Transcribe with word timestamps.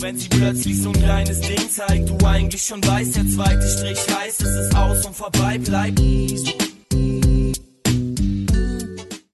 wenn 0.00 0.16
sie 0.16 0.28
plötzlich 0.28 0.80
so 0.80 0.90
ein 0.90 1.02
kleines 1.02 1.40
Ding 1.40 1.70
zeigt, 1.70 2.08
du 2.08 2.26
eigentlich 2.26 2.62
schon 2.62 2.84
weißt, 2.84 3.16
der 3.16 3.26
zweite 3.28 3.68
Strich 3.68 3.98
heißt, 4.16 4.42
es 4.42 4.56
ist 4.56 4.74
aus 4.74 5.04
und 5.06 5.14
vorbei, 5.14 5.58
bleib 5.58 5.98
easy. 6.00 6.54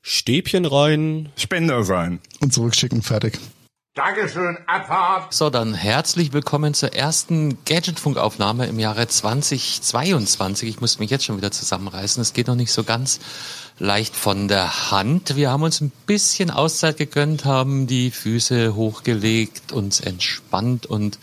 Stäbchen 0.03 0.65
rein. 0.65 1.29
Spender 1.37 1.85
sein. 1.85 2.19
Und 2.41 2.53
zurückschicken, 2.53 3.03
fertig. 3.03 3.39
Dankeschön, 3.97 4.59
Abfahrt. 4.67 5.33
So, 5.33 5.49
dann 5.49 5.73
herzlich 5.73 6.35
willkommen 6.35 6.75
zur 6.75 6.93
ersten 6.93 7.57
Gadgetfunkaufnahme 7.65 8.67
im 8.67 8.79
Jahre 8.79 9.09
2022. 9.09 10.69
Ich 10.69 10.81
muss 10.83 10.99
mich 10.99 11.09
jetzt 11.09 11.25
schon 11.25 11.39
wieder 11.39 11.51
zusammenreißen. 11.51 12.21
Es 12.21 12.35
geht 12.35 12.49
noch 12.49 12.57
nicht 12.57 12.73
so 12.73 12.85
ganz 12.85 13.21
leicht 13.79 14.15
von 14.15 14.49
der 14.49 14.91
Hand. 14.91 15.35
Wir 15.37 15.51
haben 15.51 15.63
uns 15.63 15.81
ein 15.81 15.91
bisschen 16.05 16.51
Auszeit 16.51 16.99
gegönnt, 16.99 17.47
haben 17.47 17.87
die 17.87 18.11
Füße 18.11 18.75
hochgelegt, 18.75 19.73
uns 19.73 20.01
entspannt 20.01 20.85
und 20.85 21.19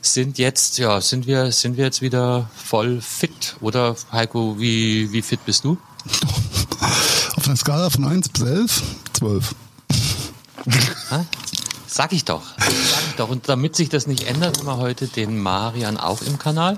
sind 0.00 0.38
jetzt, 0.38 0.78
ja, 0.78 1.02
sind 1.02 1.26
wir, 1.26 1.52
sind 1.52 1.76
wir 1.76 1.84
jetzt 1.84 2.00
wieder 2.00 2.48
voll 2.56 3.02
fit? 3.02 3.56
Oder 3.60 3.94
Heiko, 4.10 4.58
wie, 4.58 5.12
wie 5.12 5.20
fit 5.20 5.44
bist 5.44 5.64
du? 5.64 5.76
Auf 7.36 7.46
einer 7.46 7.56
Skala 7.56 7.90
von 7.90 8.06
1 8.06 8.30
bis 8.30 8.42
11, 8.42 8.82
12. 9.12 9.54
Sag 11.96 12.12
ich 12.12 12.26
doch. 12.26 12.58
Sag 12.58 12.68
ich 13.08 13.14
doch. 13.16 13.30
Und 13.30 13.48
damit 13.48 13.74
sich 13.74 13.88
das 13.88 14.06
nicht 14.06 14.24
ändert, 14.28 14.58
haben 14.58 14.66
wir 14.66 14.76
heute 14.76 15.06
den 15.06 15.38
Marian 15.38 15.96
auch 15.96 16.20
im 16.20 16.38
Kanal. 16.38 16.76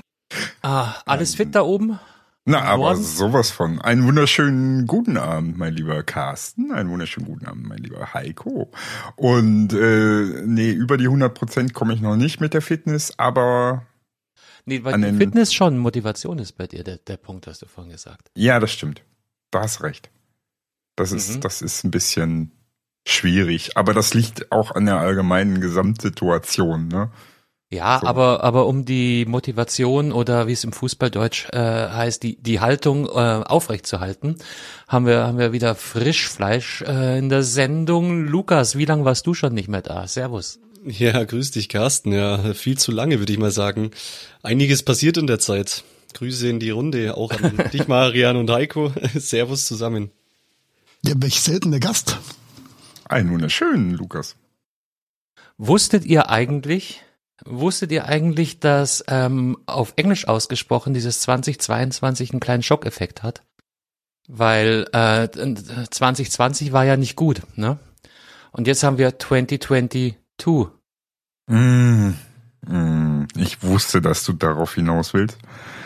Ah, 0.62 0.94
alles 1.06 1.34
fit 1.34 1.56
da 1.56 1.62
oben? 1.62 1.98
Na, 2.44 2.62
aber 2.62 2.94
sowas 2.94 3.50
von. 3.50 3.80
Einen 3.80 4.06
wunderschönen 4.06 4.86
guten 4.86 5.16
Abend, 5.16 5.58
mein 5.58 5.74
lieber 5.74 6.04
Carsten. 6.04 6.70
Einen 6.70 6.91
wunderschönen 6.91 7.27
guten 7.27 7.46
Abend, 7.46 7.66
mein 7.66 7.78
lieber 7.78 8.14
Heiko. 8.14 8.70
Und 9.16 9.72
äh, 9.72 10.42
nee, 10.46 10.70
über 10.70 10.96
die 10.96 11.06
100 11.06 11.34
Prozent 11.34 11.74
komme 11.74 11.94
ich 11.94 12.00
noch 12.00 12.14
nicht 12.14 12.41
mit 12.41 12.55
der 12.55 12.62
Fitness, 12.62 13.12
aber 13.19 13.86
Nee, 14.66 14.84
weil 14.84 14.94
An 14.94 15.02
die 15.02 15.12
Fitness 15.14 15.52
schon 15.52 15.78
Motivation 15.78 16.39
ist 16.39 16.52
bei 16.52 16.69
dir, 16.69 16.84
der, 16.84 16.98
der 16.98 17.16
Punkt, 17.16 17.48
hast 17.48 17.62
du 17.62 17.66
vorhin 17.66 17.91
gesagt. 17.92 18.30
ja, 18.36 18.61
das 18.61 18.70
stimmt. 18.70 19.02
Du 19.50 19.58
hast 19.58 19.83
recht. 19.83 20.11
Das 20.94 21.11
ist, 21.11 21.34
Mhm. 21.34 21.41
das 21.41 21.61
ist 21.61 21.83
ein 21.83 21.91
bisschen 21.91 22.52
schwierig, 23.11 23.77
aber 23.77 23.95
das 23.95 24.14
liegt 24.14 24.53
auch 24.53 24.75
an 24.75 24.87
der 24.87 24.98
allgemeinen 24.98 25.61
Gesamtsituation, 25.61 26.89
ne? 26.89 27.11
Ja, 27.70 27.98
So. 28.01 28.06
aber, 28.06 28.42
aber 28.45 28.67
um 28.67 28.87
die 28.87 29.27
Motivation 29.27 30.11
oder 30.11 30.47
wie 30.47 30.53
es 30.53 30.64
im 30.64 30.73
Fußballdeutsch 30.73 31.51
äh, 31.53 31.59
heißt, 31.59 32.23
die, 32.23 32.41
die 32.42 32.61
Haltung 32.61 33.05
äh, 33.05 33.11
aufrechtzuerhalten, 33.11 34.36
haben 34.89 35.05
wir, 35.05 35.27
haben 35.27 35.36
wir 35.36 35.53
wieder 35.53 35.75
Frischfleisch 35.75 36.81
äh, 36.86 37.19
in 37.19 37.29
der 37.29 37.42
Sendung. 37.42 38.27
Lukas, 38.27 38.79
wie 38.79 38.86
lange 38.86 39.05
warst 39.05 39.27
du 39.27 39.34
schon 39.34 39.53
nicht 39.53 39.69
mehr 39.69 39.83
da? 39.83 40.06
Servus. 40.09 40.61
Ja, 40.86 41.23
grüß 41.23 41.51
dich, 41.51 41.69
Carsten. 41.69 42.12
Ja, 42.12 42.55
viel 42.55 42.79
zu 42.79 42.91
lange, 42.91 43.19
würde 43.19 43.33
ich 43.34 43.39
mal 43.39 43.51
sagen. 43.51 43.91
Einiges 44.42 44.83
passiert 44.83 45.19
in 45.19 45.27
der 45.27 45.39
Zeit. 45.39 45.84
Grüße 46.14 46.48
in 46.48 46.61
die 46.61 46.70
Runde, 46.70 47.19
auch 47.19 47.33
an 47.33 47.59
dich, 47.75 47.86
Marian 47.86 48.36
und 48.36 48.48
Heiko. 48.51 48.95
Servus 49.14 49.67
zusammen. 49.67 50.11
Ja, 51.05 51.12
welch 51.19 51.41
selten 51.42 51.70
der 51.70 51.81
Gast. 51.81 52.17
Einen 53.09 53.31
wunderschönen, 53.33 53.92
Lukas. 53.95 54.37
Wusstet 55.56 56.05
ihr 56.05 56.31
eigentlich, 56.31 57.03
wusstet 57.45 57.91
ihr 57.91 58.05
eigentlich, 58.06 58.61
dass 58.61 59.03
ähm, 59.09 59.59
auf 59.67 59.95
Englisch 59.97 60.28
ausgesprochen 60.28 60.95
dieses 60.95 61.20
2022 61.23 62.33
einen 62.33 62.41
kleinen 62.41 62.62
Schockeffekt 62.62 63.23
hat? 63.23 63.42
Weil 64.29 64.86
äh, 64.92 65.29
2020 65.29 66.73
war 66.73 66.84
ja 66.84 66.97
nicht 66.97 67.17
gut, 67.17 67.42
ne? 67.56 67.79
Und 68.53 68.67
jetzt 68.67 68.83
haben 68.83 68.98
wir 68.98 69.19
2022. 69.19 70.17
Mm, 71.47 72.11
mm, 72.67 73.27
ich 73.36 73.62
wusste, 73.62 74.01
dass 74.03 74.25
du 74.25 74.33
darauf 74.34 74.75
hinaus 74.75 75.14
willst. 75.14 75.39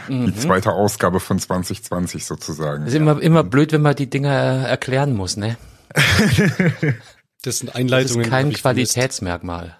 Die 0.08 0.14
Mhm. 0.14 0.36
zweite 0.36 0.72
Ausgabe 0.72 1.20
von 1.20 1.38
2020 1.38 2.26
sozusagen. 2.26 2.86
ist 2.86 2.94
immer, 2.94 3.22
immer 3.22 3.44
blöd, 3.44 3.70
wenn 3.72 3.82
man 3.82 3.94
die 3.94 4.10
Dinger 4.10 4.64
äh, 4.64 4.68
erklären 4.68 5.14
muss, 5.14 5.36
ne? 5.36 5.56
Das 7.44 7.58
sind 7.58 7.68
Das 7.70 7.74
Einleitungen. 7.76 8.24
ist 8.24 8.30
kein. 8.30 8.52
Qualitätsmerkmal. 8.52 9.76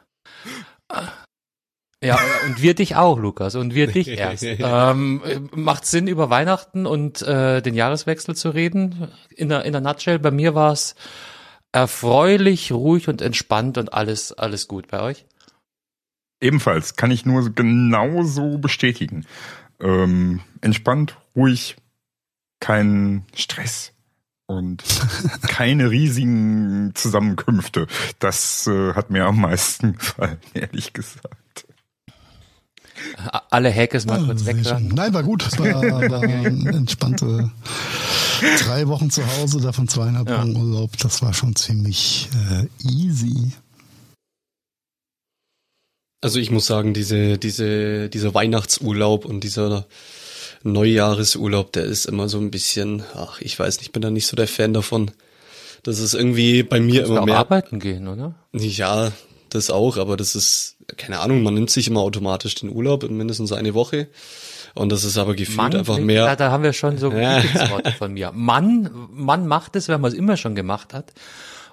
Ja, 2.03 2.19
und 2.47 2.61
wir 2.61 2.75
dich 2.75 2.97
auch, 2.97 3.19
Lukas, 3.19 3.55
und 3.55 3.75
wir 3.75 3.87
dich 3.87 4.09
erst. 4.19 4.43
ähm, 4.43 5.49
macht 5.55 5.87
Sinn, 5.87 6.09
über 6.09 6.29
Weihnachten 6.29 6.87
und 6.87 7.23
äh, 7.23 7.63
den 7.63 7.75
Jahreswechsel 7.75 8.35
zu 8.35 8.51
reden? 8.51 9.09
In 9.31 9.49
der, 9.49 9.65
in 9.65 9.73
der 9.73 9.81
Nutshell, 9.81 10.19
bei 10.19 10.33
mir 10.33 10.57
war 10.57 10.73
es 10.73 10.97
erfreulich, 11.71 12.73
ruhig 12.73 13.09
und 13.09 13.23
entspannt 13.23 13.79
und 13.79 13.93
alles, 13.95 14.33
alles 14.33 14.67
gut 14.67 14.89
bei 14.89 15.01
euch. 15.01 15.25
Ebenfalls 16.41 16.97
kann 16.97 17.13
ich 17.13 17.25
nur 17.25 17.51
genauso 17.55 18.59
bestätigen. 18.59 19.25
Ähm, 19.81 20.41
entspannt, 20.61 21.17
ruhig, 21.37 21.77
kein 22.59 23.25
Stress 23.37 23.92
und 24.53 24.83
keine 25.49 25.91
riesigen 25.91 26.93
Zusammenkünfte. 26.95 27.87
Das 28.19 28.67
äh, 28.67 28.95
hat 28.95 29.11
mir 29.11 29.25
am 29.27 29.41
meisten 29.41 29.95
gefallen, 29.95 30.39
ehrlich 30.55 30.93
gesagt. 30.93 31.67
Alle 33.51 33.75
Hackes 33.75 34.07
mal 34.07 34.21
Ah, 34.21 34.25
kurz 34.27 34.45
schön. 34.45 34.59
weghören. 34.59 34.89
Nein, 34.89 35.13
war 35.13 35.23
gut. 35.25 35.59
War, 35.59 35.83
war 36.11 36.23
entspannte 36.23 37.51
drei 38.65 38.87
Wochen 38.89 39.11
zu 39.11 39.27
Hause, 39.27 39.61
davon 39.61 39.89
zweieinhalb 39.89 40.29
Ja. 40.29 40.39
Wochen 40.39 40.57
Urlaub. 40.57 40.97
Das 40.99 41.21
war 41.23 41.33
schon 41.35 41.57
ziemlich 41.57 42.29
äh, 42.51 42.67
easy. 42.89 43.53
Also 46.25 46.39
ich 46.39 46.53
muss 46.53 46.67
sagen, 46.67 46.95
diese, 46.95 47.39
diese, 47.39 48.09
dieser 48.09 48.35
Weihnachtsurlaub 48.35 49.25
und 49.25 49.43
dieser 49.43 49.87
Neujahresurlaub, 50.65 51.73
der 51.73 51.85
ist 51.85 52.07
immer 52.07 52.29
so 52.29 52.39
ein 52.39 52.51
bisschen, 52.51 53.03
ach, 53.15 53.41
ich 53.41 53.59
weiß 53.59 53.79
nicht, 53.79 53.87
ich 53.89 53.93
bin 53.93 54.03
da 54.03 54.11
nicht 54.11 54.27
so 54.27 54.37
der 54.37 54.49
Fan 54.49 54.73
davon. 54.75 55.11
Das 55.83 55.99
ist 55.99 56.15
irgendwie 56.15 56.63
bei 56.63 56.81
mir 56.81 57.05
immer 57.05 57.25
mehr. 57.25 57.39
arbeiten 57.39 57.81
gehen, 57.81 58.07
oder? 58.09 58.35
Ja, 58.53 59.13
das 59.51 59.71
auch, 59.71 59.97
aber 59.97 60.17
das 60.17 60.35
ist, 60.37 60.77
keine 60.97 61.19
Ahnung, 61.21 61.43
man 61.43 61.55
nimmt 61.55 61.71
sich 61.71 61.89
immer 61.89 62.01
automatisch 62.01 62.55
den 62.55 62.71
Urlaub 62.71 63.03
in 63.05 63.17
mindestens 63.17 63.53
eine 63.53 63.75
Woche. 63.75 64.09
Und 64.75 64.91
das 64.91 65.05
ist 65.05 65.19
aber 65.19 65.35
gefühlt 65.35 65.75
einfach 65.75 65.95
klingt- 65.97 66.07
mehr. 66.07 66.25
Da, 66.25 66.37
da 66.37 66.51
haben 66.51 66.63
wir 66.63 66.73
schon 66.73 66.97
so 66.97 67.11
Ja. 67.13 67.39
Lieblingsworte 67.41 67.93
von 67.93 68.13
mir. 68.15 68.33
Mann, 68.33 68.89
Mann 69.13 69.47
macht 69.47 69.77
es, 69.77 69.89
wenn 69.89 70.01
man 70.01 70.11
es 70.13 70.17
immer 70.17 70.37
schon 70.39 70.55
gemacht 70.55 70.95
hat. 70.95 71.13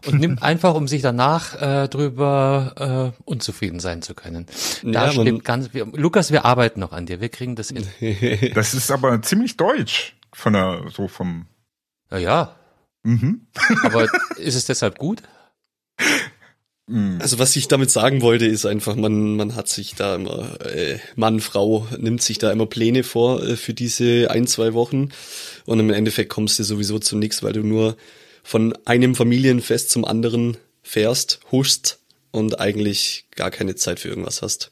Und 0.05 0.19
nimmt 0.19 0.41
einfach, 0.43 0.75
um 0.75 0.87
sich 0.87 1.01
danach 1.01 1.61
äh, 1.61 1.87
drüber 1.87 3.13
äh, 3.17 3.21
unzufrieden 3.25 3.79
sein 3.79 4.01
zu 4.01 4.13
können. 4.13 4.45
Da 4.83 5.05
Ja, 5.07 5.11
stimmt 5.11 5.43
ganz. 5.43 5.73
Wir, 5.73 5.85
Lukas, 5.85 6.31
wir 6.31 6.45
arbeiten 6.45 6.79
noch 6.79 6.91
an 6.91 7.05
dir. 7.05 7.21
Wir 7.21 7.29
kriegen 7.29 7.55
das 7.55 7.69
hin. 7.69 7.85
Das 8.53 8.73
ist 8.73 8.91
aber 8.91 9.21
ziemlich 9.21 9.57
deutsch 9.57 10.15
von 10.33 10.53
der, 10.53 10.83
so 10.93 11.07
vom, 11.07 11.47
Ja, 12.11 12.17
ja. 12.17 12.55
mhm. 13.03 13.47
Aber 13.83 14.07
ist 14.37 14.55
es 14.55 14.65
deshalb 14.65 14.97
gut? 14.97 15.21
Mm. 16.87 17.19
Also 17.19 17.37
was 17.39 17.55
ich 17.55 17.67
damit 17.67 17.91
sagen 17.91 18.21
wollte, 18.21 18.45
ist 18.45 18.65
einfach, 18.65 18.95
man, 18.95 19.35
man 19.35 19.55
hat 19.55 19.67
sich 19.67 19.95
da 19.95 20.15
immer, 20.15 20.59
äh, 20.65 20.97
Mann, 21.15 21.39
Frau, 21.39 21.87
nimmt 21.97 22.21
sich 22.21 22.39
da 22.39 22.51
immer 22.51 22.65
Pläne 22.65 23.03
vor 23.03 23.43
äh, 23.43 23.55
für 23.55 23.73
diese 23.73 24.29
ein, 24.31 24.47
zwei 24.47 24.73
Wochen 24.73 25.09
und 25.65 25.79
im 25.79 25.91
Endeffekt 25.91 26.29
kommst 26.29 26.57
du 26.57 26.63
sowieso 26.63 26.97
zu 26.99 27.15
nichts, 27.17 27.43
weil 27.43 27.53
du 27.53 27.61
nur 27.61 27.95
von 28.43 28.77
einem 28.85 29.15
Familienfest 29.15 29.89
zum 29.89 30.05
anderen 30.05 30.57
fährst, 30.81 31.39
huschst 31.51 31.99
und 32.31 32.59
eigentlich 32.59 33.25
gar 33.35 33.51
keine 33.51 33.75
Zeit 33.75 33.99
für 33.99 34.09
irgendwas 34.09 34.41
hast. 34.41 34.71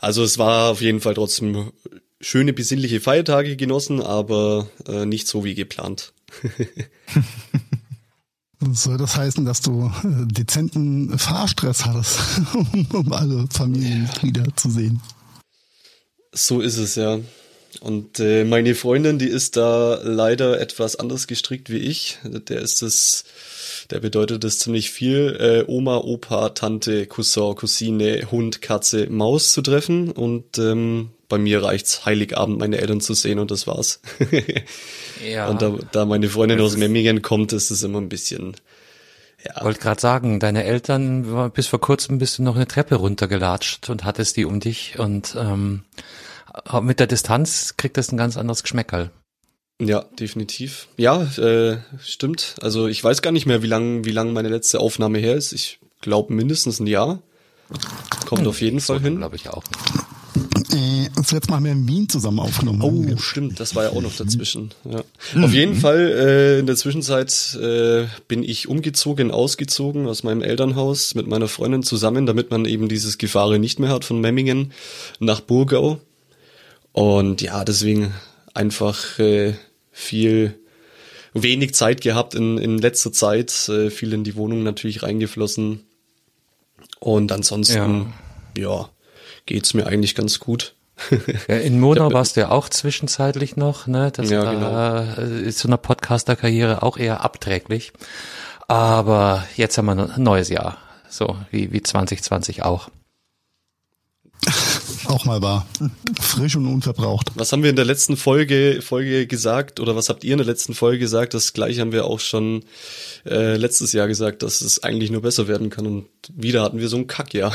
Also 0.00 0.22
es 0.22 0.38
war 0.38 0.70
auf 0.70 0.80
jeden 0.80 1.00
Fall 1.00 1.14
trotzdem 1.14 1.72
schöne 2.20 2.52
besinnliche 2.52 3.00
Feiertage 3.00 3.56
genossen, 3.56 4.00
aber 4.00 4.68
äh, 4.86 5.06
nicht 5.06 5.28
so 5.28 5.44
wie 5.44 5.54
geplant. 5.54 6.12
Soll 8.72 8.96
das 8.96 9.16
heißen, 9.16 9.44
dass 9.44 9.60
du 9.60 9.92
äh, 10.02 10.26
dezenten 10.26 11.18
Fahrstress 11.18 11.84
hattest, 11.84 12.18
um, 12.54 12.86
um 12.92 13.12
alle 13.12 13.46
Familienmitglieder 13.52 14.56
zu 14.56 14.70
sehen? 14.70 15.02
So 16.32 16.60
ist 16.60 16.78
es 16.78 16.94
ja. 16.94 17.18
Und 17.80 18.20
äh, 18.20 18.44
meine 18.44 18.74
Freundin, 18.74 19.18
die 19.18 19.28
ist 19.28 19.56
da 19.56 20.00
leider 20.02 20.60
etwas 20.60 20.96
anders 20.96 21.26
gestrickt 21.26 21.70
wie 21.70 21.78
ich. 21.78 22.18
Der 22.24 22.60
ist 22.60 22.82
das, 22.82 23.24
der 23.90 24.00
bedeutet 24.00 24.44
das 24.44 24.58
ziemlich 24.58 24.90
viel. 24.90 25.36
Äh, 25.38 25.70
Oma, 25.70 25.98
Opa, 25.98 26.50
Tante, 26.50 27.06
Cousin, 27.06 27.54
Cousine, 27.54 28.30
Hund, 28.30 28.62
Katze, 28.62 29.08
Maus 29.10 29.52
zu 29.52 29.62
treffen. 29.62 30.10
Und 30.10 30.58
ähm, 30.58 31.10
bei 31.28 31.38
mir 31.38 31.62
reicht's 31.62 32.04
Heiligabend 32.06 32.58
meine 32.58 32.78
Eltern 32.78 33.00
zu 33.00 33.14
sehen 33.14 33.38
und 33.38 33.50
das 33.50 33.66
war's. 33.66 34.00
Ja. 35.24 35.48
Und 35.48 35.62
da, 35.62 35.72
da 35.92 36.04
meine 36.04 36.28
Freundin 36.28 36.60
aus 36.60 36.76
Memmingen 36.76 37.22
kommt, 37.22 37.52
ist 37.52 37.70
es 37.70 37.82
immer 37.82 38.00
ein 38.00 38.08
bisschen. 38.08 38.56
Ja, 39.44 39.64
Wollte 39.64 39.80
gerade 39.80 40.00
sagen, 40.00 40.40
deine 40.40 40.64
Eltern, 40.64 41.50
bis 41.52 41.66
vor 41.66 41.80
kurzem 41.80 42.18
bist 42.18 42.38
du 42.38 42.42
noch 42.42 42.56
eine 42.56 42.66
Treppe 42.66 42.96
runtergelatscht 42.96 43.90
und 43.90 44.04
hattest 44.04 44.36
die 44.36 44.44
um 44.44 44.60
dich 44.60 44.98
und 44.98 45.36
ähm, 45.38 45.82
mit 46.82 47.00
der 47.00 47.06
Distanz 47.06 47.76
kriegt 47.76 47.96
das 47.96 48.12
ein 48.12 48.16
ganz 48.16 48.36
anderes 48.36 48.62
Geschmäckerl. 48.62 49.10
Ja, 49.80 50.04
definitiv. 50.18 50.88
Ja, 50.96 51.22
äh, 51.36 51.78
stimmt. 52.00 52.56
Also 52.60 52.86
ich 52.86 53.02
weiß 53.02 53.22
gar 53.22 53.32
nicht 53.32 53.46
mehr, 53.46 53.62
wie 53.62 53.66
lang, 53.66 54.04
wie 54.04 54.12
lang 54.12 54.32
meine 54.32 54.48
letzte 54.48 54.80
Aufnahme 54.80 55.18
her 55.18 55.34
ist. 55.34 55.52
Ich 55.52 55.80
glaube 56.00 56.32
mindestens 56.32 56.78
ein 56.78 56.86
Jahr. 56.86 57.22
Kommt 58.26 58.46
auf 58.46 58.60
jeden 58.60 58.80
Fall 58.80 59.00
hin. 59.00 59.16
Glaube 59.16 59.36
ich 59.36 59.48
auch. 59.48 59.64
Äh, 60.70 61.08
das 61.16 61.32
letzte 61.32 61.50
Mal 61.50 61.56
haben 61.56 61.64
wir 61.64 61.72
in 61.72 61.88
Wien 61.88 62.08
zusammen 62.08 62.40
aufgenommen. 62.40 62.82
Oh, 62.82 63.16
stimmt, 63.16 63.58
das 63.58 63.74
war 63.74 63.84
ja 63.84 63.90
auch 63.90 64.02
noch 64.02 64.14
dazwischen. 64.14 64.70
Ja. 64.84 65.02
Auf 65.42 65.52
jeden 65.52 65.74
Fall, 65.74 65.98
äh, 65.98 66.58
in 66.60 66.66
der 66.66 66.76
Zwischenzeit 66.76 67.58
äh, 67.60 68.06
bin 68.28 68.42
ich 68.42 68.68
umgezogen, 68.68 69.30
ausgezogen 69.30 70.06
aus 70.06 70.22
meinem 70.22 70.42
Elternhaus 70.42 71.14
mit 71.14 71.26
meiner 71.26 71.48
Freundin 71.48 71.82
zusammen, 71.82 72.26
damit 72.26 72.50
man 72.50 72.64
eben 72.64 72.88
dieses 72.88 73.18
Gefahre 73.18 73.58
nicht 73.58 73.78
mehr 73.78 73.90
hat 73.90 74.04
von 74.04 74.20
Memmingen 74.20 74.72
nach 75.18 75.40
Burgau. 75.40 76.00
Und 76.94 77.42
ja, 77.42 77.64
deswegen 77.64 78.14
einfach 78.54 79.18
äh, 79.18 79.54
viel 79.90 80.58
wenig 81.32 81.74
Zeit 81.74 82.00
gehabt 82.00 82.36
in, 82.36 82.56
in 82.56 82.78
letzter 82.78 83.12
Zeit, 83.12 83.68
äh, 83.68 83.90
viel 83.90 84.12
in 84.12 84.22
die 84.22 84.36
Wohnung 84.36 84.62
natürlich 84.62 85.02
reingeflossen. 85.02 85.84
Und 87.00 87.32
ansonsten, 87.32 88.14
ja, 88.56 88.88
geht's 89.44 89.74
mir 89.74 89.86
eigentlich 89.86 90.14
ganz 90.14 90.38
gut. 90.38 90.74
Ja, 91.48 91.56
in 91.56 91.80
Monau 91.80 92.12
warst 92.12 92.36
du 92.36 92.42
ja 92.42 92.50
auch 92.52 92.68
zwischenzeitlich 92.68 93.56
noch, 93.56 93.88
ne? 93.88 94.12
Das 94.12 94.30
Ja, 94.30 94.60
war 94.60 95.18
äh, 95.18 95.42
ist 95.42 95.58
zu 95.58 95.66
einer 95.66 95.76
Podcaster-Karriere 95.76 96.84
auch 96.84 96.96
eher 96.96 97.24
abträglich. 97.24 97.92
Aber 98.68 99.44
jetzt 99.56 99.76
haben 99.76 99.86
wir 99.86 100.14
ein 100.14 100.22
neues 100.22 100.48
Jahr. 100.48 100.78
So, 101.08 101.36
wie, 101.50 101.72
wie 101.72 101.82
2020 101.82 102.62
auch. 102.62 102.88
Auch 105.06 105.24
mal 105.24 105.42
wahr. 105.42 105.66
Frisch 106.20 106.56
und 106.56 106.66
unverbraucht. 106.66 107.30
Was 107.34 107.52
haben 107.52 107.62
wir 107.62 107.70
in 107.70 107.76
der 107.76 107.84
letzten 107.84 108.16
Folge, 108.16 108.80
Folge 108.82 109.26
gesagt 109.26 109.80
oder 109.80 109.94
was 109.96 110.08
habt 110.08 110.24
ihr 110.24 110.32
in 110.32 110.38
der 110.38 110.46
letzten 110.46 110.74
Folge 110.74 110.98
gesagt? 110.98 111.34
Das 111.34 111.52
gleiche 111.52 111.80
haben 111.80 111.92
wir 111.92 112.06
auch 112.06 112.20
schon 112.20 112.64
äh, 113.26 113.56
letztes 113.56 113.92
Jahr 113.92 114.08
gesagt, 114.08 114.42
dass 114.42 114.60
es 114.60 114.82
eigentlich 114.82 115.10
nur 115.10 115.22
besser 115.22 115.46
werden 115.48 115.70
kann 115.70 115.86
und 115.86 116.06
wieder 116.34 116.62
hatten 116.62 116.78
wir 116.78 116.88
so 116.88 116.96
ein 116.96 117.06
Kackjahr. 117.06 117.54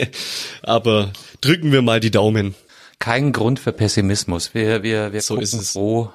Aber 0.62 1.12
drücken 1.40 1.72
wir 1.72 1.82
mal 1.82 2.00
die 2.00 2.10
Daumen. 2.10 2.54
Kein 2.98 3.32
Grund 3.32 3.60
für 3.60 3.72
Pessimismus. 3.72 4.52
Wir, 4.54 4.82
wir, 4.82 5.12
wir 5.12 5.20
So 5.22 5.34
gucken 5.34 5.44
ist 5.44 5.54
es. 5.54 5.72
froh, 5.72 6.10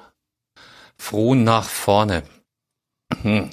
froh 0.96 1.34
nach 1.34 1.68
vorne. 1.68 2.22
Hm. 3.22 3.50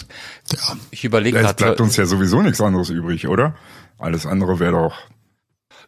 Ja. 0.52 0.78
Ich 0.92 1.04
überlege 1.04 1.38
Es 1.38 1.44
bleibt 1.44 1.60
gerade, 1.60 1.84
uns 1.84 1.96
ja 1.96 2.06
sowieso 2.06 2.42
nichts 2.42 2.60
anderes 2.62 2.90
übrig, 2.90 3.28
oder? 3.28 3.56
Alles 3.98 4.26
andere 4.26 4.60
wäre 4.60 4.74
doch. 4.74 4.96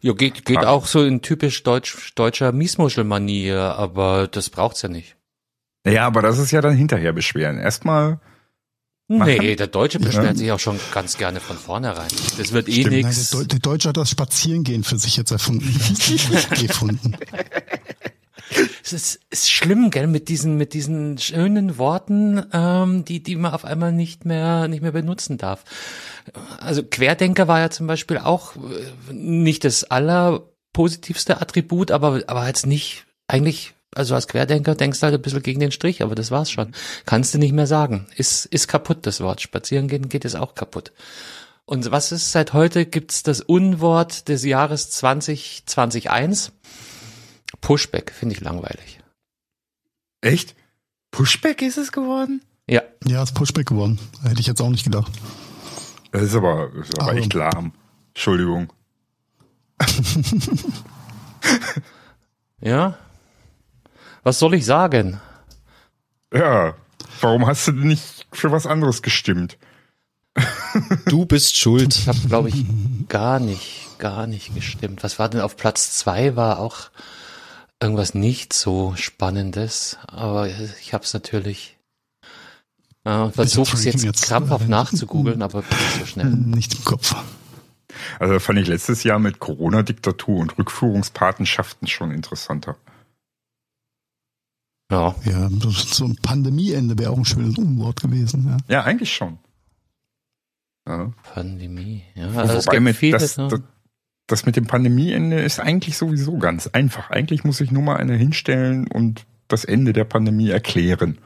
Ja, 0.06 0.12
geht, 0.14 0.44
geht 0.44 0.58
Ah. 0.58 0.68
auch 0.68 0.86
so 0.86 1.04
in 1.04 1.20
typisch 1.22 1.62
deutsch, 1.62 2.12
deutscher 2.14 2.52
Miesmuschelmanier, 2.52 3.58
aber 3.76 4.28
das 4.28 4.50
braucht's 4.50 4.82
ja 4.82 4.88
nicht. 4.88 5.16
Ja, 5.86 6.06
aber 6.06 6.22
das 6.22 6.38
ist 6.38 6.50
ja 6.50 6.60
dann 6.60 6.76
hinterher 6.76 7.12
beschweren. 7.12 7.58
Erstmal, 7.58 8.20
Nee, 9.08 9.54
der 9.54 9.68
Deutsche 9.68 10.00
beschwert 10.00 10.24
Ja. 10.24 10.34
sich 10.34 10.50
auch 10.52 10.58
schon 10.58 10.80
ganz 10.92 11.16
gerne 11.16 11.38
von 11.38 11.56
vornherein. 11.56 12.08
Das 12.38 12.50
wird 12.50 12.68
eh 12.68 12.82
Deu 12.82 13.44
der 13.44 13.58
Deutsche 13.60 13.90
hat 13.90 13.96
das 13.96 14.10
Spazierengehen 14.10 14.82
für 14.82 14.98
sich 14.98 15.16
jetzt 15.16 15.30
erfunden. 15.30 15.62
gefunden. 16.60 17.16
Es 18.86 18.92
ist, 18.92 19.20
ist 19.30 19.50
schlimm, 19.50 19.90
gell, 19.90 20.06
mit 20.06 20.28
diesen, 20.28 20.56
mit 20.56 20.72
diesen 20.72 21.18
schönen 21.18 21.76
Worten, 21.76 22.46
ähm, 22.52 23.04
die, 23.04 23.20
die 23.20 23.34
man 23.34 23.52
auf 23.52 23.64
einmal 23.64 23.90
nicht 23.90 24.24
mehr, 24.24 24.68
nicht 24.68 24.80
mehr 24.80 24.92
benutzen 24.92 25.38
darf. 25.38 25.64
Also 26.58 26.84
Querdenker 26.84 27.48
war 27.48 27.58
ja 27.58 27.70
zum 27.70 27.88
Beispiel 27.88 28.18
auch 28.18 28.54
äh, 28.54 29.12
nicht 29.12 29.64
das 29.64 29.82
allerpositivste 29.82 31.40
Attribut, 31.40 31.90
aber, 31.90 32.22
aber 32.28 32.46
jetzt 32.46 32.64
nicht, 32.64 33.06
eigentlich, 33.26 33.74
also 33.92 34.14
als 34.14 34.28
Querdenker 34.28 34.76
denkst 34.76 35.00
du 35.00 35.06
halt 35.06 35.14
ein 35.14 35.22
bisschen 35.22 35.42
gegen 35.42 35.58
den 35.58 35.72
Strich, 35.72 36.04
aber 36.04 36.14
das 36.14 36.30
war's 36.30 36.52
schon. 36.52 36.72
Kannst 37.06 37.34
du 37.34 37.38
nicht 37.38 37.54
mehr 37.54 37.66
sagen. 37.66 38.06
Ist, 38.14 38.46
ist 38.46 38.68
kaputt, 38.68 38.98
das 39.02 39.20
Wort. 39.20 39.40
Spazieren 39.40 39.88
gehen 39.88 40.08
geht 40.08 40.24
es 40.24 40.36
auch 40.36 40.54
kaputt. 40.54 40.92
Und 41.64 41.90
was 41.90 42.12
ist 42.12 42.30
seit 42.30 42.52
heute? 42.52 42.86
Gibt's 42.86 43.24
das 43.24 43.40
Unwort 43.40 44.28
des 44.28 44.44
Jahres 44.44 44.90
2021? 44.90 46.52
Pushback, 47.60 48.12
finde 48.12 48.34
ich 48.34 48.40
langweilig. 48.40 49.00
echt? 50.20 50.54
Pushback 51.10 51.62
ist 51.62 51.78
es 51.78 51.92
geworden? 51.92 52.42
Ja, 52.68 52.82
Ja, 53.04 53.22
ist 53.22 53.34
Pushback 53.34 53.66
geworden. 53.66 53.98
Hätte 54.22 54.40
ich 54.40 54.46
jetzt 54.46 54.60
auch 54.60 54.68
nicht 54.70 54.84
gedacht. 54.84 55.10
Das 56.12 56.22
ist 56.22 56.34
aber, 56.34 56.70
das 56.76 56.88
ist 56.88 56.98
aber 57.00 57.10
Aber- 57.10 57.18
echt 57.18 57.32
lahm. 57.34 57.72
Entschuldigung. 58.14 58.72
ja. 62.60 62.96
Was 64.22 64.38
soll 64.38 64.54
ich 64.54 64.64
sagen? 64.64 65.20
Ja, 66.32 66.74
warum 67.20 67.46
hast 67.46 67.68
du 67.68 67.72
denn 67.72 67.86
nicht 67.88 68.26
für 68.32 68.50
was 68.50 68.66
anderes 68.66 69.02
gestimmt? 69.02 69.58
Du 71.06 71.24
bist 71.24 71.56
schuld. 71.56 71.94
Ich 71.96 72.06
habe, 72.08 72.18
glaube 72.28 72.50
ich, 72.50 72.66
gar 73.08 73.40
nicht, 73.40 73.88
gar 73.98 74.26
nicht 74.26 74.54
gestimmt. 74.54 75.02
Was 75.02 75.18
war 75.18 75.30
denn 75.30 75.40
auf 75.40 75.56
Platz 75.56 75.92
zwei? 75.96 76.36
War 76.36 76.58
auch 76.58 76.90
irgendwas 77.80 78.14
nicht 78.14 78.52
so 78.52 78.94
Spannendes, 78.96 79.98
aber 80.06 80.48
ich 80.48 80.94
habe 80.94 81.04
es 81.04 81.12
natürlich 81.14 81.76
äh, 83.04 83.30
versucht, 83.30 83.74
es 83.74 83.84
jetzt 83.84 84.04
jetzt, 84.04 84.24
krampfhaft 84.24 84.68
nachzugoogeln, 84.68 85.42
aber 85.42 85.60
nicht 85.60 85.98
so 85.98 86.06
schnell. 86.06 86.26
Nicht 86.30 86.74
im 86.74 86.84
Kopf. 86.84 87.14
Also 88.18 88.38
fand 88.40 88.58
ich 88.58 88.68
letztes 88.68 89.04
Jahr 89.04 89.18
mit 89.18 89.38
Corona-Diktatur 89.38 90.38
und 90.40 90.58
Rückführungspatenschaften 90.58 91.88
schon 91.88 92.10
interessanter. 92.10 92.76
Ja, 94.90 95.14
Ja, 95.24 95.48
so 95.50 96.04
ein 96.04 96.16
Pandemieende 96.16 96.98
wäre 96.98 97.10
auch 97.10 97.16
ein 97.16 97.24
schönes 97.24 97.58
Unwort 97.58 98.00
gewesen. 98.00 98.46
Ja. 98.48 98.74
Ja, 98.74 98.84
eigentlich 98.84 99.12
schon. 99.12 99.38
Ja. 100.86 101.12
Pandemie. 101.34 102.04
Ja, 102.14 102.28
also 102.28 102.54
es 102.58 102.66
Wobei 102.66 102.76
gibt 102.76 102.84
mit, 102.84 102.96
viele, 102.96 103.18
das, 103.18 103.36
ne? 103.36 103.48
das, 103.48 103.60
das 104.26 104.44
mit 104.44 104.56
dem 104.56 104.66
Pandemieende 104.66 105.40
ist 105.40 105.60
eigentlich 105.60 105.96
sowieso 105.96 106.38
ganz 106.38 106.66
einfach. 106.68 107.10
Eigentlich 107.10 107.44
muss 107.44 107.60
ich 107.60 107.70
nur 107.70 107.82
mal 107.82 107.96
eine 107.96 108.16
hinstellen 108.16 108.88
und 108.88 109.24
das 109.48 109.64
Ende 109.64 109.92
der 109.92 110.04
Pandemie 110.04 110.48
erklären. 110.48 111.18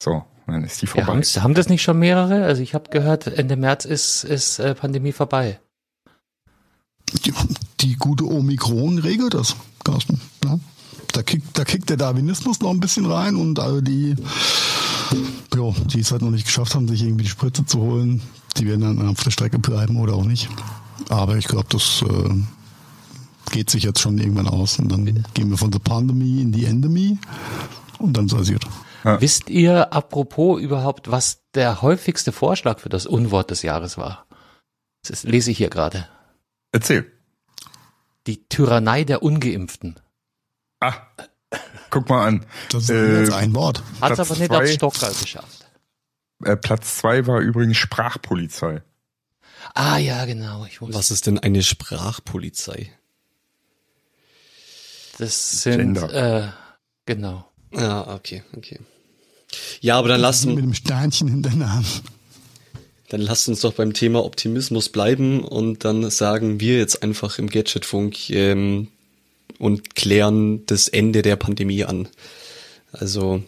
So, 0.00 0.24
dann 0.46 0.64
ist 0.64 0.80
die 0.80 0.86
ja, 0.86 0.92
vorbei. 0.92 1.06
haben, 1.06 1.22
haben 1.22 1.54
das 1.54 1.68
nicht 1.68 1.82
schon 1.82 1.98
mehrere? 1.98 2.44
Also 2.44 2.62
ich 2.62 2.74
habe 2.74 2.90
gehört, 2.90 3.26
Ende 3.26 3.56
März 3.56 3.84
ist, 3.84 4.24
ist 4.24 4.60
äh, 4.60 4.74
Pandemie 4.74 5.12
vorbei. 5.12 5.58
Die, 7.24 7.34
die 7.80 7.96
gute 7.96 8.24
Omikron 8.24 8.98
regelt 8.98 9.34
das, 9.34 9.56
Carsten. 9.82 10.20
Ja. 10.44 10.60
Da, 11.12 11.24
kickt, 11.24 11.58
da 11.58 11.64
kickt 11.64 11.90
der 11.90 11.96
Darwinismus 11.96 12.60
noch 12.60 12.70
ein 12.70 12.78
bisschen 12.78 13.06
rein 13.06 13.34
und 13.34 13.58
alle 13.58 13.82
die, 13.82 14.14
jo, 15.52 15.74
die 15.86 16.00
es 16.00 16.12
halt 16.12 16.22
noch 16.22 16.30
nicht 16.30 16.44
geschafft 16.44 16.76
haben, 16.76 16.86
sich 16.86 17.02
irgendwie 17.02 17.24
die 17.24 17.30
Spritze 17.30 17.66
zu 17.66 17.80
holen, 17.80 18.22
die 18.56 18.68
werden 18.68 18.82
dann 18.82 19.08
auf 19.08 19.24
der 19.24 19.32
Strecke 19.32 19.58
bleiben 19.58 19.96
oder 19.96 20.14
auch 20.14 20.24
nicht. 20.24 20.48
Aber 21.10 21.36
ich 21.36 21.46
glaube, 21.48 21.66
das 21.70 22.02
äh, 22.02 22.30
geht 23.50 23.68
sich 23.68 23.82
jetzt 23.82 23.98
schon 24.00 24.16
irgendwann 24.18 24.46
aus 24.46 24.78
und 24.78 24.90
dann 24.90 25.04
gehen 25.34 25.50
wir 25.50 25.58
von 25.58 25.70
der 25.72 25.80
Pandemie 25.80 26.40
in 26.40 26.52
die 26.52 26.64
Endemie 26.66 27.18
und 27.98 28.16
dann 28.16 28.28
sasiert. 28.28 28.64
Wisst 29.02 29.48
ihr, 29.50 29.92
apropos 29.92 30.60
überhaupt, 30.60 31.10
was 31.10 31.42
der 31.54 31.82
häufigste 31.82 32.32
Vorschlag 32.32 32.78
für 32.80 32.90
das 32.90 33.06
Unwort 33.06 33.50
des 33.50 33.62
Jahres 33.62 33.96
war? 33.98 34.26
Das 35.08 35.24
lese 35.24 35.50
ich 35.50 35.56
hier 35.58 35.70
gerade. 35.70 36.06
Erzähl. 36.70 37.10
Die 38.26 38.46
Tyrannei 38.48 39.04
der 39.04 39.22
Ungeimpften. 39.22 39.98
Ah, 40.80 40.92
guck 41.88 42.08
mal 42.10 42.26
an. 42.28 42.46
Das 42.70 42.84
ist 42.84 42.90
Äh, 42.90 43.20
jetzt 43.22 43.32
ein 43.32 43.54
Wort. 43.54 43.82
Hat 44.00 44.14
Platz 44.14 44.30
aber 44.30 44.38
nicht 44.38 44.48
zwei. 44.50 44.58
aufs 44.62 44.74
Stockerl 44.74 45.14
geschafft. 45.20 45.66
Äh, 46.44 46.56
Platz 46.56 46.98
zwei 46.98 47.26
war 47.26 47.40
übrigens 47.40 47.78
Sprachpolizei. 47.78 48.82
Ah 49.74 49.98
ja, 49.98 50.24
genau. 50.24 50.66
Ich 50.66 50.80
wusste, 50.80 50.94
Was 50.94 51.10
ist 51.10 51.26
denn 51.26 51.38
eine 51.38 51.62
Sprachpolizei? 51.62 52.90
das 55.18 55.62
sind 55.62 55.94
Gender. 55.94 56.44
äh, 56.46 56.48
genau. 57.06 57.44
Ja, 57.74 58.14
okay, 58.14 58.42
okay. 58.56 58.78
Ja, 59.80 59.98
aber 59.98 60.08
dann 60.08 60.20
lasst, 60.20 60.46
mit 60.46 60.58
dem 60.58 60.74
Sternchen 60.74 61.28
in 61.28 61.42
der 61.42 61.54
Nase. 61.54 62.00
dann 63.10 63.20
lasst 63.20 63.48
uns 63.48 63.60
doch 63.60 63.74
beim 63.74 63.92
Thema 63.92 64.24
Optimismus 64.24 64.88
bleiben 64.88 65.44
und 65.44 65.84
dann 65.84 66.08
sagen 66.10 66.60
wir 66.60 66.78
jetzt 66.78 67.02
einfach 67.02 67.38
im 67.38 67.48
Gadgetfunk 67.50 68.30
ähm, 68.30 68.88
und 69.58 69.94
klären 69.94 70.64
das 70.66 70.88
Ende 70.88 71.22
der 71.22 71.36
Pandemie 71.36 71.84
an. 71.84 72.08
Also 72.92 73.42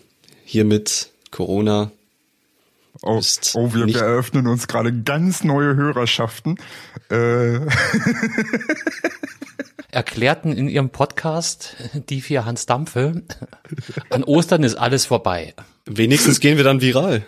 hiermit 0.45 1.09
Corona 1.31 1.91
Oh, 3.01 3.19
Ist 3.19 3.53
oh 3.55 3.73
wir, 3.73 3.87
wir 3.87 4.01
eröffnen 4.01 4.47
uns 4.47 4.69
gerade 4.69 4.93
ganz 4.93 5.45
neue 5.45 5.75
Hörerschaften. 5.75 6.59
Äh, 7.11 7.61
Erklärten 9.91 10.53
in 10.53 10.69
ihrem 10.69 10.91
Podcast 10.91 11.77
die 12.09 12.21
vier 12.21 12.45
Hans 12.45 12.67
Dampfe, 12.67 13.23
an 14.11 14.25
Ostern 14.25 14.63
ist 14.63 14.75
alles 14.77 15.07
vorbei. 15.07 15.55
Wenigstens 15.87 16.41
gehen 16.41 16.57
wir 16.57 16.65
dann 16.65 16.81
viral. 16.81 17.27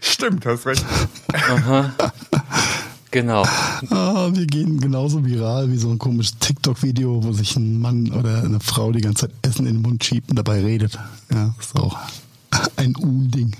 stimmt, 0.00 0.46
hast 0.46 0.66
recht. 0.66 0.84
Genau. 3.10 3.42
Ah, 3.90 4.28
wir 4.32 4.46
gehen 4.46 4.78
genauso 4.80 5.24
viral 5.24 5.72
wie 5.72 5.78
so 5.78 5.90
ein 5.90 5.98
komisches 5.98 6.38
TikTok-Video, 6.38 7.24
wo 7.24 7.32
sich 7.32 7.56
ein 7.56 7.80
Mann 7.80 8.12
oder 8.12 8.42
eine 8.44 8.60
Frau 8.60 8.92
die 8.92 9.00
ganze 9.00 9.26
Zeit 9.28 9.34
Essen 9.42 9.66
in 9.66 9.76
den 9.76 9.82
Mund 9.82 10.04
schiebt 10.04 10.30
und 10.30 10.36
dabei 10.36 10.60
redet. 10.60 10.96
Ja, 11.32 11.54
ist 11.58 11.74
auch 11.74 11.98
ein 12.76 12.94
Unding. 12.94 13.56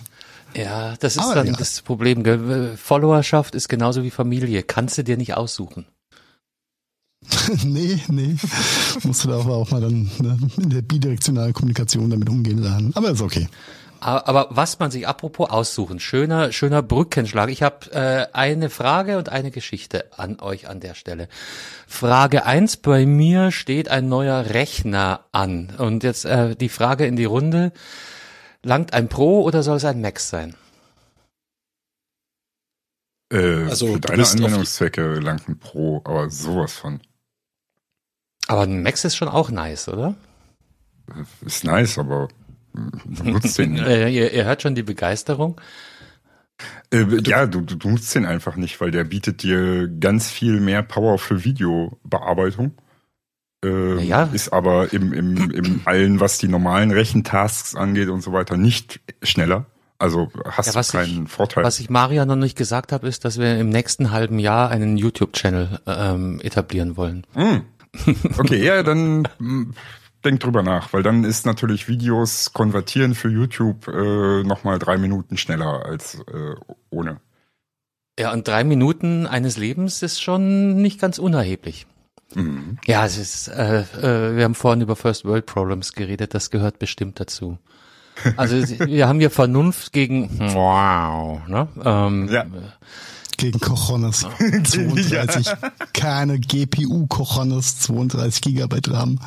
Ja, 0.54 0.94
das 0.98 1.16
ist 1.16 1.22
Aber 1.22 1.34
dann 1.34 1.46
ja. 1.46 1.52
das 1.52 1.82
Problem. 1.82 2.22
Gell? 2.22 2.76
Followerschaft 2.76 3.54
ist 3.54 3.68
genauso 3.68 4.02
wie 4.02 4.10
Familie. 4.10 4.62
Kannst 4.62 4.98
du 4.98 5.04
dir 5.04 5.16
nicht 5.16 5.34
aussuchen. 5.34 5.86
nee, 7.64 8.00
nee. 8.08 8.36
Musst 9.04 9.24
du 9.24 9.28
da 9.28 9.40
aber 9.40 9.56
auch 9.56 9.70
mal 9.70 9.80
dann 9.80 10.10
ne, 10.20 10.38
in 10.56 10.70
der 10.70 10.82
bidirektionalen 10.82 11.52
Kommunikation 11.52 12.10
damit 12.10 12.28
umgehen 12.28 12.58
lernen. 12.58 12.92
Aber 12.94 13.10
ist 13.10 13.20
okay. 13.20 13.48
Aber, 14.00 14.26
aber 14.26 14.46
was 14.50 14.78
man 14.78 14.90
sich 14.90 15.06
apropos 15.06 15.50
aussuchen, 15.50 16.00
schöner, 16.00 16.52
schöner 16.52 16.82
Brückenschlag. 16.82 17.50
Ich 17.50 17.62
habe 17.62 17.92
äh, 17.92 18.26
eine 18.32 18.70
Frage 18.70 19.18
und 19.18 19.28
eine 19.28 19.50
Geschichte 19.50 20.06
an 20.16 20.40
euch 20.40 20.68
an 20.68 20.80
der 20.80 20.94
Stelle. 20.94 21.28
Frage 21.86 22.46
eins: 22.46 22.78
bei 22.78 23.04
mir 23.04 23.50
steht 23.50 23.90
ein 23.90 24.08
neuer 24.08 24.46
Rechner 24.46 25.26
an. 25.32 25.68
Und 25.76 26.02
jetzt 26.02 26.24
äh, 26.24 26.56
die 26.56 26.70
Frage 26.70 27.04
in 27.04 27.16
die 27.16 27.26
Runde, 27.26 27.72
langt 28.64 28.92
ein 28.92 29.08
Pro 29.08 29.42
oder 29.42 29.62
soll 29.62 29.76
es 29.76 29.84
ein 29.84 30.00
Max 30.00 30.28
sein? 30.28 30.54
Äh, 33.32 33.64
Also, 33.68 33.94
für 33.94 34.00
deine 34.00 34.26
Anwendungszwecke 34.26 35.14
langt 35.20 35.48
ein 35.48 35.58
Pro, 35.58 36.00
aber 36.04 36.30
sowas 36.30 36.72
von. 36.74 37.00
Aber 38.48 38.62
ein 38.62 38.82
Max 38.82 39.04
ist 39.04 39.16
schon 39.16 39.28
auch 39.28 39.50
nice, 39.50 39.88
oder? 39.88 40.16
Ist 41.44 41.64
nice, 41.64 41.98
aber 41.98 42.28
du 42.72 43.24
nutzt 43.24 43.58
den 43.58 43.72
nicht. 43.74 43.84
Äh, 43.86 44.08
ihr, 44.08 44.32
ihr 44.32 44.44
hört 44.44 44.62
schon 44.62 44.74
die 44.74 44.82
Begeisterung. 44.82 45.60
Äh, 46.92 47.04
ja, 47.24 47.46
du, 47.46 47.60
du, 47.60 47.76
du 47.76 47.90
nutzt 47.90 48.14
den 48.14 48.26
einfach 48.26 48.56
nicht, 48.56 48.80
weil 48.80 48.90
der 48.90 49.04
bietet 49.04 49.42
dir 49.42 49.88
ganz 49.88 50.30
viel 50.30 50.60
mehr 50.60 50.82
Power 50.82 51.18
für 51.18 51.44
Videobearbeitung. 51.44 52.72
Äh, 53.64 54.02
Ja. 54.04 54.24
Ist 54.32 54.52
aber 54.52 54.92
im, 54.92 55.12
im, 55.12 55.50
im 55.50 55.80
allen, 55.84 56.20
was 56.20 56.38
die 56.38 56.48
normalen 56.48 56.90
Rechentasks 56.90 57.74
angeht 57.74 58.08
und 58.08 58.22
so 58.22 58.32
weiter, 58.32 58.56
nicht 58.56 59.00
schneller. 59.22 59.66
Also 59.98 60.30
hast 60.44 60.74
Ja, 60.74 60.80
du 60.80 60.88
keinen 60.88 61.24
ich, 61.26 61.30
Vorteil. 61.30 61.62
Was 61.62 61.78
ich 61.78 61.90
Maria 61.90 62.24
noch 62.24 62.36
nicht 62.36 62.56
gesagt 62.56 62.90
habe, 62.90 63.06
ist, 63.06 63.26
dass 63.26 63.38
wir 63.38 63.58
im 63.58 63.68
nächsten 63.68 64.10
halben 64.10 64.38
Jahr 64.38 64.70
einen 64.70 64.96
YouTube-Channel 64.96 65.80
ähm, 65.86 66.40
etablieren 66.42 66.96
wollen. 66.96 67.26
Okay, 68.38 68.64
ja, 68.64 68.82
dann 68.82 69.28
mm, 69.38 69.74
denk 70.24 70.40
drüber 70.40 70.62
nach, 70.62 70.92
weil 70.94 71.02
dann 71.02 71.24
ist 71.24 71.44
natürlich 71.44 71.86
Videos 71.86 72.54
konvertieren 72.54 73.14
für 73.14 73.28
YouTube 73.28 73.88
äh, 73.88 74.42
nochmal 74.42 74.78
drei 74.78 74.96
Minuten 74.96 75.36
schneller 75.36 75.84
als 75.84 76.14
äh, 76.32 76.54
ohne. 76.88 77.20
Ja, 78.18 78.32
und 78.32 78.48
drei 78.48 78.64
Minuten 78.64 79.26
eines 79.26 79.56
Lebens 79.58 80.02
ist 80.02 80.22
schon 80.22 80.80
nicht 80.80 80.98
ganz 81.00 81.18
unerheblich. 81.18 81.86
Mhm. 82.34 82.78
Ja, 82.86 83.04
es 83.04 83.16
ist, 83.18 83.48
äh, 83.48 83.80
äh, 83.80 84.36
wir 84.36 84.44
haben 84.44 84.54
vorhin 84.54 84.80
über 84.80 84.96
First 84.96 85.24
World 85.24 85.46
Problems 85.46 85.92
geredet, 85.92 86.34
das 86.34 86.50
gehört 86.50 86.78
bestimmt 86.78 87.20
dazu. 87.20 87.58
Also 88.36 88.56
wir 88.86 89.08
haben 89.08 89.18
hier 89.18 89.30
Vernunft 89.30 89.92
gegen 89.92 90.38
wow, 90.54 91.40
ne? 91.48 91.68
Ähm, 91.84 92.28
Ja. 92.28 92.46
Gegen 93.36 93.58
Cojones. 93.58 94.26
32. 94.38 95.46
Keine 95.94 96.38
GPU-Cojones, 96.38 97.80
32 97.80 98.42
Gigabyte 98.42 98.90
RAM. 98.90 99.18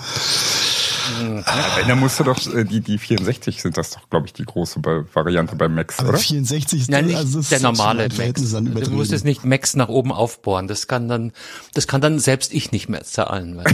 Ja, 1.22 1.78
wenn, 1.78 1.88
dann 1.88 2.00
musst 2.00 2.20
du 2.20 2.24
doch, 2.24 2.54
äh, 2.54 2.64
die, 2.64 2.82
die 2.82 2.98
64 2.98 3.62
sind 3.62 3.78
das 3.78 3.92
doch, 3.92 4.10
glaube 4.10 4.28
ich, 4.28 4.34
die 4.34 4.44
große 4.44 4.80
Variante 5.14 5.56
beim 5.56 5.76
Max, 5.76 6.00
Aber 6.00 6.10
oder? 6.10 6.18
64 6.18 6.82
ist 6.82 6.90
Ja, 6.90 7.02
nicht 7.02 7.16
also 7.16 7.42
der 7.42 7.42
ist 7.42 7.50
schon 7.52 7.62
normale 7.62 8.10
Max. 8.18 8.52
Du 8.52 8.92
musst 8.92 9.12
es 9.12 9.24
nicht 9.24 9.44
Max 9.46 9.76
nach 9.76 9.90
oben 9.90 10.12
aufbohren. 10.12 10.68
Das 10.68 10.88
kann 10.88 11.08
dann, 11.08 11.32
das 11.74 11.88
kann 11.88 12.02
dann 12.02 12.20
selbst 12.20 12.54
ich 12.54 12.72
nicht 12.72 12.90
mehr 12.90 13.04
zahlen. 13.04 13.62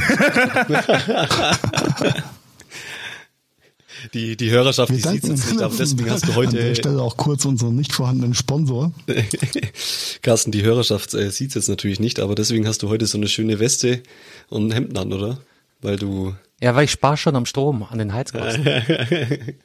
Die, 4.13 4.37
die 4.37 4.49
Hörerschaft, 4.49 4.91
Wir 4.91 4.97
die 4.97 5.07
sieht 5.07 5.23
es 5.23 5.51
nicht, 5.51 5.61
aber 5.61 5.75
deswegen 5.75 6.09
hast 6.09 6.27
du 6.27 6.31
an 6.31 6.49
der 6.51 6.63
heute, 6.63 6.75
Stelle 6.75 7.01
auch 7.01 7.17
kurz 7.17 7.45
unseren 7.45 7.75
nicht 7.75 7.91
vorhandenen 7.93 8.33
Sponsor. 8.33 8.93
Carsten, 10.21 10.51
die 10.51 10.63
Hörerschaft 10.63 11.13
äh, 11.13 11.31
sieht 11.31 11.49
es 11.49 11.55
jetzt 11.55 11.69
natürlich 11.69 11.99
nicht, 11.99 12.19
aber 12.19 12.35
deswegen 12.35 12.67
hast 12.67 12.81
du 12.81 12.89
heute 12.89 13.05
so 13.07 13.17
eine 13.17 13.27
schöne 13.27 13.59
Weste 13.59 14.01
und 14.49 14.67
ein 14.67 14.71
Hemd 14.71 14.97
an, 14.97 15.11
oder? 15.11 15.39
Weil 15.81 15.97
du, 15.97 16.33
ja, 16.61 16.75
weil 16.75 16.85
ich 16.85 16.91
spare 16.91 17.17
schon 17.17 17.35
am 17.35 17.45
Strom, 17.45 17.83
an 17.83 17.97
den 17.97 18.13
Heizkosten. 18.13 18.65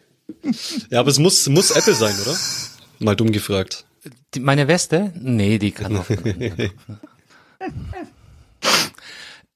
ja, 0.90 1.00
aber 1.00 1.10
es 1.10 1.18
muss, 1.18 1.48
muss 1.48 1.70
Apple 1.70 1.94
sein, 1.94 2.14
oder? 2.20 2.36
Mal 2.98 3.16
dumm 3.16 3.32
gefragt. 3.32 3.84
Die, 4.34 4.40
meine 4.40 4.68
Weste? 4.68 5.12
Nee, 5.20 5.58
die 5.58 5.72
kann 5.72 5.96
auch. 5.96 6.06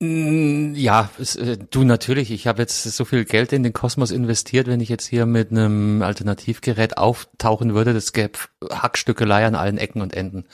Ja, 0.01 1.11
es, 1.19 1.35
äh, 1.35 1.59
du 1.71 1.83
natürlich. 1.83 2.31
Ich 2.31 2.47
habe 2.47 2.63
jetzt 2.63 2.85
so 2.85 3.05
viel 3.05 3.25
Geld 3.25 3.53
in 3.53 3.65
den 3.65 3.73
Kosmos 3.73 4.13
investiert, 4.13 4.69
wenn 4.69 4.81
ich 4.81 4.89
jetzt 4.89 5.07
hier 5.07 5.27
mit 5.27 5.51
einem 5.51 6.03
Alternativgerät 6.03 6.97
auftauchen 6.97 7.75
würde, 7.75 7.95
das 7.95 8.13
gäbe 8.13 8.39
Hackstückelei 8.71 9.45
an 9.45 9.57
allen 9.57 9.77
Ecken 9.77 10.01
und 10.01 10.15
Enden. 10.15 10.45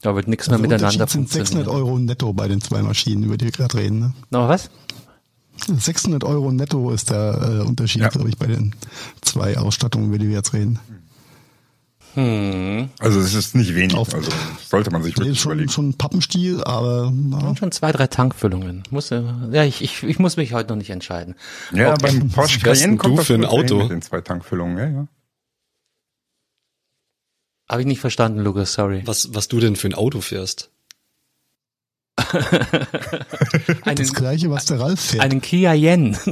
Da 0.00 0.14
wird 0.14 0.26
nichts 0.26 0.48
mehr 0.48 0.56
Der 0.56 0.62
miteinander 0.62 1.02
Unterschied 1.02 1.10
sind 1.10 1.28
600 1.28 1.66
funktionieren. 1.66 1.88
Euro 1.88 1.98
netto 1.98 2.32
bei 2.32 2.48
den 2.48 2.62
zwei 2.62 2.80
Maschinen, 2.80 3.24
über 3.24 3.36
die 3.36 3.46
wir 3.46 3.52
gerade 3.52 3.76
reden. 3.76 3.98
Ne? 3.98 4.14
Noch 4.30 4.48
was? 4.48 4.70
600 5.66 6.24
Euro 6.24 6.50
netto 6.52 6.90
ist 6.90 7.10
der 7.10 7.60
äh, 7.64 7.66
Unterschied, 7.66 8.02
Ja. 8.02 8.08
glaube 8.08 8.28
ich, 8.28 8.36
bei 8.38 8.46
den 8.46 8.74
zwei 9.22 9.58
Ausstattungen, 9.58 10.06
über 10.08 10.18
die 10.18 10.28
wir 10.28 10.36
jetzt 10.36 10.52
reden. 10.54 10.78
Also 12.16 13.20
es 13.20 13.34
ist 13.34 13.54
nicht 13.54 13.76
wenig, 13.76 13.94
Auf- 13.94 14.12
also 14.12 14.28
sollte 14.66 14.90
man 14.90 15.04
sich 15.04 15.14
Nee, 15.16 15.24
wirklich 15.26 15.40
schon, 15.40 15.52
überlegen. 15.52 15.70
schon 15.70 15.88
ein 15.90 15.94
Pappenstiel, 15.94 16.64
aber 16.64 17.12
na, 17.14 17.54
Schon 17.54 17.70
zwei, 17.70 17.92
drei 17.92 18.08
Tankfüllungen. 18.08 18.82
Muss, 18.90 19.12
äh, 19.12 19.22
ja, 19.52 19.62
ich, 19.62 19.82
ich, 19.82 20.02
ich 20.02 20.18
muss 20.18 20.36
mich 20.36 20.52
heute 20.52 20.70
noch 20.70 20.76
nicht 20.78 20.90
entscheiden. 20.90 21.36
Ja, 21.72 21.94
beim 21.94 22.28
Porsche 22.32 22.58
Cayenne 22.58 22.96
kommt 22.96 23.12
du 23.12 23.16
das 23.18 23.26
für 23.28 23.34
ein 23.34 23.44
Auto? 23.44 23.76
Mit 23.82 23.90
den 23.90 24.02
zwei 24.02 24.20
Tankfüllungen, 24.20 24.78
ja, 24.78 24.88
ja. 24.88 25.08
Habe 27.70 27.82
ich 27.82 27.86
nicht 27.86 28.00
verstanden, 28.00 28.40
Lukas, 28.40 28.72
sorry. 28.72 29.02
Was, 29.04 29.32
was 29.34 29.46
du 29.46 29.60
denn 29.60 29.76
für 29.76 29.86
ein 29.88 29.94
Auto 29.94 30.20
fährst? 30.20 30.70
Einen, 33.84 33.96
das 33.96 34.12
gleiche, 34.12 34.50
was 34.50 34.66
der 34.66 34.80
Ralf 34.80 35.00
fährt. 35.00 35.22
einen 35.22 35.40
Kia 35.40 35.72
Yen. 35.74 36.16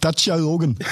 Dacia 0.00 0.36
Logan. 0.36 0.78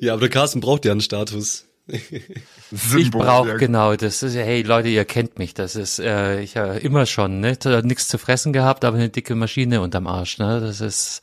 Ja, 0.00 0.14
aber 0.14 0.22
der 0.22 0.30
Carsten 0.30 0.58
braucht 0.58 0.84
ja 0.84 0.90
einen 0.90 1.00
Status. 1.00 1.64
Ich 1.86 3.12
brauche 3.12 3.56
genau 3.58 3.94
das. 3.94 4.24
Ist, 4.24 4.34
hey 4.34 4.62
Leute, 4.62 4.88
ihr 4.88 5.04
kennt 5.04 5.38
mich. 5.38 5.54
Das 5.54 5.76
ist 5.76 6.00
äh, 6.00 6.40
ich 6.40 6.54
ja 6.54 6.74
immer 6.74 7.06
schon, 7.06 7.38
ne? 7.38 7.56
Nichts 7.84 8.08
zu 8.08 8.18
fressen 8.18 8.52
gehabt, 8.52 8.84
aber 8.84 8.96
eine 8.96 9.08
dicke 9.08 9.36
Maschine 9.36 9.80
unterm 9.80 10.08
Arsch. 10.08 10.38
Ne? 10.38 10.60
Das 10.60 10.80
ist 10.80 11.22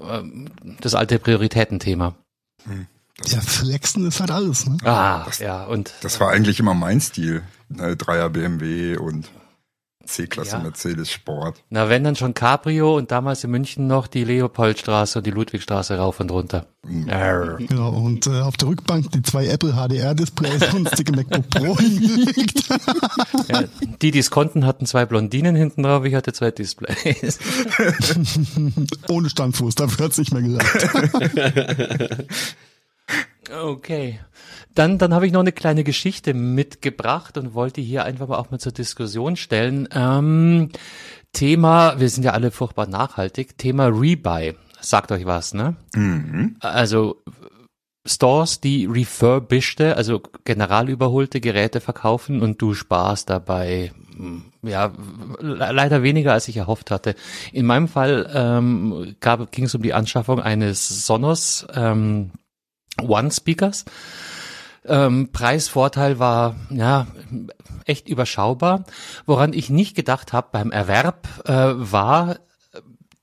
ähm, 0.00 0.50
das 0.80 0.96
alte 0.96 1.20
Prioritätenthema. 1.20 2.16
Ja, 3.24 3.40
Flexen 3.40 4.06
ist 4.06 4.20
halt 4.20 4.30
alles, 4.30 4.66
ne? 4.66 4.76
Ah, 4.84 5.26
ja 5.40 5.64
und 5.64 5.92
Das 6.02 6.20
war 6.20 6.30
eigentlich 6.30 6.60
immer 6.60 6.74
mein 6.74 7.00
Stil. 7.00 7.42
Ne, 7.68 7.96
Dreier 7.96 8.28
BMW 8.30 8.96
und 8.98 9.26
C-Klasse 10.04 10.52
Ja. 10.52 10.58
Mercedes 10.60 11.10
Sport. 11.10 11.64
na 11.68 11.88
wenn 11.88 12.04
dann 12.04 12.14
schon 12.14 12.32
Cabrio 12.32 12.96
und 12.96 13.10
damals 13.10 13.42
in 13.42 13.50
München 13.50 13.88
noch 13.88 14.06
die 14.06 14.22
Leopoldstraße 14.22 15.18
und 15.18 15.26
die 15.26 15.32
Ludwigstraße 15.32 15.96
rauf 15.98 16.20
und 16.20 16.30
runter. 16.30 16.66
Arr. 17.08 17.56
Genau, 17.56 17.88
und 17.90 18.28
äh, 18.28 18.40
auf 18.42 18.56
der 18.56 18.68
Rückbank 18.68 19.10
die 19.10 19.22
zwei 19.22 19.46
Apple 19.48 19.72
HDR-Displays 19.72 20.74
und 20.74 20.84
das 20.84 20.92
dicke 20.92 21.10
MacBook 21.10 21.50
Pro 21.50 21.76
hingelegt. 21.80 22.68
Ja, 23.48 23.64
die, 24.00 24.12
die 24.12 24.18
es 24.20 24.30
konnten, 24.30 24.64
hatten 24.64 24.86
zwei 24.86 25.06
Blondinen 25.06 25.56
hinten 25.56 25.82
drauf. 25.82 26.04
Ich 26.04 26.14
hatte 26.14 26.32
zwei 26.32 26.52
Displays. 26.52 27.40
Ohne 29.08 29.28
Standfuß, 29.28 29.74
dafür 29.74 30.04
hat's 30.06 30.18
nicht 30.18 30.32
mehr 30.32 30.42
gelangt. 30.42 32.26
Okay. 33.50 34.20
Dann, 34.74 34.98
dann 34.98 35.14
habe 35.14 35.26
ich 35.26 35.32
noch 35.32 35.40
eine 35.40 35.52
kleine 35.52 35.84
Geschichte 35.84 36.34
mitgebracht 36.34 37.38
und 37.38 37.54
wollte 37.54 37.80
hier 37.80 38.04
einfach 38.04 38.28
mal 38.28 38.36
auch 38.36 38.50
mal 38.50 38.58
zur 38.58 38.72
Diskussion 38.72 39.36
stellen. 39.36 39.88
Ähm, 39.92 40.70
Thema, 41.32 41.98
wir 42.00 42.08
sind 42.08 42.24
ja 42.24 42.32
alle 42.32 42.50
furchtbar 42.50 42.86
nachhaltig, 42.86 43.56
Thema 43.58 43.86
Rebuy. 43.86 44.54
Sagt 44.80 45.12
euch 45.12 45.26
was, 45.26 45.54
ne? 45.54 45.76
Also 46.60 47.22
Stores, 48.06 48.60
die 48.60 48.86
refurbished, 48.86 49.80
also 49.80 50.22
general 50.44 50.88
überholte 50.88 51.40
Geräte 51.40 51.80
verkaufen 51.80 52.40
und 52.40 52.62
du 52.62 52.72
sparst 52.74 53.30
dabei 53.30 53.92
hm, 54.16 54.44
ja 54.62 54.92
le- 55.40 55.72
leider 55.72 56.02
weniger 56.02 56.32
als 56.32 56.46
ich 56.48 56.56
erhofft 56.58 56.90
hatte. 56.90 57.16
In 57.52 57.66
meinem 57.66 57.88
Fall 57.88 58.30
ähm, 58.32 59.16
ging 59.50 59.64
es 59.64 59.74
um 59.74 59.82
die 59.82 59.94
Anschaffung 59.94 60.40
eines 60.40 61.06
Sonos 61.06 61.66
ähm, 61.74 62.30
One 63.00 63.30
Speakers. 63.30 63.84
Ähm, 64.84 65.30
Preisvorteil 65.32 66.18
war 66.18 66.56
ja 66.70 67.06
echt 67.84 68.08
überschaubar. 68.08 68.84
Woran 69.26 69.52
ich 69.52 69.70
nicht 69.70 69.96
gedacht 69.96 70.32
habe 70.32 70.48
beim 70.52 70.70
Erwerb 70.70 71.28
äh, 71.44 71.52
war 71.74 72.36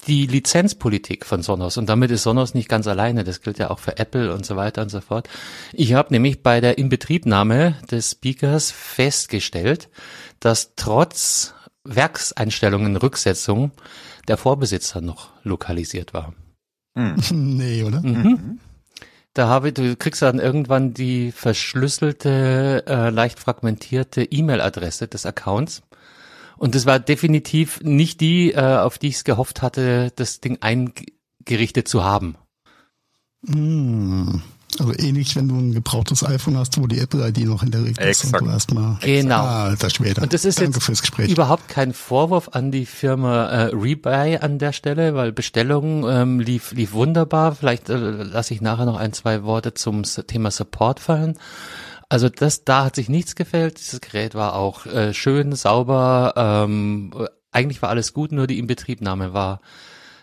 die 0.07 0.27
Lizenzpolitik 0.27 1.25
von 1.25 1.41
Sonos 1.41 1.77
und 1.77 1.87
damit 1.87 2.11
ist 2.11 2.23
Sonos 2.23 2.53
nicht 2.53 2.69
ganz 2.69 2.87
alleine. 2.87 3.23
Das 3.23 3.41
gilt 3.41 3.57
ja 3.57 3.69
auch 3.69 3.79
für 3.79 3.97
Apple 3.97 4.33
und 4.33 4.45
so 4.45 4.55
weiter 4.55 4.81
und 4.81 4.89
so 4.89 5.01
fort. 5.01 5.29
Ich 5.71 5.93
habe 5.93 6.13
nämlich 6.13 6.43
bei 6.43 6.61
der 6.61 6.77
Inbetriebnahme 6.77 7.75
des 7.89 8.11
Speakers 8.11 8.71
festgestellt, 8.71 9.89
dass 10.39 10.75
trotz 10.75 11.53
Werkseinstellungen 11.85 12.97
Rücksetzung 12.97 13.71
der 14.27 14.37
Vorbesitzer 14.37 15.01
noch 15.01 15.29
lokalisiert 15.43 16.13
war. 16.13 16.33
nee, 17.31 17.83
oder? 17.83 18.01
Da 19.33 19.47
habe 19.47 19.73
du 19.73 19.95
kriegst 19.95 20.21
dann 20.21 20.39
irgendwann 20.39 20.93
die 20.93 21.31
verschlüsselte, 21.31 22.83
äh, 22.87 23.09
leicht 23.09 23.39
fragmentierte 23.39 24.23
E-Mail-Adresse 24.23 25.07
des 25.07 25.25
Accounts. 25.25 25.81
Und 26.57 26.75
das 26.75 26.85
war 26.85 26.99
definitiv 26.99 27.81
nicht 27.81 28.21
die, 28.21 28.53
äh, 28.53 28.77
auf 28.77 28.99
die 28.99 29.07
ich 29.07 29.15
es 29.15 29.23
gehofft 29.23 29.63
hatte, 29.63 30.11
das 30.15 30.39
Ding 30.39 30.59
eingerichtet 30.61 31.87
zu 31.87 32.03
haben. 32.03 32.35
Hm. 33.47 34.43
Also 34.79 34.93
ähnlich, 34.97 35.35
wenn 35.35 35.47
du 35.47 35.55
ein 35.55 35.73
gebrauchtes 35.73 36.23
iPhone 36.25 36.57
hast, 36.57 36.79
wo 36.79 36.87
die 36.87 36.99
Apple-ID 36.99 37.45
noch 37.45 37.61
hinterlegt 37.61 37.99
ist 37.99 38.23
Exakt. 38.23 38.41
und 38.41 38.47
du 38.47 38.53
erstmal. 38.53 38.97
Genau. 39.01 39.43
Alter 39.43 39.89
Schwede. 39.89 40.21
Und 40.21 40.33
das 40.33 40.45
ist 40.45 40.59
Danke 40.59 40.73
jetzt 40.73 40.83
fürs 40.83 41.01
Gespräch. 41.01 41.31
überhaupt 41.31 41.67
kein 41.67 41.93
Vorwurf 41.93 42.49
an 42.53 42.71
die 42.71 42.85
Firma 42.85 43.45
äh, 43.45 43.63
Rebuy 43.73 44.37
an 44.37 44.59
der 44.59 44.73
Stelle, 44.73 45.15
weil 45.15 45.31
Bestellung 45.31 46.07
ähm, 46.09 46.39
lief, 46.39 46.71
lief 46.71 46.93
wunderbar. 46.93 47.55
Vielleicht 47.55 47.89
äh, 47.89 47.95
lasse 47.95 48.53
ich 48.53 48.61
nachher 48.61 48.85
noch 48.85 48.97
ein, 48.97 49.13
zwei 49.13 49.43
Worte 49.43 49.73
zum 49.73 50.03
Thema 50.03 50.51
Support 50.51 50.99
fallen. 50.99 51.37
Also 52.09 52.29
das, 52.29 52.63
da 52.63 52.85
hat 52.85 52.95
sich 52.95 53.09
nichts 53.09 53.35
gefällt. 53.35 53.79
Dieses 53.79 54.01
Gerät 54.01 54.35
war 54.35 54.55
auch 54.55 54.85
äh, 54.85 55.13
schön, 55.13 55.53
sauber. 55.55 56.33
Ähm, 56.35 57.11
äh, 57.17 57.25
eigentlich 57.51 57.81
war 57.81 57.89
alles 57.89 58.13
gut, 58.13 58.31
nur 58.31 58.47
die 58.47 58.59
Inbetriebnahme 58.59 59.33
war 59.33 59.61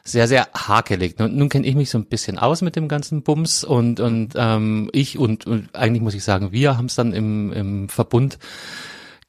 sehr, 0.04 0.28
sehr 0.28 0.48
hakelig. 0.54 1.18
Nun, 1.18 1.36
nun 1.36 1.48
kenne 1.48 1.66
ich 1.66 1.74
mich 1.74 1.90
so 1.90 1.98
ein 1.98 2.06
bisschen 2.06 2.38
aus 2.38 2.62
mit 2.62 2.76
dem 2.76 2.88
ganzen 2.88 3.22
Bums 3.22 3.64
und, 3.64 4.00
und 4.00 4.34
ähm, 4.36 4.90
ich 4.92 5.18
und, 5.18 5.46
und 5.46 5.74
eigentlich 5.74 6.02
muss 6.02 6.14
ich 6.14 6.24
sagen, 6.24 6.52
wir 6.52 6.76
haben 6.76 6.86
es 6.86 6.94
dann 6.94 7.12
im, 7.12 7.52
im 7.52 7.88
Verbund 7.88 8.38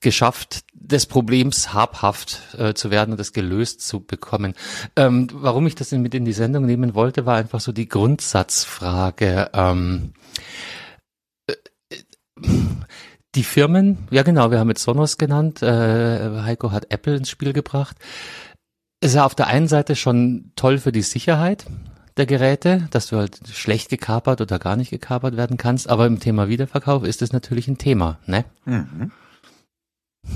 geschafft, 0.01 0.63
des 0.74 1.06
Problems 1.06 1.74
habhaft 1.74 2.42
äh, 2.58 2.74
zu 2.74 2.92
werden 2.92 3.12
und 3.12 3.20
das 3.20 3.34
gelöst 3.34 3.82
zu 3.82 4.04
bekommen. 4.04 4.56
Ähm, 4.96 5.28
warum 5.32 5.68
ich 5.68 5.75
das 5.75 5.92
mit 5.92 6.16
in 6.16 6.25
die 6.25 6.34
Sendung 6.34 6.66
nehmen 6.66 6.96
wollte, 6.96 7.25
war 7.25 7.38
einfach 7.38 7.62
so 7.62 7.72
die 7.72 7.88
Grundsatzfrage. 7.88 9.51
Ähm, 9.54 10.13
äh, 11.48 11.54
die 13.36 13.44
Firmen, 13.44 14.08
ja 14.10 14.24
genau, 14.24 14.51
wir 14.51 14.60
haben 14.60 14.70
jetzt 14.70 14.84
Sonos 14.84 15.18
genannt, 15.18 15.62
äh, 15.62 16.42
Heiko 16.42 16.72
hat 16.72 16.88
Apple 16.90 17.16
ins 17.16 17.30
Spiel 17.30 17.54
gebracht. 17.54 17.96
Ist 19.01 19.15
ja 19.15 19.25
auf 19.25 19.36
der 19.36 19.48
einen 19.48 19.67
Seite 19.67 19.96
schon 19.96 20.51
toll 20.55 20.77
für 20.77 20.91
die 20.91 21.01
Sicherheit 21.01 21.65
der 22.17 22.25
Geräte, 22.25 22.88
dass 22.91 23.08
du 23.08 23.17
halt 23.17 23.39
schlecht 23.51 23.89
gekapert 23.89 24.41
oder 24.41 24.60
gar 24.60 24.75
nicht 24.75 24.91
gekapert 24.91 25.38
werden 25.38 25.58
kannst, 25.58 25.89
aber 25.89 26.05
im 26.05 26.20
Thema 26.20 26.50
Wiederverkauf 26.50 27.03
ist 27.03 27.22
es 27.22 27.34
natürlich 27.34 27.67
ein 27.67 27.77
Thema, 27.77 28.20
ne? 28.25 28.46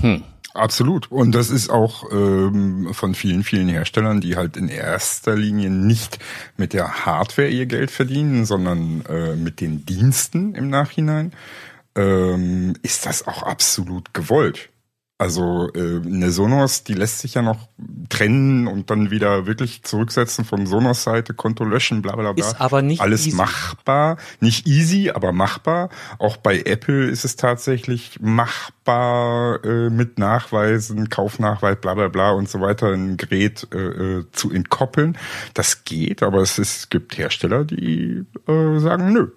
Hm. 0.00 0.24
Absolut. 0.54 1.12
Und 1.12 1.32
das 1.32 1.50
ist 1.50 1.68
auch 1.68 2.10
ähm, 2.10 2.88
von 2.92 3.14
vielen, 3.14 3.44
vielen 3.44 3.68
Herstellern, 3.68 4.20
die 4.20 4.36
halt 4.36 4.56
in 4.56 4.68
erster 4.68 5.36
Linie 5.36 5.70
nicht 5.70 6.18
mit 6.56 6.72
der 6.72 7.04
Hardware 7.04 7.48
ihr 7.48 7.66
Geld 7.66 7.90
verdienen, 7.90 8.46
sondern 8.46 9.04
äh, 9.06 9.36
mit 9.36 9.60
den 9.60 9.84
Diensten 9.84 10.54
im 10.54 10.70
Nachhinein, 10.70 11.32
ähm, 11.94 12.74
ist 12.82 13.06
das 13.06 13.26
auch 13.26 13.42
absolut 13.42 14.14
gewollt. 14.14 14.70
Also 15.18 15.70
äh, 15.74 16.02
eine 16.04 16.30
Sonos, 16.30 16.84
die 16.84 16.92
lässt 16.92 17.20
sich 17.20 17.34
ja 17.34 17.42
noch 17.42 17.68
trennen 18.10 18.66
und 18.66 18.90
dann 18.90 19.10
wieder 19.10 19.46
wirklich 19.46 19.82
zurücksetzen 19.82 20.44
von 20.44 20.66
Sonos 20.66 21.04
Seite, 21.04 21.32
Konto 21.32 21.64
löschen, 21.64 22.02
bla 22.02 22.14
bla 22.16 22.32
bla. 22.32 22.46
Ist 22.46 22.60
aber 22.60 22.82
nicht 22.82 23.00
Alles 23.00 23.26
easy. 23.26 23.36
machbar. 23.36 24.18
Nicht 24.40 24.66
easy, 24.66 25.10
aber 25.10 25.32
machbar. 25.32 25.88
Auch 26.18 26.36
bei 26.36 26.60
Apple 26.60 27.06
ist 27.06 27.24
es 27.24 27.36
tatsächlich 27.36 28.18
machbar 28.20 29.64
äh, 29.64 29.88
mit 29.88 30.18
Nachweisen, 30.18 31.08
Kaufnachweis, 31.08 31.80
bla 31.80 31.94
bla 31.94 32.08
bla 32.08 32.32
und 32.32 32.50
so 32.50 32.60
weiter, 32.60 32.92
ein 32.92 33.16
Gerät 33.16 33.68
äh, 33.72 33.78
äh, 33.78 34.24
zu 34.32 34.52
entkoppeln. 34.52 35.16
Das 35.54 35.84
geht, 35.84 36.22
aber 36.22 36.42
es, 36.42 36.58
ist, 36.58 36.76
es 36.76 36.88
gibt 36.90 37.16
Hersteller, 37.16 37.64
die 37.64 38.26
äh, 38.46 38.78
sagen, 38.80 39.14
nö, 39.14 39.28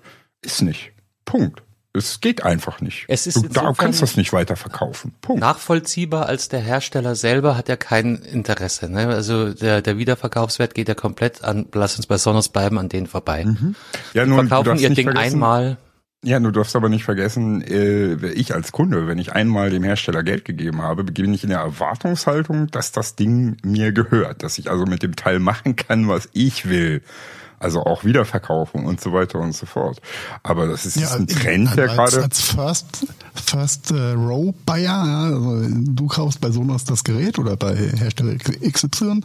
ist 0.42 0.62
nicht. 0.62 0.92
Punkt. 1.24 1.64
Es 1.92 2.22
geht 2.22 2.44
einfach 2.44 2.82
nicht. 2.82 3.06
Es 3.08 3.26
ist 3.26 3.38
du 3.38 3.48
da 3.48 3.74
kannst 3.76 4.04
das 4.04 4.16
nicht 4.16 4.32
weiter 4.32 4.56
verkaufen. 4.56 5.14
Punkt. 5.22 5.42
nachvollziehbar 5.42 6.28
als 6.28 6.48
der 6.48 6.60
Hersteller 6.60 7.16
selber 7.16 7.58
hat 7.58 7.68
ja 7.68 7.78
kein 7.78 8.16
Interesse. 8.18 8.92
Ne? 8.92 9.08
Also 9.08 9.54
der, 9.54 9.82
der 9.82 9.98
Wiederverkaufswert 9.98 10.76
geht 10.76 10.88
ja 10.88 10.94
komplett 10.94 11.44
an, 11.44 11.66
lass 11.74 11.96
uns 11.96 12.06
bei 12.06 12.18
Sonos 12.18 12.50
bleiben, 12.50 12.78
an 12.78 12.90
denen 12.90 13.08
vorbei. 13.08 13.48
Ja, 14.14 14.24
Die 14.24 14.30
nur, 14.30 14.44
du 14.44 14.48
verkaufen 14.48 14.66
darfst 14.66 14.84
ihr 14.84 14.90
Ding 14.92 15.10
einmal. 15.10 15.78
Ja, 16.24 16.40
du 16.40 16.52
darfst 16.52 16.76
aber 16.76 16.90
nicht 16.90 17.06
vergessen, 17.06 17.62
äh, 17.62 18.14
ich 18.32 18.54
als 18.54 18.74
Kunde, 18.74 19.08
wenn 19.08 19.18
ich 19.20 19.34
einmal 19.34 19.70
dem 19.70 19.84
Hersteller 19.84 20.22
Geld 20.22 20.44
gegeben 20.44 20.82
habe, 20.82 21.06
bin 21.06 21.34
ich 21.34 21.44
in 21.44 21.50
der 21.50 21.60
Erwartungshaltung, 21.60 22.68
dass 22.68 22.92
das 22.92 23.16
Ding 23.16 23.56
mir 23.64 23.94
gehört, 23.94 24.44
dass 24.44 24.58
ich 24.58 24.70
also 24.70 24.86
mit 24.86 25.02
dem 25.02 25.16
Teil 25.16 25.40
machen 25.40 25.78
kann, 25.78 26.10
was 26.10 26.28
ich 26.34 26.68
will. 26.68 27.02
Also 27.60 27.84
auch 27.84 28.04
Wiederverkaufen 28.06 28.86
und 28.86 29.02
so 29.02 29.12
weiter 29.14 29.40
und 29.40 29.54
so 29.56 29.66
fort. 29.66 30.02
Aber 30.44 30.68
das 30.68 30.86
ist, 30.86 30.96
ist 30.98 31.12
ein 31.12 31.28
Trend, 31.28 31.76
der 31.76 31.90
als, 31.90 31.94
gerade. 32.14 32.24
als 32.24 32.40
First, 32.42 33.06
First 33.34 33.92
äh, 33.92 34.12
Row 34.14 34.54
Buyer, 34.66 34.80
ja, 35.06 35.24
also 35.26 35.68
du 35.70 36.08
kaufst 36.08 36.40
bei 36.42 36.52
Sonos 36.52 36.84
das 36.86 37.04
Gerät 37.04 37.38
oder 37.38 37.56
bei 37.58 37.76
Hersteller 37.76 38.36
XY 38.38 39.22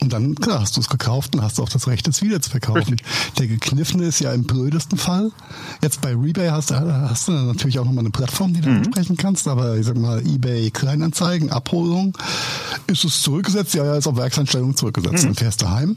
und 0.00 0.12
dann, 0.12 0.34
klar, 0.34 0.60
hast 0.60 0.76
du 0.76 0.80
es 0.80 0.88
gekauft 0.88 1.34
und 1.34 1.42
hast 1.42 1.58
auch 1.60 1.68
das 1.68 1.86
Recht, 1.86 2.06
es 2.08 2.20
wieder 2.22 2.40
zu 2.42 2.50
verkaufen. 2.50 2.96
Der 3.38 3.46
gekniffene 3.46 4.04
ist 4.04 4.20
ja 4.20 4.32
im 4.32 4.44
blödesten 4.44 4.98
Fall. 4.98 5.30
Jetzt 5.82 6.00
bei 6.00 6.10
Rebay 6.14 6.48
hast, 6.50 6.70
du- 6.70 6.74
hast 7.08 7.28
du 7.28 7.32
natürlich 7.32 7.78
auch 7.78 7.84
nochmal 7.84 8.02
eine 8.04 8.10
Plattform, 8.10 8.52
die 8.52 8.60
du 8.60 8.68
Mhm. 8.68 8.78
ansprechen 8.78 9.16
kannst, 9.16 9.48
aber 9.48 9.76
ich 9.76 9.86
sag 9.86 9.96
mal, 9.96 10.20
Ebay 10.26 10.70
Kleinanzeigen, 10.70 11.50
Abholung, 11.50 12.16
ist 12.88 13.04
es 13.04 13.22
zurückgesetzt, 13.22 13.74
ja, 13.74 13.84
ja, 13.84 13.94
ist 13.96 14.06
auf 14.06 14.16
Werkseinstellung 14.16 14.76
zurückgesetzt, 14.76 15.22
Mhm. 15.22 15.28
dann 15.28 15.34
fährst 15.34 15.62
du 15.62 15.70
heim 15.70 15.96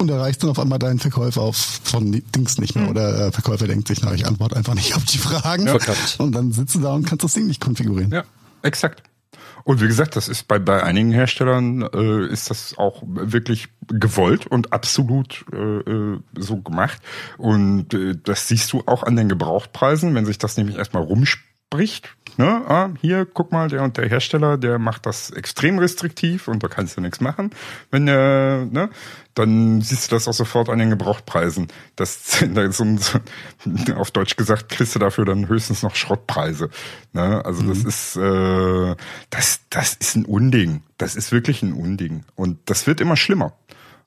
und 0.00 0.10
erreichst 0.10 0.42
dann 0.42 0.50
auf 0.50 0.58
einmal 0.58 0.78
deinen 0.78 0.98
Verkäufer 0.98 1.42
auf 1.42 1.56
von 1.84 2.10
Dings 2.34 2.58
nicht 2.58 2.74
Mhm. 2.74 2.82
mehr. 2.82 2.90
Oder 2.90 3.16
der 3.18 3.32
Verkäufer 3.32 3.66
denkt 3.66 3.88
sich, 3.88 4.02
na, 4.02 4.12
ich 4.14 4.26
antworte 4.26 4.56
einfach 4.56 4.74
nicht 4.74 4.94
auf 4.96 5.04
die 5.04 5.18
Fragen. 5.18 5.68
Verkackt. 5.68 6.16
Und 6.18 6.32
dann 6.32 6.52
sitzt 6.52 6.74
du 6.74 6.80
da 6.80 6.92
und 6.94 7.06
kannst 7.06 7.24
das 7.24 7.34
Ding 7.34 7.46
nicht 7.46 7.60
konfigurieren. 7.60 8.10
Ja, 8.12 8.24
exakt. 8.62 9.02
Und 9.64 9.82
wie 9.82 9.86
gesagt, 9.86 10.16
das 10.16 10.28
ist 10.28 10.48
bei, 10.48 10.58
bei 10.58 10.82
einigen 10.82 11.12
Herstellern 11.12 11.82
äh, 11.82 12.26
ist 12.26 12.48
das 12.48 12.78
auch 12.78 13.02
wirklich 13.06 13.68
gewollt 13.88 14.46
und 14.46 14.72
absolut 14.72 15.44
äh, 15.52 15.56
äh, 15.56 16.18
so 16.38 16.56
gemacht. 16.56 17.00
Und 17.36 17.92
äh, 17.92 18.16
das 18.22 18.48
siehst 18.48 18.72
du 18.72 18.82
auch 18.86 19.02
an 19.02 19.16
den 19.16 19.28
Gebrauchtpreisen, 19.28 20.14
wenn 20.14 20.24
sich 20.24 20.38
das 20.38 20.56
nämlich 20.56 20.76
erstmal 20.76 21.02
rumspricht. 21.02 22.08
Ne? 22.38 22.62
Ah, 22.68 22.90
hier, 23.00 23.26
guck 23.26 23.52
mal, 23.52 23.68
der 23.68 23.82
und 23.82 23.96
der 23.96 24.08
Hersteller, 24.08 24.56
der 24.56 24.78
macht 24.78 25.06
das 25.06 25.30
extrem 25.30 25.78
restriktiv 25.78 26.48
und 26.48 26.62
da 26.62 26.68
kannst 26.68 26.96
du 26.96 27.00
nichts 27.00 27.20
machen. 27.20 27.50
Wenn 27.90 28.06
der, 28.06 28.66
ne, 28.70 28.90
dann 29.34 29.80
siehst 29.80 30.10
du 30.10 30.16
das 30.16 30.28
auch 30.28 30.32
sofort 30.32 30.68
an 30.68 30.78
den 30.78 30.90
Gebrauchtpreisen. 30.90 31.68
Das, 31.96 32.44
da 32.54 32.62
ist 32.62 32.76
so 32.76 32.84
ein, 32.84 32.98
so, 32.98 33.18
auf 33.96 34.10
Deutsch 34.10 34.36
gesagt, 34.36 34.68
kriegst 34.68 34.94
du 34.94 34.98
dafür 34.98 35.24
dann 35.24 35.48
höchstens 35.48 35.82
noch 35.82 35.94
Schrottpreise. 35.94 36.70
Ne? 37.12 37.44
Also 37.44 37.62
das 37.62 37.84
ist, 37.84 38.16
äh, 38.16 38.96
das, 39.30 39.60
das 39.70 39.94
ist 39.94 40.16
ein 40.16 40.24
Unding. 40.24 40.82
Das 40.98 41.16
ist 41.16 41.32
wirklich 41.32 41.62
ein 41.62 41.72
Unding. 41.72 42.24
Und 42.34 42.58
das 42.66 42.86
wird 42.86 43.00
immer 43.00 43.16
schlimmer. 43.16 43.52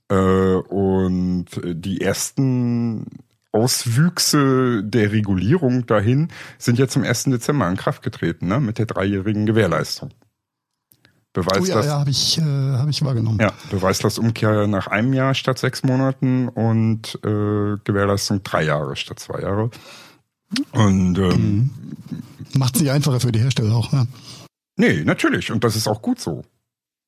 Äh, 0.09 0.15
und 0.15 1.45
die 1.63 2.01
ersten 2.01 3.05
Auswüchse 3.53 4.83
der 4.83 5.11
Regulierung 5.11 5.85
dahin 5.85 6.29
sind 6.57 6.79
ja 6.79 6.87
zum 6.87 7.03
1. 7.03 7.25
Dezember 7.25 7.69
in 7.69 7.77
Kraft 7.77 8.01
getreten, 8.01 8.47
ne? 8.47 8.59
mit 8.59 8.79
der 8.79 8.87
dreijährigen 8.87 9.45
Gewährleistung. 9.45 10.09
Beweis, 11.33 11.61
Oh 11.61 11.65
ja, 11.65 11.81
ja, 11.83 11.99
habe 11.99 12.11
ich, 12.11 12.37
äh, 12.37 12.41
hab 12.41 12.87
ich 12.89 13.03
wahrgenommen. 13.03 13.39
ja, 13.39 13.51
Beweislastumkehr 13.71 14.67
nach 14.67 14.87
einem 14.87 15.13
Jahr 15.13 15.33
statt 15.33 15.57
sechs 15.57 15.83
Monaten 15.83 16.47
und 16.47 17.15
äh, 17.23 17.77
Gewährleistung 17.83 18.43
drei 18.43 18.63
Jahre 18.65 18.95
statt 18.95 19.19
zwei 19.19 19.41
Jahre. 19.41 19.71
Und 20.71 21.17
ähm, 21.17 21.71
Macht 22.55 22.77
sich 22.77 22.91
einfacher 22.91 23.19
für 23.19 23.31
die 23.31 23.39
Hersteller 23.39 23.75
auch. 23.75 23.91
Ja. 23.93 24.05
nee, 24.77 25.03
natürlich. 25.03 25.51
Und 25.51 25.63
das 25.63 25.75
ist 25.75 25.87
auch 25.87 26.03
gut 26.03 26.19
so. 26.19 26.43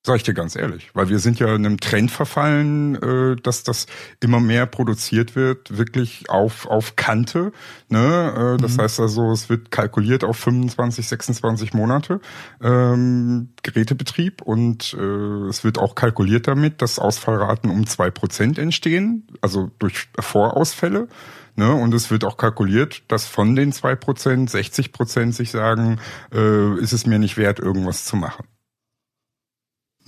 Sag 0.05 0.17
ich 0.17 0.23
dir 0.23 0.35
ganz 0.35 0.55
ehrlich. 0.55 0.91
Weil 0.93 1.09
wir 1.09 1.17
sind 1.17 1.39
ja 1.39 1.47
einem 1.47 1.79
Trend 1.79 2.11
verfallen, 2.11 2.93
äh, 2.93 3.35
dass 3.41 3.63
das 3.63 3.87
immer 4.21 4.39
mehr 4.39 4.67
produziert 4.67 5.35
wird, 5.35 5.75
wirklich 5.75 6.29
auf, 6.29 6.67
auf 6.67 6.95
Kante. 6.95 7.51
Ne? 7.89 8.53
Äh, 8.53 8.61
das 8.61 8.77
heißt 8.77 8.99
also, 8.99 9.31
es 9.31 9.49
wird 9.49 9.71
kalkuliert 9.71 10.23
auf 10.23 10.37
25, 10.37 11.07
26 11.07 11.73
Monate 11.73 12.21
ähm, 12.61 13.49
Gerätebetrieb 13.63 14.43
und 14.43 14.93
äh, 14.93 15.47
es 15.47 15.63
wird 15.63 15.79
auch 15.79 15.95
kalkuliert 15.95 16.47
damit, 16.47 16.83
dass 16.83 16.99
Ausfallraten 16.99 17.71
um 17.71 17.87
zwei 17.87 18.11
Prozent 18.11 18.59
entstehen, 18.59 19.25
also 19.41 19.71
durch 19.79 20.09
Vorausfälle. 20.19 21.07
Ne, 21.55 21.73
und 21.73 21.93
es 21.95 22.11
wird 22.11 22.25
auch 22.25 22.37
kalkuliert, 22.37 23.03
dass 23.07 23.25
von 23.25 23.55
den 23.55 23.71
zwei 23.71 23.95
Prozent 23.95 24.51
60 24.51 24.91
Prozent 24.91 25.33
sich 25.33 25.49
sagen, 25.49 25.99
äh, 26.31 26.77
ist 26.79 26.91
es 26.91 27.07
mir 27.07 27.17
nicht 27.17 27.37
wert, 27.37 27.59
irgendwas 27.59 28.05
zu 28.05 28.17
machen. 28.17 28.45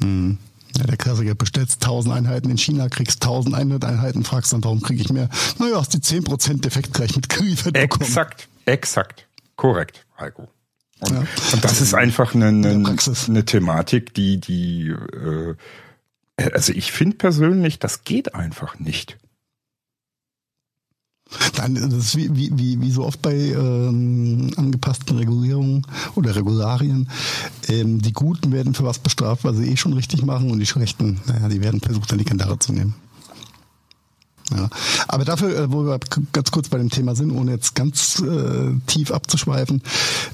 Hm. 0.01 0.37
Ja, 0.77 0.83
der 0.83 0.97
Klassiker, 0.97 1.33
bestellst 1.33 1.81
1000 1.83 2.13
Einheiten 2.13 2.49
in 2.51 2.57
China, 2.57 2.87
kriegst 2.89 3.23
1100 3.23 3.83
Einheiten, 3.85 4.23
fragst 4.23 4.53
dann, 4.53 4.63
warum 4.63 4.81
kriege 4.81 5.01
ich 5.01 5.09
mehr? 5.11 5.29
Naja, 5.59 5.77
hast 5.79 5.93
die 5.93 5.99
10% 5.99 6.61
Defekt 6.61 6.93
gleich 6.93 7.15
mitgeliefert 7.15 7.73
bekommen. 7.73 8.03
Exakt, 8.05 8.47
exakt, 8.65 9.27
korrekt, 9.55 10.05
Heiko. 10.19 10.47
Und, 10.99 11.11
Ja. 11.13 11.23
und 11.53 11.63
das 11.63 11.81
ist 11.81 11.93
einfach 11.93 12.35
eine, 12.35 12.47
eine, 12.47 12.95
eine 13.27 13.45
Thematik, 13.45 14.13
die, 14.13 14.39
die, 14.39 14.89
äh, 14.89 15.55
also 16.53 16.73
ich 16.73 16.91
finde 16.91 17.17
persönlich, 17.17 17.79
das 17.79 18.03
geht 18.03 18.35
einfach 18.35 18.77
nicht. 18.79 19.17
Nein, 21.57 21.75
das 21.75 21.93
ist 21.93 22.15
wie, 22.15 22.35
wie, 22.35 22.51
wie, 22.57 22.81
wie 22.81 22.91
so 22.91 23.05
oft 23.05 23.21
bei 23.21 23.35
ähm, 23.35 24.51
angepassten 24.55 25.17
Regulierungen 25.17 25.85
oder 26.15 26.35
Regularien. 26.35 27.09
Ähm, 27.67 28.01
die 28.01 28.13
Guten 28.13 28.51
werden 28.51 28.73
für 28.73 28.83
was 28.83 28.99
bestraft, 28.99 29.43
weil 29.43 29.55
sie 29.55 29.71
eh 29.71 29.77
schon 29.77 29.93
richtig 29.93 30.23
machen 30.23 30.51
und 30.51 30.59
die 30.59 30.65
Schlechten, 30.65 31.19
naja, 31.27 31.49
die 31.49 31.61
werden 31.61 31.81
versucht, 31.81 32.11
dann 32.11 32.19
die 32.19 32.25
Kandare 32.25 32.59
zu 32.59 32.73
nehmen. 32.73 32.95
Ja. 34.55 34.69
Aber 35.07 35.25
dafür, 35.25 35.57
äh, 35.57 35.71
wo 35.71 35.83
wir 35.83 35.99
ganz 36.31 36.51
kurz 36.51 36.69
bei 36.69 36.77
dem 36.77 36.89
Thema 36.89 37.15
sind, 37.15 37.31
ohne 37.31 37.51
jetzt 37.51 37.75
ganz 37.75 38.21
äh, 38.21 38.73
tief 38.87 39.11
abzuschweifen, 39.11 39.81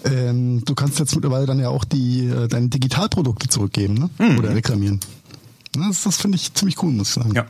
ähm, 0.06 0.64
du 0.66 0.76
kannst 0.76 1.00
jetzt 1.00 1.16
mittlerweile 1.16 1.46
dann 1.46 1.60
ja 1.60 1.70
auch 1.70 1.84
die 1.84 2.28
äh, 2.28 2.48
deine 2.48 2.70
Digitalprodukte 2.70 3.48
zurückgeben, 3.48 3.96
ne? 3.96 4.10
Mhm. 4.20 4.38
Oder 4.38 4.54
reklamieren. 4.54 5.00
Das, 5.72 6.04
das 6.04 6.18
finde 6.18 6.36
ich 6.36 6.54
ziemlich 6.54 6.82
cool, 6.84 6.92
muss 6.92 7.10
ich 7.10 7.14
sagen. 7.16 7.34
Ja. 7.34 7.46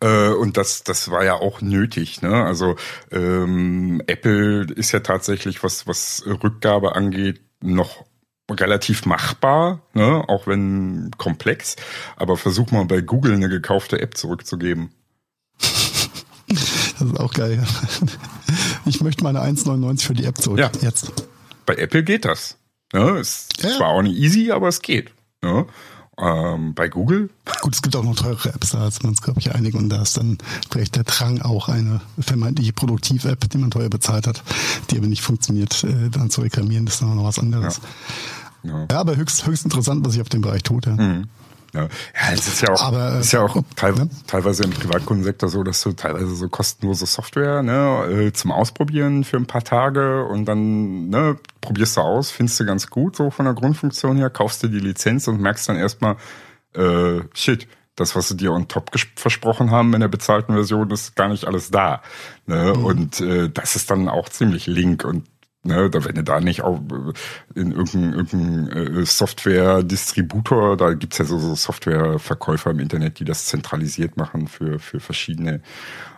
Äh, 0.00 0.28
und 0.30 0.56
das, 0.56 0.84
das 0.84 1.10
war 1.10 1.24
ja 1.24 1.34
auch 1.34 1.60
nötig. 1.60 2.22
Ne? 2.22 2.44
Also 2.44 2.76
ähm, 3.10 4.02
Apple 4.06 4.66
ist 4.74 4.92
ja 4.92 5.00
tatsächlich, 5.00 5.62
was, 5.62 5.86
was 5.86 6.22
Rückgabe 6.26 6.94
angeht, 6.96 7.40
noch 7.62 8.04
relativ 8.50 9.06
machbar, 9.06 9.80
ne? 9.94 10.24
auch 10.28 10.46
wenn 10.46 11.10
komplex. 11.16 11.76
Aber 12.16 12.36
versuch 12.36 12.70
mal 12.70 12.84
bei 12.84 13.00
Google 13.00 13.34
eine 13.34 13.48
gekaufte 13.48 14.00
App 14.00 14.16
zurückzugeben. 14.16 14.90
Das 16.48 17.00
ist 17.00 17.18
auch 17.20 17.32
geil. 17.32 17.64
Ich 18.84 19.00
möchte 19.00 19.24
meine 19.24 19.40
1,99 19.40 20.04
für 20.06 20.14
die 20.14 20.24
App 20.24 20.38
zurück. 20.38 20.58
Ja. 20.58 20.70
Jetzt. 20.80 21.12
Bei 21.66 21.74
Apple 21.76 22.02
geht 22.02 22.24
das. 22.24 22.58
Ne? 22.92 23.18
Ist 23.20 23.62
Ja. 23.62 23.70
zwar 23.76 23.88
auch 23.88 24.02
nicht 24.02 24.16
easy, 24.18 24.50
aber 24.50 24.68
es 24.68 24.82
geht. 24.82 25.12
Ne? 25.42 25.66
Ähm, 26.18 26.74
bei 26.74 26.88
Google 26.88 27.30
Gut, 27.62 27.74
es 27.74 27.82
gibt 27.82 27.94
auch 27.94 28.02
noch 28.02 28.16
teurere 28.16 28.52
Apps, 28.52 28.70
da 28.70 28.88
ist 28.88 29.02
man 29.02 29.10
uns, 29.10 29.22
glaube 29.22 29.38
ich, 29.38 29.54
einig. 29.54 29.74
Und 29.74 29.88
da 29.88 30.02
ist 30.02 30.16
dann 30.16 30.38
vielleicht 30.70 30.96
der 30.96 31.04
Drang 31.04 31.40
auch 31.42 31.68
eine 31.68 32.00
vermeintliche 32.18 32.72
Produktiv-App, 32.72 33.48
die 33.48 33.58
man 33.58 33.70
teuer 33.70 33.88
bezahlt 33.88 34.26
hat, 34.26 34.42
die 34.90 34.98
aber 34.98 35.06
nicht 35.06 35.22
funktioniert, 35.22 35.84
äh, 35.84 36.10
dann 36.10 36.28
zu 36.28 36.40
reklamieren, 36.40 36.86
das 36.86 36.96
ist 36.96 37.02
dann 37.02 37.14
noch 37.14 37.24
was 37.24 37.38
anderes. 37.38 37.80
Ja. 38.62 38.86
Ja, 38.90 39.00
aber 39.00 39.16
höchst, 39.16 39.46
höchst 39.46 39.64
interessant, 39.64 40.04
was 40.04 40.12
sich 40.12 40.22
auf 40.22 40.28
dem 40.28 40.40
Bereich 40.40 40.62
tut. 40.62 40.86
Ja. 40.86 41.22
Ja, 41.74 41.82
ja 41.82 41.88
es 42.32 42.46
ist 42.46 42.60
ja 42.60 42.72
auch, 42.72 42.82
Aber, 42.82 43.18
ist 43.18 43.32
ja 43.32 43.42
auch 43.42 43.56
äh, 43.56 43.62
teil, 43.76 43.96
ja. 43.96 44.06
teilweise 44.26 44.64
im 44.64 44.70
Privatkundensektor 44.70 45.48
so, 45.48 45.62
dass 45.62 45.82
du 45.82 45.92
teilweise 45.92 46.34
so 46.34 46.48
kostenlose 46.48 47.06
Software 47.06 47.62
ne, 47.62 48.06
äh, 48.10 48.32
zum 48.32 48.52
Ausprobieren 48.52 49.24
für 49.24 49.36
ein 49.36 49.46
paar 49.46 49.64
Tage 49.64 50.24
und 50.24 50.44
dann 50.44 51.08
ne, 51.08 51.38
probierst 51.60 51.96
du 51.96 52.02
aus, 52.02 52.30
findest 52.30 52.60
du 52.60 52.66
ganz 52.66 52.88
gut 52.88 53.16
so 53.16 53.30
von 53.30 53.46
der 53.46 53.54
Grundfunktion 53.54 54.16
her, 54.16 54.30
kaufst 54.30 54.62
dir 54.62 54.68
die 54.68 54.80
Lizenz 54.80 55.28
und 55.28 55.40
merkst 55.40 55.68
dann 55.68 55.76
erstmal, 55.76 56.16
äh, 56.74 57.20
shit, 57.34 57.66
das, 57.96 58.16
was 58.16 58.28
sie 58.28 58.36
dir 58.36 58.52
on 58.52 58.68
top 58.68 58.90
versprochen 59.16 59.70
haben 59.70 59.92
in 59.94 60.00
der 60.00 60.08
bezahlten 60.08 60.54
Version, 60.54 60.90
ist 60.90 61.14
gar 61.14 61.28
nicht 61.28 61.44
alles 61.44 61.70
da. 61.70 62.02
Ne? 62.46 62.72
Mhm. 62.76 62.84
Und 62.84 63.20
äh, 63.20 63.50
das 63.50 63.76
ist 63.76 63.90
dann 63.90 64.08
auch 64.08 64.28
ziemlich 64.28 64.66
link 64.66 65.04
und 65.04 65.26
Ne, 65.64 65.88
da 65.90 66.04
wenn 66.04 66.16
du 66.16 66.24
da 66.24 66.40
nicht 66.40 66.62
auch 66.62 66.80
äh, 66.80 67.60
in 67.60 67.70
irgendeinem 67.70 68.14
irgendein, 68.14 69.02
äh, 69.02 69.06
Software-Distributor, 69.06 70.76
da 70.76 70.94
gibt's 70.94 71.18
ja 71.18 71.24
so, 71.24 71.38
so 71.38 71.54
Softwareverkäufer 71.54 72.72
im 72.72 72.80
Internet, 72.80 73.20
die 73.20 73.24
das 73.24 73.46
zentralisiert 73.46 74.16
machen 74.16 74.48
für, 74.48 74.80
für 74.80 74.98
verschiedene 74.98 75.62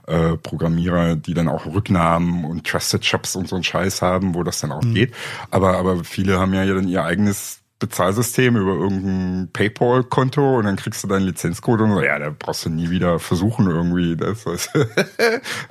äh, 0.06 0.38
Programmierer, 0.38 1.16
die 1.16 1.34
dann 1.34 1.48
auch 1.48 1.66
Rücknahmen 1.66 2.46
und 2.46 2.66
Trusted 2.66 3.04
Shops 3.04 3.36
und 3.36 3.46
so 3.46 3.56
einen 3.56 3.64
Scheiß 3.64 4.00
haben, 4.00 4.34
wo 4.34 4.44
das 4.44 4.60
dann 4.60 4.72
auch 4.72 4.80
geht. 4.80 5.14
Aber, 5.50 5.76
aber 5.76 6.04
viele 6.04 6.38
haben 6.38 6.54
ja 6.54 6.64
dann 6.64 6.88
ihr 6.88 7.04
eigenes 7.04 7.63
Bezahlsystem 7.80 8.56
über 8.56 8.72
irgendein 8.72 9.48
PayPal-Konto 9.52 10.58
und 10.58 10.64
dann 10.64 10.76
kriegst 10.76 11.02
du 11.02 11.08
deinen 11.08 11.26
Lizenzcode 11.26 11.80
und 11.82 11.94
so, 11.94 12.02
ja, 12.02 12.18
da 12.18 12.30
brauchst 12.30 12.64
du 12.64 12.70
nie 12.70 12.88
wieder 12.88 13.18
versuchen 13.18 13.68
irgendwie 13.68 14.16
das, 14.16 14.46
was 14.46 14.68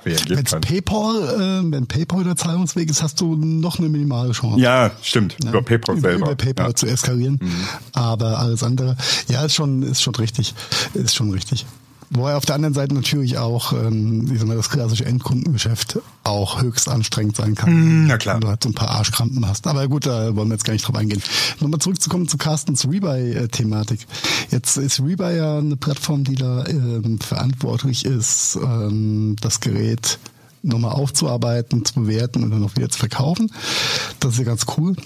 reagiert 0.04 0.28
Wenn 0.30 0.44
kann. 0.44 0.60
PayPal, 0.60 1.64
äh, 1.64 1.72
wenn 1.72 1.86
PayPal 1.86 2.24
der 2.24 2.36
Zahlungsweg 2.36 2.90
ist, 2.90 3.02
hast 3.02 3.20
du 3.20 3.34
noch 3.36 3.78
eine 3.78 3.88
minimale 3.88 4.32
Chance. 4.32 4.60
Ja, 4.60 4.90
stimmt, 5.02 5.36
über 5.42 5.62
PayPal 5.62 5.96
über, 5.96 6.08
selber. 6.08 6.26
Über 6.26 6.36
PayPal 6.36 6.66
ja. 6.66 6.70
Mhm. 6.70 6.76
zu 6.76 6.86
eskalieren. 6.86 7.40
Aber 7.94 8.38
alles 8.38 8.62
andere, 8.62 8.96
ja, 9.28 9.44
ist 9.44 9.54
schon, 9.54 9.82
ist 9.82 10.02
schon 10.02 10.14
richtig. 10.14 10.54
Ist 10.92 11.14
schon 11.14 11.30
richtig. 11.30 11.66
Wobei 12.10 12.36
auf 12.36 12.44
der 12.44 12.54
anderen 12.54 12.74
Seite 12.74 12.94
natürlich 12.94 13.38
auch, 13.38 13.72
ähm, 13.72 14.30
wie 14.30 14.36
soll 14.36 14.46
man 14.46 14.56
das 14.56 14.70
klassische 14.70 15.04
Endkundengeschäft 15.04 15.98
auch 16.22 16.62
höchst 16.62 16.88
anstrengend 16.88 17.36
sein 17.36 17.54
kann. 17.54 18.04
Mm, 18.04 18.06
na 18.06 18.18
klar. 18.18 18.36
Wenn 18.36 18.42
du 18.42 18.48
halt 18.48 18.62
so 18.62 18.68
ein 18.68 18.74
paar 18.74 18.90
Arschkrampen 18.90 19.46
hast. 19.46 19.66
Aber 19.66 19.88
gut, 19.88 20.06
da 20.06 20.34
wollen 20.36 20.48
wir 20.48 20.54
jetzt 20.54 20.64
gar 20.64 20.72
nicht 20.72 20.86
drauf 20.86 20.96
eingehen. 20.96 21.22
Nochmal 21.60 21.80
zurückzukommen 21.80 22.28
zu 22.28 22.36
Carstens 22.36 22.88
Rebuy-Thematik. 22.88 24.06
Jetzt 24.50 24.76
ist 24.76 25.00
Rebuy 25.00 25.36
ja 25.36 25.58
eine 25.58 25.76
Plattform, 25.76 26.24
die 26.24 26.36
da 26.36 26.64
ähm, 26.66 27.18
verantwortlich 27.20 28.04
ist, 28.04 28.56
ähm, 28.62 29.36
das 29.40 29.60
Gerät 29.60 30.18
nochmal 30.62 30.92
aufzuarbeiten, 30.92 31.84
zu 31.84 31.94
bewerten 31.94 32.42
und 32.42 32.50
dann 32.50 32.64
auch 32.64 32.76
wieder 32.76 32.88
zu 32.88 32.98
verkaufen. 32.98 33.50
Das 34.20 34.32
ist 34.32 34.38
ja 34.38 34.44
ganz 34.44 34.66
cool. 34.76 34.96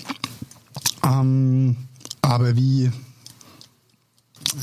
Ähm, 1.05 1.77
aber 2.23 2.57
wie, 2.57 2.91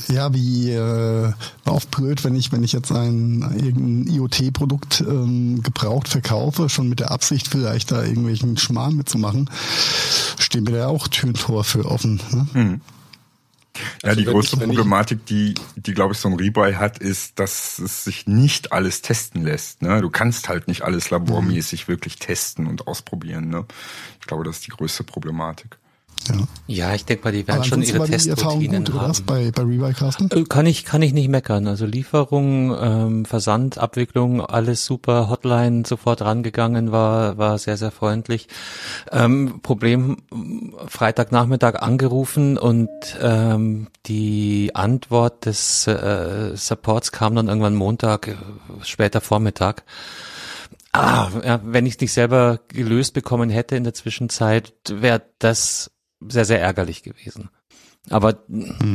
ja, 0.08 0.32
wie 0.34 0.70
äh, 0.72 1.32
oft 1.64 1.90
blöd, 1.90 2.24
wenn 2.24 2.34
ich, 2.34 2.52
wenn 2.52 2.62
ich 2.64 2.72
jetzt 2.72 2.92
ein 2.92 3.42
irgendein 3.56 4.06
IoT-Produkt 4.14 5.00
ähm, 5.00 5.62
gebraucht 5.62 6.08
verkaufe, 6.08 6.68
schon 6.68 6.88
mit 6.88 7.00
der 7.00 7.10
Absicht 7.10 7.48
vielleicht 7.48 7.90
da 7.90 8.02
irgendwelchen 8.04 8.56
Schmarrn 8.56 8.96
mitzumachen, 8.96 9.50
stehen 10.38 10.64
mir 10.64 10.72
da 10.72 10.86
auch 10.88 11.08
Türen 11.08 11.36
vor 11.36 11.64
für 11.64 11.84
offen. 11.84 12.20
Ne? 12.54 12.80
Ja, 14.02 14.08
Also 14.10 14.20
die 14.20 14.24
größte 14.26 14.56
ich- 14.56 14.62
Problematik, 14.62 15.26
die, 15.26 15.54
die 15.76 15.92
glaube 15.92 16.14
ich 16.14 16.18
so 16.18 16.28
ein 16.28 16.34
Rebuy 16.34 16.74
hat, 16.74 16.98
ist, 16.98 17.38
dass 17.38 17.78
es 17.78 18.04
sich 18.04 18.26
nicht 18.26 18.72
alles 18.72 19.02
testen 19.02 19.42
lässt. 19.44 19.82
Ne? 19.82 20.00
Du 20.00 20.08
kannst 20.08 20.48
halt 20.48 20.66
nicht 20.66 20.82
alles 20.82 21.10
labormäßig 21.10 21.86
wirklich 21.86 22.16
testen 22.16 22.66
und 22.66 22.86
ausprobieren. 22.86 23.48
Ne? 23.50 23.66
Ich 24.20 24.26
glaube, 24.26 24.44
das 24.44 24.56
ist 24.56 24.66
die 24.66 24.70
größte 24.70 25.04
Problematik. 25.04 25.76
Ja. 26.28 26.34
Ja, 26.68 26.94
ich 26.94 27.04
denke 27.04 27.24
mal, 27.24 27.30
die 27.30 27.46
werden 27.46 27.62
schon 27.62 27.82
ihre 27.82 28.04
Testroutinen 28.04 28.84
gut, 28.84 29.00
haben. 29.00 29.24
bei, 29.24 29.52
bei 29.52 29.62
Rebuy, 29.62 29.92
Carsten? 29.92 30.28
Äh, 30.32 30.44
Kann 30.44 30.66
ich, 30.66 30.84
kann 30.84 31.00
ich 31.00 31.12
nicht 31.12 31.28
meckern. 31.28 31.68
Also 31.68 31.86
Lieferung, 31.86 32.76
ähm, 32.80 33.24
Versand, 33.24 33.78
Abwicklung, 33.78 34.44
alles 34.44 34.84
super. 34.84 35.28
Hotline 35.30 35.84
sofort 35.86 36.22
rangegangen, 36.22 36.90
war, 36.90 37.38
war 37.38 37.58
sehr, 37.58 37.76
sehr 37.76 37.92
freundlich. 37.92 38.48
Ähm, 39.12 39.60
Problem, 39.62 40.16
Freitagnachmittag 40.88 41.76
angerufen 41.76 42.58
und 42.58 42.90
ähm, 43.20 43.86
die 44.06 44.72
Antwort 44.74 45.46
des 45.46 45.86
äh, 45.86 46.56
Supports 46.56 47.12
kam 47.12 47.36
dann 47.36 47.46
irgendwann 47.46 47.76
Montag, 47.76 48.28
äh, 48.28 48.34
später 48.82 49.20
Vormittag. 49.20 49.84
Ah, 50.92 51.28
ja, 51.44 51.60
wenn 51.62 51.84
ich 51.84 51.94
es 51.94 52.00
nicht 52.00 52.12
selber 52.12 52.60
gelöst 52.68 53.12
bekommen 53.12 53.50
hätte 53.50 53.76
in 53.76 53.84
der 53.84 53.92
Zwischenzeit, 53.92 54.72
wäre 54.88 55.22
das 55.38 55.90
sehr, 56.28 56.44
sehr 56.44 56.60
ärgerlich 56.60 57.02
gewesen. 57.02 57.50
Aber 58.08 58.38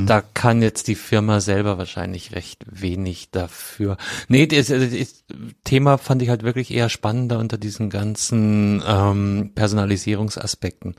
da 0.05 0.21
kann 0.21 0.61
jetzt 0.61 0.87
die 0.87 0.95
Firma 0.95 1.41
selber 1.41 1.77
wahrscheinlich 1.77 2.33
recht 2.33 2.63
wenig 2.71 3.29
dafür. 3.31 3.97
Nee, 4.29 4.47
das, 4.47 4.67
das 4.67 5.25
Thema 5.65 5.97
fand 5.97 6.21
ich 6.21 6.29
halt 6.29 6.43
wirklich 6.43 6.71
eher 6.71 6.87
spannender 6.87 7.39
unter 7.39 7.57
diesen 7.57 7.89
ganzen 7.89 8.81
ähm, 8.87 9.51
Personalisierungsaspekten 9.53 10.95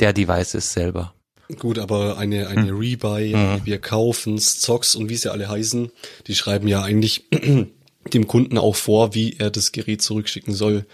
der 0.00 0.12
Devices 0.12 0.74
selber. 0.74 1.14
Gut, 1.58 1.78
aber 1.78 2.18
eine, 2.18 2.48
eine 2.48 2.72
Rebuy, 2.72 3.32
wir 3.64 3.78
kaufen's, 3.78 4.60
Zocks 4.60 4.94
und 4.96 5.08
wie 5.08 5.16
sie 5.16 5.30
alle 5.30 5.48
heißen, 5.48 5.90
die 6.26 6.34
schreiben 6.34 6.66
ja 6.66 6.82
eigentlich 6.82 7.24
dem 8.12 8.26
Kunden 8.26 8.58
auch 8.58 8.76
vor, 8.76 9.14
wie 9.14 9.36
er 9.38 9.50
das 9.50 9.72
Gerät 9.72 10.02
zurückschicken 10.02 10.52
soll. 10.52 10.86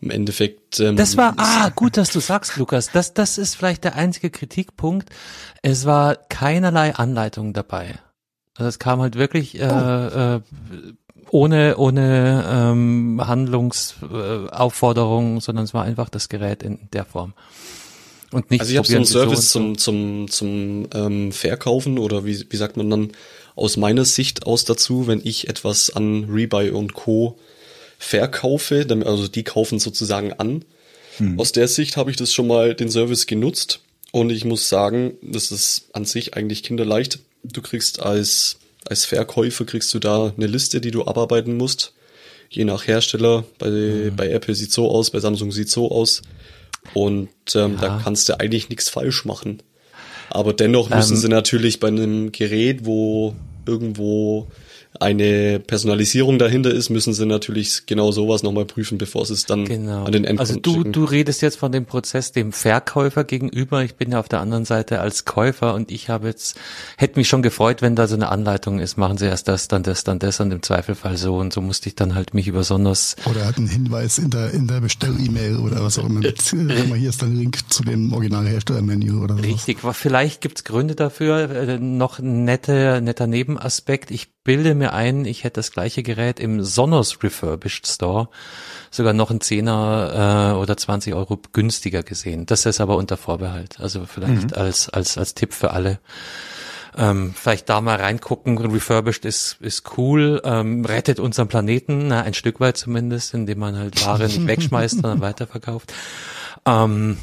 Im 0.00 0.10
Endeffekt. 0.10 0.80
Ähm, 0.80 0.96
Das 0.96 1.16
war, 1.16 1.34
ah, 1.38 1.70
gut, 1.74 1.96
dass 1.96 2.10
du 2.10 2.20
sagst, 2.20 2.56
Lukas. 2.56 2.90
Das, 2.92 3.14
das 3.14 3.38
ist 3.38 3.56
vielleicht 3.56 3.84
der 3.84 3.94
einzige 3.94 4.30
Kritikpunkt. 4.30 5.08
Es 5.62 5.86
war 5.86 6.16
keinerlei 6.16 6.94
Anleitung 6.94 7.52
dabei. 7.52 7.98
Also 8.54 8.68
es 8.68 8.78
kam 8.78 9.00
halt 9.00 9.16
wirklich 9.16 9.60
äh, 9.60 10.36
äh, 10.36 10.40
ohne 11.30 11.76
ohne 11.76 12.44
ähm, 12.48 13.20
Handlungsaufforderung, 13.24 15.38
äh, 15.38 15.40
sondern 15.40 15.64
es 15.64 15.74
war 15.74 15.84
einfach 15.84 16.08
das 16.08 16.28
Gerät 16.28 16.62
in 16.62 16.88
der 16.92 17.04
Form. 17.04 17.34
Und 18.32 18.50
nicht 18.50 18.60
Also 18.60 18.72
ich 18.72 18.78
habe 18.78 18.88
so 18.88 18.96
einen 18.96 19.04
Service 19.04 19.52
so 19.52 19.60
zum, 19.60 19.78
zum, 19.78 20.28
zum 20.28 20.88
ähm, 20.94 21.30
Verkaufen 21.32 21.98
oder 21.98 22.24
wie, 22.24 22.46
wie 22.50 22.56
sagt 22.56 22.76
man 22.76 22.90
dann 22.90 23.12
aus 23.54 23.76
meiner 23.76 24.04
Sicht 24.04 24.46
aus 24.46 24.64
dazu, 24.64 25.06
wenn 25.06 25.20
ich 25.22 25.48
etwas 25.48 25.90
an 25.90 26.26
Rebuy 26.28 26.70
und 26.70 26.94
Co. 26.94 27.38
verkaufe, 27.98 28.86
also 29.04 29.28
die 29.28 29.42
kaufen 29.44 29.78
sozusagen 29.78 30.32
an. 30.34 30.64
Aus 31.38 31.52
der 31.52 31.66
Sicht 31.66 31.96
habe 31.96 32.10
ich 32.10 32.16
das 32.18 32.32
schon 32.34 32.46
mal 32.46 32.74
den 32.74 32.90
Service 32.90 33.26
genutzt 33.26 33.80
und 34.12 34.30
ich 34.30 34.44
muss 34.44 34.68
sagen, 34.68 35.14
das 35.22 35.50
ist 35.50 35.88
an 35.94 36.04
sich 36.04 36.34
eigentlich 36.34 36.62
kinderleicht. 36.62 37.20
Du 37.42 37.62
kriegst 37.62 38.00
als, 38.00 38.58
als 38.86 39.06
Verkäufer 39.06 39.64
kriegst 39.64 39.92
du 39.94 39.98
da 39.98 40.32
eine 40.36 40.46
Liste, 40.46 40.80
die 40.80 40.90
du 40.90 41.06
abarbeiten 41.06 41.56
musst. 41.56 41.94
Je 42.50 42.64
nach 42.64 42.86
Hersteller. 42.86 43.44
Bei, 43.58 44.12
bei 44.14 44.30
Apple 44.30 44.54
sieht 44.54 44.72
so 44.72 44.90
aus, 44.90 45.10
bei 45.10 45.20
Samsung 45.20 45.52
sieht 45.52 45.70
so 45.70 45.90
aus. 45.90 46.22
Und 46.94 47.28
ähm, 47.54 47.78
da 47.80 48.00
kannst 48.02 48.28
du 48.28 48.38
eigentlich 48.38 48.68
nichts 48.68 48.88
falsch 48.88 49.24
machen. 49.24 49.62
Aber 50.30 50.52
dennoch 50.52 50.90
müssen 50.90 51.14
Ähm, 51.14 51.20
sie 51.20 51.28
natürlich 51.28 51.80
bei 51.80 51.88
einem 51.88 52.30
Gerät, 52.30 52.84
wo 52.84 53.34
irgendwo 53.66 54.48
eine 55.00 55.60
Personalisierung 55.60 56.38
dahinter 56.38 56.70
ist, 56.70 56.90
müssen 56.90 57.12
sie 57.14 57.26
natürlich 57.26 57.86
genau 57.86 58.12
sowas 58.12 58.42
nochmal 58.42 58.64
prüfen, 58.64 58.98
bevor 58.98 59.26
sie 59.26 59.34
es 59.34 59.44
dann 59.44 59.64
Genau. 59.64 60.04
an 60.04 60.12
den 60.12 60.24
Endkunden 60.24 60.38
also 60.38 60.60
du, 60.60 60.72
schicken. 60.74 60.92
du 60.92 61.04
redest 61.04 61.42
jetzt 61.42 61.56
von 61.58 61.72
dem 61.72 61.86
Prozess 61.86 62.32
dem 62.32 62.52
Verkäufer 62.52 63.24
gegenüber. 63.24 63.82
Ich 63.84 63.94
bin 63.96 64.12
ja 64.12 64.20
auf 64.20 64.28
der 64.28 64.40
anderen 64.40 64.64
Seite 64.64 65.00
als 65.00 65.24
Käufer 65.24 65.74
und 65.74 65.90
ich 65.90 66.08
habe 66.08 66.28
jetzt, 66.28 66.56
hätte 66.96 67.18
mich 67.18 67.28
schon 67.28 67.42
gefreut, 67.42 67.82
wenn 67.82 67.96
da 67.96 68.06
so 68.06 68.14
eine 68.14 68.28
Anleitung 68.28 68.78
ist, 68.78 68.96
machen 68.96 69.18
Sie 69.18 69.26
erst 69.26 69.48
das, 69.48 69.68
dann 69.68 69.82
das, 69.82 70.04
dann 70.04 70.18
das 70.18 70.40
und 70.40 70.50
im 70.52 70.62
Zweifelfall 70.62 71.16
so 71.16 71.36
und 71.36 71.52
so 71.52 71.60
musste 71.60 71.88
ich 71.88 71.94
dann 71.94 72.14
halt 72.14 72.34
mich 72.34 72.48
über 72.48 72.64
Sonos 72.64 73.16
Oder 73.30 73.46
hat 73.46 73.58
einen 73.58 73.68
Hinweis 73.68 74.18
in 74.18 74.30
der, 74.30 74.52
in 74.52 74.66
der 74.66 74.80
Bestell-E-Mail 74.80 75.56
oder 75.58 75.82
was 75.82 75.98
auch 75.98 76.06
immer. 76.06 76.20
Mit, 76.20 76.52
äh, 76.52 76.74
guck 76.76 76.88
mal, 76.88 76.98
hier 76.98 77.10
ist 77.10 77.20
der 77.22 77.28
Link 77.28 77.58
zu 77.70 77.82
dem 77.82 78.12
Originalherstellermenü 78.12 79.12
oder 79.22 79.36
so. 79.36 79.42
Richtig, 79.42 79.78
vielleicht 79.92 80.40
gibt's 80.40 80.64
Gründe 80.64 80.94
dafür. 80.94 81.50
Äh, 81.50 81.78
noch 81.78 82.18
ein 82.18 82.44
netter, 82.44 83.00
netter 83.00 83.26
Nebenaspekt. 83.26 84.10
Ich 84.10 84.28
bilde 84.46 84.74
mir 84.74 84.92
ein, 84.92 85.24
ich 85.24 85.44
hätte 85.44 85.58
das 85.58 85.72
gleiche 85.72 86.02
Gerät 86.02 86.40
im 86.40 86.62
Sonos 86.62 87.22
Refurbished 87.22 87.86
Store 87.86 88.28
sogar 88.92 89.12
noch 89.12 89.30
ein 89.30 89.40
Zehner 89.40 90.54
äh, 90.54 90.56
oder 90.56 90.76
20 90.76 91.14
Euro 91.14 91.38
günstiger 91.52 92.02
gesehen. 92.02 92.46
Das 92.46 92.64
ist 92.64 92.80
aber 92.80 92.96
unter 92.96 93.16
Vorbehalt. 93.16 93.80
Also 93.80 94.06
vielleicht 94.06 94.56
als, 94.56 94.88
als, 94.88 95.18
als 95.18 95.34
Tipp 95.34 95.52
für 95.52 95.72
alle. 95.72 95.98
Ähm, 96.96 97.34
vielleicht 97.36 97.68
da 97.68 97.80
mal 97.80 97.96
reingucken. 97.96 98.56
Refurbished 98.56 99.24
ist, 99.24 99.58
ist 99.60 99.98
cool, 99.98 100.40
ähm, 100.44 100.84
rettet 100.84 101.18
unseren 101.18 101.48
Planeten, 101.48 102.06
na, 102.06 102.22
ein 102.22 102.32
Stück 102.32 102.60
weit 102.60 102.76
zumindest, 102.76 103.34
indem 103.34 103.58
man 103.58 103.76
halt 103.76 104.06
Ware 104.06 104.24
nicht 104.24 104.46
wegschmeißt, 104.46 105.02
sondern 105.02 105.20
weiterverkauft. 105.20 105.92
Ähm, 106.64 107.18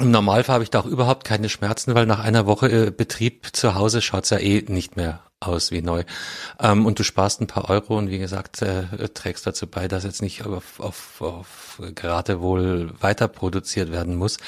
im 0.00 0.10
Normalfall 0.10 0.54
habe 0.54 0.64
ich 0.64 0.70
da 0.70 0.80
auch 0.80 0.86
überhaupt 0.86 1.24
keine 1.24 1.48
Schmerzen, 1.48 1.94
weil 1.94 2.06
nach 2.06 2.20
einer 2.20 2.46
Woche 2.46 2.86
äh, 2.86 2.90
Betrieb 2.90 3.48
zu 3.52 3.74
Hause 3.74 4.00
schaut's 4.00 4.30
ja 4.30 4.38
eh 4.38 4.64
nicht 4.66 4.96
mehr 4.96 5.20
aus 5.40 5.70
wie 5.70 5.82
neu. 5.82 6.04
Ähm, 6.60 6.86
und 6.86 6.98
du 6.98 7.04
sparst 7.04 7.40
ein 7.40 7.46
paar 7.46 7.70
Euro 7.70 7.96
und 7.96 8.10
wie 8.10 8.18
gesagt, 8.18 8.62
äh, 8.62 9.08
trägst 9.08 9.46
dazu 9.46 9.66
bei, 9.66 9.88
dass 9.88 10.04
jetzt 10.04 10.22
nicht 10.22 10.44
auf, 10.44 10.80
auf, 10.80 11.20
auf 11.20 11.82
gerade 11.94 12.40
wohl 12.40 12.92
weiter 13.00 13.28
produziert 13.28 13.92
werden 13.92 14.16
muss. 14.16 14.38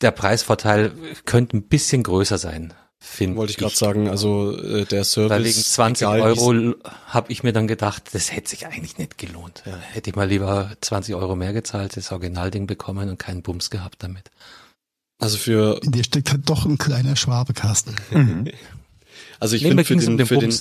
Der 0.00 0.10
Preisvorteil 0.10 0.92
könnte 1.24 1.56
ein 1.56 1.62
bisschen 1.62 2.02
größer 2.02 2.38
sein, 2.38 2.74
finde 2.98 3.36
Wollte 3.36 3.52
ich 3.52 3.58
gerade 3.58 3.74
sagen, 3.74 4.08
also 4.08 4.56
äh, 4.56 4.84
der 4.84 5.04
Service. 5.04 5.30
Weil 5.30 5.44
wegen 5.44 5.62
20 5.62 6.06
egal 6.06 6.20
Euro 6.20 6.74
habe 7.06 7.32
ich 7.32 7.42
mir 7.42 7.52
dann 7.52 7.66
gedacht, 7.66 8.04
das 8.12 8.32
hätte 8.32 8.50
sich 8.50 8.66
eigentlich 8.66 8.98
nicht 8.98 9.18
gelohnt. 9.18 9.62
Ja, 9.66 9.76
hätte 9.76 10.10
ich 10.10 10.16
mal 10.16 10.28
lieber 10.28 10.72
20 10.80 11.14
Euro 11.14 11.34
mehr 11.34 11.52
gezahlt, 11.52 11.96
das 11.96 12.12
Originalding 12.12 12.66
bekommen 12.66 13.08
und 13.08 13.18
keinen 13.18 13.42
Bums 13.42 13.70
gehabt 13.70 14.02
damit. 14.02 14.30
Also 15.18 15.38
für, 15.38 15.80
In 15.82 15.92
dir 15.92 16.04
steckt 16.04 16.30
halt 16.30 16.48
doch 16.48 16.66
ein 16.66 16.78
kleiner 16.78 17.16
Schwabekasten. 17.16 17.96
Also 19.40 19.56
ich 19.56 19.62
Nee, 19.62 19.68
finde 19.70 19.84
für 19.84 19.96
den, 19.96 20.08
um 20.08 20.16
den 20.18 20.26
für 20.26 20.38
den. 20.38 20.54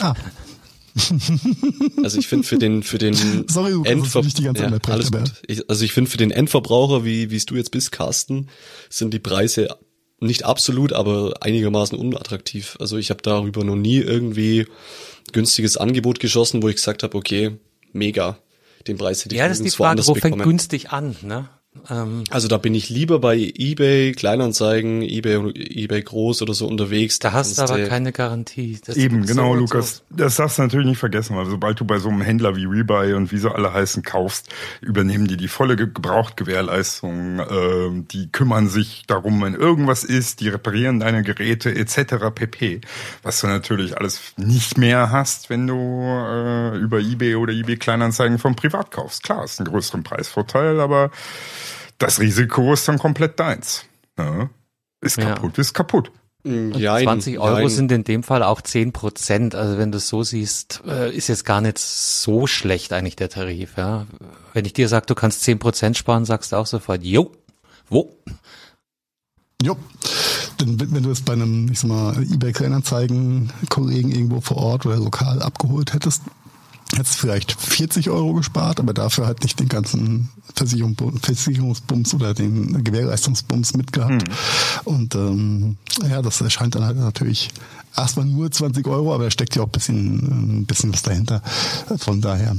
Ah, 0.00 0.14
also 2.02 2.18
ich 2.18 2.28
finde 2.28 2.46
für 2.46 2.58
den, 2.58 2.82
für 2.82 2.98
den 2.98 3.14
Sorry, 3.48 3.72
Lukas, 4.70 5.10
Zeit 5.10 5.14
ja. 5.14 5.24
Ich, 5.46 5.68
also 5.70 5.84
ich 5.84 5.92
finde 5.92 6.10
für 6.10 6.18
den 6.18 6.30
Endverbraucher, 6.30 7.04
wie 7.04 7.30
wie 7.30 7.36
es 7.36 7.46
du 7.46 7.56
jetzt 7.56 7.70
bist, 7.70 7.92
Carsten, 7.92 8.48
sind 8.90 9.14
die 9.14 9.18
Preise 9.18 9.76
nicht 10.20 10.44
absolut, 10.44 10.92
aber 10.92 11.34
einigermaßen 11.40 11.98
unattraktiv. 11.98 12.76
Also 12.78 12.96
ich 12.98 13.10
habe 13.10 13.22
darüber 13.22 13.64
noch 13.64 13.76
nie 13.76 13.98
irgendwie 13.98 14.66
günstiges 15.32 15.76
Angebot 15.76 16.20
geschossen, 16.20 16.62
wo 16.62 16.68
ich 16.68 16.76
gesagt 16.76 17.02
habe, 17.02 17.16
okay, 17.16 17.56
mega, 17.92 18.38
den 18.86 18.98
Preis 18.98 19.24
hätte 19.24 19.34
ich 19.34 19.38
Ja, 19.40 19.48
das 19.48 19.58
ist 19.58 19.64
die 19.64 19.70
Frage, 19.70 19.92
anders 19.92 20.08
wo 20.08 20.14
fängt 20.14 20.36
bekommen. 20.36 20.42
günstig 20.42 20.90
an, 20.92 21.16
ne? 21.22 21.48
Ähm, 21.88 22.24
Also 22.30 22.48
da 22.48 22.58
bin 22.58 22.74
ich 22.74 22.90
lieber 22.90 23.18
bei 23.18 23.34
eBay, 23.36 24.12
Kleinanzeigen, 24.12 25.00
eBay, 25.02 25.36
eBay 25.54 26.02
Groß 26.02 26.42
oder 26.42 26.52
so 26.52 26.66
unterwegs. 26.66 27.18
da 27.18 27.32
hast 27.32 27.56
du 27.56 27.62
aber 27.62 27.78
du- 27.78 27.88
keine 27.88 28.12
Garantie. 28.12 28.78
Das 28.84 28.96
Eben, 28.96 29.24
genau, 29.24 29.54
so 29.54 29.60
Lukas. 29.60 30.02
Das 30.10 30.36
darfst 30.36 30.58
du 30.58 30.62
natürlich 30.62 30.86
nicht 30.86 30.98
vergessen, 30.98 31.34
weil 31.34 31.46
sobald 31.46 31.80
du 31.80 31.86
bei 31.86 31.98
so 31.98 32.10
einem 32.10 32.20
Händler 32.20 32.56
wie 32.56 32.66
Rebuy 32.66 33.14
und 33.14 33.32
wie 33.32 33.38
sie 33.38 33.50
alle 33.50 33.72
heißen 33.72 34.02
kaufst, 34.02 34.50
übernehmen 34.82 35.26
die 35.26 35.38
die 35.38 35.48
volle 35.48 35.76
Ge- 35.76 35.88
Gebrauchtgewährleistung. 35.92 37.40
Ähm, 37.50 38.06
die 38.08 38.30
kümmern 38.30 38.68
sich 38.68 39.04
darum, 39.06 39.40
wenn 39.42 39.54
irgendwas 39.54 40.04
ist, 40.04 40.40
die 40.40 40.48
reparieren 40.50 41.00
deine 41.00 41.22
Geräte 41.22 41.74
etc. 41.74 42.30
pp. 42.34 42.82
Was 43.22 43.40
du 43.40 43.46
natürlich 43.46 43.96
alles 43.96 44.20
nicht 44.36 44.76
mehr 44.76 45.10
hast, 45.10 45.48
wenn 45.50 45.66
du 45.66 45.74
äh, 46.02 46.76
über 46.78 47.00
eBay 47.00 47.36
oder 47.36 47.52
eBay 47.54 47.76
Kleinanzeigen 47.76 48.38
vom 48.38 48.56
Privat 48.56 48.90
kaufst. 48.90 49.22
Klar, 49.22 49.44
ist 49.44 49.58
ein 49.60 49.64
größeren 49.64 50.02
Preisvorteil, 50.02 50.78
aber 50.80 51.10
das 52.02 52.20
Risiko 52.20 52.72
ist 52.72 52.86
dann 52.88 52.98
komplett 52.98 53.38
deins. 53.40 53.84
Ja? 54.18 54.50
Ist 55.00 55.16
Ja. 55.18 55.34
kaputt, 55.34 55.58
ist 55.58 55.72
kaputt. 55.74 56.10
Jein, 56.44 57.04
20 57.04 57.38
Euro 57.38 57.60
jein. 57.60 57.68
sind 57.68 57.92
in 57.92 58.02
dem 58.02 58.24
Fall 58.24 58.42
auch 58.42 58.60
10 58.60 58.92
Prozent. 58.92 59.54
Also 59.54 59.78
wenn 59.78 59.92
du 59.92 59.98
es 59.98 60.08
so 60.08 60.24
siehst, 60.24 60.82
äh, 60.86 61.14
ist 61.14 61.28
jetzt 61.28 61.44
gar 61.44 61.60
nicht 61.60 61.78
so 61.78 62.48
schlecht 62.48 62.92
eigentlich 62.92 63.14
der 63.14 63.28
Tarif. 63.28 63.76
Ja? 63.76 64.06
Wenn 64.52 64.64
ich 64.64 64.72
dir 64.72 64.88
sage, 64.88 65.06
du 65.06 65.14
kannst 65.14 65.42
10 65.42 65.60
Prozent 65.60 65.96
sparen, 65.96 66.24
sagst 66.24 66.50
du 66.50 66.56
auch 66.56 66.66
sofort, 66.66 67.04
jo, 67.04 67.30
wo? 67.88 68.16
Jo. 69.62 69.76
Denn 70.60 70.80
wenn 70.80 70.92
wenn 70.92 71.02
du 71.04 71.10
es 71.12 71.20
bei 71.22 71.34
einem, 71.34 71.70
ich 71.70 71.78
sag 71.78 71.88
mal, 71.90 72.16
eBay-Kleinanzeigen-Kollegen 72.20 74.10
irgendwo 74.10 74.40
vor 74.40 74.56
Ort 74.56 74.86
oder 74.86 74.96
lokal 74.96 75.40
abgeholt 75.42 75.92
hättest, 75.94 76.22
hättest 76.96 77.16
vielleicht 77.16 77.52
40 77.52 78.10
Euro 78.10 78.34
gespart, 78.34 78.80
aber 78.80 78.94
dafür 78.94 79.26
halt 79.26 79.42
nicht 79.42 79.58
den 79.60 79.68
ganzen 79.68 80.30
Versicherung, 80.54 80.96
Versicherungsbums 81.22 82.14
oder 82.14 82.34
den 82.34 82.84
Gewährleistungsbums 82.84 83.74
mitgehabt. 83.74 84.24
Und 84.84 85.14
ähm, 85.14 85.76
ja, 86.08 86.22
das 86.22 86.40
erscheint 86.40 86.74
dann 86.74 86.84
halt 86.84 86.96
natürlich 86.96 87.50
erstmal 87.96 88.26
nur 88.26 88.50
20 88.50 88.86
Euro, 88.86 89.14
aber 89.14 89.24
da 89.24 89.30
steckt 89.30 89.56
ja 89.56 89.62
auch 89.62 89.66
ein 89.66 89.72
bisschen, 89.72 90.60
ein 90.60 90.66
bisschen 90.66 90.92
was 90.92 91.02
dahinter. 91.02 91.42
Von 91.98 92.20
daher. 92.20 92.56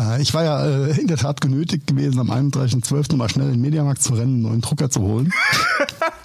Äh, 0.00 0.22
ich 0.22 0.34
war 0.34 0.44
ja 0.44 0.66
äh, 0.66 1.00
in 1.00 1.06
der 1.06 1.16
Tat 1.16 1.40
genötigt 1.40 1.86
gewesen, 1.86 2.20
am 2.20 2.30
31.12. 2.30 3.16
mal 3.16 3.28
schnell 3.28 3.46
in 3.46 3.54
den 3.54 3.60
Mediamarkt 3.60 4.02
zu 4.02 4.14
rennen, 4.14 4.34
einen 4.34 4.42
neuen 4.42 4.60
Drucker 4.60 4.90
zu 4.90 5.00
holen. 5.00 5.32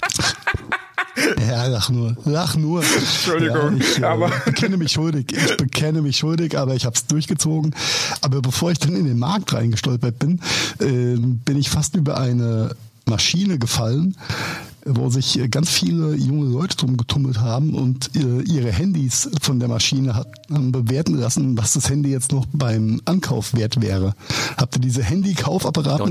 Ja, 1.49 1.65
lach 1.67 1.89
nur, 1.89 2.15
lach 2.25 2.55
nur. 2.55 2.84
Entschuldigung, 2.84 3.77
ja, 3.77 3.84
ich, 3.84 3.99
äh, 3.99 4.03
aber- 4.05 4.32
bekenne 4.45 4.77
mich 4.77 4.91
schuldig. 4.91 5.32
Ich 5.32 5.58
bekenne 5.58 6.01
mich 6.01 6.17
schuldig, 6.17 6.58
aber 6.58 6.75
ich 6.75 6.86
habe 6.86 6.95
es 6.95 7.05
durchgezogen. 7.08 7.75
Aber 8.21 8.41
bevor 8.41 8.71
ich 8.71 8.79
dann 8.79 8.95
in 8.95 9.05
den 9.05 9.19
Markt 9.19 9.53
reingestolpert 9.53 10.19
bin, 10.19 10.39
äh, 10.79 11.17
bin 11.17 11.58
ich 11.58 11.69
fast 11.69 11.95
über 11.95 12.19
eine 12.19 12.75
Maschine 13.05 13.58
gefallen, 13.58 14.15
wo 14.86 15.10
sich 15.10 15.39
äh, 15.39 15.47
ganz 15.47 15.69
viele 15.69 16.15
junge 16.15 16.45
Leute 16.51 16.77
drum 16.77 16.95
getummelt 16.97 17.39
haben 17.39 17.73
und 17.73 18.12
äh, 18.15 18.41
ihre 18.43 18.71
Handys 18.71 19.29
von 19.41 19.60
der 19.60 19.67
Maschine 19.67 20.13
haben 20.51 20.71
bewerten 20.71 21.15
lassen, 21.15 21.58
was 21.58 21.73
das 21.73 21.89
Handy 21.89 22.12
jetzt 22.12 22.32
noch 22.32 22.45
beim 22.53 23.01
Ankauf 23.05 23.53
wert 23.55 23.82
wäre. 23.82 24.13
Habt 24.58 24.75
ihr 24.75 24.82
diese 24.82 25.03
Handy-Kaufapparate 25.03 26.03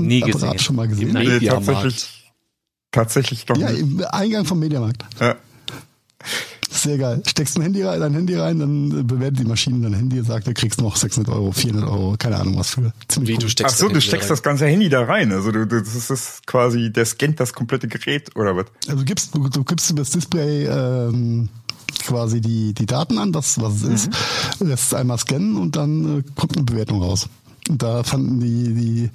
schon 0.59 0.75
mal 0.75 0.87
gesehen? 0.87 1.15
Im 1.15 1.27
Nee, 1.39 1.39
tatsächlich, 1.47 2.09
tatsächlich 2.91 3.45
doch 3.45 3.57
Ja, 3.57 3.69
nicht. 3.71 3.81
im 3.81 4.03
Eingang 4.11 4.45
vom 4.45 4.59
Mediamarkt. 4.59 5.03
Ja. 5.19 5.35
Sehr 6.71 6.97
geil. 6.97 7.21
Steckst 7.27 7.57
ein 7.57 7.63
Handy 7.63 7.83
rein, 7.83 7.99
dein 7.99 8.13
Handy 8.13 8.35
rein, 8.35 8.59
dann 8.59 8.99
äh, 8.99 9.03
bewertet 9.03 9.39
die 9.39 9.43
Maschine 9.45 9.79
dein 9.81 9.93
Handy 9.95 10.19
und 10.19 10.25
sagt, 10.25 10.47
du 10.47 10.53
kriegst 10.53 10.79
noch 10.79 10.95
600 10.95 11.33
Euro, 11.33 11.51
400 11.51 11.89
Euro, 11.89 12.15
keine 12.17 12.37
Ahnung 12.37 12.57
was 12.57 12.69
für. 12.69 12.93
Ziemlich 13.07 13.29
Wie 13.29 13.33
cool. 13.33 13.39
du 13.39 13.49
steckst 13.49 13.75
Ach 13.75 13.79
so, 13.79 13.89
du 13.89 13.99
steckst 13.99 14.29
das 14.29 14.43
ganze 14.43 14.67
Handy 14.67 14.87
da 14.87 15.03
rein. 15.03 15.31
Also 15.31 15.51
du, 15.51 15.65
du- 15.65 15.81
das 15.81 15.95
ist 15.95 16.09
das 16.09 16.41
quasi, 16.45 16.91
der 16.91 17.05
scannt 17.05 17.39
das 17.39 17.53
komplette 17.53 17.87
Gerät 17.87 18.33
oder 18.35 18.55
was? 18.55 18.65
Also 18.87 18.99
du 18.99 19.05
gibst, 19.05 19.35
du, 19.35 19.49
du 19.49 19.63
gibst 19.63 19.89
über 19.89 20.01
das 20.01 20.11
Display 20.11 20.65
ähm, 20.67 21.49
quasi 22.05 22.39
die, 22.39 22.73
die 22.73 22.85
Daten 22.85 23.17
an, 23.17 23.31
das 23.33 23.59
was 23.59 23.81
es 23.81 24.05
ist, 24.05 24.09
lässt 24.59 24.85
es 24.85 24.93
einmal 24.93 25.17
scannen 25.17 25.57
und 25.57 25.75
dann 25.75 26.19
äh, 26.19 26.23
kommt 26.35 26.55
eine 26.55 26.65
Bewertung 26.65 27.01
raus. 27.01 27.27
Und 27.67 27.81
da 27.83 28.03
fanden 28.03 28.39
die, 28.39 28.73
die 28.73 29.09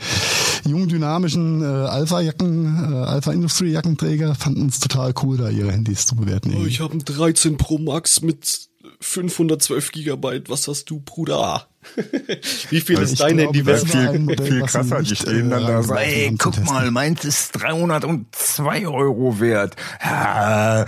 jungen, 0.66 0.88
dynamischen 0.88 1.62
äh, 1.62 1.66
Alpha-Jacken, 1.66 2.92
äh, 2.92 2.96
Alpha-Industrie-Jackenträger 2.96 4.34
fanden 4.34 4.68
es 4.68 4.80
total 4.80 5.14
cool, 5.22 5.36
da 5.36 5.50
ihre 5.50 5.72
Handys 5.72 6.06
zu 6.06 6.16
bewerten. 6.16 6.54
Oh, 6.56 6.66
ich 6.66 6.80
habe 6.80 6.92
einen 6.92 7.04
13 7.04 7.56
Pro 7.56 7.78
Max 7.78 8.22
mit 8.22 8.68
512 9.00 9.92
Gigabyte. 9.92 10.48
Was 10.48 10.68
hast 10.68 10.90
du, 10.90 11.00
Bruder? 11.00 11.68
Wie 12.70 12.80
viel 12.80 12.98
ist 13.00 13.12
Ich 13.12 13.18
dein 13.18 13.36
glaube, 13.36 13.42
Handy 13.52 13.66
wert? 13.66 13.88
Viel- 13.88 14.18
Modell, 14.18 14.46
viel 14.46 14.62
krasser, 14.62 15.02
die 15.02 15.16
stehen 15.16 15.50
dann 15.50 15.62
da 15.66 15.80
äh, 15.80 15.82
so, 15.82 15.92
reingebracht 15.94 16.16
ey, 16.16 16.34
guck 16.38 16.64
mal, 16.66 16.90
meins 16.90 17.24
ist 17.24 17.52
302 17.52 18.86
Euro 18.88 19.40
wert. 19.40 19.76
Ja, 20.02 20.82
äh, 20.82 20.86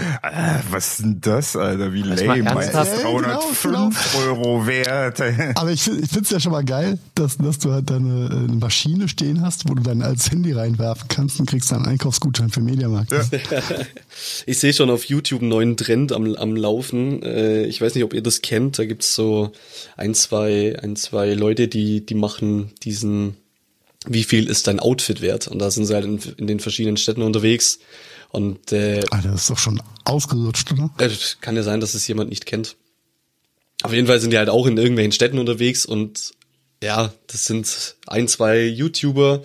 was 0.70 0.86
ist 0.92 1.00
denn 1.00 1.20
das, 1.20 1.56
Alter? 1.56 1.92
Wie 1.92 2.02
lame. 2.02 2.42
Meins 2.42 2.66
ist 2.68 2.74
Ja, 2.74 2.84
genau, 2.84 3.20
305 3.20 4.16
Euro 4.26 4.66
wert. 4.66 5.20
Aber 5.54 5.70
ich, 5.70 5.86
ich 5.86 6.08
finde 6.08 6.20
es 6.22 6.30
ja 6.30 6.40
schon 6.40 6.52
mal 6.52 6.64
geil, 6.64 6.98
dass, 7.14 7.36
dass 7.38 7.58
du 7.58 7.72
halt 7.72 7.90
deine 7.90 8.26
äh, 8.26 8.36
eine 8.46 8.56
Maschine 8.56 9.08
stehen 9.08 9.42
hast, 9.42 9.68
wo 9.68 9.74
du 9.74 9.82
dein 9.82 10.02
altes 10.02 10.30
Handy 10.30 10.52
reinwerfen 10.52 11.08
kannst 11.08 11.40
und 11.40 11.46
kriegst 11.48 11.70
dann 11.70 11.82
einen 11.82 11.92
Einkaufsgutschein 11.92 12.50
für 12.50 12.60
Mediamarkt. 12.60 13.12
Ich 14.46 14.58
sehe 14.58 14.72
schon 14.72 14.88
auf 14.90 15.04
YouTube 15.04 15.40
einen 15.42 15.50
neuen 15.50 15.76
Trend 15.76 16.10
am, 16.12 16.34
am 16.36 16.56
Laufen. 16.56 17.22
Äh, 17.22 17.64
ich 17.64 17.80
weiß 17.82 17.94
nicht, 17.94 18.04
ob 18.04 18.14
ihr 18.14 18.22
das 18.22 18.40
kennt. 18.40 18.78
Da 18.78 18.84
gibt's 18.86 19.14
so 19.14 19.52
ein, 19.96 20.14
zwei, 20.14 20.76
ein, 20.86 20.96
zwei 20.96 21.34
Leute, 21.34 21.68
die, 21.68 22.04
die 22.04 22.14
machen 22.14 22.72
diesen, 22.82 23.36
wie 24.06 24.24
viel 24.24 24.48
ist 24.48 24.66
dein 24.66 24.80
Outfit 24.80 25.20
wert? 25.20 25.48
Und 25.48 25.58
da 25.58 25.70
sind 25.70 25.86
sie 25.86 25.94
halt 25.94 26.04
in, 26.04 26.18
in 26.36 26.46
den 26.46 26.60
verschiedenen 26.60 26.96
Städten 26.96 27.22
unterwegs. 27.22 27.78
Und 28.30 28.72
äh, 28.72 29.00
Alter, 29.10 29.32
das 29.32 29.42
ist 29.42 29.50
doch 29.50 29.58
schon 29.58 29.82
ausgelutscht, 30.04 30.72
oder? 30.72 30.90
äh, 30.98 31.10
kann 31.40 31.56
ja 31.56 31.62
sein, 31.62 31.80
dass 31.80 31.94
es 31.94 32.06
jemand 32.06 32.30
nicht 32.30 32.46
kennt. 32.46 32.76
Auf 33.82 33.92
jeden 33.92 34.06
Fall 34.06 34.20
sind 34.20 34.32
die 34.32 34.38
halt 34.38 34.48
auch 34.48 34.66
in 34.66 34.78
irgendwelchen 34.78 35.12
Städten 35.12 35.38
unterwegs 35.38 35.84
und 35.84 36.32
ja, 36.82 37.12
das 37.26 37.46
sind 37.46 37.96
ein, 38.06 38.28
zwei 38.28 38.64
YouTuber 38.66 39.42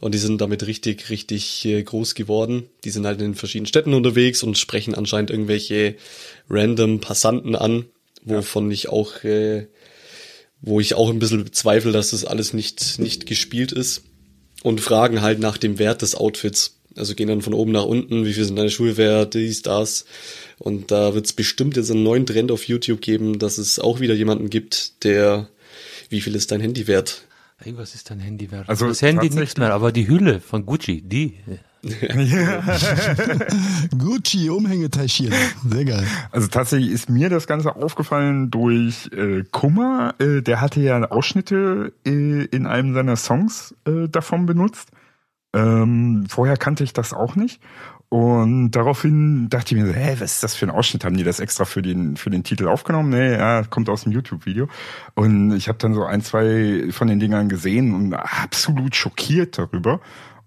und 0.00 0.14
die 0.14 0.18
sind 0.18 0.40
damit 0.40 0.66
richtig, 0.66 1.10
richtig 1.10 1.64
äh, 1.64 1.82
groß 1.82 2.14
geworden. 2.14 2.68
Die 2.84 2.90
sind 2.90 3.06
halt 3.06 3.20
in 3.20 3.34
verschiedenen 3.34 3.66
Städten 3.66 3.94
unterwegs 3.94 4.42
und 4.42 4.58
sprechen 4.58 4.94
anscheinend 4.94 5.30
irgendwelche 5.30 5.96
random 6.50 7.00
Passanten 7.00 7.54
an, 7.54 7.86
wovon 8.24 8.70
ich 8.70 8.88
auch, 8.88 9.22
äh, 9.22 9.68
wo 10.62 10.80
ich 10.80 10.94
auch 10.94 11.10
ein 11.10 11.18
bisschen 11.18 11.44
bezweifle, 11.44 11.92
dass 11.92 12.10
das 12.10 12.24
alles 12.24 12.54
nicht, 12.54 12.98
nicht 12.98 13.26
gespielt 13.26 13.72
ist 13.72 14.02
und 14.62 14.80
fragen 14.80 15.20
halt 15.20 15.40
nach 15.40 15.58
dem 15.58 15.78
Wert 15.78 16.02
des 16.02 16.14
Outfits. 16.14 16.78
Also 16.96 17.14
gehen 17.14 17.28
dann 17.28 17.42
von 17.42 17.54
oben 17.54 17.72
nach 17.72 17.84
unten, 17.84 18.24
wie 18.24 18.32
viel 18.32 18.44
sind 18.44 18.56
deine 18.56 18.70
Schuhe 18.70 18.96
wert, 18.96 19.34
dies, 19.34 19.62
das. 19.62 20.04
Und 20.58 20.90
da 20.90 21.14
wird 21.14 21.26
es 21.26 21.32
bestimmt 21.32 21.76
jetzt 21.76 21.90
einen 21.90 22.02
neuen 22.02 22.26
Trend 22.26 22.52
auf 22.52 22.68
YouTube 22.68 23.00
geben, 23.00 23.38
dass 23.38 23.58
es 23.58 23.78
auch 23.78 24.00
wieder 24.00 24.14
jemanden 24.14 24.50
gibt, 24.50 25.04
der, 25.04 25.48
wie 26.10 26.20
viel 26.20 26.34
ist 26.34 26.52
dein 26.52 26.60
Handy 26.60 26.86
wert? 26.86 27.22
Ey, 27.64 27.76
was 27.76 27.94
ist 27.94 28.10
dein 28.10 28.20
Handy 28.20 28.50
wert? 28.50 28.68
Also 28.68 28.86
das 28.86 29.02
Handy 29.02 29.30
nicht 29.30 29.58
mehr, 29.58 29.72
aber 29.72 29.90
die 29.90 30.06
Hülle 30.06 30.40
von 30.40 30.66
Gucci, 30.66 31.00
die. 31.02 31.34
Gucci 33.98 34.50
Umhängetäschchen. 34.50 35.32
Sehr 35.68 35.84
geil. 35.84 36.06
Also 36.30 36.46
tatsächlich 36.46 36.92
ist 36.92 37.10
mir 37.10 37.28
das 37.28 37.48
Ganze 37.48 37.74
aufgefallen 37.74 38.52
durch 38.52 39.10
äh, 39.12 39.42
Kummer. 39.50 40.14
Äh, 40.20 40.42
der 40.42 40.60
hatte 40.60 40.80
ja 40.80 41.02
Ausschnitte 41.10 41.92
äh, 42.06 42.44
in 42.44 42.66
einem 42.66 42.94
seiner 42.94 43.16
Songs 43.16 43.74
äh, 43.84 44.08
davon 44.08 44.46
benutzt. 44.46 44.90
Ähm, 45.54 46.26
vorher 46.28 46.56
kannte 46.56 46.84
ich 46.84 46.92
das 46.92 47.12
auch 47.12 47.34
nicht. 47.34 47.60
Und 48.12 48.72
daraufhin 48.72 49.48
dachte 49.48 49.74
ich 49.74 49.80
mir 49.80 49.86
so, 49.86 49.94
hä, 49.94 50.16
was 50.18 50.34
ist 50.34 50.42
das 50.42 50.54
für 50.54 50.66
ein 50.66 50.70
Ausschnitt? 50.70 51.04
Haben 51.04 51.16
die 51.16 51.24
das 51.24 51.40
extra 51.40 51.64
für 51.64 51.80
den, 51.80 52.18
für 52.18 52.28
den 52.28 52.44
Titel 52.44 52.68
aufgenommen? 52.68 53.08
Nee, 53.08 53.32
ja, 53.32 53.64
kommt 53.64 53.88
aus 53.88 54.02
dem 54.02 54.12
YouTube-Video. 54.12 54.68
Und 55.14 55.56
ich 55.56 55.68
habe 55.68 55.78
dann 55.78 55.94
so 55.94 56.04
ein, 56.04 56.20
zwei 56.20 56.88
von 56.90 57.08
den 57.08 57.20
Dingern 57.20 57.48
gesehen 57.48 57.94
und 57.94 58.12
absolut 58.12 58.94
schockiert 58.94 59.56
darüber. 59.56 60.00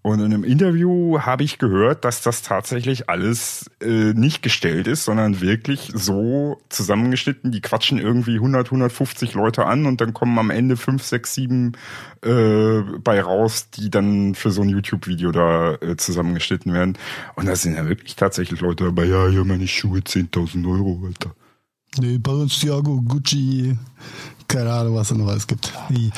Und 0.05 0.19
in 0.19 0.25
einem 0.25 0.43
Interview 0.43 1.19
habe 1.21 1.43
ich 1.43 1.57
gehört, 1.57 2.05
dass 2.05 2.21
das 2.21 2.43
tatsächlich 2.43 3.09
alles 3.09 3.71
äh, 3.81 4.13
nicht 4.13 4.43
gestellt 4.43 4.85
ist, 4.85 5.03
sondern 5.03 5.41
wirklich 5.41 5.91
so 5.95 6.61
zusammengeschnitten. 6.69 7.51
Die 7.51 7.59
quatschen 7.59 7.97
irgendwie 7.97 8.35
100, 8.35 8.67
150 8.67 9.33
Leute 9.33 9.65
an 9.65 9.87
und 9.87 10.01
dann 10.01 10.13
kommen 10.13 10.37
am 10.37 10.51
Ende 10.51 10.77
5, 10.77 11.03
6, 11.03 11.33
7 11.33 11.71
äh, 12.21 12.81
bei 13.03 13.19
raus, 13.19 13.71
die 13.71 13.89
dann 13.89 14.35
für 14.35 14.51
so 14.51 14.61
ein 14.61 14.69
YouTube-Video 14.69 15.31
da 15.31 15.73
äh, 15.73 15.97
zusammengeschnitten 15.97 16.71
werden. 16.71 16.99
Und 17.35 17.47
da 17.47 17.55
sind 17.55 17.73
ja 17.73 17.89
wirklich 17.89 18.15
tatsächlich 18.15 18.61
Leute 18.61 18.83
dabei, 18.83 19.05
ja, 19.05 19.27
hier 19.27 19.43
meine 19.43 19.67
Schuhe 19.67 20.01
10.000 20.01 20.71
Euro, 20.71 21.01
Alter. 21.03 21.33
Nee, 21.97 22.19
Balenciaga, 22.19 22.91
Gucci, 23.07 23.75
keine 24.47 24.71
Ahnung, 24.71 24.97
was 24.97 25.07
da 25.07 25.15
noch 25.15 25.29
alles 25.29 25.47
gibt. 25.47 25.73
Die, 25.89 26.11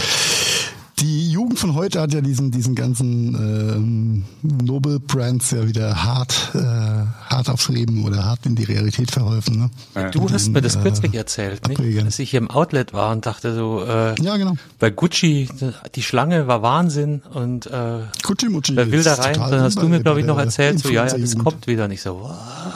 die 0.99 1.29
Jugend 1.31 1.60
von 1.60 1.75
heute 1.75 2.01
hat 2.01 2.13
ja 2.13 2.21
diesen, 2.21 2.49
diesen 2.49 2.73
ganzen 2.73 3.36
ähm, 3.36 4.25
Nobel-Brands 4.41 5.51
ja 5.51 5.67
wieder 5.67 6.03
hart, 6.03 6.51
äh, 6.55 6.60
hart 6.60 7.49
aufs 7.49 7.69
Leben 7.69 8.03
oder 8.03 8.25
hart 8.25 8.45
in 8.47 8.55
die 8.55 8.63
Realität 8.63 9.12
verholfen. 9.12 9.69
Ne? 9.93 10.12
Du 10.12 10.27
hast 10.29 10.49
mir 10.49 10.62
das 10.62 10.75
äh, 10.75 10.81
kürzlich 10.81 11.13
erzählt, 11.13 11.67
nicht? 11.67 12.05
Dass 12.05 12.17
ich 12.17 12.31
hier 12.31 12.39
im 12.39 12.49
Outlet 12.49 12.93
war 12.93 13.12
und 13.12 13.25
dachte 13.27 13.53
so, 13.53 13.83
äh, 13.83 14.19
Ja, 14.21 14.38
genau. 14.38 14.55
bei 14.79 14.89
Gucci, 14.89 15.47
die 15.93 16.01
Schlange 16.01 16.47
war 16.47 16.63
Wahnsinn 16.63 17.21
und 17.31 17.67
äh, 17.67 17.99
Gucci 18.23 18.49
Mucci. 18.49 18.75
wer 18.75 18.91
will 18.91 19.03
da 19.03 19.15
rein? 19.15 19.36
Dann 19.36 19.62
hast 19.62 19.79
du 19.79 19.88
mir, 19.88 20.01
glaube 20.01 20.19
ich, 20.19 20.25
noch 20.25 20.39
erzählt, 20.39 20.79
so, 20.79 20.89
ja, 20.89 21.05
ja, 21.05 21.17
das 21.17 21.38
kommt 21.38 21.67
wieder 21.67 21.88
nicht 21.88 22.01
so, 22.01 22.27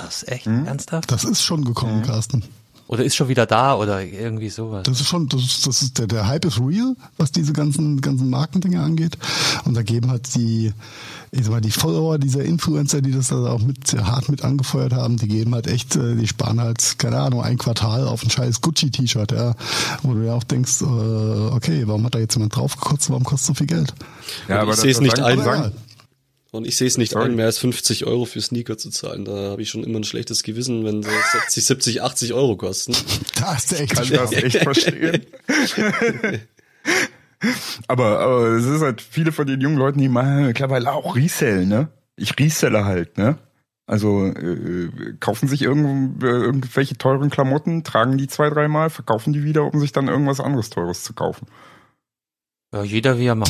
was, 0.06 0.28
echt, 0.28 0.46
ernsthaft? 0.46 1.12
Das 1.12 1.24
ist 1.24 1.42
schon 1.42 1.66
gekommen, 1.66 2.04
Carsten. 2.04 2.44
Oder 2.92 3.06
ist 3.06 3.16
schon 3.16 3.30
wieder 3.30 3.46
da 3.46 3.76
oder 3.76 4.04
irgendwie 4.04 4.50
sowas. 4.50 4.84
Das 4.84 5.00
ist 5.00 5.08
schon, 5.08 5.30
das 5.30 5.42
ist, 5.42 5.66
das 5.66 5.82
ist 5.82 5.98
der, 5.98 6.08
der 6.08 6.28
Hype 6.28 6.44
ist 6.44 6.60
real, 6.60 6.98
was 7.16 7.32
diese 7.32 7.54
ganzen, 7.54 8.02
ganzen 8.02 8.30
Markendinge 8.30 8.82
angeht. 8.82 9.18
Und 9.64 9.76
da 9.76 9.82
geben 9.82 10.12
halt 10.12 10.36
die, 10.36 10.74
ich 11.32 11.44
sag 11.46 11.52
mal, 11.52 11.62
die 11.62 11.72
Follower 11.72 12.18
dieser 12.18 12.44
Influencer, 12.44 13.02
die 13.02 13.12
das 13.12 13.32
also 13.32 13.48
auch 13.48 13.62
mit, 13.62 13.88
sehr 13.88 14.06
hart 14.06 14.28
mit 14.28 14.44
angefeuert 14.44 14.92
haben, 14.92 15.16
die 15.16 15.30
geben 15.30 15.56
halt 15.56 15.68
echt, 15.68 15.96
äh, 15.96 16.16
die 16.16 16.28
sparen 16.28 16.60
halt, 16.60 17.00
keine 17.00 17.18
Ahnung, 17.22 17.42
ein 17.42 17.58
Quartal 17.58 18.06
auf 18.10 18.24
ein 18.24 18.30
scheiß 18.30 18.60
Gucci-T-Shirt, 18.60 19.32
ja. 19.32 19.56
Wo 20.04 20.14
du 20.14 20.26
ja 20.26 20.34
auch 20.34 20.44
denkst, 20.44 20.82
äh, 20.82 20.86
okay, 20.86 21.84
warum 21.86 22.04
hat 22.04 22.16
da 22.16 22.20
jetzt 22.20 22.36
jemand 22.36 22.58
draufgekotzt, 22.58 23.10
warum 23.10 23.24
kostet 23.24 23.48
so 23.48 23.54
viel 23.54 23.68
Geld? 23.68 23.94
Ja, 24.50 24.68
ich 24.68 24.76
sehe 24.76 24.92
es 24.92 25.00
nicht 25.00 25.18
ein. 25.18 25.72
Und 26.52 26.68
ich 26.68 26.76
sehe 26.76 26.88
es 26.88 26.98
nicht 26.98 27.14
Sorry. 27.14 27.26
ein, 27.26 27.36
mehr 27.36 27.46
als 27.46 27.60
50 27.60 28.06
Euro 28.06 28.26
für 28.26 28.42
Sneaker 28.42 28.78
zu 28.78 28.90
zahlen. 28.90 29.24
Da 29.24 29.52
habe 29.52 29.62
ich 29.62 29.70
schon 29.70 29.86
immer 29.86 30.00
ein 30.00 30.04
schlechtes 30.04 30.44
Gewissen, 30.44 30.84
wenn 30.84 31.02
sie 31.02 31.10
60, 31.10 31.66
70, 31.66 32.02
80 32.02 32.34
Euro 32.34 32.58
kosten. 32.58 32.94
Da 33.36 33.56
ist 33.56 33.72
der 33.72 33.82
echt 33.82 33.94
kann 33.94 34.10
das 34.10 34.34
echt 34.34 34.58
verstehen. 34.58 35.26
aber, 37.88 38.20
aber 38.20 38.48
es 38.50 38.66
ist 38.66 38.82
halt 38.82 39.02
viele 39.02 39.32
von 39.32 39.48
den 39.48 39.62
jungen 39.62 39.78
Leuten, 39.78 40.00
die 40.00 40.10
machen 40.10 40.48
mittlerweile 40.48 40.92
auch 40.92 41.16
Resell, 41.16 41.66
ne? 41.66 41.88
Ich 42.18 42.38
reselle 42.38 42.84
halt, 42.84 43.18
ne? 43.18 43.38
Also 43.88 44.28
äh, 44.28 44.90
kaufen 45.20 45.48
sich 45.48 45.62
irgend, 45.62 46.22
äh, 46.22 46.28
irgendwelche 46.28 46.98
teuren 46.98 47.30
Klamotten, 47.30 47.84
tragen 47.84 48.18
die 48.18 48.28
zwei, 48.28 48.50
dreimal, 48.50 48.90
verkaufen 48.90 49.32
die 49.32 49.44
wieder, 49.44 49.74
um 49.74 49.80
sich 49.80 49.94
dann 49.94 50.10
irgendwas 50.10 50.42
anderes 50.42 50.70
Teures 50.70 51.04
zu 51.04 51.14
kaufen. 51.14 51.48
Ja, 52.74 52.84
jeder 52.84 53.18
wie 53.18 53.26
er 53.26 53.36
mag. 53.36 53.50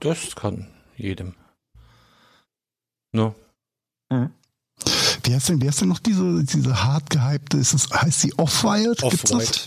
Das 0.00 0.36
kann 0.36 0.68
jedem. 0.96 1.34
No. 3.14 3.34
Wie 5.22 5.34
heißt 5.34 5.48
denn, 5.48 5.62
wie 5.62 5.68
heißt 5.68 5.80
denn 5.80 5.88
noch 5.88 6.00
diese, 6.00 6.44
diese 6.44 6.84
hart 6.84 7.08
gehypte, 7.08 7.56
ist 7.56 7.72
es, 7.72 7.88
heißt 7.90 8.20
sie 8.20 8.30
das? 8.36 8.38
Off-White. 8.38 9.60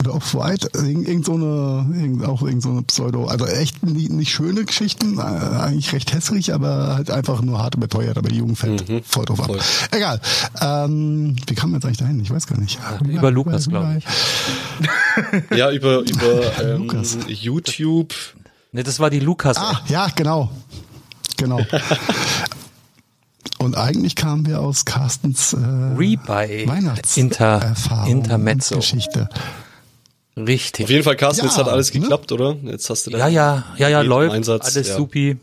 Oder 0.00 0.14
Off-White, 0.14 0.70
irgend, 0.74 1.08
irgend 1.08 1.24
so 1.26 1.34
eine, 1.34 1.92
irgend, 1.98 2.24
auch 2.24 2.42
irgend 2.42 2.62
so 2.62 2.68
eine 2.70 2.82
Pseudo, 2.82 3.24
also 3.26 3.46
echt 3.46 3.82
nicht, 3.84 4.10
nicht 4.10 4.30
schöne 4.32 4.64
Geschichten, 4.64 5.18
äh, 5.18 5.22
eigentlich 5.22 5.92
recht 5.92 6.12
hässlich, 6.14 6.54
aber 6.54 6.94
halt 6.94 7.10
einfach 7.10 7.42
nur 7.42 7.58
hart 7.58 7.74
überteuert, 7.74 8.16
aber 8.16 8.28
die 8.28 8.36
Jugend 8.36 8.56
fällt 8.58 8.88
Mhm, 8.88 9.02
voll 9.02 9.24
drauf 9.24 9.38
voll. 9.38 9.58
ab. 9.58 9.64
Egal. 9.90 10.20
Ähm, 10.60 11.34
wie 11.48 11.54
kam 11.56 11.70
man 11.70 11.80
jetzt 11.80 11.86
eigentlich 11.86 11.98
dahin? 11.98 12.20
Ich 12.20 12.30
weiß 12.30 12.46
gar 12.46 12.60
nicht. 12.60 12.78
über 13.04 13.32
Lukas, 13.32 13.68
glaub 13.68 13.88
ich. 13.96 14.04
Ja, 15.56 15.72
über, 15.72 15.98
über 16.02 16.62
ähm. 16.62 17.02
YouTube. 17.26 18.14
Ne, 18.70 18.84
das 18.84 19.00
war 19.00 19.10
die 19.10 19.18
Lukas. 19.18 19.56
Ah, 19.56 19.80
ja, 19.88 20.06
genau. 20.14 20.48
Genau. 21.38 21.60
Und 23.58 23.76
eigentlich 23.76 24.14
kamen 24.14 24.46
wir 24.46 24.60
aus 24.60 24.84
Carstens 24.84 25.52
äh, 25.52 25.56
Rebuy 25.56 26.68
Weihnachts 26.68 27.16
Inter, 27.16 27.60
Erfahrung 27.62 28.10
Intermezzo. 28.10 28.76
und 28.76 28.80
Geschichte. 28.82 29.28
Richtig. 30.36 30.84
Auf 30.84 30.90
jeden 30.90 31.02
Fall, 31.02 31.16
Carsten, 31.16 31.44
Ja, 31.44 31.50
jetzt 31.50 31.58
hat 31.58 31.68
alles 31.68 31.92
ne? 31.92 32.00
geklappt, 32.00 32.30
oder? 32.30 32.56
Jetzt 32.62 32.88
hast 32.90 33.06
du 33.06 33.10
da 33.10 33.18
Ja, 33.18 33.26
ja, 33.28 33.64
ja, 33.76 33.88
ja, 33.88 34.00
läuft. 34.02 34.34
Einsatz, 34.34 34.76
alles 34.76 34.88
ja. 34.88 34.96
supi. 34.96 35.36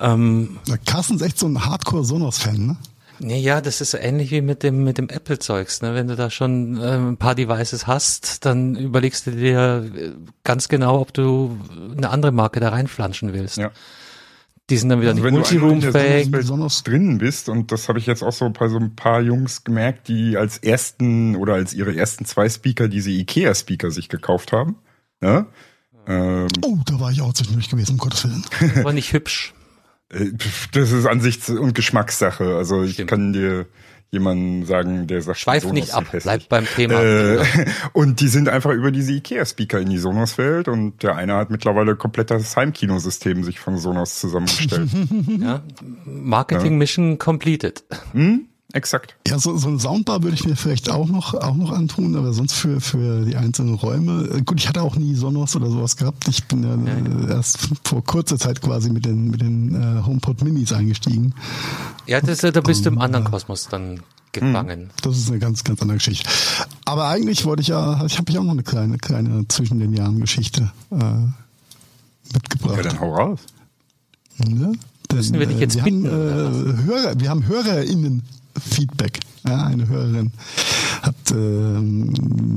Ähm, 0.00 0.58
Carsten 0.84 1.16
ist 1.16 1.22
echt 1.22 1.38
so 1.38 1.46
ein 1.46 1.64
Hardcore-Sonos-Fan, 1.64 2.66
ne? 2.66 2.76
nee, 3.20 3.38
ja, 3.38 3.60
das 3.60 3.80
ist 3.80 3.92
so 3.92 3.98
ähnlich 3.98 4.32
wie 4.32 4.40
mit 4.40 4.64
dem, 4.64 4.82
mit 4.82 4.98
dem 4.98 5.08
Apple-Zeugs. 5.08 5.80
Ne? 5.82 5.94
Wenn 5.94 6.08
du 6.08 6.16
da 6.16 6.28
schon 6.28 6.80
ähm, 6.82 7.10
ein 7.10 7.16
paar 7.16 7.36
Devices 7.36 7.86
hast, 7.86 8.44
dann 8.44 8.74
überlegst 8.74 9.26
du 9.28 9.30
dir 9.30 9.88
äh, 9.94 10.10
ganz 10.42 10.68
genau, 10.68 11.00
ob 11.00 11.14
du 11.14 11.56
eine 11.96 12.10
andere 12.10 12.32
Marke 12.32 12.58
da 12.58 12.70
reinflanschen 12.70 13.32
willst. 13.32 13.58
Ja. 13.58 13.70
Die 14.70 14.76
sind 14.76 14.88
dann 14.88 15.00
wieder 15.00 15.10
Also 15.10 15.22
nicht 15.22 15.32
wenn 15.32 15.34
du 15.42 15.44
einmal 15.44 15.72
in 15.72 15.80
der 15.80 15.90
multiroom-fähig. 15.90 16.24
Sonos-Welt 16.46 16.46
Sonos- 16.46 16.84
drin 16.84 17.18
bist, 17.18 17.48
und 17.48 17.72
das 17.72 17.88
habe 17.88 17.98
ich 17.98 18.06
jetzt 18.06 18.22
auch 18.22 18.32
so 18.32 18.48
bei 18.50 18.68
so 18.68 18.78
ein 18.78 18.94
paar 18.94 19.20
Jungs 19.20 19.64
gemerkt, 19.64 20.08
die 20.08 20.36
als 20.36 20.58
ersten 20.58 21.36
oder 21.36 21.54
als 21.54 21.74
ihre 21.74 21.94
ersten 21.96 22.24
zwei 22.24 22.48
Speaker 22.48 22.88
diese 22.88 23.10
Ikea-Speaker 23.10 23.90
sich 23.90 24.08
gekauft 24.08 24.52
haben. 24.52 24.76
Ja? 25.22 25.46
Ähm, 26.06 26.46
Oh, 26.62 26.78
da 26.86 26.98
war 27.00 27.10
ich 27.10 27.20
auch 27.20 27.32
zwischendurch 27.32 27.68
gewesen, 27.68 27.92
um 27.92 27.98
Gottes 27.98 28.24
Willen. 28.24 28.44
Aber 28.80 28.92
nicht 28.92 29.12
hübsch. 29.12 29.52
Äh, 30.10 30.30
Das 30.72 30.90
ist 30.92 31.06
Ansichts- 31.06 31.50
und 31.50 31.74
Geschmackssache. 31.74 32.56
Also 32.56 32.82
ich 32.84 32.94
Stimmt. 32.94 33.10
kann 33.10 33.32
dir 33.32 33.66
jemanden 34.12 34.66
sagen, 34.66 35.06
der 35.06 35.22
sagt, 35.22 35.38
Schweif 35.38 35.62
Sonos 35.62 35.74
nicht 35.74 35.94
ab, 35.94 36.04
bleib 36.12 36.48
beim 36.50 36.66
Thema. 36.66 37.02
Äh, 37.02 37.42
und 37.94 38.20
die 38.20 38.28
sind 38.28 38.48
einfach 38.48 38.70
über 38.72 38.90
diese 38.90 39.12
Ikea-Speaker 39.12 39.80
in 39.80 39.88
die 39.88 39.96
Sonos-Welt 39.96 40.68
und 40.68 41.02
der 41.02 41.16
eine 41.16 41.34
hat 41.34 41.50
mittlerweile 41.50 41.96
komplett 41.96 42.30
das 42.30 42.54
Heimkinosystem 42.54 43.42
sich 43.42 43.58
von 43.58 43.78
Sonos 43.78 44.20
zusammengestellt. 44.20 44.90
ja? 45.40 45.62
Marketing 46.04 46.76
Mission 46.76 47.18
completed. 47.18 47.82
hm? 48.12 48.48
Exakt. 48.74 49.16
Ja, 49.28 49.38
so, 49.38 49.56
so 49.58 49.68
ein 49.68 49.78
Soundbar 49.78 50.22
würde 50.22 50.34
ich 50.34 50.44
mir 50.46 50.56
vielleicht 50.56 50.90
auch 50.90 51.06
noch, 51.06 51.34
auch 51.34 51.54
noch 51.54 51.72
antun, 51.72 52.16
aber 52.16 52.32
sonst 52.32 52.54
für, 52.54 52.80
für 52.80 53.24
die 53.24 53.36
einzelnen 53.36 53.74
Räume. 53.74 54.28
Äh, 54.32 54.42
Gut, 54.42 54.60
ich 54.60 54.68
hatte 54.68 54.82
auch 54.82 54.96
nie 54.96 55.14
Sonos 55.14 55.54
oder 55.56 55.68
sowas 55.68 55.96
gehabt. 55.96 56.26
Ich 56.28 56.44
bin 56.44 56.62
ja, 56.62 57.28
äh, 57.28 57.34
erst 57.34 57.68
vor 57.84 58.02
kurzer 58.02 58.38
Zeit 58.38 58.62
quasi 58.62 58.90
mit 58.90 59.04
den, 59.04 59.30
mit 59.30 59.42
den 59.42 59.74
äh, 59.74 60.02
HomePod 60.06 60.42
Minis 60.42 60.72
eingestiegen. 60.72 61.34
Ja, 62.06 62.20
das, 62.20 62.38
da 62.38 62.60
bist 62.60 62.86
du 62.86 62.88
im 62.88 62.98
anderen 62.98 63.24
Kosmos 63.24 63.68
dann 63.68 64.00
gefangen. 64.32 64.90
Das 65.02 65.18
ist 65.18 65.28
eine 65.28 65.38
ganz, 65.38 65.64
ganz 65.64 65.82
andere 65.82 65.98
Geschichte. 65.98 66.28
Aber 66.86 67.08
eigentlich 67.08 67.44
wollte 67.44 67.60
ich 67.60 67.68
ja, 67.68 68.04
ich 68.06 68.16
habe 68.16 68.30
ich 68.30 68.38
auch 68.38 68.44
noch 68.44 68.52
eine 68.52 68.62
kleine, 68.62 68.96
kleine 68.96 69.46
zwischen 69.48 69.78
den 69.78 69.92
Jahren 69.92 70.18
Geschichte 70.18 70.72
äh, 70.90 70.96
mitgebracht. 72.32 72.76
Ja, 72.76 72.82
dann 72.82 73.00
hau 73.00 73.14
raus. 73.14 73.40
Ne? 74.38 74.72
Denn, 75.10 75.18
Müssen 75.18 75.38
wir 75.38 75.46
dich 75.46 75.58
jetzt 75.58 75.76
wir 75.76 75.82
bitten, 75.82 76.06
Haben, 76.06 76.80
äh, 76.80 76.82
Hörer, 76.84 77.20
wir 77.20 77.28
haben 77.28 77.46
HörerInnen 77.46 78.22
Feedback. 78.58 79.20
Ja, 79.46 79.64
eine 79.64 79.88
Hörerin 79.88 80.32
hat 81.02 81.16
ähm, 81.32 82.12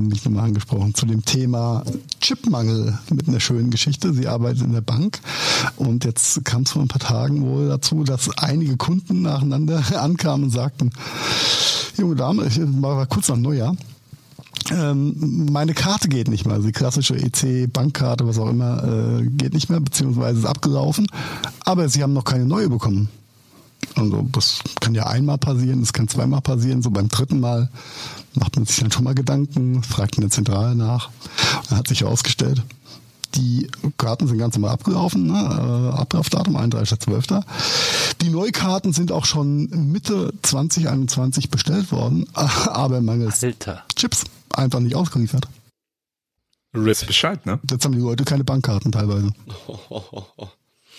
mich 0.08 0.24
nochmal 0.24 0.44
angesprochen 0.44 0.94
zu 0.94 1.04
dem 1.04 1.24
Thema 1.24 1.82
Chipmangel 2.20 2.96
mit 3.10 3.28
einer 3.28 3.40
schönen 3.40 3.70
Geschichte. 3.70 4.12
Sie 4.12 4.28
arbeitet 4.28 4.62
in 4.62 4.72
der 4.72 4.82
Bank 4.82 5.18
und 5.76 6.04
jetzt 6.04 6.44
kam 6.44 6.62
es 6.62 6.70
vor 6.70 6.82
ein 6.82 6.88
paar 6.88 7.00
Tagen 7.00 7.42
wohl 7.42 7.68
dazu, 7.68 8.04
dass 8.04 8.30
einige 8.38 8.76
Kunden 8.76 9.22
nacheinander 9.22 9.82
ankamen 10.00 10.44
und 10.44 10.50
sagten, 10.50 10.90
junge 11.96 12.14
Dame, 12.14 12.46
ich 12.46 12.60
war 12.60 13.06
kurz 13.06 13.28
nach 13.28 13.36
Neujahr, 13.36 13.76
ähm, 14.70 15.46
meine 15.50 15.74
Karte 15.74 16.08
geht 16.08 16.28
nicht 16.28 16.44
mehr, 16.44 16.54
also 16.54 16.66
die 16.66 16.72
klassische 16.72 17.14
EC-Bankkarte, 17.14 18.26
was 18.26 18.38
auch 18.38 18.48
immer, 18.48 18.82
äh, 18.84 19.26
geht 19.26 19.54
nicht 19.54 19.70
mehr, 19.70 19.80
beziehungsweise 19.80 20.40
ist 20.40 20.46
abgelaufen, 20.46 21.06
aber 21.64 21.88
sie 21.88 22.02
haben 22.02 22.12
noch 22.12 22.24
keine 22.24 22.46
neue 22.46 22.68
bekommen. 22.68 23.08
Also 23.94 24.28
das 24.32 24.60
kann 24.80 24.94
ja 24.94 25.06
einmal 25.06 25.38
passieren, 25.38 25.80
das 25.80 25.92
kann 25.92 26.08
zweimal 26.08 26.42
passieren, 26.42 26.82
so 26.82 26.90
beim 26.90 27.08
dritten 27.08 27.40
Mal 27.40 27.70
macht 28.34 28.56
man 28.56 28.66
sich 28.66 28.78
dann 28.78 28.92
schon 28.92 29.04
mal 29.04 29.14
Gedanken, 29.14 29.82
fragt 29.82 30.16
in 30.16 30.22
der 30.22 30.30
Zentrale 30.30 30.74
nach. 30.74 31.10
Dann 31.68 31.78
hat 31.78 31.88
sich 31.88 32.02
herausgestellt, 32.02 32.62
die 33.34 33.68
Karten 33.98 34.26
sind 34.26 34.38
ganz 34.38 34.56
normal 34.56 34.72
abgelaufen, 34.72 35.26
ne? 35.26 35.92
äh, 35.94 35.98
Ablaufdatum 35.98 36.56
31.12. 36.56 37.42
Die 38.20 38.30
Neukarten 38.30 38.92
sind 38.92 39.12
auch 39.12 39.24
schon 39.24 39.68
Mitte 39.92 40.32
2021 40.42 41.50
bestellt 41.50 41.92
worden, 41.92 42.26
aber 42.34 43.00
mangels 43.00 43.42
Alter. 43.42 43.84
Chips 43.94 44.24
einfach 44.50 44.80
nicht 44.80 44.94
ausgeliefert. 44.94 45.48
Rip 46.74 47.06
Bescheid, 47.06 47.44
ne? 47.46 47.58
Jetzt 47.70 47.84
haben 47.84 47.92
die 47.92 48.00
Leute 48.00 48.24
keine 48.24 48.44
Bankkarten 48.44 48.92
teilweise. 48.92 49.32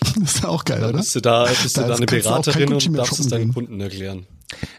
Das 0.00 0.16
ist 0.34 0.42
ja 0.42 0.48
auch 0.48 0.64
geil, 0.64 0.82
oder? 0.84 0.98
Bist 0.98 1.14
du 1.14 1.20
da, 1.20 1.44
bist 1.44 1.76
du 1.76 1.80
da 1.82 1.88
Da 1.88 1.94
eine 1.96 2.06
du 2.06 2.12
auch 2.16 2.16
kein 2.16 2.22
Beraterin 2.22 2.72
und 2.72 2.92
darfst 2.94 3.20
es 3.20 3.28
deinen 3.28 3.44
gehen. 3.44 3.54
Kunden 3.54 3.80
erklären? 3.80 4.26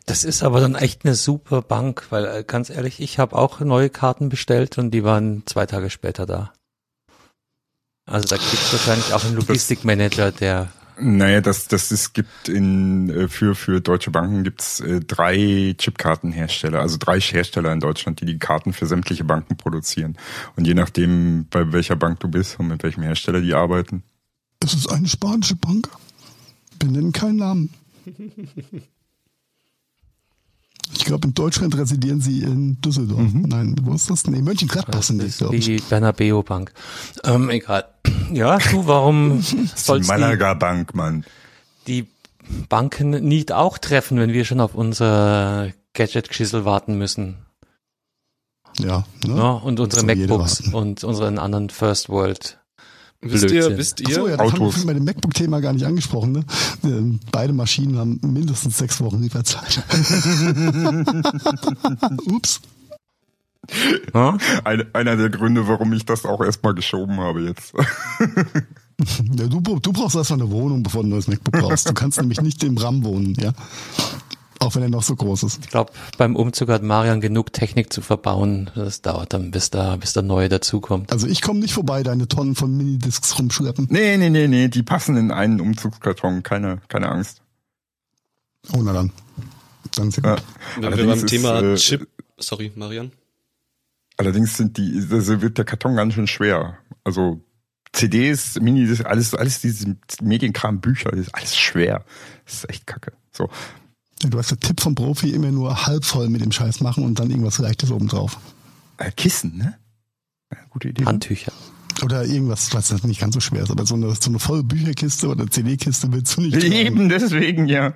Das 0.06 0.24
ist 0.24 0.44
aber 0.44 0.60
dann 0.60 0.76
echt 0.76 1.06
eine 1.06 1.16
super 1.16 1.62
Bank, 1.62 2.08
weil 2.10 2.26
äh, 2.26 2.44
ganz 2.46 2.70
ehrlich, 2.70 3.00
ich 3.00 3.20
habe 3.20 3.36
auch 3.36 3.60
neue 3.60 3.90
Karten 3.90 4.30
bestellt 4.30 4.78
und 4.78 4.92
die 4.92 5.04
waren 5.04 5.44
zwei 5.46 5.66
Tage 5.66 5.90
später 5.90 6.26
da. 6.26 6.54
Also 8.06 8.28
da 8.28 8.38
gibt 8.38 8.54
es 8.54 8.74
wahrscheinlich 8.74 9.14
auch 9.14 9.24
einen 9.24 9.36
Logistikmanager, 9.36 10.32
der 10.32 10.70
Naja, 11.00 11.42
das, 11.42 11.68
das 11.68 11.92
ist, 11.92 12.14
gibt 12.14 12.50
in, 12.50 13.10
äh, 13.12 13.28
für, 13.28 13.54
für 13.54 13.82
deutsche 13.82 14.10
Banken 14.10 14.44
gibt's 14.44 14.80
äh, 14.80 15.00
drei 15.00 15.76
Chipkartenhersteller, 15.78 16.80
also 16.80 16.98
drei 16.98 17.20
Hersteller 17.20 17.72
in 17.72 17.80
Deutschland, 17.80 18.20
die 18.20 18.26
die 18.26 18.40
Karten 18.40 18.74
für 18.74 18.88
sämtliche 18.88 19.24
Banken 19.24 19.58
produzieren. 19.58 20.18
Und 20.56 20.66
je 20.66 20.74
nachdem, 20.74 21.46
bei 21.52 21.72
welcher 21.72 21.96
Bank 21.96 22.20
du 22.20 22.28
bist 22.28 22.60
und 22.60 22.70
mit 22.70 22.82
welchem 22.82 23.04
Hersteller 23.04 23.42
die 23.42 23.54
arbeiten. 23.54 24.04
Es 24.64 24.74
ist 24.74 24.88
eine 24.88 25.08
spanische 25.08 25.56
Bank. 25.56 25.90
Wir 26.82 26.92
nennen 26.92 27.12
keinen 27.12 27.38
Namen. 27.38 27.74
Ich 30.94 31.06
glaube, 31.06 31.28
in 31.28 31.34
Deutschland 31.34 31.78
residieren 31.78 32.20
sie 32.20 32.42
in 32.42 32.80
Düsseldorf. 32.82 33.30
Nein, 33.34 33.76
wo 33.84 33.94
ist 33.94 34.10
das? 34.10 34.26
Nee, 34.28 34.42
Mönchengladbach 34.42 35.04
sind 35.04 35.22
die, 35.22 35.30
glaube 35.30 35.56
ich. 35.56 35.66
die 35.66 35.78
Bernabeo 35.78 36.44
Bank. 36.44 36.74
Ähm, 37.24 37.50
egal. 37.50 37.86
Ja, 38.34 38.58
du, 38.58 38.86
warum 38.88 39.42
sollst 39.76 40.10
die, 40.10 40.12
Malaga 40.12 40.54
Bank, 40.56 40.94
Mann. 40.94 41.26
die 41.88 42.08
Banken 42.68 43.12
nicht 43.12 43.52
auch 43.52 43.78
treffen, 43.78 44.18
wenn 44.20 44.34
wir 44.34 44.46
schon 44.46 44.60
auf 44.60 44.76
unser 44.76 45.72
Gadget-Geschissel 45.94 46.66
warten 46.66 46.98
müssen? 46.98 47.38
Ja, 48.80 49.06
ne? 49.26 49.36
Ja, 49.36 49.52
und 49.52 49.80
unsere 49.80 50.06
MacBooks 50.06 50.74
und 50.74 51.04
unseren 51.04 51.38
anderen 51.38 51.70
First 51.70 52.10
World. 52.10 52.59
Wisst 53.22 53.52
ihr, 53.52 53.78
wisst 53.78 54.02
Ach 54.06 54.10
ihr? 54.10 54.16
so, 54.16 54.28
ja, 54.28 54.38
das 54.38 54.52
haben 54.52 54.60
wir 54.60 54.68
Autos. 54.68 54.86
bei 54.86 54.94
dem 54.94 55.04
MacBook-Thema 55.04 55.60
gar 55.60 55.74
nicht 55.74 55.86
angesprochen. 55.86 56.32
Ne? 56.32 56.46
Ähm, 56.84 57.20
Beide 57.32 57.52
Maschinen 57.52 57.98
haben 57.98 58.20
mindestens 58.24 58.78
sechs 58.78 59.02
Wochen 59.02 59.22
Lieferzeit. 59.22 59.84
Ups. 62.28 62.62
Ein, 64.64 64.84
einer 64.94 65.16
der 65.18 65.30
Gründe, 65.30 65.68
warum 65.68 65.92
ich 65.94 66.06
das 66.06 66.26
auch 66.26 66.42
erstmal 66.42 66.74
geschoben 66.74 67.20
habe 67.20 67.42
jetzt. 67.42 67.74
Ja, 69.38 69.48
du, 69.48 69.62
du 69.62 69.94
brauchst 69.94 70.18
erstmal 70.18 70.42
eine 70.42 70.52
Wohnung, 70.52 70.84
bevor 70.84 71.04
du 71.04 71.08
ein 71.08 71.12
neues 71.12 71.30
MacBook 71.30 71.54
brauchst. 71.54 71.88
Du 71.88 71.94
kannst 71.94 72.20
nämlich 72.20 72.42
nicht 72.42 72.62
im 72.66 72.78
RAM 72.78 73.06
wohnen, 73.06 73.34
ja. 73.40 73.54
Auch 74.70 74.76
wenn 74.76 74.84
er 74.84 74.90
noch 74.90 75.02
so 75.02 75.16
groß 75.16 75.42
ist. 75.42 75.62
Ich 75.64 75.70
glaube, 75.72 75.92
beim 76.20 76.36
Umzug 76.36 76.70
hat 76.70 76.84
Marian 76.84 77.22
genug 77.22 77.52
Technik 77.54 77.92
zu 77.92 78.04
verbauen. 78.04 78.70
Das 78.76 79.02
dauert 79.02 79.34
dann, 79.34 79.50
bis 79.50 79.72
da, 79.72 79.96
bis 79.96 80.14
der 80.14 80.22
neue 80.22 80.48
dazukommt. 80.48 81.12
Also 81.12 81.26
ich 81.26 81.42
komme 81.42 81.60
nicht 81.60 81.74
vorbei, 81.74 82.04
deine 82.04 82.28
Tonnen 82.28 82.54
von 82.54 82.78
Minidiscs 82.78 83.40
rumschleppen. 83.40 83.88
Nee, 83.90 84.18
nee, 84.18 84.30
nee, 84.30 84.48
nee, 84.48 84.68
die 84.68 84.84
passen 84.84 85.18
in 85.18 85.32
einen 85.32 85.60
Umzugskarton, 85.60 86.44
keine, 86.44 86.82
keine 86.88 87.10
Angst. 87.10 87.42
Oh, 88.72 88.82
na 88.84 88.94
dann. 88.94 89.12
Dann 89.96 90.10
ist 90.10 90.18
ja. 90.24 90.36
Wenn 90.80 90.98
wir 90.98 91.08
beim 91.08 91.26
Thema 91.26 91.62
ist, 91.62 91.92
äh, 91.92 91.98
Chip, 91.98 92.08
sorry, 92.38 92.72
Marian. 92.76 93.12
Allerdings 94.18 94.56
sind 94.56 94.78
die, 94.78 95.04
also 95.10 95.42
wird 95.42 95.58
der 95.58 95.66
Karton 95.66 95.96
ganz 95.96 96.14
schön 96.14 96.28
schwer. 96.28 96.78
Also 97.04 97.42
CDs, 97.92 98.60
Minis, 98.62 99.02
alles, 99.02 99.34
alles 99.34 99.62
diese 99.62 99.98
Medienkram, 100.22 100.80
Bücher, 100.80 101.10
das 101.10 101.22
ist 101.22 101.34
alles 101.34 101.58
schwer. 101.58 102.06
Das 102.46 102.54
ist 102.54 102.70
echt 102.70 102.86
kacke. 102.86 103.14
So. 103.32 103.50
Du 104.20 104.38
hast 104.38 104.52
den 104.52 104.60
Tipp 104.60 104.82
vom 104.82 104.96
Profi 104.96 105.30
immer 105.30 105.52
nur 105.52 105.86
halb 105.86 106.04
voll 106.04 106.30
mit 106.30 106.42
dem 106.42 106.52
Scheiß 106.52 106.82
machen 106.82 107.06
und 107.06 107.20
dann 107.20 107.30
irgendwas 107.30 107.58
Leichtes 107.58 107.90
oben 107.90 108.08
drauf. 108.08 108.38
Äh, 108.98 109.12
Kissen, 109.12 109.58
ne? 109.58 109.78
Gute 110.70 110.90
Idee. 110.90 111.06
Handtücher. 111.06 111.54
Oder 112.04 112.26
irgendwas, 112.26 112.74
was 112.74 112.90
das 112.90 113.04
nicht 113.04 113.20
ganz 113.20 113.34
so 113.34 113.40
schwer 113.40 113.64
ist. 113.64 113.72
Aber 113.72 113.86
so 113.86 113.96
eine, 113.96 114.14
so 114.16 114.30
eine 114.30 114.40
volle 114.40 114.64
Bücherkiste 114.64 115.28
oder 115.28 115.50
CD-Kiste 115.50 116.12
willst 116.12 116.36
du 116.38 116.42
nicht 116.42 116.54
tragen. 116.60 116.72
Eben 116.72 117.10
deswegen, 117.10 117.68
ja. 117.68 117.94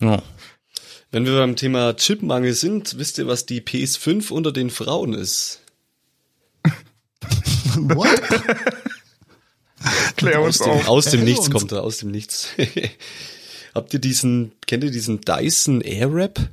Ja. 0.00 0.22
Wenn 1.10 1.24
wir 1.24 1.38
beim 1.38 1.56
Thema 1.56 1.94
Chipmangel 1.96 2.52
sind, 2.52 2.98
wisst 2.98 3.18
ihr, 3.18 3.26
was 3.26 3.46
die 3.46 3.60
PS5 3.60 4.30
unter 4.30 4.52
den 4.52 4.70
Frauen 4.70 5.14
ist? 5.14 5.60
What? 7.76 8.08
Klär 10.16 10.40
Aus 10.40 10.46
uns 10.46 10.58
dem, 10.58 10.70
auf. 10.72 10.88
aus 10.88 11.04
dem 11.06 11.24
Nichts 11.24 11.46
uns. 11.46 11.50
kommt 11.50 11.72
er, 11.72 11.82
aus 11.82 11.98
dem 11.98 12.10
Nichts. 12.10 12.48
Habt 13.74 13.92
ihr 13.94 14.00
diesen, 14.00 14.52
kennt 14.66 14.82
ihr 14.84 14.90
diesen 14.90 15.20
Dyson 15.20 15.80
Airwrap? 15.80 16.50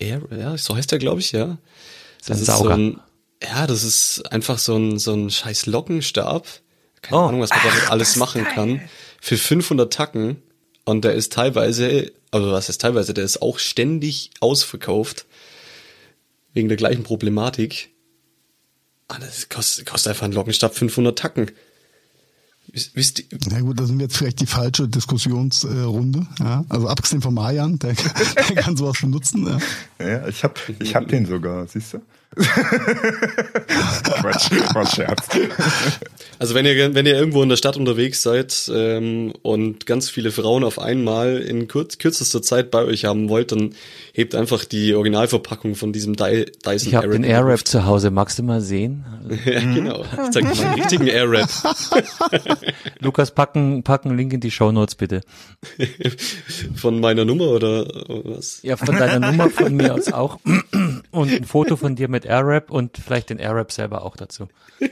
Air, 0.00 0.22
ja, 0.36 0.56
so 0.56 0.76
heißt 0.76 0.90
der, 0.92 0.98
glaube 0.98 1.20
ich, 1.20 1.32
ja. 1.32 1.58
Das 2.26 2.40
ist 2.40 2.46
so 2.46 2.52
Sauger. 2.52 2.74
ein, 2.76 3.00
ja, 3.42 3.66
das 3.66 3.84
ist 3.84 4.22
einfach 4.32 4.58
so 4.58 4.76
ein, 4.76 4.98
so 4.98 5.12
ein 5.14 5.30
scheiß 5.30 5.66
Lockenstab. 5.66 6.46
Keine 7.02 7.20
Oh. 7.22 7.26
Ahnung, 7.26 7.40
was 7.40 7.50
man 7.50 7.60
damit 7.64 7.90
alles 7.90 8.16
machen 8.16 8.44
kann. 8.44 8.80
Für 9.20 9.36
500 9.36 9.92
Tacken. 9.92 10.42
Und 10.84 11.04
der 11.04 11.14
ist 11.14 11.32
teilweise, 11.32 12.10
also 12.30 12.50
was 12.50 12.68
ist 12.68 12.80
teilweise, 12.80 13.14
der 13.14 13.24
ist 13.24 13.42
auch 13.42 13.58
ständig 13.58 14.30
ausverkauft. 14.40 15.26
Wegen 16.54 16.68
der 16.68 16.76
gleichen 16.76 17.02
Problematik. 17.04 17.90
Ah, 19.08 19.18
das 19.20 19.48
kostet, 19.48 19.86
kostet 19.86 20.10
einfach 20.10 20.24
ein 20.26 20.32
Lockenstab 20.32 20.74
500 20.74 21.16
Tacken. 21.18 21.50
Wisst, 22.94 23.24
Na 23.50 23.60
gut, 23.60 23.78
das 23.78 23.88
sind 23.88 24.00
jetzt 24.00 24.16
vielleicht 24.16 24.40
die 24.40 24.46
falsche 24.46 24.88
Diskussionsrunde. 24.88 26.26
Ja? 26.38 26.64
Also 26.68 26.88
abgesehen 26.88 27.22
von 27.22 27.34
Marian, 27.34 27.78
der, 27.78 27.94
der 28.48 28.56
kann 28.56 28.76
sowas 28.76 28.98
benutzen. 29.00 29.46
Ja? 29.98 30.06
Ja, 30.06 30.28
ich 30.28 30.44
hab, 30.44 30.60
ich 30.80 30.94
hab 30.94 31.08
den 31.08 31.26
sogar, 31.26 31.66
siehst 31.66 31.94
du? 31.94 31.98
Quatsch, 34.20 34.94
Scherz. 34.94 35.28
Also 36.38 36.54
wenn 36.54 36.66
ihr, 36.66 36.94
wenn 36.94 37.04
ihr 37.06 37.16
irgendwo 37.16 37.42
in 37.42 37.48
der 37.48 37.56
Stadt 37.56 37.76
unterwegs 37.76 38.22
seid 38.22 38.70
ähm, 38.72 39.32
und 39.42 39.86
ganz 39.86 40.08
viele 40.08 40.30
Frauen 40.30 40.62
auf 40.62 40.78
einmal 40.78 41.38
in 41.38 41.66
kurz, 41.66 41.98
kürzester 41.98 42.42
Zeit 42.42 42.70
bei 42.70 42.84
euch 42.84 43.06
haben 43.06 43.28
wollt, 43.28 43.50
dann 43.50 43.74
hebt 44.12 44.36
einfach 44.36 44.64
die 44.64 44.94
Originalverpackung 44.94 45.74
von 45.74 45.92
diesem 45.92 46.14
Dy 46.14 46.44
Dyson 46.64 46.88
Ich 46.88 46.94
habe 46.94 47.08
den 47.08 47.24
Airwrap. 47.24 47.66
Zu 47.66 47.86
Hause. 47.86 48.10
Magst 48.10 48.38
du 48.38 48.44
mal 48.44 48.60
sehen? 48.60 49.04
ja, 49.44 49.60
genau. 49.60 50.02
Ich 50.02 50.30
zeig 50.30 50.52
dir 50.52 50.54
mal 50.54 50.66
einen 50.66 50.74
richtigen 50.80 51.06
Airwrap. 51.08 51.48
Lukas, 53.00 53.32
packen, 53.32 53.82
packen 53.82 54.16
Link 54.16 54.32
in 54.32 54.40
die 54.40 54.52
Shownotes 54.52 54.94
bitte. 54.94 55.22
Von 56.76 57.00
meiner 57.00 57.24
Nummer 57.24 57.48
oder 57.48 57.84
was? 58.06 58.60
Ja, 58.62 58.76
von 58.76 58.94
deiner 58.96 59.18
Nummer 59.18 59.50
von 59.50 59.74
mir 59.74 59.94
aus 59.94 60.12
auch. 60.12 60.38
Und 61.10 61.32
ein 61.32 61.44
Foto 61.44 61.76
von 61.76 61.96
dir 61.96 62.08
mit 62.08 62.17
Airwrap 62.24 62.70
und 62.70 62.98
vielleicht 62.98 63.30
den 63.30 63.38
Airwrap 63.38 63.72
selber 63.72 64.04
auch 64.04 64.16
dazu. 64.16 64.48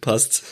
Passt. 0.00 0.42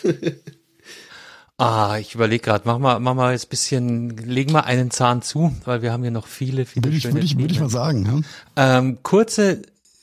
Ah, 1.59 1.99
ich 1.99 2.15
überlege 2.15 2.43
gerade, 2.43 2.63
mach 2.67 2.79
mal, 2.79 2.99
mach 2.99 3.15
mal 3.15 3.33
jetzt 3.33 3.51
bisschen, 3.51 4.17
legen 4.17 4.53
wir 4.53 4.65
einen 4.65 4.91
Zahn 4.91 5.23
zu, 5.23 5.55
weil 5.65 5.83
wir 5.83 5.93
haben 5.93 6.03
hier 6.03 6.11
noch 6.11 6.27
viele, 6.27 6.67
viele 6.67 6.87
Würde 6.87 6.97
ich, 6.97 7.03
schöne 7.03 7.15
würde 7.15 7.27
ich, 7.27 7.39
würde 7.39 7.53
ich 7.53 7.61
mal 7.61 7.71
sagen. 7.71 8.25
Ja? 8.57 8.79
Ähm, 8.79 8.99
kurze 9.03 9.63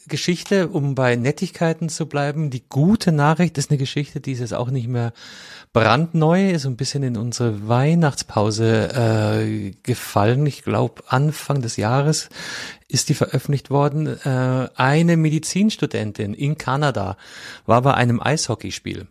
Geschichte, 0.09 0.67
um 0.67 0.95
bei 0.95 1.15
Nettigkeiten 1.15 1.87
zu 1.87 2.07
bleiben. 2.07 2.49
Die 2.49 2.63
gute 2.67 3.11
Nachricht 3.11 3.57
ist 3.57 3.69
eine 3.69 3.77
Geschichte, 3.77 4.19
die 4.19 4.33
ist 4.33 4.39
jetzt 4.39 4.53
auch 4.53 4.69
nicht 4.69 4.87
mehr 4.87 5.13
brandneu, 5.73 6.49
ist 6.49 6.65
ein 6.65 6.77
bisschen 6.77 7.03
in 7.03 7.17
unsere 7.17 7.67
Weihnachtspause 7.67 8.89
äh, 8.93 9.71
gefallen. 9.83 10.45
Ich 10.45 10.63
glaube, 10.63 11.03
Anfang 11.07 11.61
des 11.61 11.77
Jahres 11.77 12.29
ist 12.87 13.09
die 13.09 13.13
veröffentlicht 13.13 13.69
worden. 13.69 14.07
Äh, 14.07 14.69
eine 14.75 15.15
Medizinstudentin 15.15 16.33
in 16.33 16.57
Kanada 16.57 17.17
war 17.65 17.81
bei 17.83 17.93
einem 17.93 18.21
Eishockeyspiel 18.21 19.07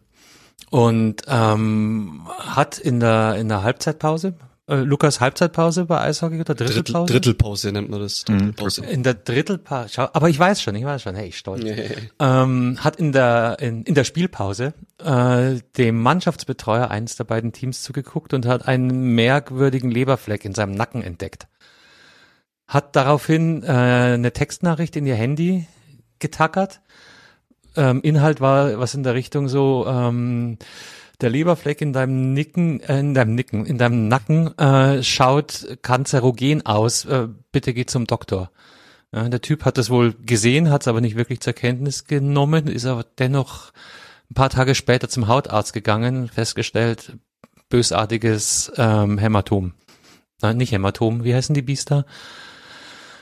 und 0.70 1.22
ähm, 1.28 2.26
hat 2.38 2.78
in 2.78 3.00
der 3.00 3.36
in 3.36 3.48
der 3.48 3.62
Halbzeitpause 3.62 4.34
äh, 4.68 4.76
Lukas 4.76 5.20
Halbzeitpause 5.20 5.86
bei 5.86 6.00
Eishockey 6.00 6.40
oder 6.40 6.54
Drittelpause? 6.54 7.12
Drittel, 7.12 7.32
Drittelpause 7.32 7.72
nennt 7.72 7.90
man 7.90 8.00
das. 8.00 8.24
Drittelpause. 8.24 8.84
In 8.84 9.02
der 9.02 9.14
Drittelpause, 9.14 9.88
schau, 9.94 10.08
aber 10.12 10.28
ich 10.28 10.38
weiß 10.38 10.60
schon, 10.60 10.74
ich 10.74 10.84
weiß 10.84 11.02
schon, 11.02 11.14
hey, 11.14 11.28
ich 11.28 11.38
stolz. 11.38 11.64
ähm, 12.20 12.78
hat 12.80 12.96
in 12.96 13.12
der 13.12 13.56
in, 13.60 13.82
in 13.84 13.94
der 13.94 14.04
Spielpause 14.04 14.74
äh, 15.02 15.56
dem 15.76 16.00
Mannschaftsbetreuer 16.00 16.90
eines 16.90 17.16
der 17.16 17.24
beiden 17.24 17.52
Teams 17.52 17.82
zugeguckt 17.82 18.34
und 18.34 18.46
hat 18.46 18.68
einen 18.68 19.14
merkwürdigen 19.14 19.90
Leberfleck 19.90 20.44
in 20.44 20.54
seinem 20.54 20.72
Nacken 20.72 21.02
entdeckt. 21.02 21.46
Hat 22.66 22.94
daraufhin 22.94 23.62
äh, 23.62 23.68
eine 23.68 24.32
Textnachricht 24.32 24.94
in 24.96 25.06
ihr 25.06 25.14
Handy 25.14 25.66
getackert. 26.18 26.80
Ähm, 27.76 28.02
Inhalt 28.02 28.40
war 28.40 28.78
was 28.78 28.94
in 28.94 29.02
der 29.02 29.14
Richtung 29.14 29.48
so 29.48 29.86
ähm, 29.88 30.58
der 31.20 31.30
Leberfleck 31.30 31.80
in 31.80 31.92
deinem 31.92 32.32
Nicken, 32.32 32.80
äh, 32.80 33.00
in 33.00 33.14
deinem 33.14 33.34
Nicken, 33.34 33.66
in 33.66 33.78
deinem 33.78 34.08
Nacken 34.08 34.56
äh, 34.58 35.02
schaut 35.02 35.78
kanzerogen 35.82 36.64
aus. 36.64 37.04
Äh, 37.04 37.28
bitte 37.52 37.74
geh 37.74 37.86
zum 37.86 38.06
Doktor. 38.06 38.50
Ja, 39.12 39.28
der 39.28 39.40
Typ 39.40 39.64
hat 39.64 39.78
das 39.78 39.90
wohl 39.90 40.14
gesehen, 40.24 40.70
hat 40.70 40.82
es 40.82 40.88
aber 40.88 41.00
nicht 41.00 41.16
wirklich 41.16 41.40
zur 41.40 41.54
Kenntnis 41.54 42.04
genommen, 42.04 42.66
ist 42.66 42.84
aber 42.84 43.04
dennoch 43.18 43.72
ein 44.30 44.34
paar 44.34 44.50
Tage 44.50 44.74
später 44.74 45.08
zum 45.08 45.28
Hautarzt 45.28 45.72
gegangen, 45.72 46.28
festgestellt, 46.28 47.14
bösartiges 47.70 48.70
ähm, 48.76 49.16
Hämatom. 49.16 49.72
Nein, 50.42 50.58
nicht 50.58 50.72
Hämatom, 50.72 51.24
wie 51.24 51.34
heißen 51.34 51.54
die 51.54 51.62
Biester? 51.62 52.04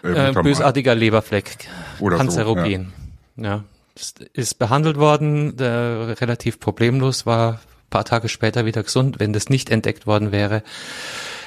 Äh, 0.02 0.32
bösartiger 0.32 0.94
Leberfleck, 0.94 1.68
Oder 2.00 2.16
so, 2.16 2.22
kanzerogen. 2.22 2.92
ja. 3.36 3.64
Ist, 3.94 4.20
ist 4.20 4.58
behandelt 4.58 4.98
worden, 4.98 5.56
der 5.56 6.20
relativ 6.20 6.60
problemlos 6.60 7.24
war, 7.24 7.60
paar 7.90 8.04
Tage 8.04 8.28
später 8.28 8.64
wieder 8.66 8.82
gesund. 8.82 9.20
Wenn 9.20 9.32
das 9.32 9.48
nicht 9.48 9.70
entdeckt 9.70 10.06
worden 10.06 10.32
wäre, 10.32 10.62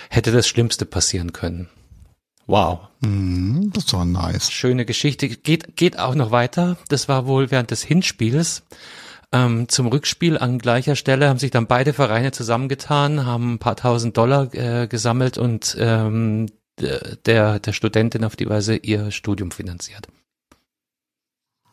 hätte 0.10 0.32
das 0.32 0.48
Schlimmste 0.48 0.86
passieren 0.86 1.34
können. 1.34 1.70
Wow. 2.48 2.80
Mhm, 3.02 3.72
das 3.74 3.94
war 3.94 4.06
nice. 4.06 4.52
Schöne 4.52 4.86
Geschichte. 4.86 5.30
Geht, 5.30 5.76
geht 5.76 6.00
auch 6.00 6.16
noch 6.16 6.32
weiter. 6.32 6.78
Das 6.88 7.08
war 7.08 7.28
wohl 7.28 7.52
während 7.52 7.70
des 7.70 7.84
Hinspiels. 7.84 8.64
Ähm, 9.32 9.70
zum 9.70 9.86
Rückspiel 9.88 10.38
an 10.40 10.58
gleicher 10.58 10.96
Stelle 10.96 11.30
haben 11.30 11.38
sich 11.38 11.52
dann 11.52 11.68
beide 11.68 11.94
Vereine 11.94 12.32
zusammengetan, 12.32 13.28
haben 13.28 13.54
ein 13.54 13.60
paar 13.60 13.76
tausend 13.76 14.18
Dollar 14.18 14.52
äh, 14.56 14.88
gesammelt 14.88 15.38
und 15.38 15.78
ähm, 15.80 16.48
der, 16.80 17.60
der 17.60 17.74
Studentin 17.74 18.24
auf 18.24 18.36
die 18.36 18.50
Weise 18.50 18.76
ihr 18.76 19.12
Studium 19.12 19.52
finanziert. 19.52 20.08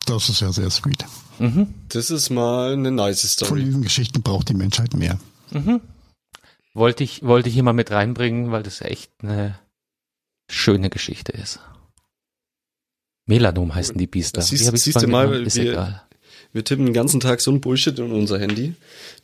Das 0.07 0.29
ist 0.29 0.41
ja 0.41 0.53
sehr 0.53 0.71
sweet. 0.71 1.05
Mhm. 1.39 1.75
Das 1.89 2.11
ist 2.11 2.31
mal 2.31 2.73
eine 2.73 2.91
nice 2.91 3.21
Von 3.21 3.29
Story. 3.47 3.65
diesen 3.65 3.83
Geschichten 3.83 4.23
braucht 4.23 4.49
die 4.49 4.55
Menschheit 4.55 4.95
mehr. 4.95 5.19
Mhm. 5.51 5.81
Wollte 6.75 7.05
ich, 7.05 7.23
wollte 7.23 7.49
ich 7.49 7.55
hier 7.55 7.63
mal 7.63 7.73
mit 7.73 7.91
reinbringen, 7.91 8.51
weil 8.53 8.63
das 8.63 8.81
echt 8.81 9.11
eine 9.23 9.59
schöne 10.51 10.91
Geschichte 10.91 11.33
ist. 11.33 11.61
Melanom 13.27 13.75
heißen 13.75 13.99
die 13.99 14.07
Biester. 14.07 14.41
Das 14.41 14.49
siehst- 14.49 14.77
siehst 14.77 15.03
du 15.03 15.09
mal, 15.09 15.33
ist 15.47 15.57
wir- 15.57 15.73
egal. 15.73 16.03
Wir 16.53 16.65
tippen 16.65 16.87
den 16.87 16.95
ganzen 16.95 17.21
Tag 17.21 17.41
so 17.41 17.51
ein 17.51 17.61
Bullshit 17.61 17.99
in 17.99 18.13
unser 18.13 18.39
Handy. 18.39 18.75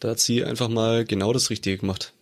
Da 0.01 0.11
hat 0.11 0.20
sie 0.20 0.45
einfach 0.45 0.68
mal 0.68 1.05
genau 1.05 1.33
das 1.33 1.49
Richtige 1.51 1.78
gemacht. 1.78 2.12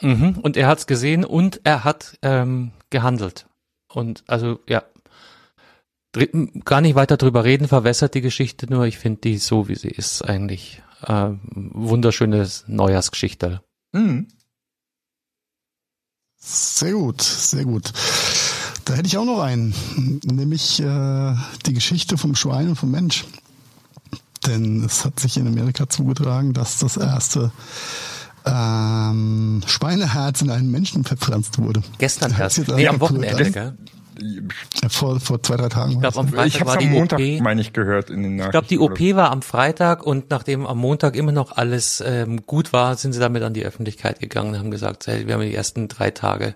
Mhm. 0.00 0.38
Und 0.42 0.56
er 0.56 0.66
hat's 0.66 0.86
gesehen 0.86 1.24
und 1.24 1.60
er 1.64 1.84
hat 1.84 2.18
ähm, 2.22 2.72
gehandelt. 2.88 3.46
Und 3.88 4.24
also 4.26 4.58
ja, 4.68 4.82
gar 6.64 6.80
nicht 6.80 6.94
weiter 6.94 7.16
drüber 7.16 7.44
reden, 7.44 7.68
verwässert 7.68 8.14
die 8.14 8.20
Geschichte 8.20 8.66
nur. 8.68 8.84
Ich 8.86 8.98
finde 8.98 9.20
die 9.22 9.38
so, 9.38 9.68
wie 9.68 9.76
sie 9.76 9.88
ist, 9.88 10.22
eigentlich 10.22 10.82
äh, 11.02 11.30
wunderschöne 11.52 12.48
Neujahrsgeschichte. 12.66 13.62
Mhm. 13.92 14.28
Sehr 16.36 16.92
gut, 16.92 17.20
sehr 17.22 17.64
gut. 17.64 17.92
Da 18.84 18.94
hätte 18.94 19.06
ich 19.06 19.18
auch 19.18 19.24
noch 19.24 19.40
einen, 19.40 19.74
nämlich 20.24 20.80
äh, 20.80 21.34
die 21.66 21.74
Geschichte 21.74 22.16
vom 22.16 22.34
Schwein 22.34 22.68
und 22.68 22.76
vom 22.76 22.90
Mensch. 22.90 23.26
Denn 24.46 24.82
es 24.84 25.04
hat 25.04 25.20
sich 25.20 25.36
in 25.36 25.46
Amerika 25.46 25.88
zugetragen, 25.88 26.54
dass 26.54 26.78
das 26.78 26.96
erste 26.96 27.52
ähm, 28.46 29.62
Schweineherz 29.66 30.40
in 30.40 30.50
einen 30.50 30.70
Menschen 30.70 31.04
verpflanzt 31.04 31.58
wurde. 31.58 31.82
Gestern 31.98 32.34
erst. 32.36 32.66
Nee, 32.68 32.88
am 32.88 33.00
Wochenende, 33.00 33.50
gell? 33.50 33.76
Vor, 34.88 35.20
vor 35.20 35.42
zwei, 35.42 35.56
drei 35.56 35.68
Tagen. 35.68 35.92
Ich 35.92 35.98
das, 35.98 36.16
am 36.16 36.26
ne? 36.26 36.32
Freitag 36.32 36.46
Ich 36.46 36.60
habe 36.60 36.66
war 36.66 36.74
am 36.74 36.80
die 36.80 36.88
Montag, 36.88 37.20
OP. 37.20 37.40
meine 37.42 37.60
ich, 37.60 37.72
gehört 37.72 38.10
in 38.10 38.22
den 38.22 38.36
Nachrichten. 38.36 38.48
Ich 38.48 38.52
glaube, 38.52 38.68
die 38.68 38.78
oder 38.78 38.92
OP 38.92 39.16
war 39.16 39.30
am 39.30 39.42
Freitag 39.42 40.04
und 40.04 40.30
nachdem 40.30 40.66
am 40.66 40.78
Montag 40.78 41.16
immer 41.16 41.32
noch 41.32 41.56
alles 41.56 42.02
ähm, 42.06 42.44
gut 42.46 42.72
war, 42.72 42.96
sind 42.96 43.12
sie 43.12 43.20
damit 43.20 43.42
an 43.42 43.54
die 43.54 43.64
Öffentlichkeit 43.64 44.20
gegangen 44.20 44.54
und 44.54 44.58
haben 44.58 44.70
gesagt, 44.70 45.06
hey, 45.06 45.26
wir 45.26 45.34
haben 45.34 45.42
die 45.42 45.54
ersten 45.54 45.88
drei 45.88 46.10
Tage 46.10 46.54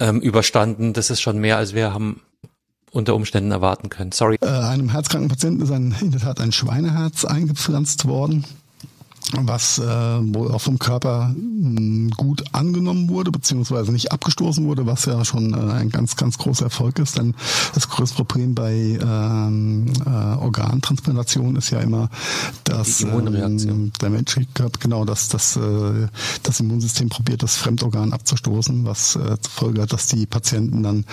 ähm, 0.00 0.20
überstanden. 0.20 0.92
Das 0.92 1.10
ist 1.10 1.20
schon 1.20 1.38
mehr, 1.38 1.56
als 1.56 1.74
wir 1.74 1.92
haben 1.92 2.20
unter 2.90 3.14
Umständen 3.14 3.50
erwarten 3.50 3.88
können. 3.90 4.12
Sorry. 4.12 4.36
Äh, 4.40 4.46
einem 4.46 4.88
herzkranken 4.88 5.28
Patienten 5.28 5.62
ist 5.62 5.70
ein, 5.70 5.94
in 6.00 6.12
der 6.12 6.20
Tat 6.20 6.40
ein 6.40 6.52
Schweineherz 6.52 7.24
eingepflanzt 7.24 8.06
worden, 8.06 8.44
was 9.32 9.78
äh, 9.78 9.84
wohl 9.84 10.52
auch 10.52 10.60
vom 10.60 10.78
Körper 10.78 11.34
mh, 11.36 12.10
gut 12.16 12.44
angenommen 12.52 13.08
wurde, 13.08 13.30
beziehungsweise 13.30 13.92
nicht 13.92 14.12
abgestoßen 14.12 14.64
wurde, 14.64 14.86
was 14.86 15.06
ja 15.06 15.24
schon 15.24 15.54
äh, 15.54 15.72
ein 15.72 15.90
ganz, 15.90 16.16
ganz 16.16 16.38
großer 16.38 16.66
Erfolg 16.66 16.98
ist. 16.98 17.16
Denn 17.18 17.34
das 17.74 17.88
größte 17.88 18.16
Problem 18.16 18.54
bei 18.54 18.72
ähm, 18.74 19.86
äh, 20.04 20.08
Organtransplantation 20.10 21.56
ist 21.56 21.70
ja 21.70 21.80
immer, 21.80 22.10
dass 22.64 23.00
ähm, 23.00 23.92
der 24.00 24.10
menschliche 24.10 24.48
Körper, 24.52 24.78
genau, 24.78 25.04
dass 25.04 25.28
das, 25.28 25.56
äh, 25.56 26.08
das 26.42 26.60
Immunsystem 26.60 27.08
probiert, 27.08 27.42
das 27.42 27.56
Fremdorgan 27.56 28.12
abzustoßen, 28.12 28.84
was 28.84 29.16
äh, 29.16 29.40
zur 29.40 29.52
Folge 29.52 29.82
hat, 29.82 29.92
dass 29.92 30.06
die 30.06 30.26
Patienten 30.26 30.82
dann 30.82 31.04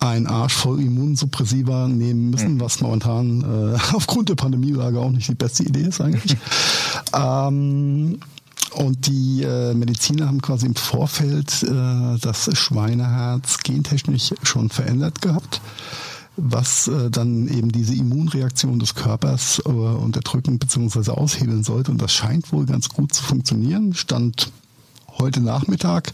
einen 0.00 0.26
Arsch 0.26 0.54
voll 0.54 0.80
Immunsuppressiva 0.80 1.88
nehmen 1.88 2.30
müssen, 2.30 2.60
was 2.60 2.80
momentan 2.80 3.42
äh, 3.74 3.78
aufgrund 3.94 4.28
der 4.28 4.34
Pandemielage 4.34 4.98
auch 4.98 5.10
nicht 5.10 5.28
die 5.28 5.34
beste 5.34 5.62
Idee 5.62 5.82
ist 5.82 6.00
eigentlich. 6.00 6.36
ähm, 7.14 7.53
und 8.74 9.06
die 9.06 9.42
äh, 9.42 9.74
Mediziner 9.74 10.26
haben 10.26 10.42
quasi 10.42 10.66
im 10.66 10.74
Vorfeld 10.74 11.62
äh, 11.62 12.18
das 12.20 12.50
Schweineherz 12.56 13.58
gentechnisch 13.58 14.34
schon 14.42 14.70
verändert 14.70 15.22
gehabt 15.22 15.60
was 16.36 16.88
äh, 16.88 17.10
dann 17.10 17.48
eben 17.48 17.70
diese 17.70 17.94
Immunreaktion 17.94 18.78
des 18.78 18.94
Körpers 18.94 19.62
äh, 19.64 19.68
unterdrücken 19.68 20.58
bzw. 20.58 21.12
aushebeln 21.12 21.62
sollte. 21.62 21.90
Und 21.90 22.02
das 22.02 22.12
scheint 22.12 22.52
wohl 22.52 22.66
ganz 22.66 22.88
gut 22.88 23.14
zu 23.14 23.22
funktionieren. 23.22 23.94
Stand 23.94 24.50
heute 25.18 25.40
Nachmittag 25.40 26.12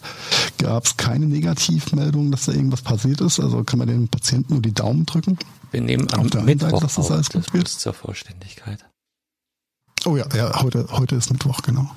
gab 0.59 0.85
es 0.85 0.97
keine 0.97 1.27
Negativmeldung, 1.27 2.31
dass 2.31 2.47
da 2.47 2.53
irgendwas 2.53 2.83
passiert 2.83 3.21
ist. 3.21 3.41
Also 3.41 3.65
kann 3.65 3.79
man 3.79 3.89
den 3.89 4.09
Patienten 4.09 4.55
nur 4.55 4.63
die 4.63 4.75
Daumen 4.75 5.07
drücken. 5.07 5.39
Wir 5.71 5.81
nehmen 5.81 6.09
am 6.13 6.21
einen 6.21 6.31
Seite, 6.31 6.45
Mittwoch 6.45 6.81
dass 6.81 6.97
das 6.97 7.07
auf, 7.07 7.13
alles 7.13 7.31
gut 7.31 7.53
wird. 7.55 7.69
zur 7.69 7.95
Vollständigkeit. 7.95 8.85
Oh 10.07 10.17
ja, 10.17 10.25
ja 10.35 10.63
heute, 10.63 10.87
heute 10.91 11.17
ist 11.17 11.31
Mittwoch, 11.31 11.61
genau. 11.63 11.91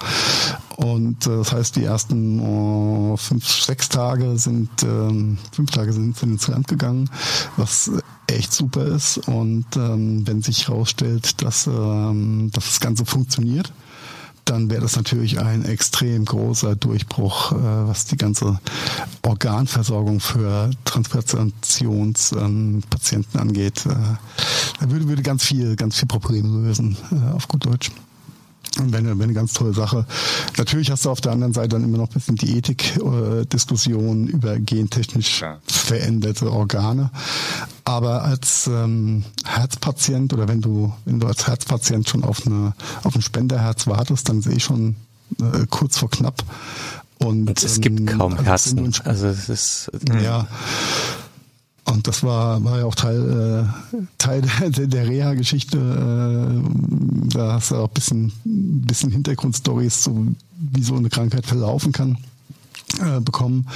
Und 0.75 1.25
äh, 1.25 1.37
das 1.37 1.53
heißt, 1.53 1.75
die 1.77 1.85
ersten 1.85 3.13
äh, 3.13 3.17
fünf, 3.17 3.47
sechs 3.47 3.87
Tage 3.87 4.37
sind, 4.37 4.69
ähm, 4.83 5.37
fünf 5.53 5.71
Tage 5.71 5.93
sind, 5.93 6.17
sind 6.17 6.33
ins 6.33 6.47
Land 6.47 6.67
gegangen, 6.67 7.09
was 7.55 7.91
echt 8.27 8.51
super 8.51 8.85
ist. 8.85 9.19
Und 9.27 9.65
ähm, 9.77 10.27
wenn 10.27 10.41
sich 10.41 10.67
herausstellt, 10.67 11.41
dass, 11.41 11.67
ähm, 11.67 12.49
dass 12.53 12.65
das 12.65 12.79
Ganze 12.81 13.05
funktioniert, 13.05 13.71
dann 14.45 14.69
wäre 14.69 14.81
das 14.81 14.95
natürlich 14.95 15.39
ein 15.39 15.65
extrem 15.65 16.25
großer 16.25 16.75
Durchbruch, 16.75 17.53
äh, 17.53 17.87
was 17.87 18.05
die 18.05 18.17
ganze 18.17 18.59
Organversorgung 19.21 20.19
für 20.19 20.69
Transplantationspatienten 20.85 23.35
ähm, 23.35 23.41
angeht. 23.41 23.85
Äh, 23.85 23.95
da 24.79 24.89
würde, 24.89 25.07
würde 25.07 25.23
ganz 25.23 25.43
viel, 25.43 25.75
ganz 25.75 25.97
viel 25.97 26.07
Probleme 26.07 26.67
lösen, 26.67 26.97
äh, 27.11 27.33
auf 27.33 27.47
gut 27.47 27.65
Deutsch. 27.65 27.91
Und 28.79 28.91
wenn, 28.91 29.05
wenn 29.05 29.21
eine 29.21 29.33
ganz 29.33 29.53
tolle 29.53 29.73
Sache. 29.73 30.05
Natürlich 30.57 30.89
hast 30.89 31.05
du 31.05 31.11
auf 31.11 31.21
der 31.21 31.31
anderen 31.31 31.53
Seite 31.53 31.69
dann 31.69 31.83
immer 31.83 31.97
noch 31.97 32.09
ein 32.09 32.13
bisschen 32.13 32.35
die 32.35 32.57
Ethik-Diskussion 32.57 34.27
über 34.27 34.57
gentechnisch 34.59 35.37
Klar. 35.37 35.59
veränderte 35.67 36.51
Organe. 36.51 37.11
Aber 37.85 38.23
als 38.23 38.67
ähm, 38.67 39.23
Herzpatient 39.45 40.33
oder 40.33 40.47
wenn 40.47 40.61
du, 40.61 40.93
wenn 41.05 41.19
du 41.19 41.27
als 41.27 41.47
Herzpatient 41.47 42.09
schon 42.09 42.23
auf 42.23 42.47
eine 42.47 42.73
auf 43.03 43.15
ein 43.15 43.21
Spenderherz 43.21 43.87
wartest, 43.87 44.29
dann 44.29 44.41
sehe 44.41 44.55
ich 44.55 44.63
schon 44.63 44.95
äh, 45.39 45.65
kurz 45.69 45.97
vor 45.97 46.09
knapp. 46.09 46.43
Und, 47.19 47.49
Und 47.49 47.63
es 47.63 47.79
gibt 47.79 47.99
ähm, 47.99 48.17
kaum 48.17 48.33
also 48.33 48.43
Herzen. 48.45 48.93
Also 49.03 49.27
es 49.27 49.49
ist 49.49 49.91
ja. 50.21 50.47
Und 51.85 52.07
das 52.07 52.23
war, 52.23 52.63
war 52.63 52.79
ja 52.79 52.85
auch 52.85 52.95
Teil, 52.95 53.67
äh, 53.93 53.97
Teil 54.17 54.41
der, 54.61 54.87
der 54.87 55.07
Reha-Geschichte. 55.07 55.77
Äh, 55.77 57.29
da 57.29 57.53
hast 57.53 57.71
du 57.71 57.75
auch 57.75 57.87
ein 57.89 57.93
bisschen, 57.93 58.33
bisschen 58.43 59.11
Hintergrundstories, 59.11 60.03
so, 60.03 60.27
wie 60.55 60.83
so 60.83 60.95
eine 60.95 61.09
Krankheit 61.09 61.45
verlaufen 61.45 61.91
kann, 61.91 62.17
äh, 62.99 63.19
bekommen. 63.19 63.67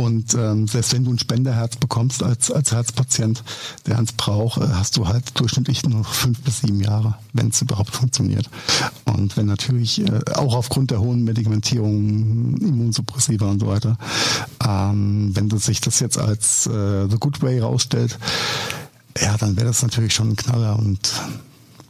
Und 0.00 0.34
ähm, 0.34 0.68
selbst 0.68 0.92
wenn 0.92 1.04
du 1.04 1.12
ein 1.12 1.18
Spenderherz 1.18 1.76
bekommst 1.76 2.22
als, 2.22 2.50
als 2.50 2.72
Herzpatient, 2.72 3.42
der 3.86 3.98
eins 3.98 4.12
braucht, 4.12 4.60
äh, 4.60 4.66
hast 4.74 4.96
du 4.96 5.08
halt 5.08 5.38
durchschnittlich 5.38 5.84
nur 5.84 6.04
fünf 6.04 6.40
bis 6.40 6.60
sieben 6.60 6.80
Jahre, 6.80 7.16
wenn 7.32 7.48
es 7.48 7.62
überhaupt 7.62 7.94
funktioniert. 7.94 8.50
Und 9.04 9.36
wenn 9.36 9.46
natürlich 9.46 10.00
äh, 10.00 10.20
auch 10.34 10.54
aufgrund 10.54 10.90
der 10.90 11.00
hohen 11.00 11.24
Medikamentierung, 11.24 12.56
Immunsuppressiva 12.58 13.50
und 13.50 13.60
so 13.60 13.66
weiter, 13.66 13.96
ähm, 14.66 15.30
wenn 15.34 15.48
das 15.48 15.64
sich 15.64 15.80
das 15.80 16.00
jetzt 16.00 16.18
als 16.18 16.66
äh, 16.66 17.08
The 17.08 17.16
Good 17.18 17.42
Way 17.42 17.60
rausstellt, 17.60 18.18
ja, 19.18 19.36
dann 19.36 19.56
wäre 19.56 19.66
das 19.66 19.82
natürlich 19.82 20.14
schon 20.14 20.30
ein 20.30 20.36
Knaller 20.36 20.78
und 20.78 21.12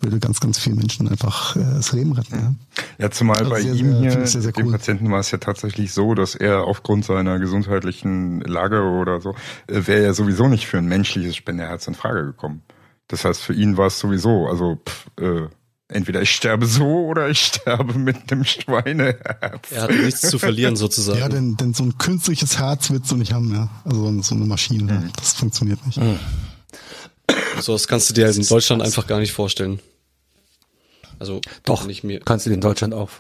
würde 0.05 0.21
ganz, 0.21 0.39
ganz 0.39 0.59
vielen 0.59 0.77
Menschen 0.77 1.09
einfach 1.09 1.57
äh, 1.57 1.61
das 1.61 1.91
Leben 1.93 2.13
retten. 2.13 2.35
Ja, 2.99 3.05
ja 3.07 3.11
zumal 3.11 3.39
Also 3.39 3.51
bei 3.51 3.63
sehr, 3.63 3.75
ihm 3.75 3.91
sehr- 3.91 4.01
hier, 4.01 4.27
sehr, 4.27 4.43
sehr 4.43 4.53
dem 4.53 4.67
cool. 4.67 4.73
Patienten 4.73 5.11
war 5.11 5.19
es 5.19 5.31
ja 5.33 5.39
tatsächlich 5.39 5.93
so, 5.93 6.15
dass 6.15 6.37
er 6.37 6.65
aufgrund 6.65 7.05
seiner 7.05 7.39
gesundheitlichen 7.41 8.41
Lage 8.43 8.83
oder 8.83 9.21
so, 9.21 9.31
äh, 9.67 9.87
wäre 9.87 10.05
er 10.05 10.15
sowieso 10.15 10.47
nicht 10.49 10.67
für 10.67 10.79
ein 10.79 10.87
menschliches 10.87 11.35
Spenderherz 11.35 11.87
in 11.89 11.95
Frage 11.97 12.25
gekommen. 12.25 12.63
Das 13.09 13.25
heißt, 13.25 13.41
für 13.41 13.53
ihn 13.55 13.77
war 13.77 13.89
es 13.89 13.99
sowieso, 13.99 14.47
also 14.47 14.77
pff, 14.87 15.07
äh, 15.21 15.49
entweder 15.89 16.23
ich 16.23 16.31
sterbe 16.31 16.65
so 16.67 16.87
oder 17.07 17.29
ich 17.29 17.41
sterbe 17.45 17.99
mit 17.99 18.33
einem 18.33 18.45
Schweineherz. 18.45 19.71
Er 19.71 19.83
hat 19.83 19.91
nichts 19.91 20.23
zu 20.23 20.39
verlieren 20.39 20.77
sozusagen. 20.77 21.19
Ja, 21.19 21.29
denn, 21.29 21.57
denn 21.57 21.75
so 21.75 21.85
ein 21.85 21.99
künstliches 21.99 22.59
Herz 22.59 22.91
willst 22.91 23.11
du 23.11 23.17
nicht 23.17 23.33
haben, 23.35 23.53
ja. 23.55 23.69
Also 23.85 24.23
so 24.23 24.35
eine 24.35 24.47
Maschine, 24.47 25.11
das 25.17 25.35
funktioniert 25.35 25.85
nicht. 25.87 26.01
so 27.61 27.75
was 27.75 27.87
kannst 27.87 28.09
du 28.11 28.15
dir 28.15 28.27
halt 28.27 28.37
in 28.37 28.47
Deutschland 28.47 28.83
einfach 28.83 29.07
gar 29.07 29.19
nicht 29.21 29.33
vorstellen. 29.33 29.79
Also 31.19 31.41
Doch, 31.65 31.87
nicht 31.87 32.05
mir. 32.05 32.21
kannst 32.21 32.47
du 32.47 32.51
in 32.51 32.61
Deutschland 32.61 32.95
auch 32.95 33.11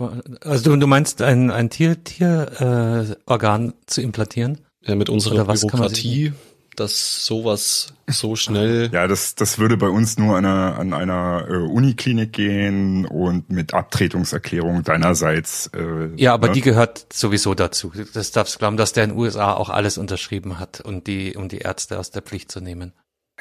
Also 0.42 0.70
du, 0.70 0.76
du 0.76 0.86
meinst 0.86 1.22
ein, 1.22 1.50
ein 1.50 1.70
Tier, 1.70 2.02
Tier 2.04 3.06
äh, 3.08 3.30
Organ 3.30 3.74
zu 3.86 4.00
implantieren? 4.00 4.58
Ja, 4.82 4.94
mit 4.94 5.08
unserer 5.08 5.34
Oder 5.34 5.48
was 5.48 5.60
kann 5.62 5.80
man 5.80 5.88
Bürokratie, 5.88 6.32
dass 6.76 7.24
sowas 7.24 7.94
so 8.06 8.36
schnell. 8.36 8.90
Ja, 8.92 9.06
das, 9.06 9.34
das 9.34 9.58
würde 9.58 9.76
bei 9.76 9.88
uns 9.88 10.18
nur 10.18 10.36
an 10.36 10.44
einer, 10.44 10.78
an 10.78 10.92
einer 10.92 11.46
äh, 11.48 11.56
Uniklinik 11.56 12.32
gehen 12.32 13.06
und 13.06 13.48
mit 13.50 13.72
Abtretungserklärung 13.74 14.82
deinerseits. 14.82 15.68
Äh, 15.68 16.10
Ja, 16.16 16.34
aber 16.34 16.48
ne? 16.48 16.54
die 16.54 16.60
gehört 16.60 17.06
sowieso 17.12 17.54
dazu. 17.54 17.92
Das 18.12 18.30
darfst 18.32 18.56
du 18.56 18.58
glauben, 18.58 18.76
dass 18.76 18.92
der 18.92 19.04
in 19.04 19.10
den 19.10 19.18
USA 19.18 19.54
auch 19.54 19.70
alles 19.70 19.98
unterschrieben 19.98 20.58
hat, 20.58 20.80
um 20.80 21.02
die, 21.02 21.36
um 21.36 21.48
die 21.48 21.58
Ärzte 21.58 21.98
aus 21.98 22.10
der 22.10 22.22
Pflicht 22.22 22.50
zu 22.50 22.60
nehmen. 22.60 22.92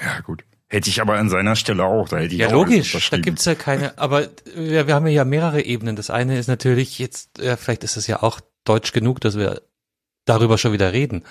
Ja, 0.01 0.21
gut. 0.21 0.43
Hätte 0.74 0.89
ich 0.89 1.01
aber 1.01 1.19
an 1.19 1.30
seiner 1.30 1.55
Stelle 1.55 1.86
auch. 1.86 2.09
Da 2.09 2.17
hätte 2.17 2.34
ich 2.34 2.39
Ja, 2.39 2.49
logisch, 2.49 2.97
da 3.11 3.17
gibt's 3.19 3.45
ja 3.45 3.53
keine, 3.53 3.95
aber 3.99 4.28
wir, 4.55 4.88
wir 4.88 4.95
haben 4.95 5.05
ja 5.05 5.24
mehrere 5.24 5.61
Ebenen. 5.61 5.95
Das 5.95 6.09
eine 6.09 6.39
ist 6.39 6.47
natürlich 6.47 6.97
jetzt, 6.97 7.38
ja, 7.39 7.57
vielleicht 7.57 7.84
ist 7.84 7.95
es 7.95 8.07
ja 8.07 8.24
auch 8.24 8.39
deutsch 8.65 8.91
genug, 8.91 9.21
dass 9.21 9.38
wir 9.38 9.61
darüber 10.26 10.57
schon 10.57 10.74
wieder 10.74 10.91
reden. 10.91 11.26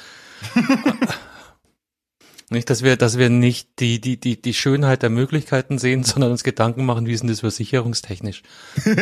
nicht, 2.50 2.70
dass 2.70 2.84
wir, 2.84 2.96
dass 2.96 3.18
wir 3.18 3.30
nicht 3.30 3.80
die, 3.80 4.00
die, 4.00 4.16
die, 4.16 4.40
die 4.40 4.54
Schönheit 4.54 5.02
der 5.02 5.10
Möglichkeiten 5.10 5.76
sehen, 5.78 6.04
sondern 6.04 6.30
uns 6.30 6.44
Gedanken 6.44 6.86
machen, 6.86 7.06
wie 7.06 7.12
ist 7.12 7.22
denn 7.22 7.28
das 7.28 7.40
versicherungstechnisch? 7.40 8.44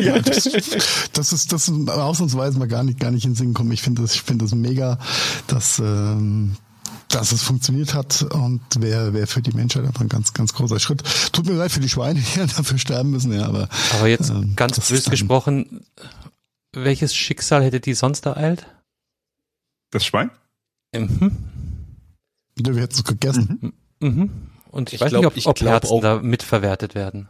Ja, 0.00 0.20
das, 0.20 0.44
das 1.12 1.32
ist 1.32 1.52
das 1.52 1.68
ist 1.68 1.88
ausnahmsweise 1.90 2.58
mal 2.58 2.68
gar 2.68 2.84
nicht 2.84 3.00
gar 3.00 3.10
nicht 3.10 3.24
in 3.24 3.30
den 3.30 3.36
Sinn 3.36 3.54
kommen. 3.54 3.72
Ich 3.72 3.82
finde 3.82 4.02
das 4.02 4.14
ich 4.14 4.22
finde 4.22 4.44
das 4.44 4.54
mega, 4.54 4.98
dass 5.46 5.78
ähm, 5.78 6.56
dass 7.08 7.32
es 7.32 7.42
funktioniert 7.42 7.94
hat 7.94 8.22
und 8.22 8.60
wäre 8.78 9.12
wär 9.14 9.26
für 9.26 9.42
die 9.42 9.52
Menschheit 9.52 9.84
einfach 9.84 10.00
ein 10.00 10.08
ganz 10.08 10.32
ganz 10.32 10.52
großer 10.54 10.80
Schritt. 10.80 11.02
Tut 11.32 11.46
mir 11.46 11.54
leid 11.54 11.70
für 11.72 11.80
die 11.80 11.88
Schweine, 11.88 12.20
die 12.20 12.38
ja 12.38 12.46
dafür 12.56 12.78
sterben 12.78 13.10
müssen, 13.10 13.32
ja, 13.32 13.46
aber 13.46 13.68
Aber 13.98 14.08
jetzt 14.08 14.30
ähm, 14.30 14.54
ganz 14.56 14.76
das 14.76 14.88
bös 14.88 14.98
ist 14.98 15.06
dann- 15.06 15.10
gesprochen, 15.12 15.84
welches 16.72 17.14
Schicksal 17.14 17.62
hätte 17.62 17.80
die 17.80 17.94
sonst 17.94 18.26
ereilt? 18.26 18.66
Das 19.90 20.04
Schwein? 20.04 20.30
Mhm. 20.94 21.36
Ja, 22.58 22.74
wir 22.74 22.82
hätten 22.82 22.94
es 22.94 23.04
gegessen. 23.04 23.72
Mhm. 24.00 24.30
Und 24.70 24.88
ich, 24.88 24.94
Ich 24.94 25.00
weiß 25.00 25.10
glaub- 25.10 25.20
nicht, 25.22 25.26
ob, 25.28 25.36
ich 25.36 25.46
ob 25.46 25.60
Herzen 25.60 25.90
auch- 25.92 26.00
da 26.02 26.18
mitverwertet 26.20 26.94
werden. 26.96 27.28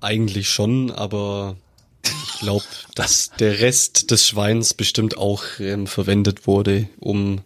Eigentlich 0.00 0.48
schon, 0.50 0.90
aber 0.92 1.56
ich 2.04 2.38
glaube, 2.40 2.64
dass 2.94 3.30
der 3.38 3.58
Rest 3.60 4.10
des 4.12 4.26
Schweins 4.26 4.74
bestimmt 4.74 5.16
auch 5.18 5.42
ähm, 5.58 5.86
verwendet 5.88 6.46
wurde, 6.46 6.88
um 6.98 7.40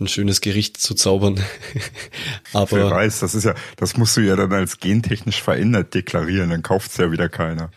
ein 0.00 0.08
schönes 0.08 0.40
Gericht 0.40 0.78
zu 0.78 0.94
zaubern. 0.94 1.36
Wer 2.52 2.60
aber 2.60 2.90
weiß, 2.90 3.20
das 3.20 3.34
ist 3.34 3.44
ja, 3.44 3.54
das 3.76 3.96
musst 3.96 4.16
du 4.16 4.20
ja 4.20 4.36
dann 4.36 4.52
als 4.52 4.78
gentechnisch 4.78 5.42
verändert 5.42 5.94
deklarieren, 5.94 6.50
dann 6.50 6.62
kauft's 6.62 6.96
ja 6.96 7.10
wieder 7.10 7.28
keiner. 7.28 7.70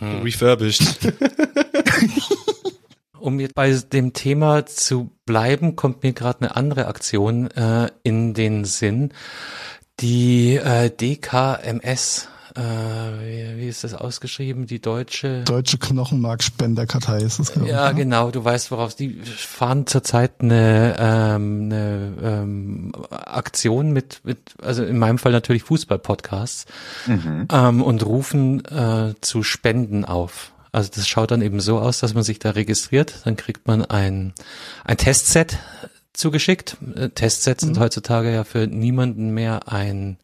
refurbished. 0.00 1.12
Um 3.24 3.40
jetzt 3.40 3.54
bei 3.54 3.70
dem 3.72 4.12
Thema 4.12 4.66
zu 4.66 5.10
bleiben, 5.24 5.76
kommt 5.76 6.02
mir 6.02 6.12
gerade 6.12 6.42
eine 6.42 6.56
andere 6.56 6.88
Aktion 6.88 7.50
äh, 7.52 7.88
in 8.02 8.34
den 8.34 8.66
Sinn. 8.66 9.14
Die 10.00 10.56
äh, 10.56 10.90
DKMS, 10.90 12.28
äh, 12.56 12.60
wie, 12.60 13.60
wie 13.60 13.68
ist 13.68 13.82
das 13.82 13.94
ausgeschrieben? 13.94 14.66
Die 14.66 14.80
deutsche. 14.80 15.42
Deutsche 15.44 15.78
Knochenmarkspenderkartei 15.78 17.18
ist 17.18 17.38
es, 17.40 17.52
glaube 17.52 17.66
ich. 17.66 17.72
Ja, 17.72 17.90
genau, 17.92 18.30
du 18.30 18.44
weißt, 18.44 18.70
worauf 18.70 18.94
die 18.94 19.20
fahren 19.24 19.86
zurzeit 19.86 20.40
eine, 20.40 20.96
ähm, 20.98 21.62
eine 21.64 22.12
ähm, 22.22 22.92
Aktion 23.10 23.92
mit, 23.92 24.20
mit, 24.24 24.38
also 24.62 24.84
in 24.84 24.98
meinem 24.98 25.18
Fall 25.18 25.32
natürlich 25.32 25.64
Fußball-Podcasts 25.64 26.66
ähm, 27.08 27.82
und 27.82 28.06
rufen 28.06 28.64
äh, 28.66 29.14
zu 29.20 29.42
Spenden 29.42 30.04
auf. 30.04 30.52
Also 30.70 30.90
das 30.94 31.06
schaut 31.06 31.30
dann 31.30 31.42
eben 31.42 31.60
so 31.60 31.78
aus, 31.78 32.00
dass 32.00 32.14
man 32.14 32.24
sich 32.24 32.38
da 32.38 32.50
registriert, 32.50 33.20
dann 33.24 33.36
kriegt 33.36 33.66
man 33.66 33.84
ein, 33.84 34.32
ein 34.84 34.96
Testset 34.96 35.58
zugeschickt. 36.12 36.76
Äh, 36.94 37.10
Testsets 37.10 37.64
sind 37.64 37.78
heutzutage 37.78 38.32
ja 38.32 38.44
für 38.44 38.66
niemanden 38.66 39.30
mehr 39.30 39.72
ein 39.72 40.18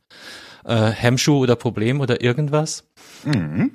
äh, 0.65 0.91
Hemmschuh 0.91 1.39
oder 1.39 1.57
Problem 1.57 2.01
oder 2.01 2.23
irgendwas. 2.23 2.85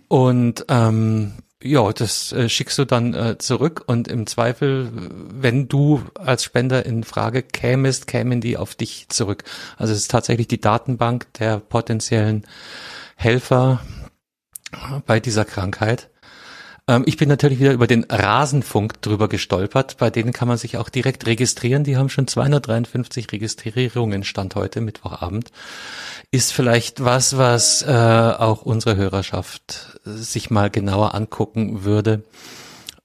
Und 0.08 0.66
ähm, 0.70 1.34
ja, 1.64 1.92
das 1.92 2.32
äh, 2.32 2.48
schickst 2.48 2.78
du 2.78 2.86
dann 2.86 3.14
äh, 3.14 3.38
zurück 3.38 3.84
und 3.88 4.08
im 4.08 4.28
Zweifel, 4.28 4.92
wenn 4.94 5.68
du 5.68 6.04
als 6.14 6.44
Spender 6.44 6.86
in 6.86 7.04
Frage 7.04 7.42
kämest, 7.42 8.08
kämen 8.08 8.40
die 8.40 8.58
auf 8.58 8.76
dich 8.76 9.10
zurück. 9.10 9.44
Also 9.78 9.94
es 9.94 10.00
ist 10.00 10.12
tatsächlich 10.12 10.48
die 10.48 10.62
Datenbank 10.62 11.34
der 11.34 11.60
potenziellen 11.60 12.46
Helfer 13.16 13.82
bei 15.06 15.20
dieser 15.20 15.46
Krankheit. 15.46 16.10
Ähm, 16.88 17.04
ich 17.06 17.18
bin 17.18 17.30
natürlich 17.30 17.60
wieder 17.60 17.74
über 17.74 17.88
den 17.88 18.04
Rasenfunk 18.06 19.02
drüber 19.02 19.28
gestolpert. 19.28 19.98
Bei 19.98 20.10
denen 20.10 20.34
kann 20.34 20.48
man 20.48 20.58
sich 20.58 20.78
auch 20.78 20.90
direkt 20.90 21.26
registrieren. 21.26 21.84
Die 21.84 21.98
haben 21.98 22.10
schon 22.10 22.28
253 22.28 23.32
Registrierungen 23.32 24.24
Stand 24.24 24.56
heute, 24.56 24.82
Mittwochabend. 24.82 25.52
Ist 26.32 26.54
vielleicht 26.54 27.04
was, 27.04 27.38
was 27.38 27.82
äh, 27.82 27.92
auch 27.92 28.62
unsere 28.64 28.96
Hörerschaft 28.96 30.00
äh, 30.06 30.12
sich 30.12 30.50
mal 30.50 30.70
genauer 30.70 31.16
angucken 31.16 31.84
würde. 31.84 32.24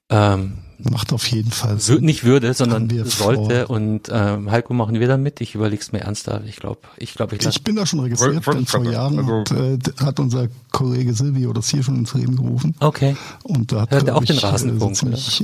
Ähm, 0.09 0.59
Macht 0.89 1.13
auf 1.13 1.27
jeden 1.27 1.51
Fall 1.51 1.73
wür 1.73 1.79
Sinn. 1.79 2.05
nicht 2.05 2.23
würde, 2.23 2.53
sondern 2.53 2.89
sollte. 3.05 3.65
vor. 3.67 3.75
Und 3.75 4.09
ähm, 4.11 4.49
Heiko, 4.49 4.73
machen 4.73 4.99
wir 4.99 5.07
da 5.07 5.17
mit? 5.17 5.41
Ich 5.41 5.53
überleg's 5.55 5.91
mir 5.91 5.99
ernsthaft. 5.99 6.45
Ich 6.47 6.55
glaube, 6.55 6.79
ich 6.97 7.13
glaube, 7.13 7.35
ich 7.35 7.45
Ich 7.45 7.63
bin 7.63 7.75
da 7.75 7.85
schon 7.85 7.99
registriert, 7.99 8.45
denn 8.47 8.65
vor 8.65 8.83
Jahren 8.85 9.17
hat, 9.25 9.47
sagen, 9.49 9.79
äh, 9.99 10.03
hat 10.03 10.19
unser 10.19 10.47
Kollege 10.71 11.13
Silvio 11.13 11.53
das 11.53 11.69
hier 11.69 11.83
schon 11.83 11.97
ins 11.97 12.13
Leben 12.13 12.35
gerufen. 12.35 12.75
Okay. 12.79 13.15
Und 13.43 13.71
da 13.71 13.81
hat, 13.81 13.91
Hört 13.91 14.07
er 14.07 14.15
auch 14.15 14.23
den 14.23 14.37
ich, 14.37 14.43
äh, 14.43 14.47
Rasenfunk, 14.47 14.95
so 14.95 15.05
ziemlich- 15.05 15.43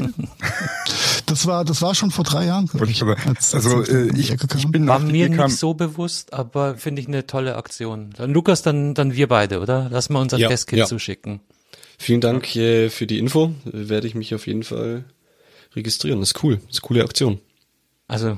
Das 1.25 1.45
war, 1.45 1.65
das 1.65 1.81
war 1.81 1.93
schon 1.95 2.11
vor 2.11 2.23
drei 2.23 2.45
Jahren. 2.45 2.69
ich 2.87 3.01
aber- 3.01 3.17
als- 3.27 3.53
als 3.53 3.65
also 3.65 3.79
das 3.81 3.89
äh, 3.89 4.07
ich, 4.17 4.35
kam. 4.37 4.57
ich 4.57 4.67
bin 4.69 4.87
War 4.87 4.99
mir 4.99 5.29
nicht 5.29 5.57
so 5.57 5.73
bewusst, 5.73 6.33
aber 6.33 6.75
finde 6.77 7.01
ich 7.01 7.07
eine 7.07 7.27
tolle 7.27 7.55
Aktion. 7.57 8.11
Dann 8.15 8.31
Lukas, 8.33 8.61
dann, 8.61 8.93
dann 8.93 9.13
wir 9.13 9.27
beide, 9.27 9.59
oder? 9.59 9.87
Lass 9.91 10.09
mal 10.09 10.21
unser 10.21 10.37
Ja, 10.37 10.47
Testkit 10.47 10.79
ja. 10.79 10.85
zuschicken. 10.85 11.41
Vielen 11.99 12.21
Dank 12.21 12.55
äh, 12.55 12.89
für 12.89 13.07
die 13.07 13.17
Info. 13.19 13.51
Äh, 13.65 13.89
Werde 13.89 14.07
ich 14.07 14.15
mich 14.15 14.33
auf 14.35 14.47
jeden 14.47 14.63
Fall 14.63 15.03
registrieren. 15.75 16.19
Das 16.19 16.29
ist 16.31 16.43
cool. 16.43 16.55
Das 16.57 16.77
ist 16.77 16.83
eine 16.83 16.87
coole 16.87 17.03
Aktion. 17.03 17.39
Also 18.07 18.37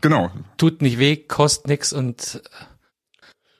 Genau. 0.00 0.30
tut 0.56 0.82
nicht 0.82 0.98
weh, 0.98 1.16
kostet 1.16 1.68
nix 1.68 1.92
und 1.92 2.42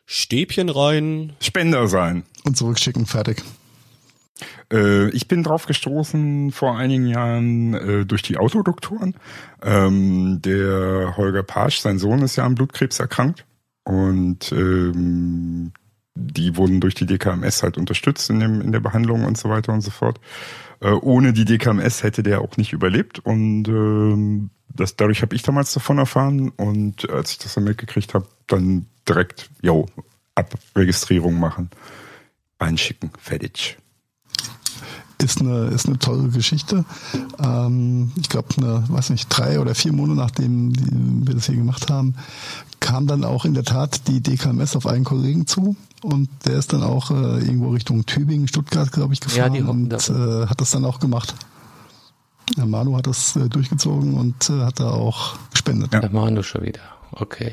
Stäbchen 0.07 0.69
rein. 0.69 1.35
Spender 1.41 1.87
sein. 1.87 2.25
Und 2.45 2.57
zurückschicken, 2.57 3.07
fertig. 3.07 3.43
Äh, 4.73 5.11
ich 5.11 5.29
bin 5.29 5.43
drauf 5.43 5.67
gestoßen 5.67 6.51
vor 6.51 6.77
einigen 6.77 7.07
Jahren 7.07 7.75
äh, 7.75 8.07
durch 8.07 8.23
die 8.23 8.39
Autodoktoren. 8.39 9.15
Ähm, 9.63 10.41
der 10.43 11.17
Holger 11.17 11.43
Pasch, 11.43 11.79
sein 11.79 11.99
Sohn, 11.99 12.23
ist 12.23 12.37
ja 12.37 12.45
an 12.45 12.55
Blutkrebs 12.55 12.99
erkrankt. 12.99 13.45
Und 13.85 14.51
ähm, 14.53 15.73
die 16.15 16.57
wurden 16.57 16.81
durch 16.81 16.95
die 16.95 17.07
DKMS 17.07 17.63
halt 17.63 17.79
unterstützt 17.79 18.31
in, 18.31 18.41
dem, 18.41 18.61
in 18.61 18.73
der 18.73 18.81
Behandlung 18.81 19.25
und 19.25 19.39
so 19.39 19.49
weiter 19.49 19.73
und 19.73 19.81
so 19.81 19.91
fort. 19.91 20.21
Äh, 20.81 20.93
ohne 20.93 21.33
die 21.33 21.45
DKMS 21.45 22.03
hätte 22.03 22.22
der 22.22 22.41
auch 22.41 22.57
nicht 22.57 22.72
überlebt. 22.72 23.18
Und 23.18 23.68
ähm, 23.68 24.51
das, 24.68 24.97
dadurch 24.97 25.22
habe 25.22 25.35
ich 25.35 25.43
damals 25.43 25.72
davon 25.72 25.99
erfahren. 25.99 26.51
Und 26.51 27.09
als 27.11 27.33
ich 27.33 27.39
das 27.39 27.55
dann 27.55 27.64
mitgekriegt 27.64 28.14
habe, 28.14 28.26
dann 28.47 28.87
direkt, 29.09 29.51
yo, 29.62 29.87
Abregistrierung 30.35 31.39
machen, 31.39 31.70
einschicken, 32.59 33.11
fertig. 33.18 33.76
ist 35.22 35.41
eine, 35.41 35.66
ist 35.66 35.87
eine 35.87 35.99
tolle 35.99 36.28
Geschichte. 36.28 36.85
Ähm, 37.43 38.12
ich 38.16 38.28
glaube, 38.28 38.49
eine, 38.57 38.85
weiß 38.89 39.11
nicht, 39.11 39.28
drei 39.28 39.61
oder 39.61 39.74
vier 39.74 39.93
Monate 39.93 40.18
nachdem 40.18 41.26
wir 41.26 41.35
das 41.35 41.47
hier 41.47 41.57
gemacht 41.57 41.91
haben, 41.91 42.14
kam 42.78 43.07
dann 43.07 43.24
auch 43.24 43.45
in 43.45 43.53
der 43.53 43.64
Tat 43.64 44.09
die 44.09 44.22
DKMS 44.22 44.76
auf 44.76 44.87
einen 44.87 45.05
Kollegen 45.05 45.47
zu 45.47 45.76
und 46.03 46.28
der 46.46 46.55
ist 46.55 46.72
dann 46.72 46.82
auch 46.82 47.11
äh, 47.11 47.38
irgendwo 47.40 47.70
Richtung 47.70 48.07
Tübingen, 48.07 48.48
Stuttgart, 48.48 48.90
glaube 48.92 49.14
ich, 49.14 49.20
gefahren 49.20 49.55
Ja, 49.55 49.61
die 49.61 49.66
und 49.66 49.92
äh, 49.92 50.46
hat 50.46 50.61
das 50.61 50.70
dann 50.70 50.84
auch 50.84 51.01
gemacht. 51.01 51.34
Der 52.57 52.66
Manu 52.66 52.96
hat 52.96 53.07
das 53.07 53.36
äh, 53.36 53.48
durchgezogen 53.48 54.14
und 54.14 54.51
äh, 54.51 54.64
hat 54.64 54.80
da 54.80 54.90
auch 54.90 55.36
gespendet. 55.51 55.92
Ja. 55.92 56.01
Da 56.01 56.09
machen 56.09 56.34
wir 56.34 56.42
schon 56.42 56.62
wieder. 56.62 56.80
Okay. 57.12 57.53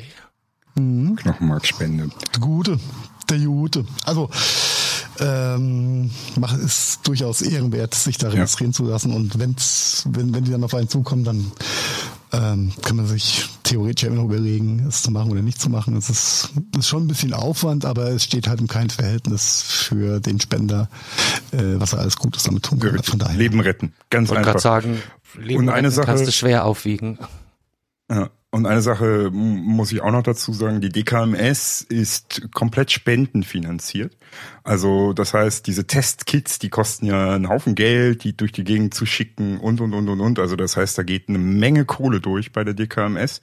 Knochenmarkspende. 0.75 2.09
Der 2.33 2.39
Gute, 2.39 2.79
der 3.29 3.39
Gute. 3.39 3.85
Also 4.05 4.29
ähm, 5.19 6.11
ist 6.63 7.07
durchaus 7.07 7.41
ehrenwert, 7.41 7.95
sich 7.95 8.17
da 8.17 8.29
registrieren 8.29 8.73
zu 8.73 8.85
lassen. 8.85 9.11
Und 9.13 9.39
wenn's, 9.39 10.05
wenn, 10.09 10.33
wenn 10.33 10.43
die 10.43 10.51
dann 10.51 10.63
auf 10.63 10.75
einen 10.75 10.89
zukommen, 10.89 11.23
dann 11.23 11.51
ähm, 12.33 12.71
kann 12.81 12.95
man 12.97 13.07
sich 13.07 13.45
theoretisch 13.63 14.03
immer 14.07 14.17
noch 14.17 14.25
überlegen, 14.25 14.85
es 14.87 15.01
zu 15.03 15.11
machen 15.11 15.31
oder 15.31 15.41
nicht 15.41 15.61
zu 15.61 15.69
machen. 15.69 15.95
Es 15.95 16.09
ist, 16.09 16.49
es 16.73 16.79
ist 16.79 16.87
schon 16.87 17.03
ein 17.03 17.07
bisschen 17.07 17.33
Aufwand, 17.33 17.85
aber 17.85 18.09
es 18.11 18.23
steht 18.23 18.47
halt 18.47 18.59
in 18.61 18.67
keinem 18.67 18.89
Verhältnis 18.89 19.61
für 19.63 20.19
den 20.19 20.39
Spender, 20.41 20.89
äh, 21.51 21.57
was 21.79 21.93
er 21.93 21.99
alles 21.99 22.17
Gutes 22.17 22.43
damit 22.43 22.63
tun 22.63 22.79
kann. 22.79 23.01
Von 23.03 23.19
daher. 23.19 23.37
Leben 23.37 23.59
retten. 23.59 23.93
Ganz 24.09 24.25
Ich 24.25 24.29
wollte 24.35 24.43
gerade 24.43 24.57
einfach. 24.57 24.61
sagen, 24.61 25.01
Leben 25.35 25.59
Und 25.63 25.69
eine 25.69 25.87
retten 25.87 25.95
Sache- 25.95 26.05
kannst 26.07 26.27
du 26.27 26.31
schwer 26.31 26.65
aufwiegen. 26.65 27.17
Ja. 28.09 28.29
Und 28.49 28.65
eine 28.65 28.81
Sache 28.81 29.29
muss 29.31 29.91
ich 29.91 30.01
auch 30.01 30.11
noch 30.11 30.23
dazu 30.23 30.53
sagen, 30.53 30.79
die 30.79 30.89
DKMS 30.89 31.81
ist 31.81 32.49
komplett 32.53 32.91
spendenfinanziert. 32.91 34.15
Also 34.63 35.11
das 35.11 35.33
heißt, 35.33 35.67
diese 35.67 35.85
Testkits, 35.85 36.57
die 36.57 36.69
kosten 36.69 37.07
ja 37.07 37.35
einen 37.35 37.49
Haufen 37.49 37.75
Geld, 37.75 38.23
die 38.23 38.37
durch 38.37 38.53
die 38.53 38.63
Gegend 38.63 38.93
zu 38.93 39.05
schicken 39.05 39.59
und, 39.59 39.81
und, 39.81 39.93
und, 39.93 40.07
und, 40.07 40.21
und. 40.21 40.39
Also 40.39 40.55
das 40.55 40.77
heißt, 40.77 40.97
da 40.97 41.03
geht 41.03 41.27
eine 41.27 41.39
Menge 41.39 41.83
Kohle 41.83 42.21
durch 42.21 42.53
bei 42.53 42.63
der 42.63 42.73
DKMS 42.73 43.41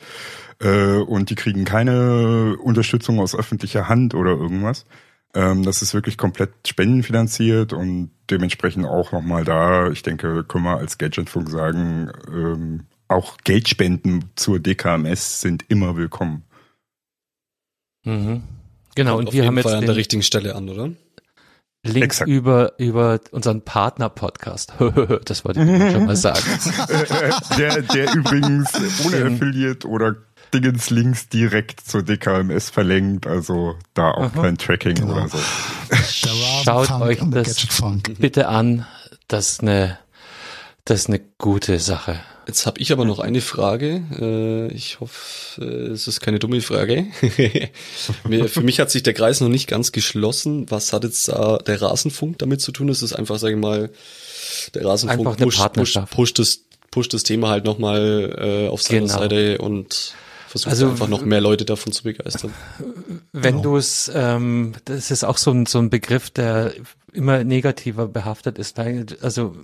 äh, 0.61 0.97
und 0.97 1.29
die 1.29 1.35
kriegen 1.35 1.67
keine 1.67 2.57
Unterstützung 2.57 3.21
aus 3.21 3.37
öffentlicher 3.37 3.89
Hand 3.89 4.15
oder 4.15 4.31
irgendwas. 4.31 4.87
Ähm, 5.35 5.65
das 5.65 5.83
ist 5.83 5.93
wirklich 5.93 6.17
komplett 6.17 6.53
spendenfinanziert 6.67 7.75
und 7.75 8.11
dementsprechend 8.31 8.87
auch 8.87 9.13
nochmal 9.13 9.45
da, 9.45 9.91
ich 9.91 10.03
denke, 10.03 10.45
können 10.45 10.65
wir 10.65 10.79
als 10.79 10.97
Gadgetfunk 10.97 11.51
sagen, 11.51 12.11
ähm, 12.33 12.87
auch 13.09 13.37
Geldspenden 13.45 14.31
zur 14.37 14.61
DKMS 14.61 15.41
sind 15.41 15.65
immer 15.69 15.97
willkommen. 15.97 16.45
Mhm. 18.05 18.43
Genau, 18.95 19.19
und 19.19 19.29
auf 19.29 19.35
wir 19.35 19.47
haben 19.47 19.57
jetzt 19.57 19.65
Fall 19.65 19.75
an 19.75 19.87
der 19.87 19.97
richtigen 19.97 20.23
Stelle 20.23 20.55
an, 20.55 20.69
oder? 20.69 20.91
Link 21.87 22.05
Exakt. 22.05 22.31
über, 22.31 22.79
über 22.79 23.21
unseren 23.31 23.63
Partner-Podcast. 23.63 24.73
das 25.25 25.45
wollte 25.45 25.61
ich 25.63 25.93
schon 25.93 26.07
mal 26.07 26.17
sagen. 26.17 26.45
der, 27.59 27.83
der 27.83 28.15
übrigens 28.15 28.73
ohne. 29.05 29.27
Affiliate 29.27 29.87
oder 29.87 30.17
Dingens 30.55 30.89
Links 30.91 31.29
direkt 31.29 31.81
zur 31.81 32.03
DKMS 32.03 32.71
verlinkt, 32.71 33.27
also 33.27 33.77
da 33.93 34.13
auch 34.13 34.33
kein 34.33 34.57
Tracking 34.57 34.95
Genau. 34.95 35.13
oder 35.15 35.29
so. 35.29 35.39
Schaut 36.65 36.91
Rasenfunk 36.91 37.03
euch 37.03 37.21
und 37.21 37.31
das 37.33 37.67
bitte 38.19 38.49
an. 38.49 38.87
Das 39.29 39.51
ist 39.51 39.63
eine, 39.63 39.99
das 40.85 41.01
ist 41.01 41.09
eine 41.09 41.21
gute 41.39 41.81
Sache. 41.81 42.21
Jetzt 42.47 42.67
habe 42.67 42.81
ich 42.81 42.93
aber 42.93 43.05
noch 43.05 43.19
eine 43.21 43.41
Frage. 43.41 44.03
Äh, 44.21 44.73
ich 44.75 45.01
hoffe, 45.01 45.63
äh, 45.63 45.93
es 45.93 46.07
ist 46.07 46.21
keine 46.21 46.39
dumme 46.39 46.61
Frage. 46.61 47.07
Für 48.49 48.61
mich 48.61 48.81
hat 48.81 48.91
sich 48.91 49.03
der 49.03 49.15
Kreis 49.15 49.41
noch 49.41 49.49
nicht 49.49 49.67
ganz 49.69 49.93
geschlossen. 49.93 50.71
Was 50.71 50.93
hat 50.93 51.05
jetzt 51.05 51.29
da 51.29 51.59
der 51.59 51.81
Rasenfunk 51.81 52.39
damit 52.39 52.61
zu 52.61 52.73
tun? 52.73 52.89
Es 52.89 53.03
ist 53.03 53.15
einfach, 53.15 53.39
sage 53.39 53.55
ich 53.55 53.61
mal, 53.61 53.91
der 54.75 54.85
Rasenfunk 54.85 55.39
pusht, 55.39 55.73
pusht, 55.73 55.99
pusht, 56.11 56.39
das, 56.39 56.61
pusht 56.91 57.15
das 57.15 57.23
Thema 57.23 57.49
halt 57.49 57.65
nochmal 57.65 58.37
äh, 58.67 58.69
auf 58.69 58.83
seiner 58.83 59.01
Genau. 59.01 59.19
Seite 59.19 59.59
und 59.59 60.15
versucht 60.49 60.71
Also- 60.71 60.91
einfach 60.91 61.09
noch 61.09 61.25
mehr 61.25 61.41
Leute 61.41 61.65
davon 61.65 61.93
zu 61.93 62.03
begeistern. 62.05 62.53
Wenn 63.33 63.63
du 63.63 63.77
es, 63.77 64.11
ähm, 64.15 64.73
das 64.85 65.11
ist 65.11 65.25
auch 65.25 65.39
so 65.39 65.51
ein, 65.51 65.67
so 65.67 65.79
ein 65.79 65.91
Begriff, 65.91 66.31
der 66.31 66.73
immer 67.13 67.43
negativer 67.43 68.07
behaftet 68.09 68.59
ist. 68.59 68.79
Also, 68.79 69.57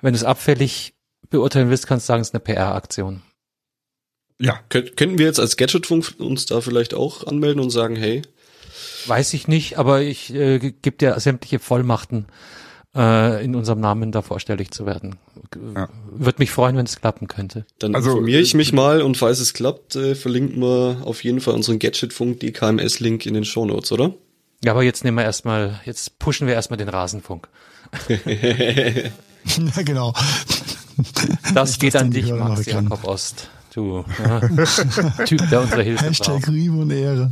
wenn 0.00 0.12
du 0.12 0.16
es 0.16 0.24
abfällig 0.24 0.94
beurteilen 1.30 1.70
willst, 1.70 1.86
kannst 1.86 2.06
du 2.06 2.08
sagen, 2.08 2.22
es 2.22 2.28
ist 2.28 2.34
eine 2.34 2.40
PR-Aktion. 2.40 3.22
Ja, 4.40 4.60
Könnt, 4.68 4.96
könnten 4.96 5.18
wir 5.18 5.26
jetzt 5.26 5.40
als 5.40 5.56
Gadgetfunk 5.56 6.14
uns 6.18 6.46
da 6.46 6.60
vielleicht 6.60 6.94
auch 6.94 7.26
anmelden 7.26 7.60
und 7.60 7.70
sagen, 7.70 7.96
hey, 7.96 8.22
Weiß 9.06 9.34
ich 9.34 9.48
nicht, 9.48 9.78
aber 9.78 10.02
ich 10.02 10.34
äh, 10.34 10.58
gebe 10.58 10.96
dir 10.96 11.18
sämtliche 11.20 11.58
Vollmachten, 11.60 12.26
äh, 12.94 13.44
in 13.44 13.54
unserem 13.54 13.80
Namen 13.80 14.10
da 14.10 14.20
vorstellig 14.20 14.72
zu 14.72 14.84
werden. 14.84 15.16
Ja. 15.74 15.88
Würde 16.10 16.40
mich 16.40 16.50
freuen, 16.50 16.76
wenn 16.76 16.86
es 16.86 17.00
klappen 17.00 17.28
könnte. 17.28 17.66
Dann 17.78 17.94
Also, 17.94 18.10
informiere 18.10 18.40
ich 18.40 18.54
äh, 18.54 18.56
mich 18.56 18.72
mal 18.72 19.02
und 19.02 19.16
falls 19.16 19.38
es 19.38 19.54
klappt, 19.54 19.94
äh, 19.96 20.14
verlinken 20.14 20.60
wir 20.60 21.02
auf 21.04 21.22
jeden 21.22 21.40
Fall 21.40 21.54
unseren 21.54 21.78
Gadgetfunk 21.78 22.40
DKMS-Link 22.40 23.26
in 23.26 23.34
den 23.34 23.44
Shownotes, 23.44 23.92
oder? 23.92 24.14
Ja, 24.64 24.72
aber 24.72 24.82
jetzt 24.82 25.04
nehmen 25.04 25.16
wir 25.16 25.24
erstmal, 25.24 25.80
jetzt 25.84 26.18
pushen 26.18 26.46
wir 26.46 26.54
erstmal 26.54 26.78
den 26.78 26.88
Rasenfunk. 26.88 27.48
Ja, 29.76 29.82
genau. 29.82 30.12
Das 31.54 31.70
Ich 31.72 31.78
geht 31.78 31.96
an 31.96 32.10
dich, 32.10 32.32
Max. 32.32 32.66
Jakob 32.66 33.04
Ost. 33.04 33.48
Du 33.74 34.04
ja. 34.24 34.40
Typ, 35.26 35.50
der 35.50 35.60
unsere 35.60 35.82
Hilfe 35.82 36.04
braucht. 36.04 36.10
Hashtag 36.10 36.46
Liebe 36.46 36.76
und 36.76 36.90
Ehre. 36.90 37.30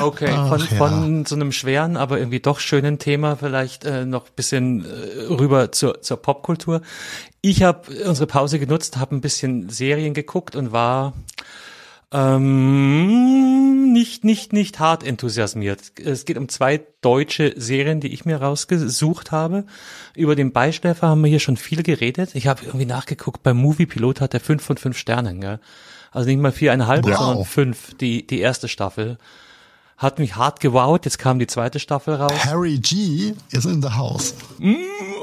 Okay, 0.00 0.30
Ach, 0.30 0.48
von, 0.48 0.60
ja. 0.60 0.66
von 0.76 1.26
so 1.26 1.34
einem 1.34 1.52
schweren, 1.52 1.96
aber 1.96 2.18
irgendwie 2.18 2.40
doch 2.40 2.60
schönen 2.60 2.98
Thema 2.98 3.36
vielleicht 3.36 3.84
äh, 3.84 4.06
noch 4.06 4.28
bisschen 4.30 4.84
äh, 4.84 5.22
rüber 5.24 5.72
zur, 5.72 6.02
zur 6.02 6.16
Popkultur. 6.18 6.82
Ich 7.40 7.62
habe 7.62 7.90
unsere 8.06 8.26
Pause 8.26 8.58
genutzt, 8.58 8.96
habe 8.96 9.14
ein 9.14 9.20
bisschen 9.20 9.68
Serien 9.68 10.14
geguckt 10.14 10.56
und 10.56 10.72
war 10.72 11.12
ähm, 12.12 13.92
nicht, 13.92 14.24
nicht, 14.24 14.52
nicht 14.52 14.78
hart 14.78 15.04
enthusiasmiert. 15.04 15.92
Es 16.02 16.24
geht 16.24 16.38
um 16.38 16.48
zwei 16.48 16.86
deutsche 17.00 17.54
Serien, 17.56 18.00
die 18.00 18.12
ich 18.12 18.24
mir 18.24 18.36
rausgesucht 18.40 19.32
habe. 19.32 19.64
Über 20.14 20.36
den 20.36 20.52
Beischläfer 20.52 21.08
haben 21.08 21.22
wir 21.22 21.30
hier 21.30 21.40
schon 21.40 21.56
viel 21.56 21.82
geredet. 21.82 22.34
Ich 22.34 22.46
habe 22.46 22.64
irgendwie 22.64 22.86
nachgeguckt, 22.86 23.42
beim 23.42 23.56
Movie 23.56 23.86
Pilot 23.86 24.20
hat 24.20 24.34
er 24.34 24.40
fünf 24.40 24.62
von 24.62 24.76
fünf 24.76 24.96
Sternen, 24.98 25.40
gell? 25.40 25.60
Also 26.12 26.28
nicht 26.28 26.40
mal 26.40 26.52
viereinhalb, 26.52 27.04
Wow. 27.04 27.16
sondern 27.16 27.44
fünf, 27.44 27.94
die, 27.98 28.26
die 28.26 28.40
erste 28.40 28.68
Staffel. 28.68 29.18
Hat 29.96 30.18
mich 30.18 30.36
hart 30.36 30.60
gewowt, 30.60 31.06
jetzt 31.06 31.18
kam 31.18 31.38
die 31.38 31.46
zweite 31.46 31.78
Staffel 31.78 32.14
raus. 32.16 32.44
Harry 32.44 32.78
G 32.78 33.34
is 33.50 33.64
in 33.64 33.80
the 33.80 33.90
house. 33.90 34.34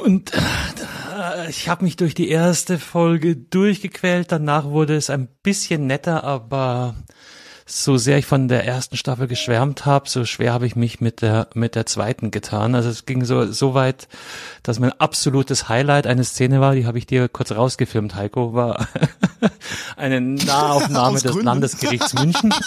Und 0.03 0.33
äh, 0.33 1.49
ich 1.49 1.69
habe 1.69 1.83
mich 1.83 1.95
durch 1.95 2.15
die 2.15 2.29
erste 2.29 2.79
Folge 2.79 3.35
durchgequält. 3.35 4.31
Danach 4.31 4.65
wurde 4.65 4.95
es 4.95 5.11
ein 5.11 5.27
bisschen 5.43 5.85
netter, 5.85 6.23
aber 6.23 6.95
so 7.65 7.97
sehr 7.97 8.17
ich 8.17 8.25
von 8.25 8.47
der 8.47 8.65
ersten 8.65 8.97
Staffel 8.97 9.27
geschwärmt 9.27 9.85
habe, 9.85 10.09
so 10.09 10.25
schwer 10.25 10.53
habe 10.53 10.65
ich 10.65 10.75
mich 10.75 10.99
mit 10.99 11.21
der 11.21 11.47
mit 11.53 11.75
der 11.75 11.85
zweiten 11.85 12.31
getan. 12.31 12.75
Also 12.75 12.89
es 12.89 13.05
ging 13.05 13.23
so 13.25 13.51
so 13.51 13.73
weit, 13.73 14.07
dass 14.63 14.79
mein 14.79 14.91
absolutes 14.99 15.69
Highlight 15.69 16.07
eine 16.07 16.23
Szene 16.23 16.59
war, 16.59 16.75
die 16.75 16.85
habe 16.85 16.97
ich 16.97 17.05
dir 17.05 17.29
kurz 17.29 17.51
rausgefilmt, 17.51 18.15
Heiko, 18.15 18.53
war 18.53 18.87
eine 19.97 20.19
Nahaufnahme 20.19 21.19
des. 21.21 21.35
Landesgerichts 21.35 22.13
München. 22.15 22.53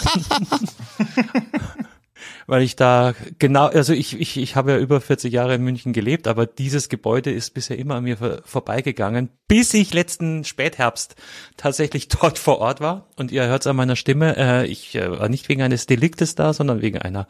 weil 2.47 2.61
ich 2.61 2.77
da 2.77 3.13
genau, 3.39 3.67
also 3.67 3.93
ich, 3.93 4.19
ich, 4.19 4.37
ich 4.37 4.55
habe 4.55 4.71
ja 4.71 4.77
über 4.77 5.01
40 5.01 5.31
Jahre 5.31 5.55
in 5.55 5.63
München 5.63 5.91
gelebt, 5.91 6.27
aber 6.27 6.45
dieses 6.45 6.87
Gebäude 6.87 7.29
ist 7.29 7.53
bisher 7.53 7.77
immer 7.77 7.95
an 7.95 8.05
mir 8.05 8.17
vor, 8.17 8.39
vorbeigegangen, 8.45 9.29
bis 9.49 9.73
ich 9.73 9.93
letzten 9.93 10.45
Spätherbst 10.45 11.15
tatsächlich 11.57 12.07
dort 12.07 12.39
vor 12.39 12.59
Ort 12.59 12.79
war. 12.79 13.07
Und 13.17 13.31
ihr 13.31 13.45
hört 13.45 13.61
es 13.61 13.67
an 13.67 13.75
meiner 13.75 13.97
Stimme, 13.97 14.35
äh, 14.37 14.65
ich 14.65 14.95
äh, 14.95 15.19
war 15.19 15.29
nicht 15.29 15.49
wegen 15.49 15.61
eines 15.61 15.85
Deliktes 15.85 16.35
da, 16.35 16.53
sondern 16.53 16.81
wegen 16.81 16.97
einer 16.97 17.27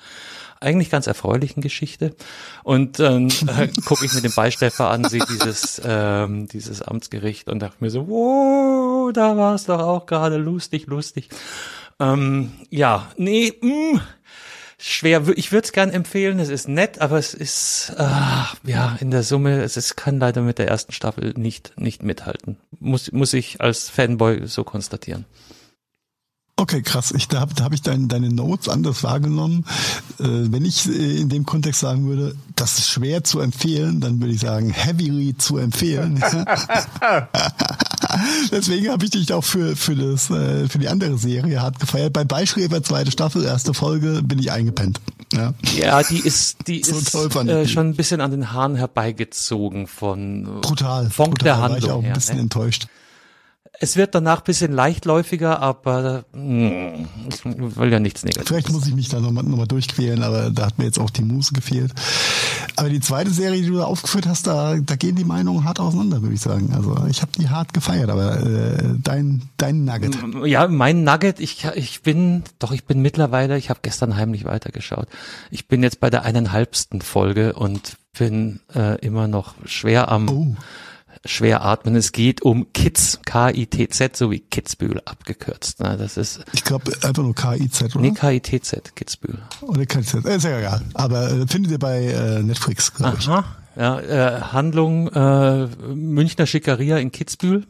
eigentlich 0.60 0.90
ganz 0.90 1.08
erfreulichen 1.08 1.62
Geschichte. 1.62 2.16
Und 2.64 3.00
dann 3.00 3.30
äh, 3.30 3.68
gucke 3.86 4.06
ich 4.06 4.14
mir 4.14 4.22
den 4.22 4.34
Beistäfer 4.34 4.90
an, 4.90 5.04
sehe 5.06 5.24
dieses, 5.30 5.82
ähm, 5.84 6.48
dieses 6.48 6.82
Amtsgericht 6.82 7.50
und 7.50 7.60
dachte 7.60 7.78
mir 7.80 7.90
so, 7.90 8.08
wow, 8.08 9.12
da 9.14 9.36
war 9.36 9.56
es 9.56 9.66
doch 9.66 9.80
auch 9.80 10.06
gerade 10.06 10.38
lustig, 10.38 10.88
lustig. 10.88 11.30
Ähm, 12.00 12.52
ja, 12.70 13.08
nee, 13.18 13.54
mh, 13.60 14.02
schwer. 14.78 15.28
Ich 15.36 15.52
würde 15.52 15.66
es 15.66 15.72
gern 15.72 15.90
empfehlen. 15.90 16.40
Es 16.40 16.50
ist 16.50 16.68
nett, 16.68 17.02
aber 17.02 17.18
es 17.18 17.34
ist 17.34 17.94
ah, 17.98 18.48
ja 18.64 18.98
in 19.00 19.12
der 19.12 19.24
Summe. 19.24 19.62
Es 19.62 19.78
ist, 19.78 19.96
kann 19.98 20.20
leider 20.20 20.42
mit 20.42 20.60
der 20.60 20.68
ersten 20.68 20.92
Staffel 20.92 21.34
nicht 21.38 21.74
nicht 21.78 22.04
mithalten. 22.04 22.58
Muss 22.80 23.12
muss 23.12 23.34
ich 23.34 23.62
als 23.62 23.90
Fanboy 23.90 24.48
so 24.48 24.64
konstatieren. 24.64 25.26
Okay, 26.60 26.82
krass. 26.82 27.14
Ich, 27.16 27.28
da 27.28 27.40
habe 27.40 27.54
da 27.54 27.66
hab 27.66 27.74
ich 27.74 27.84
dein, 27.84 28.08
deine 28.08 28.30
Notes 28.30 28.68
anders 28.68 29.04
wahrgenommen. 29.04 29.64
Äh, 30.20 30.24
wenn 30.24 30.66
ich 30.66 30.88
äh, 30.88 31.22
in 31.22 31.30
dem 31.30 31.46
Kontext 31.46 31.82
sagen 31.82 32.08
würde, 32.08 32.36
das 32.56 32.80
ist 32.80 32.90
schwer 32.90 33.24
zu 33.24 33.40
empfehlen, 33.40 34.00
dann 34.00 34.20
würde 34.20 34.34
ich 34.34 34.40
sagen, 34.40 34.72
heavily 34.72 35.38
zu 35.38 35.58
empfehlen. 35.58 36.20
Deswegen 38.52 38.90
habe 38.90 39.06
ich 39.06 39.12
dich 39.12 39.32
auch 39.34 39.44
für, 39.44 39.76
für, 39.76 39.96
das, 39.96 40.30
äh, 40.30 40.68
für 40.68 40.78
die 40.80 40.88
andere 40.88 41.18
Serie 41.18 41.62
hart 41.62 41.80
gefeiert. 41.80 42.14
Bei 42.14 42.24
Beischläfer, 42.24 42.84
zweite 42.84 43.12
Staffel, 43.12 43.44
erste 43.46 43.74
Folge, 43.74 44.22
bin 44.24 44.40
ich 44.40 44.52
eingepennt. 44.52 45.00
Ja, 45.34 45.54
Ja, 45.76 46.04
die 46.04 46.20
ist, 46.20 46.68
die 46.68 46.84
So 46.86 46.96
ist 46.98 47.14
äh, 47.16 47.64
die. 47.64 47.70
schon 47.70 47.90
ein 47.90 47.96
bisschen 47.96 48.22
an 48.22 48.32
den 48.32 48.52
Haaren 48.54 48.76
herbeigezogen 48.76 49.88
von 49.88 50.46
äh, 50.46 50.62
brutal. 50.62 51.10
Von 51.10 51.32
brutal, 51.32 51.44
der 51.46 51.54
war 51.60 51.66
ich 51.70 51.74
Handlung 51.74 51.92
auch 51.92 51.98
ein 52.00 52.06
her. 52.06 52.14
bisschen 52.14 52.36
Ne? 52.36 52.42
enttäuscht. 52.44 52.88
Es 53.80 53.96
wird 53.96 54.16
danach 54.16 54.40
ein 54.40 54.44
bisschen 54.44 54.72
leichtläufiger, 54.72 55.62
aber 55.62 56.26
mh, 56.34 57.06
ich 57.30 57.46
will 57.46 57.92
ja 57.92 58.00
nichts 58.00 58.24
Negatives. 58.24 58.48
Vielleicht 58.48 58.72
muss 58.72 58.88
ich 58.88 58.96
mich 58.96 59.10
da 59.10 59.20
nochmal 59.20 59.44
noch 59.44 59.58
mal 59.58 59.68
durchquälen, 59.68 60.24
aber 60.24 60.50
da 60.50 60.66
hat 60.66 60.80
mir 60.80 60.86
jetzt 60.86 61.00
auch 61.00 61.10
die 61.12 61.22
Muse 61.22 61.54
gefehlt. 61.54 61.94
Aber 62.76 62.90
die 62.90 63.00
zweite 63.00 63.30
Serie, 63.32 63.62
die 63.62 63.68
du 63.68 63.78
da 63.78 63.86
aufgeführt 63.86 64.28
hast, 64.28 64.48
da, 64.48 64.76
da 64.76 64.96
gehen 64.96 65.16
die 65.16 65.24
Meinungen 65.24 65.64
hart 65.64 65.80
auseinander, 65.80 66.22
würde 66.22 66.34
ich 66.36 66.42
sagen. 66.42 66.74
Also 66.74 66.96
ich 67.10 67.22
habe 67.22 67.32
die 67.38 67.50
hart 67.50 67.74
gefeiert, 67.74 68.10
aber 68.10 68.40
äh, 68.42 68.96
dein, 69.04 69.44
dein 69.58 69.86
Nugget. 69.86 70.18
Ja, 70.46 70.68
mein 70.68 71.04
Nugget, 71.04 71.40
ich, 71.40 71.66
ich 71.76 72.02
bin, 72.02 72.44
doch, 72.60 72.72
ich 72.72 72.86
bin 72.86 73.02
mittlerweile, 73.02 73.58
ich 73.58 73.70
habe 73.70 73.80
gestern 73.84 74.16
heimlich 74.16 74.46
weitergeschaut. 74.46 75.08
Ich 75.52 75.68
bin 75.68 75.84
jetzt 75.84 76.00
bei 76.00 76.10
der 76.10 76.24
eineinhalbsten 76.24 77.02
Folge 77.02 77.54
und 77.54 77.98
bin 78.18 78.60
äh, 78.74 79.00
immer 79.06 79.28
noch 79.28 79.54
schwer 79.66 80.12
am 80.12 80.30
Oh. 80.30 80.56
Schwer 81.28 81.64
atmen. 81.64 81.96
Es 81.96 82.12
geht 82.12 82.42
um 82.42 82.72
Kids, 82.74 83.20
K-I-T-Z, 83.26 84.16
so 84.18 84.32
wie 84.32 84.40
Kitzbühel 84.40 85.02
abgekürzt. 85.06 85.80
Ne? 85.82 85.96
Das 85.98 86.18
ist, 86.18 86.44
Ich 86.54 86.64
glaube 86.64 86.92
einfach 87.04 87.24
nur 87.24 87.36
KIZ, 87.36 87.84
oder? 87.96 88.00
nee, 88.00 88.12
K-I-T-Z, 88.12 88.96
Kitzbühel. 88.96 89.40
Oder 89.62 89.86
KIZ. 89.86 90.26
Äh, 90.26 90.36
Ist 90.38 90.44
ja 90.44 90.58
egal. 90.60 90.82
Aber 90.94 91.32
äh, 91.32 91.48
findet 91.48 91.72
ihr 91.72 91.80
bei 91.80 92.06
äh, 92.06 92.42
Netflix, 92.44 92.94
glaube 92.94 93.18
ich. 93.20 93.28
Aha. 93.28 93.44
Ja, 93.76 94.00
äh, 94.00 94.42
Handlung 94.42 95.08
äh, 95.10 95.68
Münchner 95.94 96.48
Schickeria 96.48 96.98
in 96.98 97.12
Kitzbühel. 97.12 97.66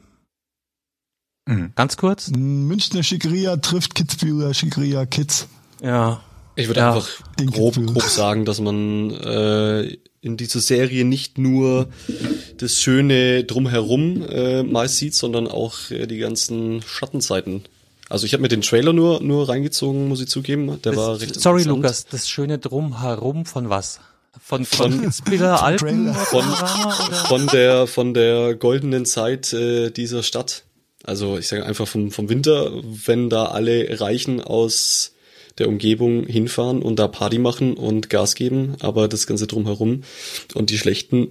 Mhm. 1.45 1.73
Ganz 1.75 1.97
kurz. 1.97 2.29
Münchner 2.29 3.03
Schickeria 3.03 3.57
trifft 3.57 3.95
Kitzbüheler 3.95 4.53
Schickeria 4.53 5.05
Kids. 5.05 5.47
Ja. 5.81 6.21
Ich 6.55 6.67
würde 6.67 6.79
Ja, 6.79 6.93
einfach 6.93 7.07
den 7.39 7.51
grob, 7.51 7.75
grob 7.75 8.01
sagen, 8.03 8.43
dass 8.45 8.59
man 8.59 9.11
äh, 9.11 9.97
in 10.21 10.35
dieser 10.37 10.59
Serie 10.59 11.05
nicht 11.05 11.37
nur 11.37 11.87
das 12.57 12.75
Schöne 12.81 13.43
drumherum 13.43 14.23
äh, 14.27 14.63
meist 14.63 14.97
sieht, 14.97 15.13
sondern 15.13 15.47
auch 15.47 15.91
äh, 15.91 16.07
die 16.07 16.17
ganzen 16.17 16.81
Schattenseiten. 16.81 17.63
Also 18.09 18.25
ich 18.25 18.33
habe 18.33 18.41
mir 18.41 18.47
den 18.47 18.61
Trailer 18.61 18.93
nur 18.93 19.21
nur 19.21 19.49
reingezogen, 19.49 20.07
muss 20.07 20.21
ich 20.21 20.27
zugeben. 20.29 20.81
Der 20.83 20.95
war 20.95 21.13
Das, 21.13 21.21
recht 21.21 21.39
sorry. 21.41 21.63
Lukas, 21.63 22.05
das 22.05 22.27
schöne 22.29 22.57
Drumherum 22.57 23.45
von 23.45 23.69
was? 23.69 23.99
Von, 24.41 24.65
Von- 24.65 25.11
von 25.11 25.41
Alpen? 25.41 26.05
Trailer. 26.05 26.13
von, 26.13 26.43
von 27.27 27.47
der 27.47 27.87
von 27.87 28.13
der 28.13 28.55
goldenen 28.55 29.05
Zeit 29.05 29.51
äh, 29.53 29.89
dieser 29.91 30.23
Stadt. 30.23 30.63
Also 31.03 31.37
ich 31.37 31.47
sage 31.47 31.65
einfach 31.65 31.87
vom 31.87 32.11
vom 32.11 32.29
Winter, 32.29 32.71
wenn 33.05 33.29
da 33.29 33.45
alle 33.45 33.99
Reichen 33.99 34.41
aus 34.41 35.13
der 35.57 35.67
Umgebung 35.67 36.25
hinfahren 36.25 36.81
und 36.81 36.99
da 36.99 37.07
Party 37.07 37.39
machen 37.39 37.73
und 37.73 38.09
Gas 38.09 38.35
geben, 38.35 38.75
aber 38.79 39.07
das 39.07 39.27
ganze 39.27 39.47
drumherum 39.47 40.03
und 40.53 40.69
die 40.69 40.77
schlechten 40.77 41.29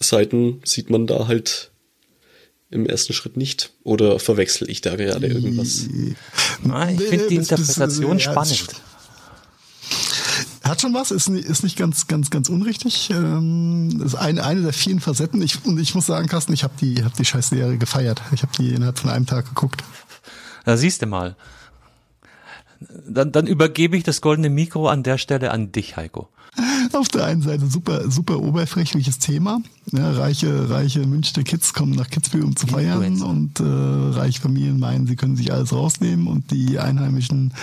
Seiten 0.00 0.60
sieht 0.64 0.90
man 0.90 1.06
da 1.06 1.26
halt 1.28 1.70
im 2.70 2.86
ersten 2.86 3.12
Schritt 3.12 3.36
nicht. 3.36 3.72
Oder 3.82 4.18
verwechsel 4.18 4.70
ich 4.70 4.80
da 4.80 4.96
gerade 4.96 5.26
irgendwas? 5.26 5.88
Ah, 6.68 6.88
ich 6.90 7.00
finde 7.00 7.28
die 7.28 7.36
Interpretation 7.36 8.20
spannend. 8.20 8.68
Hat 10.62 10.80
schon 10.80 10.94
was, 10.94 11.10
ist, 11.10 11.28
ist 11.28 11.64
nicht 11.64 11.76
ganz, 11.76 12.06
ganz, 12.06 12.30
ganz 12.30 12.48
unrichtig. 12.48 13.10
Ähm, 13.10 14.02
ist 14.04 14.14
eine, 14.14 14.44
eine 14.44 14.62
der 14.62 14.72
vielen 14.72 15.00
Facetten. 15.00 15.42
Ich, 15.42 15.64
und 15.64 15.80
ich 15.80 15.96
muss 15.96 16.06
sagen, 16.06 16.28
Carsten, 16.28 16.52
ich 16.52 16.62
habe 16.62 16.74
die, 16.80 17.02
hab 17.02 17.14
die 17.16 17.24
scheiß 17.24 17.48
Serie 17.48 17.76
gefeiert. 17.76 18.22
Ich 18.32 18.42
habe 18.42 18.52
die 18.56 18.70
innerhalb 18.70 18.98
von 18.98 19.10
einem 19.10 19.26
Tag 19.26 19.48
geguckt. 19.48 19.82
Da 20.64 20.76
siehst 20.76 21.02
du 21.02 21.06
mal. 21.06 21.34
Dann, 23.08 23.32
dann 23.32 23.46
übergebe 23.46 23.96
ich 23.96 24.04
das 24.04 24.20
goldene 24.20 24.50
Mikro 24.50 24.88
an 24.88 25.02
der 25.02 25.18
Stelle 25.18 25.50
an 25.50 25.72
dich, 25.72 25.96
Heiko. 25.96 26.28
Auf 26.92 27.08
der 27.08 27.26
einen 27.26 27.42
Seite 27.42 27.66
super, 27.66 28.10
super 28.10 28.40
oberflächliches 28.40 29.18
Thema. 29.18 29.60
Ja, 29.92 30.10
reiche, 30.10 30.68
reiche 30.68 31.06
Münchner 31.06 31.44
Kids 31.44 31.72
kommen 31.72 31.92
nach 31.92 32.10
Kitzbühel, 32.10 32.44
um 32.44 32.56
zu 32.56 32.66
feiern 32.66 33.02
Influencer. 33.02 33.26
und 33.28 33.60
äh, 33.60 34.18
reiche 34.18 34.40
Familien 34.40 34.80
meinen, 34.80 35.06
sie 35.06 35.14
können 35.14 35.36
sich 35.36 35.52
alles 35.52 35.72
rausnehmen 35.72 36.26
und 36.26 36.50
die 36.50 36.78
einheimischen 36.78 37.54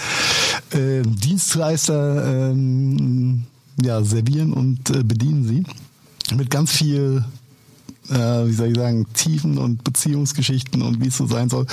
äh, 0.72 1.02
Dienstleister 1.02 2.52
ähm, 2.52 3.44
ja, 3.82 4.02
servieren 4.04 4.54
und 4.54 4.90
äh, 4.90 5.04
bedienen 5.04 5.46
sie. 5.46 5.64
Mit 6.36 6.50
ganz 6.50 6.72
viel 6.72 7.26
äh, 8.10 8.48
wie 8.48 8.54
soll 8.54 8.70
ich 8.70 8.78
sagen, 8.78 9.06
Tiefen 9.14 9.58
und 9.58 9.84
Beziehungsgeschichten 9.84 10.82
und 10.82 11.02
wie 11.02 11.08
es 11.08 11.18
so 11.18 11.28
sein 11.28 11.50
soll. 11.50 11.66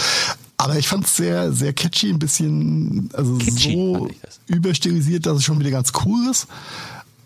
Aber 0.57 0.79
ich 0.79 0.89
fand 0.89 1.05
es 1.05 1.17
sehr, 1.17 1.53
sehr 1.53 1.73
catchy, 1.73 2.11
ein 2.11 2.19
bisschen, 2.19 3.11
also 3.13 3.37
Kitschy 3.37 3.73
so 3.73 4.09
das. 4.23 4.41
überstilisiert, 4.47 5.27
dass 5.27 5.39
es 5.39 5.45
schon 5.45 5.59
wieder 5.59 5.71
ganz 5.71 5.93
cool 6.05 6.29
ist. 6.31 6.47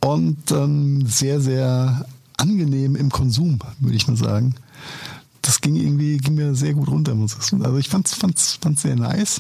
Und 0.01 0.51
ähm, 0.51 1.07
sehr, 1.07 1.41
sehr 1.41 2.07
angenehm 2.37 2.97
im 2.97 3.11
Konsum, 3.11 3.59
würde 3.81 3.97
ich 3.97 4.07
mal 4.07 4.16
sagen. 4.16 4.55
Das 5.43 5.61
ging 5.61 5.76
irgendwie, 5.76 6.18
ging 6.18 6.35
mir 6.35 6.55
sehr 6.55 6.74
gut 6.74 6.89
runter, 6.89 7.14
muss 7.14 7.37
ich 7.39 7.45
sagen. 7.45 7.64
Also 7.64 7.76
ich 7.79 7.89
fand's, 7.89 8.14
fand's, 8.14 8.59
fand's 8.61 8.83
sehr 8.83 8.97
nice. 8.97 9.39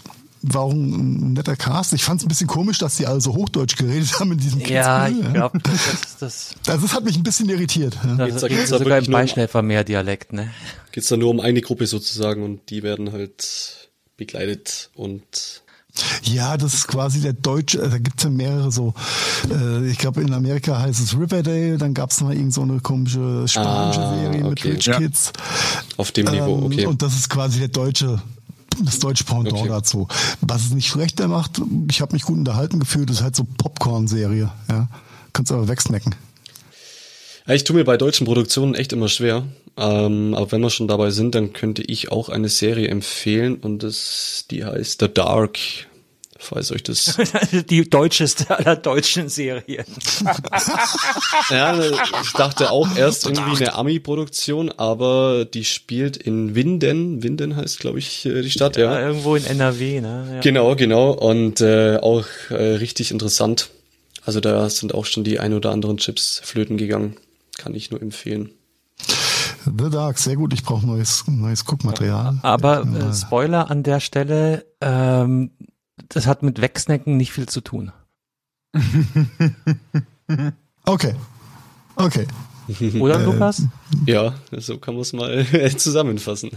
War 0.52 0.62
auch 0.62 0.72
ein, 0.72 1.30
ein 1.30 1.32
netter 1.34 1.56
Cast. 1.56 1.92
Ich 1.92 2.04
fand's 2.04 2.24
ein 2.24 2.28
bisschen 2.28 2.46
komisch, 2.46 2.78
dass 2.78 2.96
die 2.96 3.06
alle 3.06 3.20
so 3.20 3.34
Hochdeutsch 3.34 3.76
geredet 3.76 4.18
haben 4.18 4.32
in 4.32 4.38
diesem 4.38 4.60
Ja, 4.60 5.08
ich 5.08 5.32
glaube, 5.32 5.58
das, 5.62 6.16
das, 6.20 6.54
Also 6.66 6.82
das 6.86 6.92
hat 6.94 7.04
mich 7.04 7.16
ein 7.16 7.22
bisschen 7.22 7.48
irritiert. 7.48 7.96
Ja. 8.04 8.26
Geht's 8.26 8.40
da- 8.40 8.46
ist 8.46 8.54
geht's 8.56 8.70
da 8.70 8.78
sogar 8.78 8.96
wirklich 8.96 9.06
im 9.08 9.12
nur 9.12 9.20
um- 9.20 9.24
Beischläfer 9.26 9.62
mehr 9.62 9.84
Dialekt, 9.84 10.32
ne? 10.32 10.50
Geht's 10.92 11.08
da 11.08 11.16
nur 11.16 11.30
um 11.30 11.40
eine 11.40 11.60
Gruppe 11.60 11.86
sozusagen 11.86 12.42
und 12.42 12.70
die 12.70 12.82
werden 12.82 13.12
halt 13.12 13.88
begleitet 14.16 14.90
und 14.94 15.62
Ja, 16.22 16.56
das 16.56 16.74
ist 16.74 16.88
quasi 16.88 17.20
der 17.20 17.32
deutsche, 17.32 17.80
äh, 17.82 17.88
da 17.90 17.98
gibt's 17.98 18.22
ja 18.22 18.30
mehrere 18.30 18.70
so, 18.70 18.94
äh, 19.50 19.88
ich 19.88 19.98
glaube 19.98 20.20
in 20.22 20.32
Amerika 20.32 20.78
heißt 20.80 21.00
es 21.00 21.14
Riverdale, 21.18 21.76
dann 21.78 21.94
gab's 21.94 22.20
noch 22.20 22.30
irgend 22.30 22.54
so 22.54 22.62
eine 22.62 22.80
komische 22.80 23.46
spanische 23.48 24.00
Ah, 24.00 24.14
Serie 24.20 24.42
mit 24.44 24.52
okay. 24.52 24.70
Rich 24.72 24.86
Ja. 24.86 24.98
Kids. 24.98 25.32
auf 25.96 26.12
dem 26.12 26.26
Niveau, 26.26 26.56
Ähm, 26.58 26.62
okay. 26.64 26.86
Und 26.86 27.02
das 27.02 27.14
ist 27.16 27.28
quasi 27.28 27.58
der 27.58 27.68
deutsche, 27.68 28.20
das 28.84 28.98
deutsche 28.98 29.24
Pendant 29.24 29.52
Okay. 29.58 29.68
dazu. 29.68 30.08
Was 30.40 30.66
es 30.66 30.70
nicht 30.70 30.88
schlechter 30.88 31.28
macht, 31.28 31.60
ich 31.90 32.00
habe 32.00 32.12
mich 32.12 32.22
gut 32.22 32.38
unterhalten 32.38 32.80
gefühlt, 32.80 33.10
ist 33.10 33.22
halt 33.22 33.36
so 33.36 33.44
Popcorn-Serie, 33.44 34.50
ja. 34.68 34.88
Kannst 35.32 35.52
aber 35.52 35.68
wegsnacken. 35.68 36.14
Ich 37.46 37.64
tue 37.64 37.76
mir 37.76 37.84
bei 37.84 37.96
deutschen 37.96 38.26
Produktionen 38.26 38.74
echt 38.74 38.92
immer 38.92 39.08
schwer. 39.08 39.44
Ähm, 39.78 40.34
aber 40.34 40.52
wenn 40.52 40.60
wir 40.60 40.70
schon 40.70 40.88
dabei 40.88 41.10
sind, 41.10 41.34
dann 41.34 41.52
könnte 41.52 41.82
ich 41.82 42.10
auch 42.10 42.28
eine 42.28 42.48
Serie 42.48 42.88
empfehlen 42.88 43.56
und 43.56 43.82
das, 43.82 44.44
die 44.50 44.64
heißt 44.64 45.00
The 45.00 45.08
Dark. 45.12 45.58
Falls 46.40 46.70
euch 46.70 46.84
das. 46.84 47.18
Die 47.68 47.90
deutscheste 47.90 48.56
aller 48.56 48.76
deutschen 48.76 49.28
Serien. 49.28 49.84
ja, 51.50 51.78
ich 51.80 52.32
dachte 52.34 52.70
auch 52.70 52.96
erst 52.96 53.26
irgendwie 53.26 53.64
eine 53.64 53.74
Ami-Produktion, 53.74 54.70
aber 54.70 55.44
die 55.44 55.64
spielt 55.64 56.16
in 56.16 56.54
Winden. 56.54 57.24
Winden 57.24 57.56
heißt, 57.56 57.80
glaube 57.80 57.98
ich, 57.98 58.24
äh, 58.24 58.42
die 58.42 58.50
Stadt, 58.52 58.76
Ja, 58.76 59.00
ja. 59.00 59.08
irgendwo 59.08 59.34
in 59.34 59.44
NRW, 59.44 60.00
ne? 60.00 60.28
Ja. 60.34 60.40
Genau, 60.40 60.76
genau. 60.76 61.10
Und 61.10 61.60
äh, 61.60 61.98
auch 62.00 62.24
äh, 62.50 62.54
richtig 62.54 63.10
interessant. 63.10 63.70
Also 64.24 64.38
da 64.40 64.70
sind 64.70 64.94
auch 64.94 65.06
schon 65.06 65.24
die 65.24 65.40
ein 65.40 65.54
oder 65.54 65.72
anderen 65.72 65.96
Chips 65.96 66.40
flöten 66.44 66.76
gegangen. 66.76 67.16
Kann 67.58 67.74
ich 67.74 67.90
nur 67.90 68.00
empfehlen. 68.00 68.50
The 69.64 69.90
Dark, 69.90 70.18
sehr 70.18 70.36
gut, 70.36 70.52
ich 70.54 70.62
brauche 70.62 70.86
neues, 70.86 71.24
neues 71.26 71.64
Guckmaterial. 71.64 72.38
Aber 72.42 72.82
äh, 72.82 73.12
Spoiler 73.12 73.70
an 73.70 73.82
der 73.82 74.00
Stelle, 74.00 74.64
ähm, 74.80 75.50
das 76.08 76.26
hat 76.26 76.42
mit 76.42 76.60
Wegsnacken 76.60 77.16
nicht 77.16 77.32
viel 77.32 77.48
zu 77.48 77.60
tun. 77.60 77.92
Okay. 80.84 81.14
Okay. 81.96 82.26
Oder, 83.00 83.18
Lukas? 83.20 83.62
Ja, 84.06 84.34
so 84.52 84.76
kann 84.78 84.94
man 84.94 85.00
es 85.02 85.12
mal 85.14 85.44
zusammenfassen. 85.76 86.50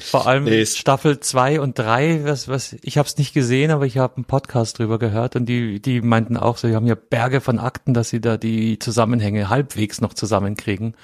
Vor 0.00 0.26
allem 0.26 0.44
Nee, 0.44 0.60
ist- 0.60 0.76
Staffel 0.78 1.18
2 1.20 1.60
und 1.60 1.78
3, 1.78 2.24
was, 2.24 2.48
was, 2.48 2.76
ich 2.82 2.98
habe 2.98 3.08
es 3.08 3.16
nicht 3.16 3.32
gesehen, 3.32 3.70
aber 3.70 3.86
ich 3.86 3.96
habe 3.98 4.16
einen 4.16 4.24
Podcast 4.26 4.78
drüber 4.78 4.98
gehört 4.98 5.34
und 5.36 5.46
die, 5.46 5.80
die 5.80 6.02
meinten 6.02 6.36
auch 6.36 6.58
so, 6.58 6.68
die 6.68 6.74
haben 6.74 6.86
ja 6.86 6.94
Berge 6.94 7.40
von 7.40 7.58
Akten, 7.58 7.94
dass 7.94 8.10
sie 8.10 8.20
da 8.20 8.36
die 8.36 8.78
Zusammenhänge 8.78 9.48
halbwegs 9.48 10.00
noch 10.02 10.12
zusammenkriegen. 10.14 10.94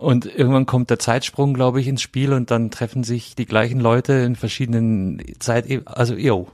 Und 0.00 0.24
irgendwann 0.24 0.64
kommt 0.64 0.88
der 0.88 0.98
Zeitsprung, 0.98 1.52
glaube 1.52 1.78
ich, 1.78 1.86
ins 1.86 2.00
Spiel 2.00 2.32
und 2.32 2.50
dann 2.50 2.70
treffen 2.70 3.04
sich 3.04 3.34
die 3.34 3.44
gleichen 3.44 3.80
Leute 3.80 4.14
in 4.14 4.34
verschiedenen 4.34 5.22
Zeit, 5.40 5.66
also 5.84 6.14
yo. 6.14 6.48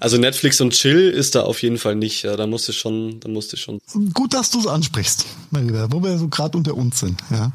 Also 0.00 0.18
Netflix 0.18 0.60
und 0.60 0.72
Chill 0.72 1.10
ist 1.10 1.34
da 1.34 1.42
auf 1.42 1.62
jeden 1.62 1.78
Fall 1.78 1.94
nicht. 1.94 2.22
Ja, 2.22 2.36
da 2.36 2.46
musste 2.46 2.72
schon, 2.72 3.20
da 3.20 3.28
musste 3.28 3.56
schon. 3.56 3.80
Gut, 4.12 4.34
dass 4.34 4.50
du 4.50 4.60
es 4.60 4.66
ansprichst, 4.66 5.26
mein 5.50 5.68
Lieber, 5.68 5.88
wo 5.90 6.02
wir 6.02 6.18
so 6.18 6.28
gerade 6.28 6.58
unter 6.58 6.74
uns 6.74 7.00
sind. 7.00 7.22
Ja. 7.30 7.52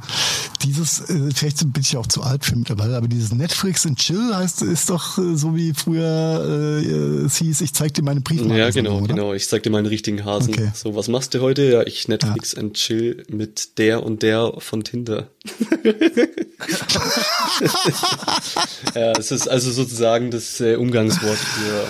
Dieses, 0.63 1.01
äh, 1.09 1.29
vielleicht 1.33 1.59
bin 1.73 1.81
ich 1.81 1.97
auch 1.97 2.07
zu 2.07 2.23
alt 2.23 2.45
für 2.45 2.55
mittlerweile, 2.55 2.97
aber 2.97 3.07
dieses 3.07 3.33
Netflix 3.33 3.85
and 3.85 3.97
Chill 3.97 4.33
heißt, 4.33 4.61
ist 4.63 4.89
doch 4.89 5.17
äh, 5.17 5.35
so 5.35 5.55
wie 5.55 5.73
früher 5.73 6.45
äh, 6.47 7.25
es 7.25 7.37
hieß, 7.37 7.61
ich 7.61 7.73
zeig 7.73 7.93
dir 7.93 8.03
meine 8.03 8.21
Briefmarken. 8.21 8.57
Ja, 8.57 8.69
genau, 8.69 8.99
oder? 8.99 9.07
genau. 9.07 9.33
Ich 9.33 9.47
sag 9.47 9.63
dir 9.63 9.69
meinen 9.69 9.87
richtigen 9.87 10.25
Hasen. 10.25 10.53
Okay. 10.53 10.71
So, 10.73 10.95
was 10.95 11.07
machst 11.07 11.33
du 11.33 11.41
heute? 11.41 11.63
Ja, 11.63 11.83
ich 11.83 12.07
Netflix 12.07 12.55
and 12.55 12.75
Chill 12.75 13.23
mit 13.29 13.77
der 13.77 14.03
und 14.03 14.23
der 14.23 14.53
von 14.59 14.83
Tinder. 14.83 15.29
ja, 18.95 19.11
es 19.17 19.31
ist 19.31 19.47
also 19.47 19.71
sozusagen 19.71 20.31
das 20.31 20.59
äh, 20.59 20.75
Umgangswort 20.75 21.37
für 21.37 21.87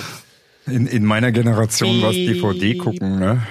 In, 0.67 0.87
in 0.87 1.05
meiner 1.05 1.31
Generation 1.31 2.01
war 2.01 2.09
es 2.09 2.15
DVD 2.15 2.75
gucken, 2.75 3.19
ne? 3.19 3.43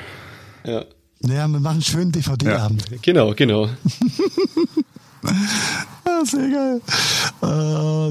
Ja. 0.65 0.85
Ja, 1.23 1.49
wir 1.49 1.61
machen 1.61 1.67
einen 1.67 1.83
schönen 1.83 2.13
DVD-Abend. 2.13 2.85
Genau, 3.03 3.33
genau. 3.35 3.69
Ja, 6.07 6.25
sehr 6.25 6.49
geil. 6.49 6.81
Äh, 7.43 7.47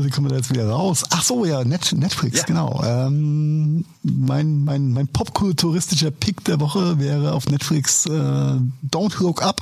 wie 0.05 0.09
kommen 0.09 0.25
wir 0.27 0.31
da 0.31 0.35
jetzt 0.35 0.51
wieder 0.51 0.67
raus? 0.69 1.03
Ach 1.11 1.23
so, 1.23 1.45
ja, 1.45 1.63
Net 1.63 1.93
Netflix, 1.97 2.45
genau. 2.45 2.83
Ähm, 2.85 3.85
mein 4.03 4.65
mein, 4.65 4.91
mein 4.91 5.07
popkulturistischer 5.07 6.11
Pick 6.11 6.43
der 6.43 6.59
Woche 6.59 6.99
wäre 6.99 7.31
auf 7.31 7.47
Netflix 7.47 8.05
äh, 8.05 8.09
Don't 8.11 9.21
Look 9.21 9.41
Up. 9.43 9.61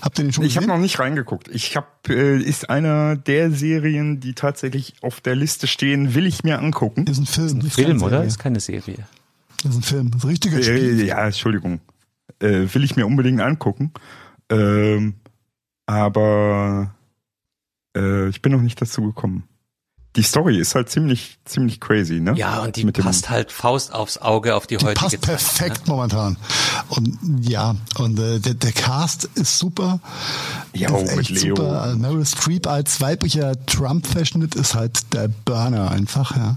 Habt 0.00 0.18
ihr 0.18 0.24
den 0.24 0.32
schon 0.32 0.44
Ich 0.44 0.56
habe 0.56 0.64
gesehen? 0.64 0.76
noch 0.76 0.82
nicht 0.82 0.98
reingeguckt. 0.98 1.48
Ich 1.48 1.76
habe 1.76 1.86
äh, 2.08 2.42
ist 2.42 2.70
einer 2.70 3.16
der 3.16 3.50
Serien, 3.50 4.18
die 4.20 4.32
tatsächlich 4.32 4.94
auf 5.02 5.20
der 5.20 5.36
Liste 5.36 5.66
stehen, 5.66 6.14
will 6.14 6.26
ich 6.26 6.44
mir 6.44 6.60
angucken. 6.60 7.06
ist 7.06 7.18
ein 7.18 7.26
Film. 7.26 7.60
ist 7.60 7.74
Film, 7.74 7.88
keine 8.00 8.04
oder? 8.04 8.24
Ist 8.24 8.38
keine 8.38 8.60
Serie. 8.60 9.06
ist 9.62 9.76
ein 9.76 9.82
Film. 9.82 10.10
Das 10.10 10.20
ist 10.20 10.24
ein 10.24 10.30
richtiger 10.30 10.62
Spiel. 10.62 11.00
Äh, 11.00 11.04
ja, 11.04 11.26
Entschuldigung. 11.26 11.80
Äh, 12.40 12.66
will 12.72 12.82
ich 12.82 12.96
mir 12.96 13.06
unbedingt 13.06 13.42
angucken. 13.42 13.92
Ähm, 14.48 15.14
aber 15.88 16.94
äh, 17.96 18.28
ich 18.28 18.42
bin 18.42 18.52
noch 18.52 18.60
nicht 18.60 18.80
dazu 18.80 19.02
gekommen. 19.02 19.44
Die 20.16 20.22
Story 20.22 20.58
ist 20.58 20.74
halt 20.74 20.88
ziemlich, 20.90 21.38
ziemlich 21.44 21.80
crazy, 21.80 22.18
ne? 22.20 22.32
Ja, 22.34 22.60
und 22.62 22.74
die 22.76 22.84
Mit 22.84 22.96
dem- 22.96 23.04
passt 23.04 23.30
halt 23.30 23.52
Faust 23.52 23.92
aufs 23.94 24.18
Auge 24.18 24.54
auf 24.56 24.66
die, 24.66 24.76
Die 24.76 24.84
heutige 24.84 24.98
passt 25.00 25.12
Zeit. 25.12 25.20
perfekt 25.22 25.86
Ne? 25.86 25.92
momentan. 25.94 26.36
Und 26.88 27.18
ja, 27.42 27.76
und 27.98 28.18
äh, 28.18 28.40
der, 28.40 28.54
der 28.54 28.72
Cast 28.72 29.24
ist 29.34 29.58
super. 29.58 30.00
Ja, 30.74 30.96
ist 30.96 31.14
mit 31.16 31.28
Leo. 31.28 31.54
super. 31.56 31.94
Meryl 31.96 32.24
Streep 32.26 32.66
als 32.66 33.00
weiblicher 33.00 33.64
Trump-Verschnitt 33.66 34.54
ist 34.56 34.74
halt 34.74 35.12
der 35.14 35.28
Burner 35.28 35.90
einfach, 35.90 36.34
ja. 36.36 36.56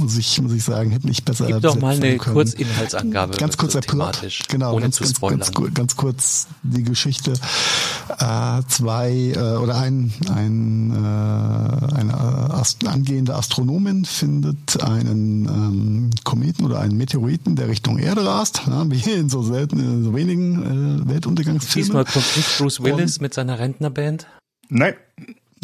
Muss 0.00 0.16
ich, 0.16 0.40
muss 0.40 0.52
ich 0.52 0.64
sagen, 0.64 0.90
hätte 0.90 1.06
nicht 1.06 1.24
besser 1.24 1.46
Gib 1.46 1.60
doch 1.60 1.78
mal 1.78 1.94
eine 1.94 2.16
können. 2.16 2.34
Kurzinhaltsangabe. 2.34 3.36
Ganz 3.36 3.56
kurz 3.56 3.74
so 3.74 3.80
Plot. 3.80 4.22
Genau, 4.48 4.72
ohne 4.72 4.82
ganz, 4.82 4.96
zu 4.96 5.04
ganz, 5.04 5.16
spoilern. 5.16 5.40
ganz, 5.40 5.74
ganz 5.74 5.96
kurz 5.96 6.48
die 6.62 6.82
Geschichte. 6.82 7.34
Äh, 8.18 8.62
zwei 8.68 9.32
äh, 9.36 9.56
oder 9.56 9.76
ein, 9.76 10.12
ein 10.34 10.92
äh, 10.92 11.94
eine 11.94 12.14
Ast 12.14 12.86
angehende 12.86 13.34
Astronomin 13.34 14.04
findet 14.04 14.82
einen 14.82 15.46
ähm, 15.46 16.10
Kometen 16.24 16.64
oder 16.64 16.80
einen 16.80 16.96
Meteoriten, 16.96 17.56
der 17.56 17.68
Richtung 17.68 17.98
Erde 17.98 18.24
rast, 18.24 18.62
ja, 18.66 18.90
wie 18.90 19.10
in 19.10 19.28
so 19.28 19.42
selten, 19.42 19.78
in 19.78 20.04
so 20.04 20.14
wenigen 20.14 21.02
äh, 21.06 21.08
Weltuntergangsfilmen. 21.08 21.86
Diesmal 21.86 22.04
kommt 22.04 22.36
nicht 22.36 22.58
Bruce 22.58 22.82
Willis 22.82 23.20
mit 23.20 23.34
seiner 23.34 23.58
Rentnerband. 23.58 24.26
Nein, 24.68 24.94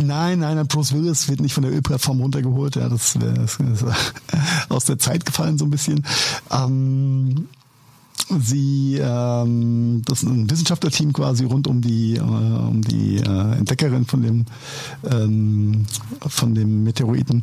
Nein, 0.01 0.39
nein, 0.41 0.67
Bruce 0.69 0.93
Willis 0.93 1.29
wird 1.29 1.41
nicht 1.41 1.55
von 1.55 1.65
der 1.65 1.73
Ölplattform 1.73 2.21
runtergeholt. 2.21 2.77
Ja, 2.77 2.89
das 2.89 3.19
wäre 3.21 3.47
aus 4.69 4.85
der 4.85 4.99
Zeit 4.99 5.27
gefallen 5.27 5.59
so 5.59 5.65
ein 5.65 5.71
bisschen. 5.71 6.07
Ähm, 6.51 7.49
sie, 8.41 8.99
ähm, 9.01 10.03
das 10.05 10.23
ist 10.23 10.29
ein 10.29 10.51
Wissenschaftlerteam 10.51 11.13
quasi 11.13 11.45
rund 11.45 11.67
um 11.67 11.81
die, 11.81 12.17
äh, 12.17 12.21
um 12.21 12.83
die 12.83 13.17
äh, 13.17 13.57
Entdeckerin 13.57 14.05
von 14.07 14.23
dem, 14.23 14.45
ähm, 15.11 15.87
von 16.27 16.55
dem 16.55 16.85
Meteoriten. 16.85 17.43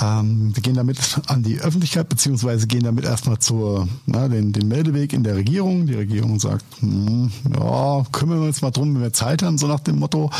Ähm, 0.00 0.52
sie 0.54 0.60
gehen 0.62 0.74
damit 0.74 0.98
an 1.26 1.42
die 1.42 1.60
Öffentlichkeit 1.60 2.08
beziehungsweise 2.08 2.66
gehen 2.66 2.84
damit 2.84 3.04
erstmal 3.04 3.38
zur, 3.38 3.88
na, 4.06 4.28
den, 4.28 4.52
den 4.52 4.68
Meldeweg 4.68 5.12
in 5.12 5.22
der 5.22 5.36
Regierung. 5.36 5.86
Die 5.86 5.94
Regierung 5.94 6.38
sagt, 6.40 6.64
hm, 6.80 7.30
ja, 7.54 8.04
kümmern 8.12 8.40
wir 8.40 8.48
uns 8.48 8.62
mal 8.62 8.70
drum, 8.70 8.94
wenn 8.94 9.02
wir 9.02 9.12
Zeit 9.12 9.42
haben, 9.42 9.58
so 9.58 9.66
nach 9.66 9.80
dem 9.80 9.98
Motto. 9.98 10.30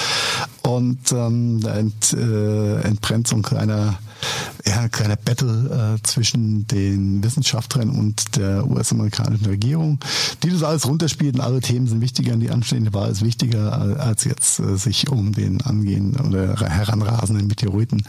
Und 0.62 1.12
ähm, 1.12 1.60
da 1.60 1.74
ent, 1.76 2.12
äh, 2.12 2.80
entbrennt 2.82 3.26
so 3.26 3.36
ein 3.36 3.42
kleiner, 3.42 3.98
ja, 4.66 4.80
ein 4.80 4.90
kleiner 4.90 5.16
Battle 5.16 5.96
äh, 5.98 6.02
zwischen 6.06 6.66
den 6.66 7.22
Wissenschaftlern 7.22 7.90
und 7.90 8.36
der 8.36 8.68
US-amerikanischen 8.68 9.46
Regierung, 9.46 9.98
die 10.42 10.50
das 10.50 10.62
alles 10.62 10.86
runterspielt 10.86 11.36
und 11.36 11.40
alle 11.40 11.60
Themen 11.60 11.86
sind 11.86 12.00
wichtiger 12.00 12.34
und 12.34 12.40
die 12.40 12.50
anstehende 12.50 12.92
Wahl 12.92 13.10
ist 13.10 13.24
wichtiger, 13.24 13.96
äh, 13.96 14.00
als 14.00 14.24
jetzt 14.24 14.60
äh, 14.60 14.76
sich 14.76 15.10
um 15.10 15.32
den 15.32 15.60
angehenden 15.62 16.26
oder 16.26 16.56
heranrasenden 16.56 17.46
Meteoriten 17.46 18.02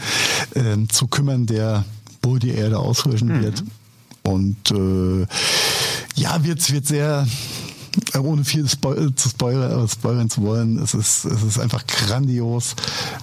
äh, 0.55 0.77
zu 0.89 1.07
kümmern, 1.07 1.45
der 1.45 1.85
wohl 2.21 2.39
die 2.39 2.51
Erde 2.51 2.79
auslöschen 2.79 3.41
wird. 3.41 3.63
Und 4.23 4.71
äh, 4.71 5.25
ja, 6.15 6.43
wird, 6.43 6.71
wird 6.71 6.85
sehr 6.85 7.25
ohne 8.21 8.43
viel 8.43 8.67
Spoil 8.67 9.13
zu 9.15 9.29
spoilern, 9.29 9.87
spoilern 9.87 10.29
zu 10.29 10.41
wollen, 10.41 10.77
es 10.77 10.93
ist, 10.93 11.25
es 11.25 11.43
ist 11.43 11.59
einfach 11.59 11.85
grandios, 11.87 12.75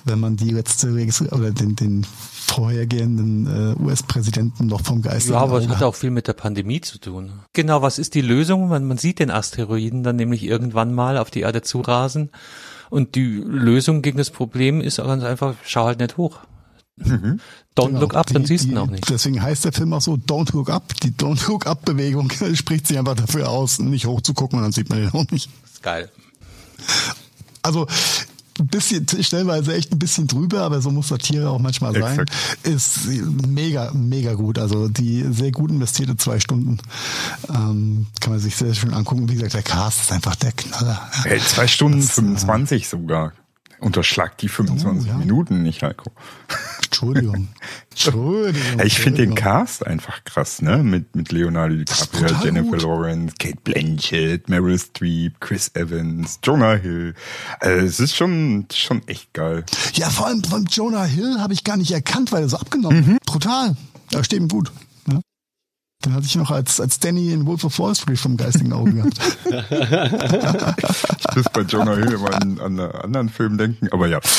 wenn 0.05 0.21
man 0.21 0.37
die 0.37 0.51
letzte 0.51 0.95
Regis- 0.95 1.21
oder 1.21 1.51
den, 1.51 1.77
den 1.77 2.07
vorhergehenden 2.47 3.47
äh, 3.79 3.83
US-Präsidenten 3.83 4.67
noch 4.67 4.81
vom 4.83 5.03
Geist 5.03 5.29
Ja, 5.29 5.39
aber 5.39 5.59
es 5.59 5.69
hat 5.69 5.83
auch 5.83 5.95
viel 5.95 6.11
mit 6.11 6.27
der 6.29 6.33
Pandemie 6.33 6.81
zu 6.81 6.99
tun. 6.99 7.33
Genau, 7.53 7.83
was 7.83 7.99
ist 7.99 8.15
die 8.15 8.21
Lösung? 8.21 8.69
Man, 8.69 8.87
man 8.87 8.99
sieht 8.99 9.19
den 9.19 9.31
Asteroiden 9.31 10.03
dann 10.03 10.17
nämlich 10.17 10.43
irgendwann 10.45 10.95
mal 10.95 11.19
auf 11.19 11.31
die 11.31 11.41
Erde 11.41 11.63
zurasen. 11.63 12.31
Und 12.89 13.15
die 13.17 13.43
Lösung 13.45 14.01
gegen 14.03 14.19
das 14.19 14.31
Problem 14.31 14.81
ist 14.81 14.99
ganz 14.99 15.25
einfach, 15.25 15.55
schau 15.65 15.87
halt 15.87 15.99
nicht 15.99 16.17
hoch. 16.17 16.39
Don't 17.77 17.99
look 17.99 18.15
up, 18.15 18.27
dann 18.33 18.43
Die- 18.43 18.49
siehst 18.49 18.65
du 18.65 18.69
ihn 18.71 18.79
auch 18.79 18.87
nicht. 18.87 19.11
Deswegen 19.11 19.43
heißt 19.43 19.67
der 19.67 19.73
Film 19.73 19.93
auch 19.93 20.01
so 20.01 20.15
Don't 20.15 20.53
Look 20.55 20.71
Up. 20.71 20.95
Die 21.03 21.11
Don't 21.11 21.47
Look 21.47 21.67
Up 21.67 21.85
Bewegung 21.85 22.31
spricht 22.55 22.87
sich 22.87 22.99
einfach 22.99 23.17
dafür 23.17 23.51
aus, 23.51 23.79
nicht 23.81 24.07
hoch 24.07 24.23
zu 24.23 24.33
gucken 24.33 24.59
und 24.59 24.63
dann 24.65 24.73
sieht 24.73 24.89
man 24.89 25.01
den 25.01 25.11
auch 25.11 25.31
nicht. 25.31 25.51
ist 25.65 25.83
geil. 25.83 26.11
Also 27.63 27.87
ein 28.61 28.67
bisschen, 28.67 29.07
stellenweise 29.23 29.75
echt 29.75 29.93
ein 29.93 29.99
bisschen 29.99 30.27
drüber, 30.27 30.63
aber 30.63 30.81
so 30.81 30.91
muss 30.91 31.09
Satire 31.09 31.51
auch 31.51 31.59
manchmal 31.59 31.93
sein. 31.93 32.19
Exakt. 32.19 32.31
Ist 32.63 33.07
mega, 33.47 33.91
mega 33.93 34.35
gut. 34.35 34.59
Also 34.59 34.89
die 34.89 35.25
sehr 35.31 35.53
gut 35.53 35.71
investierte 35.71 36.17
zwei 36.17 36.41
Stunden 36.41 36.79
ähm, 37.49 38.07
kann 38.21 38.33
man 38.33 38.41
sich 38.41 38.57
sehr 38.57 38.75
schön 38.75 38.95
angucken. 38.95 39.29
Wie 39.29 39.35
gesagt, 39.35 39.55
der 39.55 39.63
Cast 39.63 40.03
ist 40.03 40.13
einfach 40.13 40.37
der 40.37 40.53
Knaller. 40.53 41.11
Ey, 41.25 41.39
zwei 41.41 41.67
Stunden 41.67 42.01
Das, 42.01 42.11
äh, 42.11 42.23
25 42.23 42.89
sogar. 42.89 43.33
Unterschlag 43.79 44.39
die 44.39 44.49
25 44.49 45.07
Oh, 45.07 45.13
ja. 45.13 45.19
Minuten 45.19 45.63
nicht, 45.63 45.83
Heiko. 45.83 46.11
Entschuldigung. 46.85 47.49
Entschuldigung. 47.91 48.81
Ich 48.85 48.99
finde 48.99 49.27
den. 49.27 49.35
Cast 49.35 49.87
einfach 49.87 50.25
krass, 50.25 50.63
ne? 50.63 50.79
Mit, 50.79 51.15
mit 51.15 51.31
Leonardo 51.33 51.75
DiCaprio, 51.75 52.37
Jennifer 52.43 52.71
gut. 52.71 52.83
Lawrence, 52.83 53.35
Kate 53.39 53.59
Blanchett, 53.65 54.49
Meryl 54.49 54.79
Streep, 54.79 55.41
Chris 55.41 55.71
Evans, 55.75 56.39
Jonah 56.43 56.75
Hill. 56.77 57.15
Also, 57.61 57.87
es 57.87 58.01
ist 58.01 58.17
schon, 58.17 58.67
schon 58.73 59.07
echt 59.09 59.33
geil. 59.35 59.65
Ja, 59.95 60.09
vor 60.11 60.27
allem 60.27 60.43
von 60.45 60.65
Jonah 60.67 61.05
Hill 61.05 61.39
habe 61.41 61.53
ich 61.53 61.65
gar 61.65 61.77
nicht 61.77 61.91
erkannt, 61.93 62.33
weil 62.33 62.43
er 62.43 62.49
so 62.49 62.57
abgenommen 62.57 63.07
Mhm. 63.07 63.19
Brutal. 63.27 63.77
Er 64.13 64.25
steht 64.25 64.41
ihm 64.41 64.49
gut. 64.49 64.71
Den 66.05 66.13
hatte 66.15 66.27
ich 66.27 66.37
noch 66.37 66.51
als, 66.51 66.79
als 66.81 66.99
Danny 67.01 67.33
in 67.33 67.47
Wolf 67.47 67.65
of 67.65 67.79
Wall 67.79 67.95
Street 67.95 68.19
vom 68.19 68.37
geistigen 68.37 68.73
Auge 68.73 68.93
gehabt. 68.93 69.19
Ich 71.31 71.37
muss 71.37 71.47
bei 71.53 71.63
Jonah 71.63 71.95
Hill 71.97 72.13
immer 72.13 72.35
an, 72.35 72.61
an 72.61 72.79
einen 72.81 72.93
anderen 72.93 73.29
Film 73.29 73.57
denken, 73.59 73.89
aber 73.91 74.07
ja. 74.07 74.21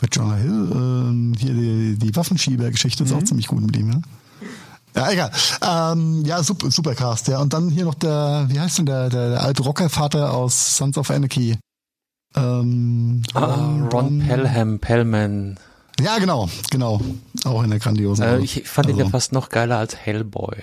Mit 0.00 0.14
Jonah 0.14 0.34
Hill, 0.36 0.70
ähm, 0.72 1.34
hier 1.38 1.54
die, 1.54 1.96
die 1.98 2.14
Waffenschieber-Geschichte 2.14 3.04
ist 3.04 3.12
auch 3.12 3.20
Mhm. 3.20 3.26
ziemlich 3.26 3.46
gut 3.48 3.62
mit 3.62 3.76
ihm, 3.76 3.92
ja. 3.92 4.00
Ja, 4.94 5.10
egal. 5.10 5.30
Ähm, 5.62 6.24
ja, 6.24 6.42
super, 6.42 6.70
super 6.70 6.94
Cast, 6.94 7.28
ja. 7.28 7.38
Und 7.40 7.52
dann 7.52 7.68
hier 7.70 7.84
noch 7.84 7.94
der, 7.94 8.46
wie 8.48 8.58
heißt 8.60 8.78
denn 8.78 8.86
der, 8.86 9.08
der, 9.10 9.30
der 9.30 9.42
alte 9.42 9.62
Rockervater 9.62 10.32
aus 10.34 10.76
Sons 10.76 10.96
of 10.98 11.10
Anarchy? 11.10 11.58
Ähm, 12.34 13.22
Ah, 13.34 13.86
Ron 13.92 14.18
Pelham, 14.26 14.78
Pellman. 14.78 15.58
Ja, 16.00 16.18
genau, 16.18 16.48
genau. 16.70 17.00
Auch 17.44 17.62
in 17.62 17.70
der 17.70 17.78
grandiosen. 17.78 18.24
Äh, 18.24 18.38
ich 18.40 18.68
fand 18.68 18.88
ihn 18.88 18.96
ja 18.96 19.04
Also, 19.04 19.10
fast 19.12 19.32
noch 19.32 19.48
geiler 19.48 19.78
als 19.78 19.96
Hellboy. 19.96 20.56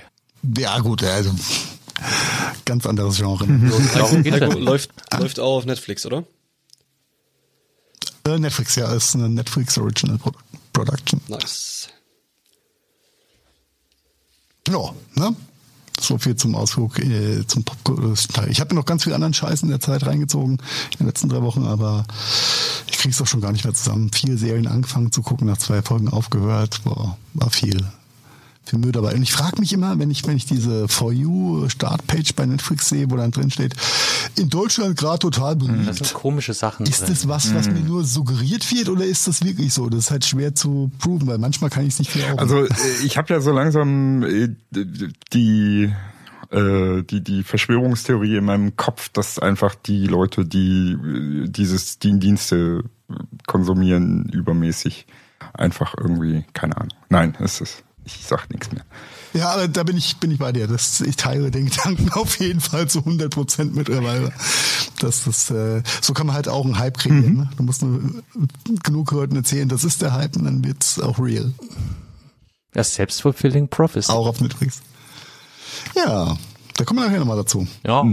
Ja, 0.57 0.79
gut, 0.79 1.03
also 1.03 1.33
ganz 2.65 2.85
anderes 2.85 3.17
Genre. 3.17 3.45
Ja 3.95 4.09
Heiko, 4.11 4.45
nicht. 4.53 4.59
läuft, 4.59 4.91
läuft 5.17 5.39
auch 5.39 5.57
auf 5.57 5.65
Netflix, 5.65 6.05
oder? 6.05 6.23
Äh, 8.25 8.37
Netflix, 8.39 8.75
ja, 8.75 8.93
ist 8.93 9.15
eine 9.15 9.29
Netflix 9.29 9.77
Original 9.77 10.17
Pro 10.17 10.31
Production. 10.71 11.19
Nice. 11.27 11.89
Ja, 14.67 14.93
ne? 15.15 15.35
So 16.03 16.17
viel 16.17 16.35
zum 16.35 16.55
Ausflug 16.55 16.99
äh, 16.99 17.47
zum 17.47 17.63
Popkultur-Teil. 17.63 18.49
Ich 18.51 18.59
habe 18.59 18.73
mir 18.73 18.81
noch 18.81 18.85
ganz 18.85 19.03
viel 19.03 19.13
anderen 19.13 19.33
Scheiß 19.33 19.63
in 19.63 19.69
der 19.69 19.79
Zeit 19.79 20.05
reingezogen, 20.05 20.57
in 20.91 20.97
den 20.97 21.07
letzten 21.07 21.29
drei 21.29 21.41
Wochen, 21.41 21.65
aber 21.65 22.05
ich 22.91 22.97
krieg's 22.97 23.17
doch 23.17 23.27
schon 23.27 23.41
gar 23.41 23.51
nicht 23.51 23.63
mehr 23.63 23.73
zusammen. 23.73 24.11
Viele 24.13 24.37
Serien 24.37 24.67
angefangen 24.67 25.11
zu 25.11 25.21
gucken, 25.21 25.47
nach 25.47 25.57
zwei 25.57 25.81
Folgen 25.81 26.09
aufgehört. 26.09 26.81
Boah, 26.83 27.17
war 27.33 27.49
viel. 27.49 27.85
Viel 28.65 28.79
Müll 28.79 28.93
dabei. 28.93 29.13
Und 29.13 29.21
ich 29.23 29.33
frage 29.33 29.59
mich 29.59 29.73
immer, 29.73 29.99
wenn 29.99 30.09
ich, 30.09 30.25
wenn 30.25 30.37
ich 30.37 30.45
diese 30.45 30.87
For 30.87 31.11
You 31.11 31.67
Startpage 31.67 32.33
bei 32.33 32.45
Netflix 32.45 32.87
sehe, 32.89 33.11
wo 33.11 33.17
dann 33.17 33.31
drin 33.31 33.51
steht, 33.51 33.73
in 34.37 34.49
Deutschland 34.49 34.95
gerade 34.97 35.19
total 35.19 35.57
beliebt. 35.57 35.85
Das 35.87 35.97
sind 35.97 36.13
komische 36.13 36.53
Sachen 36.53 36.85
Ist 36.85 37.01
drin. 37.01 37.09
das 37.09 37.27
was, 37.27 37.53
was 37.53 37.67
mir 37.67 37.81
Mhm. 37.81 37.87
nur 37.87 38.03
suggeriert 38.05 38.71
wird 38.71 38.87
oder 38.87 39.03
ist 39.05 39.27
das 39.27 39.43
wirklich 39.43 39.73
so? 39.73 39.89
Das 39.89 39.99
ist 40.05 40.11
halt 40.11 40.23
schwer 40.25 40.55
zu 40.55 40.89
proven, 40.99 41.27
weil 41.27 41.39
manchmal 41.39 41.69
kann 41.69 41.83
ich 41.85 41.93
es 41.93 41.99
nicht 41.99 42.13
glauben. 42.13 42.39
Also 42.39 42.63
äh, 42.63 42.69
ich 43.05 43.17
habe 43.17 43.33
ja 43.33 43.41
so 43.41 43.51
langsam 43.51 44.23
äh, 44.23 44.49
die 45.33 45.91
äh, 46.51 47.01
die 47.03 47.21
die 47.21 47.43
Verschwörungstheorie 47.43 48.37
in 48.37 48.45
meinem 48.45 48.77
Kopf, 48.77 49.09
dass 49.09 49.39
einfach 49.39 49.75
die 49.75 50.07
Leute, 50.07 50.45
die 50.45 50.95
dieses 51.49 51.99
die 51.99 52.17
Dienste 52.19 52.83
konsumieren, 53.47 54.29
übermäßig 54.31 55.05
einfach 55.53 55.95
irgendwie 55.97 56.45
keine 56.53 56.77
Ahnung. 56.77 56.93
Nein, 57.09 57.35
es 57.39 57.59
ist 57.61 57.83
Ich 58.05 58.19
sag 58.25 58.49
nichts 58.49 58.71
mehr. 58.71 58.83
Ja, 59.33 59.51
aber 59.51 59.67
da 59.67 59.83
bin 59.83 59.97
ich, 59.97 60.17
bin 60.17 60.31
ich 60.31 60.39
bei 60.39 60.51
dir. 60.51 60.67
Das, 60.67 61.01
ich 61.01 61.15
teile 61.15 61.49
den 61.49 61.65
Gedanken 61.65 62.09
auf 62.13 62.39
jeden 62.39 62.59
Fall 62.59 62.87
zu 62.87 62.99
100 62.99 63.33
Prozent 63.33 63.75
mittlerweile. 63.75 64.31
Das 64.99 65.25
ist, 65.25 65.49
äh, 65.49 65.81
so 66.01 66.13
kann 66.13 66.27
man 66.27 66.35
halt 66.35 66.47
auch 66.47 66.65
einen 66.65 66.77
Hype 66.77 66.97
kriegen. 66.97 67.15
Mhm. 67.15 67.37
Ne? 67.37 67.49
Du 67.57 67.63
musst 67.63 67.81
nur 67.81 68.23
genug 68.83 69.11
Leuten 69.11 69.35
erzählen, 69.35 69.67
das 69.67 69.83
ist 69.83 70.01
der 70.01 70.13
Hype 70.13 70.35
und 70.35 70.45
dann 70.45 70.63
wird's 70.63 70.99
auch 70.99 71.19
real. 71.19 71.51
Das 72.73 72.95
Selbstfulfilling 72.95 73.67
Prophecy. 73.69 74.11
Auch 74.11 74.27
auf 74.27 74.41
Netflix. 74.41 74.81
Ja, 75.95 76.37
da 76.75 76.83
kommen 76.85 76.99
wir 76.99 77.05
nachher 77.05 77.19
nochmal 77.19 77.37
dazu. 77.37 77.67
Ja, 77.83 78.03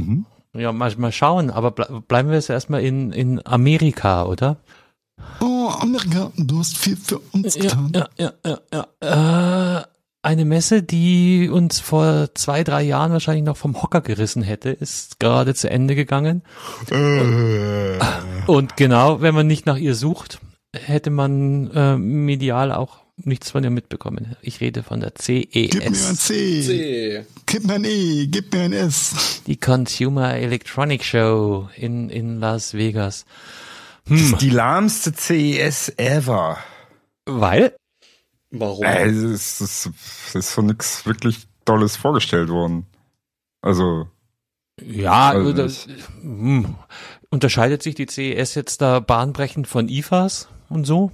ja 0.55 0.73
mal, 0.73 0.95
mal 0.97 1.13
schauen. 1.13 1.51
Aber 1.51 1.71
ble 1.71 2.03
bleiben 2.07 2.29
wir 2.29 2.37
jetzt 2.37 2.51
erstmal 2.51 2.83
in, 2.83 3.13
in 3.13 3.45
Amerika, 3.47 4.25
oder? 4.25 4.57
Oh, 5.41 5.60
Amerika, 5.79 6.33
du 6.37 6.59
hast 6.59 6.77
viel 6.77 6.97
für 6.97 7.19
uns 7.33 7.55
getan. 7.55 7.93
ja, 7.95 8.09
ja, 8.19 8.33
ja, 8.45 8.87
ja. 9.03 9.79
Äh, 9.81 9.85
eine 10.23 10.45
Messe, 10.45 10.83
die 10.83 11.49
uns 11.51 11.81
vor 11.81 12.29
zwei, 12.35 12.63
drei 12.63 12.83
Jahren 12.83 13.13
wahrscheinlich 13.13 13.45
noch 13.45 13.57
vom 13.57 13.81
Hocker 13.83 14.03
gerissen 14.03 14.43
hätte, 14.43 14.69
ist 14.71 15.19
gerade 15.19 15.55
zu 15.55 15.71
Ende 15.71 15.95
gegangen. 15.95 16.43
Und 18.47 18.77
genau, 18.77 19.23
wenn 19.23 19.35
man 19.35 19.47
nicht 19.47 19.65
nach 19.65 19.79
ihr 19.79 19.95
sucht, 19.95 20.41
hätte 20.75 21.11
man 21.11 21.71
äh, 21.71 21.97
medial 21.97 22.71
auch 22.73 22.99
nichts 23.17 23.51
von 23.51 23.65
ihr 23.65 23.71
mitbekommen. 23.71 24.37
Ich 24.43 24.61
rede 24.61 24.83
von 24.83 25.01
der 25.01 25.13
Gib 25.17 25.75
mir 25.75 25.83
ein 25.85 25.95
CES, 25.95 26.17
C, 26.27 26.63
C. 26.63 27.27
gib 27.47 27.65
mir 27.67 27.75
ein 27.75 27.85
E, 27.85 28.27
gib 28.27 28.53
mir 28.53 28.63
ein 28.63 28.73
S. 28.73 29.43
die 29.47 29.57
Consumer 29.57 30.35
Electronic 30.35 31.05
Show 31.05 31.69
in, 31.77 32.11
in 32.11 32.41
Las 32.41 32.75
Vegas. 32.75 33.25
Das 34.11 34.21
ist 34.21 34.41
die 34.41 34.51
lahmste 34.51 35.13
CES 35.15 35.93
ever. 35.97 36.59
Weil? 37.27 37.77
Warum? 38.51 38.85
Äh, 38.85 39.07
es 39.07 39.61
ist, 39.61 39.87
es 40.27 40.35
ist 40.35 40.53
so 40.53 40.63
nichts 40.63 41.07
wirklich 41.07 41.47
Dolles 41.65 41.97
vorgestellt 41.97 42.49
worden. 42.49 42.87
Also, 43.63 44.09
Ja, 44.83 45.31
Also 45.31 45.53
das, 45.53 45.87
hm. 46.23 46.75
unterscheidet 47.31 47.83
sich 47.83 47.95
die 47.95 48.07
CES 48.09 48.55
jetzt 48.57 48.81
da 48.81 48.99
bahnbrechend 49.01 49.69
von 49.69 49.89
IFAs 49.89 50.49
und 50.69 50.85
so? 50.87 51.13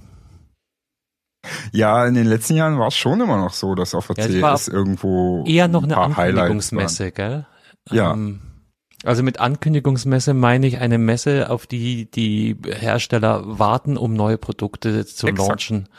ja, 1.71 2.05
in 2.07 2.15
den 2.15 2.25
letzten 2.25 2.55
Jahren 2.55 2.79
war 2.79 2.87
es 2.87 2.95
schon 2.95 3.21
immer 3.21 3.37
noch 3.37 3.53
so, 3.53 3.75
dass 3.75 3.93
auf 3.93 4.07
der 4.07 4.29
Ja, 4.29 4.57
CES 4.57 4.67
irgendwo 4.69 5.45
Eher 5.45 5.67
noch 5.67 5.83
ein 5.83 5.91
eine 5.91 5.95
paar 5.95 6.17
Highlights 6.17 6.39
Ankündigungsmesse, 6.39 7.11
gell? 7.11 7.45
Ja. 7.91 8.13
Ähm, 8.13 8.41
also 9.03 9.23
mit 9.23 9.39
Ankündigungsmesse 9.39 10.33
meine 10.33 10.67
ich 10.67 10.79
eine 10.79 10.97
Messe, 10.97 11.49
auf 11.49 11.67
die 11.67 12.09
die 12.09 12.57
Hersteller 12.65 13.43
warten, 13.59 13.97
um 13.97 14.13
neue 14.13 14.37
Produkte 14.37 15.05
zu 15.05 15.27
Exakt. 15.27 15.49
launchen 15.49 15.89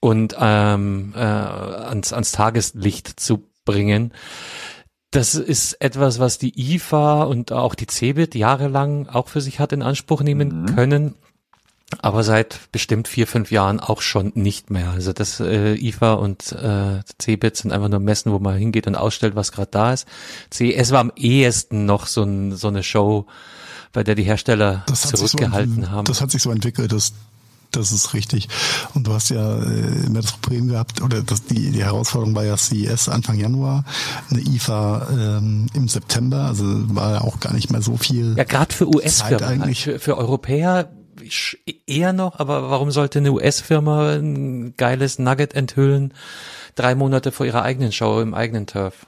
und 0.00 0.36
ähm, 0.38 1.12
äh, 1.16 1.20
ans, 1.20 2.12
ans 2.12 2.32
Tageslicht 2.32 3.18
zu 3.20 3.44
bringen. 3.64 4.12
Das 5.10 5.34
ist 5.34 5.74
etwas, 5.80 6.18
was 6.18 6.38
die 6.38 6.74
IFA 6.74 7.22
und 7.24 7.52
auch 7.52 7.74
die 7.74 7.86
CeBIT 7.86 8.34
jahrelang 8.34 9.08
auch 9.08 9.28
für 9.28 9.40
sich 9.40 9.60
hat 9.60 9.72
in 9.72 9.82
Anspruch 9.82 10.22
nehmen 10.22 10.62
Mhm. 10.62 10.74
können. 10.74 11.14
Aber 12.00 12.24
seit 12.24 12.72
bestimmt 12.72 13.06
vier, 13.06 13.28
fünf 13.28 13.52
Jahren 13.52 13.78
auch 13.78 14.00
schon 14.00 14.32
nicht 14.34 14.70
mehr. 14.70 14.90
Also 14.90 15.12
das 15.12 15.38
äh, 15.38 15.74
IFA 15.74 16.14
und 16.14 16.50
äh, 16.52 17.00
CeBIT 17.20 17.56
sind 17.56 17.72
einfach 17.72 17.88
nur 17.88 18.00
Messen, 18.00 18.32
wo 18.32 18.40
man 18.40 18.56
hingeht 18.56 18.88
und 18.88 18.96
ausstellt, 18.96 19.36
was 19.36 19.52
gerade 19.52 19.70
da 19.70 19.92
ist. 19.92 20.06
CES 20.52 20.90
war 20.90 21.00
am 21.00 21.12
ehesten 21.14 21.86
noch 21.86 22.08
so, 22.08 22.24
ein, 22.24 22.56
so 22.56 22.68
eine 22.68 22.82
Show, 22.82 23.26
bei 23.92 24.02
der 24.02 24.16
die 24.16 24.24
Hersteller 24.24 24.84
sich 24.88 25.10
so, 25.10 25.16
zurückgehalten 25.16 25.90
haben. 25.90 26.06
das 26.06 26.20
hat 26.20 26.32
sich 26.32 26.42
so 26.42 26.50
entwickelt, 26.50 26.90
das, 26.90 27.12
das 27.70 27.92
ist 27.92 28.14
richtig. 28.14 28.48
Und 28.94 29.06
du 29.06 29.12
hast 29.12 29.28
ja 29.28 29.62
äh, 29.62 30.06
immer 30.06 30.22
das 30.22 30.32
Problem 30.32 30.66
gehabt, 30.66 31.02
oder 31.02 31.22
das, 31.22 31.44
die, 31.44 31.70
die 31.70 31.84
Herausforderung 31.84 32.34
war 32.34 32.44
ja 32.44 32.56
CES 32.56 33.08
Anfang 33.08 33.38
Januar, 33.38 33.84
eine 34.30 34.40
IFA 34.40 35.06
ähm, 35.12 35.68
im 35.72 35.86
September, 35.86 36.46
also 36.46 36.64
war 36.96 37.12
ja 37.12 37.20
auch 37.20 37.38
gar 37.38 37.52
nicht 37.52 37.70
mehr 37.70 37.80
so 37.80 37.96
viel. 37.96 38.34
ja, 38.36 38.42
gerade 38.42 38.74
für 38.74 38.88
US-Firmen. 38.88 39.44
eigentlich. 39.44 39.84
Für, 39.84 40.00
für 40.00 40.18
Europäer 40.18 40.90
eher 41.86 42.12
noch, 42.12 42.38
aber 42.38 42.70
warum 42.70 42.90
sollte 42.90 43.18
eine 43.18 43.32
US-Firma 43.32 44.16
ein 44.16 44.74
geiles 44.76 45.18
Nugget 45.18 45.54
enthüllen, 45.54 46.14
drei 46.74 46.94
Monate 46.94 47.32
vor 47.32 47.46
ihrer 47.46 47.62
eigenen 47.62 47.92
Show 47.92 48.20
im 48.20 48.34
eigenen 48.34 48.66
Turf? 48.66 49.06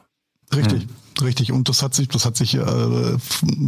Richtig, 0.55 0.87
richtig. 1.21 1.53
Und 1.53 1.69
das 1.69 1.83
hat 1.83 1.95
sich, 1.95 2.09
das 2.09 2.25
hat 2.25 2.37
sich 2.37 2.55
äh, 2.55 3.19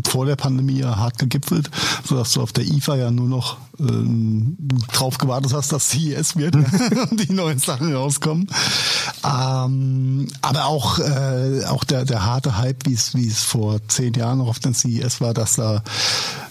vor 0.06 0.26
der 0.26 0.36
Pandemie 0.36 0.78
ja 0.78 0.96
hart 0.96 1.18
gegipfelt, 1.18 1.70
sodass 2.04 2.32
du 2.32 2.42
auf 2.42 2.52
der 2.52 2.64
IFA 2.64 2.96
ja 2.96 3.10
nur 3.10 3.28
noch 3.28 3.58
ähm, 3.78 4.56
drauf 4.92 5.18
gewartet 5.18 5.52
hast, 5.52 5.72
dass 5.72 5.90
CES 5.90 6.36
wird 6.36 6.54
und 7.10 7.28
die 7.28 7.32
neuen 7.32 7.58
Sachen 7.58 7.94
rauskommen. 7.94 8.48
Ähm, 9.24 10.28
aber 10.42 10.66
auch 10.66 10.98
äh, 10.98 11.64
auch 11.66 11.84
der 11.84 12.04
der 12.04 12.24
harte 12.24 12.56
Hype, 12.56 12.86
wie 12.86 12.94
es 12.94 13.14
wie 13.14 13.28
es 13.28 13.42
vor 13.42 13.80
zehn 13.88 14.14
Jahren 14.14 14.38
noch 14.38 14.48
auf 14.48 14.58
den 14.58 14.74
CES 14.74 15.20
war, 15.20 15.34
dass 15.34 15.56
da 15.56 15.82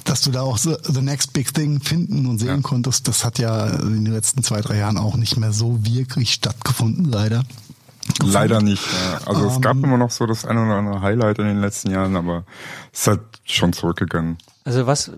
dass 0.03 0.21
du 0.21 0.31
da 0.31 0.41
auch 0.41 0.57
so 0.57 0.75
the 0.83 1.01
next 1.01 1.33
big 1.33 1.53
thing 1.53 1.81
finden 1.81 2.25
und 2.25 2.39
sehen 2.39 2.63
konntest, 2.63 3.07
das 3.07 3.23
hat 3.23 3.37
ja 3.39 3.67
in 3.67 4.05
den 4.05 4.13
letzten 4.13 4.43
zwei 4.43 4.61
drei 4.61 4.77
Jahren 4.77 4.97
auch 4.97 5.15
nicht 5.15 5.37
mehr 5.37 5.53
so 5.53 5.85
wirklich 5.85 6.33
stattgefunden, 6.33 7.05
leider. 7.05 7.43
Leider 8.23 8.61
nicht. 8.61 8.85
Ja. 8.85 9.19
Also 9.27 9.45
es 9.47 9.55
Ähm. 9.55 9.61
gab 9.61 9.77
immer 9.77 9.97
noch 9.97 10.11
so 10.11 10.25
das 10.25 10.45
eine 10.45 10.63
oder 10.65 10.75
andere 10.75 11.01
Highlight 11.01 11.39
in 11.39 11.45
den 11.45 11.61
letzten 11.61 11.91
Jahren, 11.91 12.15
aber 12.15 12.45
es 12.91 13.01
ist 13.01 13.07
halt 13.07 13.21
schon 13.45 13.73
zurückgegangen. 13.73 14.37
Also 14.63 14.85
was 14.87 15.11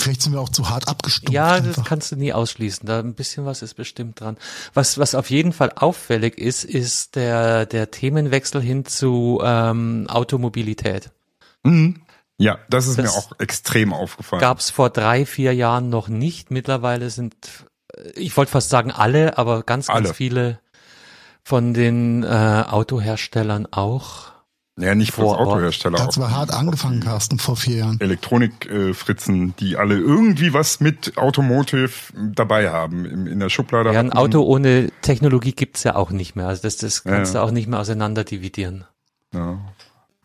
Vielleicht 0.00 0.22
sind 0.22 0.32
wir 0.32 0.40
auch 0.40 0.48
zu 0.48 0.70
hart 0.70 0.86
abgestumpft. 0.86 1.34
Ja, 1.34 1.58
das 1.58 1.66
einfach. 1.76 1.84
kannst 1.84 2.12
du 2.12 2.16
nie 2.16 2.32
ausschließen. 2.32 2.86
Da 2.86 3.00
ein 3.00 3.14
bisschen 3.14 3.44
was 3.46 3.62
ist 3.62 3.74
bestimmt 3.74 4.20
dran. 4.20 4.36
Was, 4.72 4.96
was 4.98 5.16
auf 5.16 5.28
jeden 5.28 5.52
Fall 5.52 5.72
auffällig 5.74 6.38
ist, 6.38 6.62
ist 6.62 7.16
der, 7.16 7.66
der 7.66 7.90
Themenwechsel 7.90 8.60
hin 8.62 8.84
zu 8.84 9.40
ähm, 9.42 10.06
Automobilität. 10.08 11.10
Ja, 12.38 12.58
das 12.70 12.86
ist 12.86 12.96
Das 12.98 13.04
mir 13.06 13.10
auch 13.10 13.32
extrem 13.40 13.92
aufgefallen. 13.92 14.40
Gab 14.40 14.60
es 14.60 14.70
vor 14.70 14.90
drei, 14.90 15.26
vier 15.26 15.52
Jahren 15.52 15.88
noch 15.88 16.06
nicht. 16.08 16.52
Mittlerweile 16.52 17.10
sind, 17.10 17.34
ich 18.14 18.36
wollte 18.36 18.52
fast 18.52 18.70
sagen 18.70 18.92
alle, 18.92 19.36
aber 19.36 19.64
ganz, 19.64 19.88
ganz 19.88 20.06
Alle. 20.06 20.14
viele 20.14 20.60
von 21.44 21.74
den 21.74 22.22
äh, 22.22 22.26
Autoherstellern 22.68 23.66
auch. 23.70 24.32
ja, 24.78 24.94
nicht 24.94 25.12
vor 25.12 25.38
Ort. 25.38 25.40
Autohersteller. 25.40 25.98
Hat's 25.98 26.18
aber 26.18 26.30
hart 26.30 26.52
angefangen, 26.52 27.00
Carsten, 27.00 27.38
vor 27.38 27.56
vier 27.56 27.76
Jahren. 27.78 28.00
Elektronikfritzen, 28.00 29.54
die 29.56 29.76
alle 29.76 29.96
irgendwie 29.96 30.52
was 30.52 30.80
mit 30.80 31.16
Automotive 31.16 31.90
dabei 32.34 32.70
haben 32.70 33.04
im, 33.04 33.26
in 33.26 33.40
der 33.40 33.48
Schublade. 33.48 33.92
Ja, 33.92 34.00
ein. 34.00 34.12
Auto 34.12 34.42
ohne 34.42 34.90
Technologie 35.02 35.52
gibt's 35.52 35.84
ja 35.84 35.96
auch 35.96 36.10
nicht 36.10 36.36
mehr. 36.36 36.48
Also 36.48 36.62
das, 36.62 36.76
das 36.76 37.04
kannst 37.04 37.34
ja. 37.34 37.40
du 37.40 37.46
auch 37.46 37.50
nicht 37.50 37.68
mehr 37.68 37.80
auseinander 37.80 38.24
dividieren. 38.24 38.84
Ja. 39.34 39.58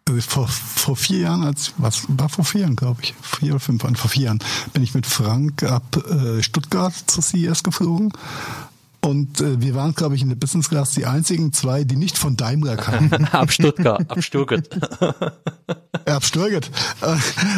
Also 0.08 0.22
vor, 0.22 0.48
vor 0.48 0.96
vier 0.98 1.20
Jahren, 1.20 1.44
als 1.44 1.74
was 1.78 2.06
war 2.10 2.28
vor 2.28 2.44
vier 2.44 2.62
Jahren, 2.62 2.76
glaube 2.76 3.02
ich, 3.04 3.14
vier 3.22 3.52
oder 3.52 3.60
fünf 3.62 3.84
Jahren, 3.84 3.96
vor 3.96 4.10
vier 4.10 4.24
Jahren, 4.24 4.40
bin 4.74 4.84
ich 4.84 4.94
mit 4.94 5.06
Frank 5.06 5.64
ab 5.64 5.96
äh, 6.10 6.44
Stuttgart 6.44 6.94
zur 6.94 7.24
CES 7.24 7.64
geflogen. 7.64 8.12
Und 9.04 9.42
äh, 9.42 9.62
wir 9.62 9.76
waren, 9.76 9.94
glaube 9.94 10.16
ich, 10.16 10.22
in 10.22 10.30
der 10.30 10.38
Business 10.38 10.70
Class 10.70 10.92
die 10.92 11.06
einzigen 11.06 11.52
zwei, 11.52 11.84
die 11.84 11.98
nicht 11.98 12.18
von 12.18 12.38
Daimler 12.38 12.78
kamen. 12.78 13.12
ab 13.32 13.52
Stuttgart, 13.52 14.10
ab 14.10 14.24
Stuttgart. 14.24 14.70
Er 16.06 16.16
abstürget. 16.16 16.72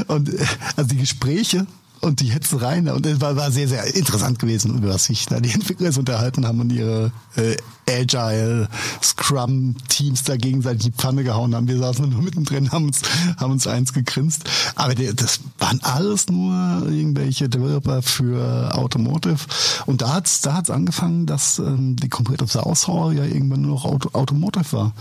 Und 0.07 0.29
äh, 0.29 0.45
also 0.75 0.89
die 0.89 0.97
Gespräche 0.97 1.67
und 2.01 2.19
die 2.19 2.27
Hetzereien 2.27 2.87
und 2.89 3.05
es 3.05 3.21
war, 3.21 3.35
war 3.35 3.51
sehr, 3.51 3.67
sehr 3.67 3.95
interessant 3.95 4.39
gewesen, 4.39 4.77
über 4.77 4.89
was 4.89 5.05
sich 5.05 5.25
da 5.25 5.39
die 5.39 5.49
Entwickler 5.53 5.95
unterhalten 5.97 6.45
haben 6.45 6.59
und 6.59 6.71
ihre 6.71 7.11
äh, 7.35 7.55
Agile 7.89 8.67
Scrum 9.01 9.75
Teams 9.87 10.23
da 10.23 10.37
gegenseitig 10.37 10.85
die 10.85 10.91
Pfanne 10.91 11.23
gehauen 11.23 11.55
haben. 11.55 11.67
Wir 11.67 11.77
saßen 11.77 12.09
nur 12.09 12.21
mittendrin, 12.21 12.71
haben 12.71 12.85
uns, 12.85 13.01
haben 13.37 13.51
uns 13.51 13.67
eins 13.67 13.93
gegrinst. 13.93 14.43
Aber 14.75 14.95
der, 14.95 15.13
das 15.13 15.39
waren 15.59 15.79
alles 15.83 16.27
nur 16.27 16.87
irgendwelche 16.89 17.49
Developer 17.49 18.01
für 18.01 18.75
Automotive. 18.75 19.39
Und 19.85 20.01
da 20.01 20.15
hat's, 20.15 20.41
da 20.41 20.55
hat's 20.55 20.69
angefangen, 20.69 21.25
dass 21.25 21.59
ähm, 21.59 21.95
die 21.95 22.09
komplette 22.09 22.47
Saushall 22.47 23.15
ja 23.15 23.23
irgendwann 23.23 23.61
nur 23.61 23.75
noch 23.75 23.85
Auto, 23.85 24.09
Automotive 24.13 24.71
war. 24.71 24.93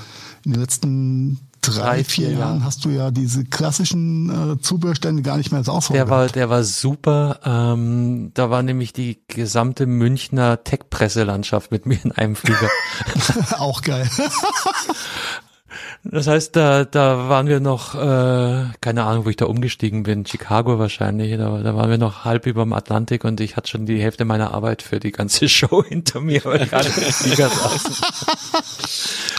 In 0.44 0.52
den 0.52 0.60
letzten 0.60 1.38
drei, 1.70 2.04
vier 2.04 2.24
vier 2.28 2.38
Jahren 2.38 2.64
hast 2.64 2.84
du 2.84 2.90
ja 2.90 3.10
diese 3.10 3.44
klassischen 3.44 4.54
äh, 4.54 4.60
Zubehörstände 4.60 5.22
gar 5.22 5.36
nicht 5.36 5.50
mehr 5.50 5.58
als 5.58 5.68
Auswahl. 5.68 5.96
Der 5.96 6.08
war, 6.08 6.26
der 6.26 6.50
war 6.50 6.64
super. 6.64 7.40
Ähm, 7.44 8.30
da 8.34 8.50
war 8.50 8.62
nämlich 8.62 8.92
die 8.92 9.20
gesamte 9.28 9.86
Münchner 9.86 10.62
Tech-Presselandschaft 10.64 11.70
mit 11.70 11.86
mir 11.86 11.98
in 12.02 12.12
einem 12.12 12.36
Flieger. 12.36 12.68
auch 13.58 13.82
geil. 13.82 14.08
Das 16.04 16.26
heißt, 16.26 16.54
da, 16.56 16.84
da 16.84 17.28
waren 17.28 17.46
wir 17.46 17.60
noch, 17.60 17.94
äh, 17.94 18.64
keine 18.80 19.04
Ahnung, 19.04 19.24
wo 19.24 19.30
ich 19.30 19.36
da 19.36 19.46
umgestiegen 19.46 20.02
bin, 20.02 20.26
Chicago 20.26 20.78
wahrscheinlich. 20.78 21.36
Da, 21.36 21.58
da 21.58 21.74
waren 21.74 21.90
wir 21.90 21.98
noch 21.98 22.24
halb 22.24 22.46
über 22.46 22.62
dem 22.62 22.72
Atlantik 22.72 23.24
und 23.24 23.40
ich 23.40 23.56
hatte 23.56 23.68
schon 23.68 23.86
die 23.86 24.00
Hälfte 24.00 24.24
meiner 24.24 24.52
Arbeit 24.52 24.82
für 24.82 25.00
die 25.00 25.12
ganze 25.12 25.48
Show 25.54 25.84
hinter 25.84 26.20
mir, 26.20 26.44
weil 26.44 26.66
saßen. 26.68 27.94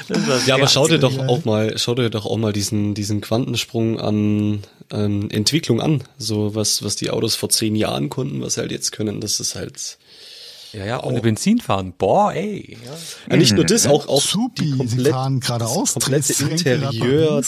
Ja, 0.45 0.55
aber 0.55 0.67
schau 0.67 0.87
dir 0.87 0.99
doch 0.99 1.17
auch 1.17 1.45
mal, 1.45 1.77
schau 1.77 1.95
dir 1.95 2.11
doch 2.11 2.25
auch 2.25 2.37
mal 2.37 2.53
diesen, 2.53 2.93
diesen 2.93 3.21
Quantensprung 3.21 3.99
an 3.99 4.59
ähm, 4.91 5.29
Entwicklung 5.31 5.81
an. 5.81 6.03
So 6.17 6.53
was, 6.53 6.83
was 6.83 6.95
die 6.95 7.09
Autos 7.09 7.35
vor 7.35 7.49
zehn 7.49 7.75
Jahren 7.75 8.09
konnten, 8.09 8.41
was 8.41 8.55
sie 8.55 8.61
halt 8.61 8.71
jetzt 8.71 8.91
können, 8.91 9.21
das 9.21 9.39
ist 9.39 9.55
halt 9.55 9.97
Ja, 10.75 10.85
ja, 10.85 11.03
ohne 11.03 11.21
Benzin 11.21 11.59
fahren. 11.59 11.93
Boah, 11.97 12.33
ey. 12.33 12.77
Ja. 12.83 12.91
Ja, 13.29 13.37
nicht 13.37 13.53
nur 13.53 13.63
das, 13.63 13.87
auch, 13.87 14.09
auch 14.09 14.21
Supi, 14.21 14.65
die 14.65 14.71
sie 14.71 14.77
komplett, 14.77 15.13
fahren 15.13 15.39
geradeaus, 15.39 15.93
das 15.93 16.03
komplette 16.03 16.43
Interieur, 16.43 17.41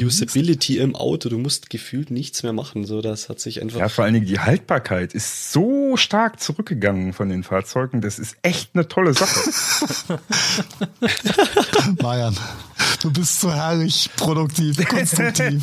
Usability 0.00 0.78
im 0.78 0.96
Auto, 0.96 1.28
du 1.28 1.38
musst 1.38 1.70
gefühlt 1.70 2.10
nichts 2.10 2.42
mehr 2.42 2.52
machen. 2.52 2.84
So, 2.84 3.00
das 3.00 3.28
hat 3.28 3.38
sich 3.38 3.62
einfach. 3.62 3.78
Ja, 3.78 3.88
vor 3.88 4.04
allen 4.04 4.14
Dingen 4.14 4.26
die 4.26 4.40
Haltbarkeit 4.40 5.14
ist 5.14 5.52
so 5.52 5.96
stark 5.96 6.40
zurückgegangen 6.40 7.12
von 7.12 7.28
den 7.28 7.44
Fahrzeugen. 7.44 8.00
Das 8.00 8.18
ist 8.18 8.36
echt 8.42 8.70
eine 8.74 8.88
tolle 8.88 9.14
Sache. 9.14 10.18
Marian, 12.02 12.36
du 13.00 13.12
bist 13.12 13.40
so 13.40 13.52
herrlich 13.52 14.10
produktiv, 14.16 14.76
konstruktiv. 14.88 15.62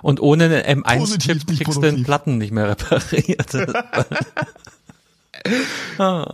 Und 0.00 0.20
ohne 0.20 0.64
einen 0.64 0.82
Positiv, 0.82 1.32
M1-Chip 1.32 1.48
nicht 1.48 1.64
kriegst 1.64 1.76
du 1.76 1.80
den. 1.80 2.04
Platten 2.04 2.38
nicht 2.38 2.52
mehr 2.52 2.68
repariert. 2.70 3.52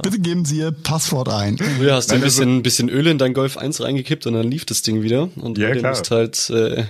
Bitte 0.02 0.18
geben 0.20 0.44
Sie 0.44 0.58
Ihr 0.58 0.70
Passwort 0.70 1.28
ein. 1.28 1.58
Früher 1.58 1.94
hast 1.94 2.10
du 2.10 2.14
ein 2.14 2.22
also- 2.22 2.40
bisschen, 2.40 2.56
ein 2.58 2.62
bisschen 2.62 2.88
Öl 2.88 3.06
in 3.08 3.18
dein 3.18 3.34
Golf 3.34 3.56
1 3.56 3.80
reingekippt 3.82 4.26
und 4.26 4.34
dann 4.34 4.48
lief 4.50 4.64
das 4.64 4.82
Ding 4.82 5.02
wieder. 5.02 5.28
Und 5.36 5.58
Ja, 5.58 5.68
heute 5.68 5.80
klar. 5.80 5.90
musst 5.92 6.10
halt, 6.10 6.50
äh, 6.50 6.84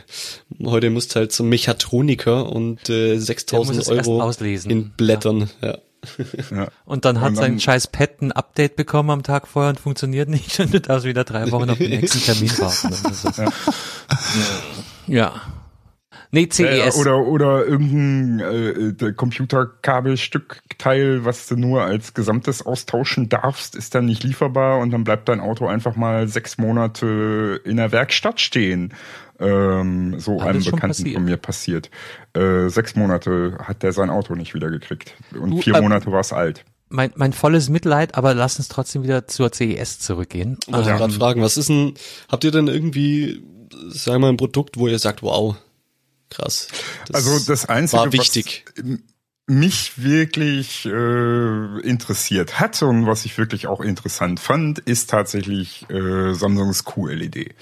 heute 0.64 0.90
musst 0.90 1.16
halt 1.16 1.32
zum 1.32 1.48
Mechatroniker 1.48 2.50
und 2.52 2.88
äh, 2.90 3.08
Der 3.08 3.14
muss 3.16 3.26
6000 3.26 3.78
es 3.80 3.88
erst 3.88 4.08
Euro 4.08 4.22
auslesen. 4.22 4.70
in 4.70 4.90
Blättern. 4.90 5.50
Ja. 5.62 5.78
Ja. 6.50 6.68
Und 6.86 7.04
dann 7.04 7.20
hat 7.20 7.30
Und 7.30 7.36
sein 7.36 7.60
scheiß 7.60 7.88
Pad 7.88 8.22
ein 8.22 8.32
Update 8.32 8.74
bekommen 8.76 9.10
am 9.10 9.22
Tag 9.22 9.46
vorher 9.46 9.68
und 9.70 9.80
funktioniert 9.80 10.28
nicht 10.30 10.58
und 10.60 10.72
du 10.72 10.80
darfst 10.80 11.04
wieder 11.06 11.24
drei 11.24 11.50
Wochen 11.50 11.68
auf 11.70 11.76
den 11.78 11.90
nächsten 11.90 12.20
Termin 12.24 12.50
warten. 12.58 12.94
so. 13.12 13.28
Ja. 13.42 13.52
Ja, 15.06 15.42
ja, 16.32 16.46
CES. 16.50 16.96
oder 16.96 17.18
oder 17.26 17.66
irgendein 17.66 18.40
äh, 18.40 18.92
der 18.94 19.12
Computerkabelstückteil, 19.12 21.24
was 21.24 21.46
du 21.48 21.56
nur 21.56 21.82
als 21.82 22.14
Gesamtes 22.14 22.64
austauschen 22.64 23.28
darfst, 23.28 23.74
ist 23.74 23.94
dann 23.94 24.06
nicht 24.06 24.22
lieferbar 24.22 24.78
und 24.78 24.90
dann 24.90 25.04
bleibt 25.04 25.28
dein 25.28 25.40
Auto 25.40 25.66
einfach 25.66 25.96
mal 25.96 26.28
sechs 26.28 26.58
Monate 26.58 27.60
in 27.64 27.76
der 27.76 27.92
Werkstatt 27.92 28.40
stehen. 28.40 28.94
Ähm, 29.38 30.18
so 30.18 30.38
Alles 30.40 30.66
einem 30.66 30.74
Bekannten 30.74 30.88
passiert. 30.88 31.14
von 31.14 31.24
mir 31.24 31.36
passiert. 31.38 31.90
Äh, 32.34 32.68
sechs 32.68 32.94
Monate 32.94 33.56
hat 33.62 33.82
der 33.82 33.92
sein 33.92 34.10
Auto 34.10 34.34
nicht 34.34 34.54
wieder 34.54 34.70
gekriegt. 34.70 35.14
Und 35.34 35.50
Du, 35.50 35.60
vier 35.62 35.76
ähm, 35.76 35.84
Monate 35.84 36.12
war 36.12 36.20
es 36.20 36.32
alt. 36.32 36.64
mein, 36.90 37.10
mein 37.16 37.32
volles 37.32 37.70
Mitleid, 37.70 38.14
aber 38.16 38.34
lass 38.34 38.58
uns 38.58 38.68
trotzdem 38.68 39.02
wieder 39.02 39.26
zur 39.26 39.50
CES 39.52 39.98
zurückgehen. 39.98 40.58
Ich 40.66 40.72
wollte 40.72 40.90
Ähm, 40.90 40.96
gerade 40.98 41.12
fragen, 41.14 41.42
was 41.42 41.56
ist 41.56 41.70
denn, 41.70 41.94
habt 42.30 42.44
ihr 42.44 42.50
denn 42.50 42.68
irgendwie, 42.68 43.42
sagen 43.88 44.16
wir 44.16 44.26
mal, 44.26 44.28
ein 44.28 44.36
Produkt, 44.36 44.76
wo 44.78 44.88
ihr 44.88 44.98
sagt, 44.98 45.22
wow, 45.22 45.56
krass. 46.30 46.68
also 47.12 47.38
das 47.46 47.66
Einzige, 47.66 48.02
war 48.02 48.12
wichtig. 48.12 48.64
was 48.76 48.98
mich 49.50 50.00
wirklich 50.02 50.86
äh, 50.86 51.80
interessiert 51.80 52.60
hat 52.60 52.80
und 52.82 53.06
was 53.06 53.24
ich 53.24 53.36
wirklich 53.36 53.66
auch 53.66 53.80
interessant 53.80 54.38
fand, 54.38 54.78
ist 54.78 55.10
tatsächlich 55.10 55.90
äh, 55.90 56.32
Samsungs 56.34 56.84
QLED. 56.84 57.54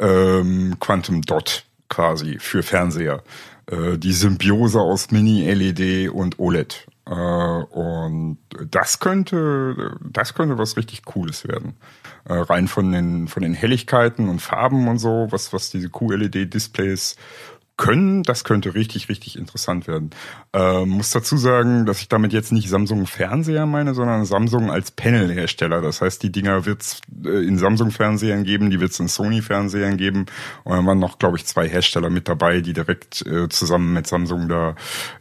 Ähm, 0.00 0.76
Quantum 0.80 1.22
Dot 1.22 1.64
quasi 1.88 2.38
für 2.40 2.64
Fernseher. 2.64 3.22
Äh, 3.70 3.98
die 3.98 4.12
Symbiose 4.12 4.80
aus 4.80 5.12
Mini-LED 5.12 6.10
und 6.10 6.40
OLED. 6.40 6.86
Äh, 7.06 7.12
und 7.12 8.38
das 8.68 8.98
könnte, 8.98 9.96
das 10.02 10.34
könnte 10.34 10.58
was 10.58 10.76
richtig 10.76 11.04
Cooles 11.04 11.46
werden. 11.46 11.76
Äh, 12.24 12.34
rein 12.34 12.66
von 12.66 12.90
den, 12.90 13.28
von 13.28 13.44
den 13.44 13.54
Helligkeiten 13.54 14.28
und 14.28 14.40
Farben 14.40 14.88
und 14.88 14.98
so, 14.98 15.28
was, 15.30 15.52
was 15.52 15.70
diese 15.70 15.88
QLED-Displays 15.88 17.16
können, 17.78 18.24
das 18.24 18.44
könnte 18.44 18.74
richtig, 18.74 19.08
richtig 19.08 19.38
interessant 19.38 19.86
werden. 19.86 20.10
Ähm, 20.52 20.88
muss 20.90 21.12
dazu 21.12 21.36
sagen, 21.36 21.86
dass 21.86 22.00
ich 22.00 22.08
damit 22.08 22.32
jetzt 22.32 22.52
nicht 22.52 22.68
Samsung 22.68 23.06
Fernseher 23.06 23.66
meine, 23.66 23.94
sondern 23.94 24.24
Samsung 24.24 24.70
als 24.70 24.90
Panel-Hersteller. 24.90 25.80
Das 25.80 26.02
heißt, 26.02 26.22
die 26.22 26.32
Dinger 26.32 26.66
wird's 26.66 27.00
äh, 27.24 27.46
in 27.46 27.56
Samsung-Fernsehern 27.56 28.42
geben, 28.42 28.70
die 28.70 28.80
wird's 28.80 28.98
in 28.98 29.06
Sony-Fernsehern 29.06 29.96
geben. 29.96 30.26
Und 30.64 30.76
dann 30.76 30.86
waren 30.86 30.98
noch, 30.98 31.18
glaube 31.18 31.36
ich, 31.38 31.46
zwei 31.46 31.68
Hersteller 31.68 32.10
mit 32.10 32.28
dabei, 32.28 32.60
die 32.60 32.72
direkt 32.72 33.24
äh, 33.24 33.48
zusammen 33.48 33.92
mit 33.92 34.08
Samsung 34.08 34.48
da 34.48 34.74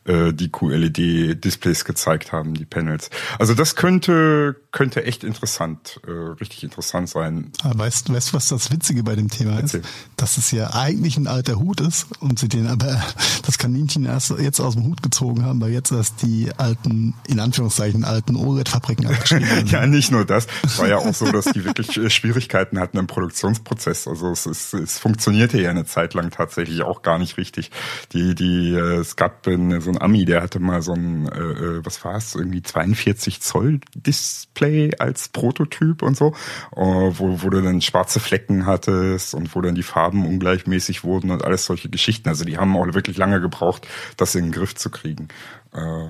äh, 0.05 0.33
die 0.33 0.51
QLED-Displays 0.51 1.85
gezeigt 1.85 2.31
haben, 2.31 2.55
die 2.55 2.65
Panels. 2.65 3.11
Also 3.37 3.53
das 3.53 3.75
könnte, 3.75 4.55
könnte 4.71 5.05
echt 5.05 5.23
interessant, 5.23 6.01
äh, 6.07 6.11
richtig 6.11 6.63
interessant 6.63 7.07
sein. 7.07 7.51
Ah, 7.61 7.73
Weißt 7.75 8.09
du, 8.09 8.13
weißt, 8.13 8.33
was 8.33 8.47
das 8.47 8.71
Witzige 8.71 9.03
bei 9.03 9.15
dem 9.15 9.29
Thema 9.29 9.59
ist? 9.59 9.75
Erzähl. 9.75 9.81
Dass 10.15 10.37
es 10.37 10.49
ja 10.49 10.73
eigentlich 10.73 11.17
ein 11.17 11.27
alter 11.27 11.59
Hut 11.59 11.81
ist 11.81 12.07
und 12.19 12.46
sie 12.51 12.57
den 12.57 12.67
aber 12.67 13.01
das 13.45 13.57
Kaninchen 13.57 14.05
erst 14.05 14.31
jetzt 14.39 14.59
aus 14.59 14.75
dem 14.75 14.85
Hut 14.85 15.03
gezogen 15.03 15.43
haben, 15.43 15.61
weil 15.61 15.71
jetzt 15.71 15.91
erst 15.91 16.21
die 16.21 16.49
alten, 16.57 17.13
in 17.27 17.39
Anführungszeichen, 17.39 18.03
alten 18.03 18.35
OLED-Fabriken 18.35 19.07
abgeschrieben 19.07 19.47
sind. 19.55 19.71
Ja, 19.71 19.85
nicht 19.85 20.11
nur 20.11 20.25
das. 20.25 20.47
Es 20.63 20.79
war 20.79 20.87
ja 20.87 20.97
auch 20.97 21.13
so, 21.13 21.31
dass 21.31 21.45
die 21.45 21.63
wirklich 21.63 21.97
äh, 21.97 22.09
Schwierigkeiten 22.09 22.79
hatten 22.79 22.97
im 22.97 23.07
Produktionsprozess. 23.07 24.07
Also 24.07 24.31
es, 24.31 24.45
ist, 24.45 24.73
es 24.73 24.99
funktionierte 24.99 25.61
ja 25.61 25.69
eine 25.69 25.85
Zeit 25.85 26.13
lang 26.13 26.31
tatsächlich 26.31 26.81
auch 26.81 27.01
gar 27.01 27.19
nicht 27.19 27.37
richtig. 27.37 27.71
Die, 28.13 28.35
die, 28.35 28.73
äh, 28.73 28.97
es 28.97 29.15
gab 29.15 29.45
so 29.45 29.51
ein 29.51 30.01
Ami, 30.01 30.25
der 30.25 30.41
hatte 30.41 30.59
mal 30.59 30.81
so 30.81 30.93
ein, 30.93 31.27
äh, 31.29 31.39
äh, 31.39 31.85
was 31.85 32.03
war 32.03 32.15
es, 32.15 32.35
irgendwie 32.35 32.61
42 32.61 33.41
Zoll 33.41 33.79
Display 33.95 34.91
als 34.99 35.29
Prototyp 35.29 36.01
und 36.01 36.17
so, 36.17 36.33
wo, 36.71 37.41
wo 37.41 37.49
du 37.49 37.61
dann 37.61 37.81
schwarze 37.81 38.19
Flecken 38.19 38.65
hattest 38.65 39.33
und 39.33 39.55
wo 39.55 39.61
dann 39.61 39.75
die 39.75 39.83
Farben 39.83 40.25
ungleichmäßig 40.25 41.03
wurden 41.03 41.31
und 41.31 41.43
alles 41.43 41.65
solche 41.65 41.89
Geschichten. 41.89 42.29
Also 42.29 42.36
die 42.45 42.57
haben 42.57 42.75
auch 42.75 42.85
wirklich 42.93 43.17
lange 43.17 43.41
gebraucht, 43.41 43.87
das 44.17 44.35
in 44.35 44.45
den 44.45 44.51
Griff 44.51 44.75
zu 44.75 44.89
kriegen. 44.89 45.27
Äh, 45.73 46.09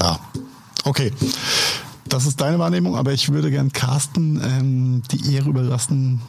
Ja, 0.00 0.18
okay. 0.84 1.12
Das 2.08 2.26
ist 2.26 2.40
deine 2.40 2.58
Wahrnehmung, 2.58 2.96
aber 2.96 3.12
ich 3.12 3.32
würde 3.32 3.50
gern 3.50 3.72
Carsten 3.72 4.40
ähm, 4.42 5.02
die 5.10 5.34
Ehre 5.34 5.48
überlassen, 5.48 6.22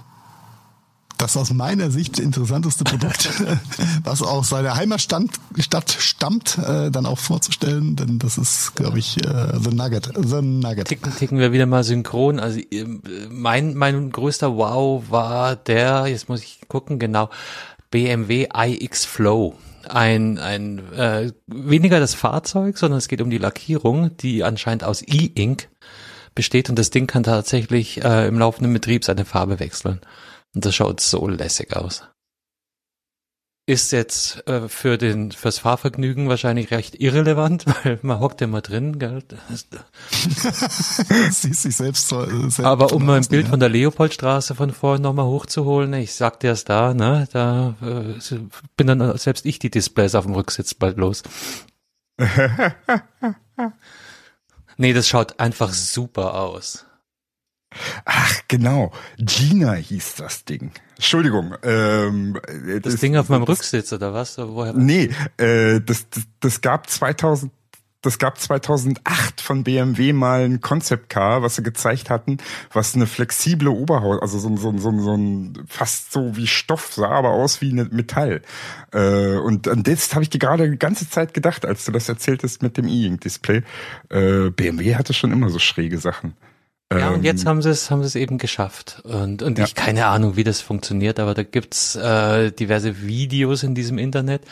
das 1.18 1.36
aus 1.36 1.52
meiner 1.52 1.90
Sicht 1.90 2.20
interessanteste 2.20 2.84
Produkt, 2.84 3.30
was 4.04 4.22
aus 4.22 4.50
seiner 4.50 4.76
Heimatstadt 4.76 5.30
Stadt 5.58 5.96
stammt, 6.00 6.58
äh, 6.60 6.92
dann 6.92 7.06
auch 7.06 7.18
vorzustellen, 7.18 7.96
denn 7.96 8.20
das 8.20 8.38
ist, 8.38 8.76
glaube 8.76 9.00
ich, 9.00 9.18
äh, 9.26 9.54
The 9.60 9.74
Nugget. 9.74 10.12
The 10.16 10.42
Nugget. 10.42 10.88
ticken, 10.88 11.16
ticken 11.16 11.40
wir 11.40 11.52
wieder 11.52 11.66
mal 11.66 11.84
synchron. 11.84 12.40
Also 12.40 12.60
ähm, 12.72 13.02
mein, 13.30 13.74
mein 13.76 14.12
größter 14.12 14.56
Wow 14.56 15.10
war 15.10 15.56
der, 15.56 16.08
jetzt 16.08 16.30
muss 16.30 16.44
ich 16.44 16.62
gucken, 16.68 17.00
genau, 17.00 17.30
BMW 17.92 18.48
iX 18.54 19.06
Flow. 19.06 19.56
Ein, 19.88 20.38
ein 20.38 20.94
äh, 20.94 21.32
weniger 21.48 22.00
das 22.00 22.14
Fahrzeug, 22.14 22.78
sondern 22.78 22.98
es 22.98 23.08
geht 23.08 23.22
um 23.22 23.30
die 23.30 23.38
Lackierung, 23.38 24.16
die 24.18 24.44
anscheinend 24.44 24.84
aus 24.84 25.02
E-Ink 25.02 25.70
besteht 26.36 26.70
und 26.70 26.78
das 26.78 26.90
Ding 26.90 27.08
kann 27.08 27.24
tatsächlich 27.24 28.04
äh, 28.04 28.28
im 28.28 28.38
laufenden 28.38 28.74
Betrieb 28.74 29.06
seine 29.06 29.26
Farbe 29.26 29.60
wechseln. 29.60 30.02
Und 30.54 30.66
das 30.66 30.76
schaut 30.76 31.00
so 31.00 31.28
lässig 31.28 31.76
aus. 31.76 32.04
Ist 33.70 33.92
jetzt 33.92 34.48
äh, 34.48 34.70
für 34.70 34.98
den 34.98 35.34
fürs 35.34 35.60
Fahrvergnügen 35.60 36.30
wahrscheinlich 36.30 36.72
recht 36.72 37.02
irrelevant, 37.02 37.66
weil 37.84 38.00
man 38.02 38.22
hockt 38.22 38.40
ja 38.40 38.48
mal 38.48 38.62
drin, 38.62 38.98
gell? 38.98 39.22
Siehst 41.32 41.64
sich 41.64 41.76
selbst, 41.76 42.08
so, 42.08 42.24
äh, 42.24 42.30
selbst 42.30 42.62
Aber 42.62 42.94
um 42.94 43.04
ein 43.10 43.20
außen, 43.20 43.30
Bild 43.30 43.44
ja. 43.44 43.50
von 43.50 43.60
der 43.60 43.68
Leopoldstraße 43.68 44.56
von 44.56 44.72
vorhin 44.72 45.04
nochmal 45.04 45.26
hochzuholen, 45.26 45.94
ich 45.96 46.16
sagte 46.16 46.48
erst 46.48 46.70
da, 46.70 46.94
ne, 46.94 47.28
da 47.34 47.76
äh, 47.82 48.14
bin 48.78 48.88
dann 48.88 49.18
selbst 49.18 49.46
ich 49.46 49.60
die 49.60 49.70
Displays 49.70 50.16
auf 50.16 50.26
dem 50.26 50.36
Rücksitz 50.36 50.74
bald 50.74 50.96
los. 50.96 51.24
nee, 54.78 54.94
das 54.94 55.10
schaut 55.10 55.42
einfach 55.42 55.74
super 55.74 56.36
aus. 56.36 56.87
Ach, 58.06 58.34
genau. 58.48 58.92
Gina 59.18 59.74
hieß 59.74 60.16
das 60.16 60.46
Ding. 60.46 60.72
Entschuldigung. 60.96 61.54
Ähm, 61.64 62.40
Das, 62.82 62.96
Ding 62.98 63.16
auf 63.18 63.30
meinem 63.30 63.44
Rücksitz 63.44 63.92
oder 63.94 64.14
was? 64.14 64.38
Woher? 64.38 64.74
Nee, 64.74 65.10
äh, 65.38 65.80
das, 65.82 66.10
das, 66.10 66.24
das 66.40 66.62
gab 66.62 66.90
2000, 66.90 67.52
das 68.02 68.20
gab 68.20 68.40
2008 68.40 69.42
von 69.42 69.64
BMW 69.64 70.14
mal 70.14 70.46
ein 70.46 70.62
Concept 70.62 71.10
Car, 71.10 71.42
was 71.42 71.56
sie 71.56 71.64
gezeigt 71.64 72.10
hatten, 72.10 72.38
was 72.72 72.96
eine 72.96 73.06
flexible 73.06 73.68
Oberhaut, 73.68 74.22
also 74.22 74.40
so, 74.40 74.48
ein- 74.50 74.58
so, 74.58 74.70
ein- 74.70 74.80
so, 74.80 74.90
ein- 74.90 75.00
so 75.02 75.14
ein 75.16 75.64
fast 75.68 76.12
so 76.14 76.38
wie 76.38 76.48
Stoff 76.48 76.94
sah, 76.94 77.10
aber 77.10 77.32
aus 77.32 77.60
wie 77.60 77.72
eine 77.72 77.86
Metall. 77.86 78.42
Äh, 78.94 79.36
und 79.38 79.68
an 79.68 79.84
das 79.84 80.14
habe 80.14 80.24
ich 80.24 80.30
dir 80.30 80.40
gerade 80.40 80.70
die 80.72 80.80
ganze 80.80 81.10
Zeit 81.10 81.34
gedacht, 81.34 81.66
als 81.66 81.84
du 81.86 81.92
das 81.92 82.08
erzähltest 82.08 82.62
mit 82.64 82.78
dem 82.78 82.88
E-Ink-Display. 82.88 83.64
Äh, 84.10 84.50
BMW 84.52 84.96
hatte 84.96 85.14
schon 85.14 85.32
immer 85.34 85.50
so 85.50 85.60
schräge 85.60 85.98
Sachen. 85.98 86.34
Ja, 86.92 87.10
und 87.10 87.16
Ähm, 87.18 87.24
jetzt 87.24 87.46
haben 87.46 87.62
sie 87.62 87.70
es, 87.70 87.92
haben 87.92 88.02
sie 88.02 88.08
es 88.08 88.16
eben 88.16 88.38
geschafft. 88.38 89.02
Und, 89.04 89.42
und 89.42 89.58
Ja. 89.58 89.66
ich 89.66 89.76
keine 89.76 90.06
Ahnung, 90.06 90.38
wie 90.38 90.46
das 90.46 90.62
funktioniert, 90.62 91.20
aber 91.20 91.34
da 91.34 91.44
gibt's 91.44 91.96
äh, 91.98 92.52
diverse 92.52 93.02
Videos 93.02 93.64
in 93.64 93.76
diesem 93.76 93.98
Internet. 93.98 94.44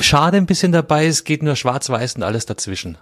Schade 0.00 0.36
ein 0.36 0.46
bisschen 0.46 0.72
dabei, 0.72 1.06
es 1.06 1.24
geht 1.24 1.42
nur 1.42 1.56
schwarz-weiß 1.56 2.16
und 2.16 2.22
alles 2.24 2.44
dazwischen. 2.46 2.98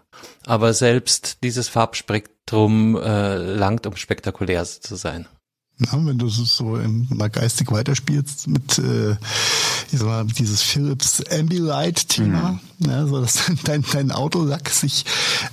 Aber 0.47 0.73
selbst 0.73 1.39
dieses 1.43 1.69
Farbspektrum 1.69 2.97
äh, 2.97 3.37
langt, 3.37 3.87
um 3.87 3.97
spektakulär 3.97 4.65
zu 4.65 4.95
sein. 4.95 5.27
Ja, 5.79 5.93
wenn 5.95 6.19
du 6.19 6.29
so- 6.29 6.45
so 6.45 6.77
im, 6.77 7.09
mal 7.11 7.29
geistig 7.31 7.73
weiterspielst 7.73 8.47
mit 8.47 8.79
äh, 8.79 9.13
ich 9.91 9.99
sag 9.99 10.07
mal, 10.07 10.25
dieses 10.27 10.63
Philips 10.63 11.23
Ambilight-Thema, 11.29 12.61
ja, 12.79 13.07
so 13.07 13.21
dass 13.21 13.51
dein, 13.65 13.85
dein 13.93 14.13
Autolack 14.13 14.69
sich 14.69 15.05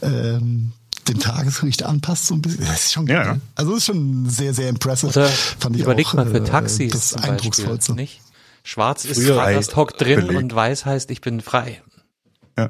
ähm, 0.04 0.72
den 1.10 1.20
Tagesgericht 1.20 1.84
anpasst 1.84 2.28
so 2.28 2.36
ein 2.36 2.42
bisschen. 2.42 2.66
Das 2.66 2.86
ist 2.86 2.94
schon 2.94 3.08
Ja, 3.08 3.24
geil. 3.24 3.26
ja. 3.36 3.40
Also 3.56 3.76
ist 3.76 3.86
schon 3.86 4.30
sehr, 4.30 4.54
sehr 4.54 4.70
impressive. 4.70 5.10
Oder 5.12 5.28
Fand 5.28 5.76
ich 5.76 5.82
überleg 5.82 6.08
auch, 6.08 6.14
mal 6.14 6.26
für 6.28 6.38
äh, 6.38 6.44
Taxis 6.44 6.92
das 6.92 7.10
zum 7.10 7.18
Beispiel, 7.18 7.32
eindrucksvollste. 7.34 7.94
nicht? 7.94 8.22
Schwarz 8.64 9.06
ist 9.06 9.18
Früher 9.22 9.36
Fahrgast 9.36 9.76
hockt 9.76 10.00
drin 10.02 10.28
belegt. 10.28 10.44
und 10.44 10.54
weiß 10.56 10.86
heißt, 10.86 11.10
ich 11.12 11.22
bin 11.22 11.42
frei. 11.42 11.82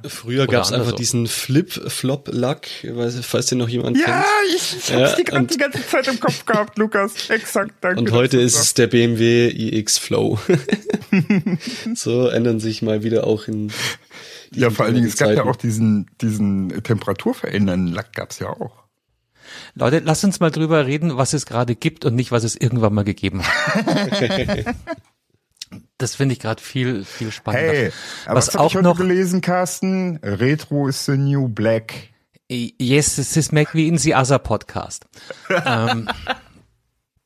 Früher 0.07 0.43
Oder 0.43 0.51
gab 0.53 0.61
es 0.65 0.67
einfach 0.67 0.75
andersrum. 0.93 0.97
diesen 0.97 1.25
Flip-Flop-Lack, 1.27 2.67
weiß- 2.83 3.23
falls 3.23 3.47
den 3.47 3.57
noch 3.57 3.67
jemand 3.69 3.97
Ja, 3.97 4.05
kennt. 4.05 4.25
ich, 4.55 4.77
ich 4.77 4.89
Ja, 4.89 5.15
gerade 5.15 5.39
und- 5.39 5.51
die 5.51 5.57
ganze 5.57 5.87
Zeit 5.87 6.07
im 6.07 6.19
Kopf 6.19 6.45
gehabt, 6.45 6.77
Lukas. 6.77 7.13
Exakt, 7.29 7.71
danke. 7.81 7.99
Und 7.99 8.11
heute 8.11 8.39
ist 8.39 8.55
es 8.55 8.75
der 8.75 8.85
BMW 8.85 9.47
iX 9.49 9.97
Flow. 9.97 10.37
so 11.95 12.27
ändern 12.27 12.59
sich 12.59 12.83
mal 12.83 13.03
wieder 13.03 13.25
auch 13.25 13.47
in 13.47 13.71
Ja, 14.51 14.69
vor 14.69 14.85
allen 14.85 14.95
Dingen, 14.95 15.07
es 15.07 15.17
gab 15.17 15.31
ja 15.31 15.43
auch 15.43 15.55
diesen, 15.55 16.09
diesen 16.21 16.69
temperaturverändernden 16.83 17.93
Lack 17.93 18.13
gab's 18.13 18.39
ja 18.39 18.49
auch. 18.49 18.83
Leute, 19.75 19.99
lasst 19.99 20.23
uns 20.23 20.39
mal 20.39 20.51
drüber 20.51 20.85
reden, 20.85 21.17
was 21.17 21.33
es 21.33 21.45
gerade 21.45 21.75
gibt 21.75 22.05
und 22.05 22.15
nicht, 22.15 22.31
was 22.31 22.43
es 22.43 22.55
irgendwann 22.55 22.93
mal 22.93 23.03
gegeben 23.03 23.43
hat. 23.43 24.65
das 25.97 26.15
finde 26.15 26.33
ich 26.33 26.39
gerade 26.39 26.61
viel, 26.61 27.03
viel 27.05 27.31
spannender. 27.31 27.73
Hey, 27.73 27.91
aber 28.25 28.37
was 28.37 28.47
was, 28.49 28.55
auch 28.55 28.73
noch, 28.75 28.97
gelesen, 28.97 29.41
Carsten? 29.41 30.17
Retro 30.23 30.87
is 30.87 31.05
the 31.05 31.17
new 31.17 31.47
black. 31.47 32.09
yes, 32.49 33.17
es 33.17 33.35
ist 33.37 33.51
Mac 33.51 33.73
wie 33.73 33.87
in 33.87 33.97
the 33.97 34.15
Other 34.15 34.39
Podcast. 34.39 35.05
ähm, 35.65 36.09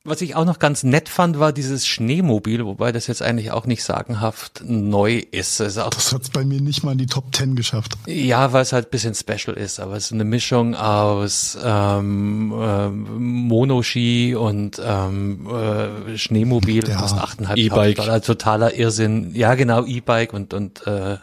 was 0.06 0.20
ich 0.20 0.36
auch 0.36 0.44
noch 0.44 0.58
ganz 0.58 0.82
nett 0.82 1.08
fand, 1.08 1.38
war 1.38 1.52
dieses 1.52 1.86
Schneemobil, 1.86 2.66
wobei 2.66 2.92
das 2.92 3.06
jetzt 3.06 3.22
eigentlich 3.22 3.52
auch 3.52 3.64
nicht 3.64 3.82
sagenhaft 3.82 4.62
neu 4.66 5.22
ist. 5.30 5.60
Es 5.60 5.76
ist 5.76 5.78
auch 5.78 5.90
Das 5.90 6.12
hat's 6.12 6.28
bei 6.28 6.44
mir 6.44 6.60
nicht 6.60 6.82
mal 6.82 6.92
in 6.92 6.98
die 6.98 7.06
Top 7.06 7.34
10 7.34 7.56
geschafft. 7.56 7.94
Ja, 8.06 8.52
weil 8.52 8.60
es 8.60 8.74
halt 8.74 8.88
ein 8.88 8.90
bisschen 8.90 9.14
special 9.14 9.56
ist, 9.56 9.80
aber 9.80 9.96
es 9.96 10.06
ist 10.06 10.12
eine 10.12 10.24
Mischung 10.24 10.74
aus 10.74 11.56
ähm, 11.64 12.52
ähm, 12.54 13.46
Monoski 13.48 14.34
und 14.34 14.78
ähm, 14.84 15.48
äh, 15.48 16.18
Schneemobil, 16.18 16.86
Ja, 16.86 17.00
kostet 17.00 17.20
8,5 17.20 17.56
E-Bike. 17.56 17.96
Dollar, 17.96 18.20
totaler 18.20 18.74
Irrsinn. 18.74 19.34
Ja, 19.34 19.54
genau, 19.54 19.86
E-Bike 19.86 20.34
und 20.34 20.52
und 20.52 20.86
äh, 20.86 21.16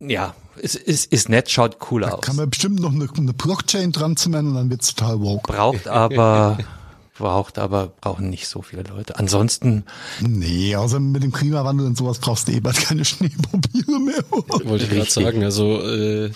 ja, 0.00 0.34
ist, 0.56 0.74
ist, 0.74 1.10
ist 1.10 1.28
nett, 1.28 1.50
schaut 1.50 1.78
cool 1.90 2.04
aus. 2.04 2.20
Kann 2.20 2.36
man 2.36 2.50
bestimmt 2.50 2.80
noch 2.80 2.92
eine, 2.92 3.08
eine 3.16 3.32
Blockchain 3.32 3.92
dran 3.92 4.16
zimmern 4.16 4.46
und 4.48 4.54
dann 4.54 4.70
wird's 4.70 4.94
total 4.94 5.20
woke. 5.20 5.50
Braucht 5.50 5.88
aber 5.88 6.58
braucht 7.18 7.58
aber 7.58 7.88
brauchen 8.00 8.30
nicht 8.30 8.48
so 8.48 8.62
viele 8.62 8.82
Leute. 8.82 9.18
Ansonsten 9.18 9.84
Nee, 10.20 10.76
außer 10.76 11.00
mit 11.00 11.22
dem 11.22 11.32
Klimawandel 11.32 11.86
und 11.86 11.96
sowas 11.96 12.18
brauchst 12.18 12.48
du 12.48 12.52
eh 12.52 12.60
bald 12.60 12.76
keine 12.76 13.04
Schneemobile 13.04 13.98
mehr. 13.98 14.24
Wollte 14.64 14.84
ich 14.84 14.90
gerade 14.90 15.10
sagen. 15.10 15.44
Also 15.44 15.82
äh, 15.82 16.30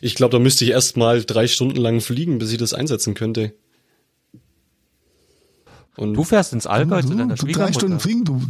ich 0.00 0.14
glaube, 0.14 0.32
da 0.32 0.38
müsste 0.38 0.64
ich 0.64 0.70
erst 0.70 0.96
mal 0.96 1.24
drei 1.24 1.46
Stunden 1.46 1.76
lang 1.76 2.00
fliegen, 2.00 2.38
bis 2.38 2.50
ich 2.50 2.58
das 2.58 2.74
einsetzen 2.74 3.14
könnte. 3.14 3.54
Und 5.96 6.14
du 6.14 6.22
fährst 6.22 6.52
ins 6.52 6.66
Allgäu 6.66 7.02
zu 7.02 7.14
deiner 7.14 7.34
du 7.34 7.46
drei 7.46 7.72
Stunden 7.72 7.98
Schwiegermutter. 7.98 8.00
fliegen, 8.00 8.24
du, 8.24 8.40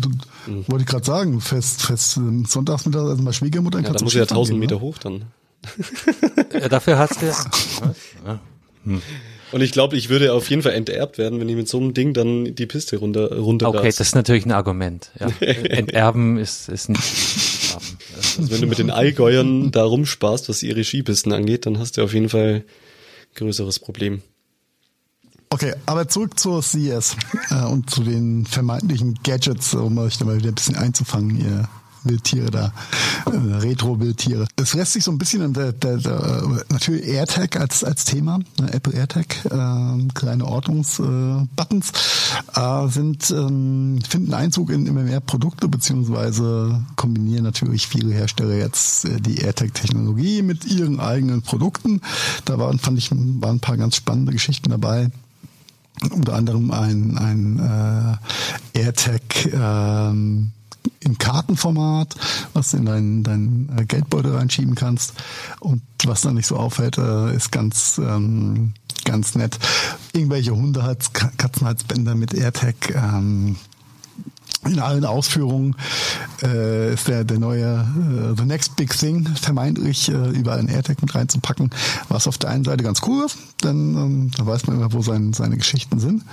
du 0.46 0.68
wollte 0.68 0.82
ich 0.82 0.88
gerade 0.88 1.04
sagen, 1.04 1.40
fährst, 1.40 1.82
fährst 1.82 2.18
ähm, 2.18 2.44
sonntags 2.44 2.84
mit 2.84 2.94
also 2.94 3.22
mal 3.22 3.32
Schwiegermutter, 3.32 3.78
ja, 3.78 3.84
da 3.84 3.88
kannst 3.88 4.02
du 4.02 4.04
muss 4.04 4.12
ich 4.12 4.18
ja 4.18 4.24
1000 4.24 4.50
gehen, 4.54 4.60
Meter 4.60 4.74
ne? 4.74 4.80
hoch 4.82 4.98
dann. 4.98 5.24
Ja, 6.52 6.68
dafür 6.68 6.98
hast 6.98 7.22
du 7.22 7.26
Und 9.50 9.62
ich 9.62 9.72
glaube, 9.72 9.96
ich 9.96 10.08
würde 10.08 10.32
auf 10.32 10.48
jeden 10.50 10.62
Fall 10.62 10.72
enterbt 10.72 11.18
werden, 11.18 11.40
wenn 11.40 11.48
ich 11.48 11.56
mit 11.56 11.68
so 11.68 11.78
einem 11.78 11.94
Ding 11.94 12.12
dann 12.12 12.54
die 12.54 12.66
Piste 12.66 12.98
runter 12.98 13.36
runter 13.36 13.68
Okay, 13.68 13.86
das 13.86 14.00
ist 14.00 14.14
natürlich 14.14 14.44
ein 14.44 14.52
Argument. 14.52 15.10
Ja. 15.18 15.28
Enterben 15.40 16.38
ist, 16.38 16.68
ist 16.68 16.88
nicht. 16.88 17.02
Also 18.38 18.50
wenn 18.50 18.60
du 18.60 18.66
mit 18.66 18.78
den 18.78 18.90
Allgäuern 18.90 19.70
da 19.70 19.84
rumsparst, 19.84 20.48
was 20.48 20.62
ihre 20.62 20.84
Skipisten 20.84 21.32
angeht, 21.32 21.66
dann 21.66 21.78
hast 21.78 21.96
du 21.96 22.02
auf 22.02 22.14
jeden 22.14 22.28
Fall 22.28 22.64
ein 22.64 23.34
größeres 23.36 23.78
Problem. 23.78 24.22
Okay, 25.50 25.74
aber 25.86 26.08
zurück 26.08 26.38
zur 26.38 26.62
CES 26.62 27.16
äh, 27.50 27.64
und 27.64 27.88
zu 27.88 28.02
den 28.02 28.44
vermeintlichen 28.44 29.18
Gadgets, 29.24 29.74
um 29.74 29.96
euch 29.96 30.18
da 30.18 30.26
mal 30.26 30.36
wieder 30.36 30.48
ein 30.48 30.54
bisschen 30.54 30.76
einzufangen, 30.76 31.40
ihr 31.40 31.68
Wildtiere 32.04 32.50
da, 32.50 32.72
äh, 33.26 33.30
Retro-Wildtiere. 33.36 34.46
Es 34.56 34.74
lässt 34.74 34.92
sich 34.92 35.04
so 35.04 35.10
ein 35.10 35.18
bisschen 35.18 35.52
der, 35.52 35.72
der, 35.72 35.96
der 35.98 36.12
äh, 36.12 36.72
natürlich 36.72 37.06
AirTag 37.06 37.56
als 37.56 37.84
als 37.84 38.04
Thema, 38.04 38.38
ne, 38.60 38.72
Apple 38.72 38.92
AirTag, 38.92 39.44
äh, 39.46 40.08
kleine 40.14 40.44
Ortungsbuttons 40.46 41.92
äh, 42.54 42.60
äh, 42.60 42.88
sind 42.88 43.30
ähm, 43.30 43.98
finden 44.08 44.34
Einzug 44.34 44.70
in 44.70 44.86
immer 44.86 45.02
mehr 45.02 45.20
Produkte 45.20 45.68
beziehungsweise 45.68 46.84
kombinieren 46.96 47.44
natürlich 47.44 47.86
viele 47.88 48.14
Hersteller 48.14 48.56
jetzt 48.56 49.04
äh, 49.04 49.20
die 49.20 49.38
AirTag-Technologie 49.38 50.42
mit 50.42 50.64
ihren 50.64 51.00
eigenen 51.00 51.42
Produkten. 51.42 52.00
Da 52.44 52.58
waren 52.58 52.78
fand 52.78 52.98
ich 52.98 53.10
waren 53.10 53.56
ein 53.56 53.60
paar 53.60 53.76
ganz 53.76 53.96
spannende 53.96 54.32
Geschichten 54.32 54.70
dabei 54.70 55.10
unter 56.12 56.34
anderem 56.34 56.70
ein, 56.70 57.18
ein 57.18 58.18
äh, 58.74 58.80
AirTag 58.80 59.52
ähm, 59.52 60.52
im 61.00 61.18
Kartenformat, 61.18 62.14
was 62.54 62.70
du 62.70 62.78
in 62.78 62.86
deinen 62.86 63.22
dein 63.22 63.68
äh, 63.76 63.84
Geldbeutel 63.84 64.34
reinschieben 64.34 64.74
kannst. 64.74 65.14
Und 65.60 65.82
was 66.04 66.22
dann 66.22 66.34
nicht 66.34 66.46
so 66.46 66.56
auffällt, 66.56 66.98
äh, 66.98 67.34
ist 67.34 67.52
ganz 67.52 67.98
ähm, 67.98 68.74
ganz 69.04 69.34
nett. 69.34 69.58
Irgendwelche 70.12 70.54
Hundehals, 70.54 71.12
Ka- 71.12 71.32
Katzenhalsbänder 71.36 72.14
mit 72.14 72.34
AirTag. 72.34 72.94
Ähm, 72.94 73.56
in 74.66 74.80
allen 74.80 75.04
Ausführungen 75.04 75.76
äh, 76.42 76.92
ist 76.92 77.06
der, 77.06 77.22
der 77.22 77.38
neue 77.38 77.86
äh, 78.32 78.36
The 78.36 78.44
Next 78.44 78.74
Big 78.74 78.90
Thing 78.90 79.24
vermeintlich 79.26 80.08
äh, 80.08 80.30
überall 80.30 80.58
ein 80.58 80.68
AirTag 80.68 81.00
mit 81.00 81.14
reinzupacken, 81.14 81.70
was 82.08 82.26
auf 82.26 82.38
der 82.38 82.50
einen 82.50 82.64
Seite 82.64 82.82
ganz 82.82 83.00
cool 83.06 83.24
ist, 83.24 83.38
denn 83.62 83.94
ähm, 83.94 84.30
da 84.36 84.44
weiß 84.44 84.66
man 84.66 84.76
immer, 84.76 84.92
wo 84.92 85.00
sein, 85.00 85.32
seine 85.32 85.56
Geschichten 85.56 86.00
sind. 86.00 86.24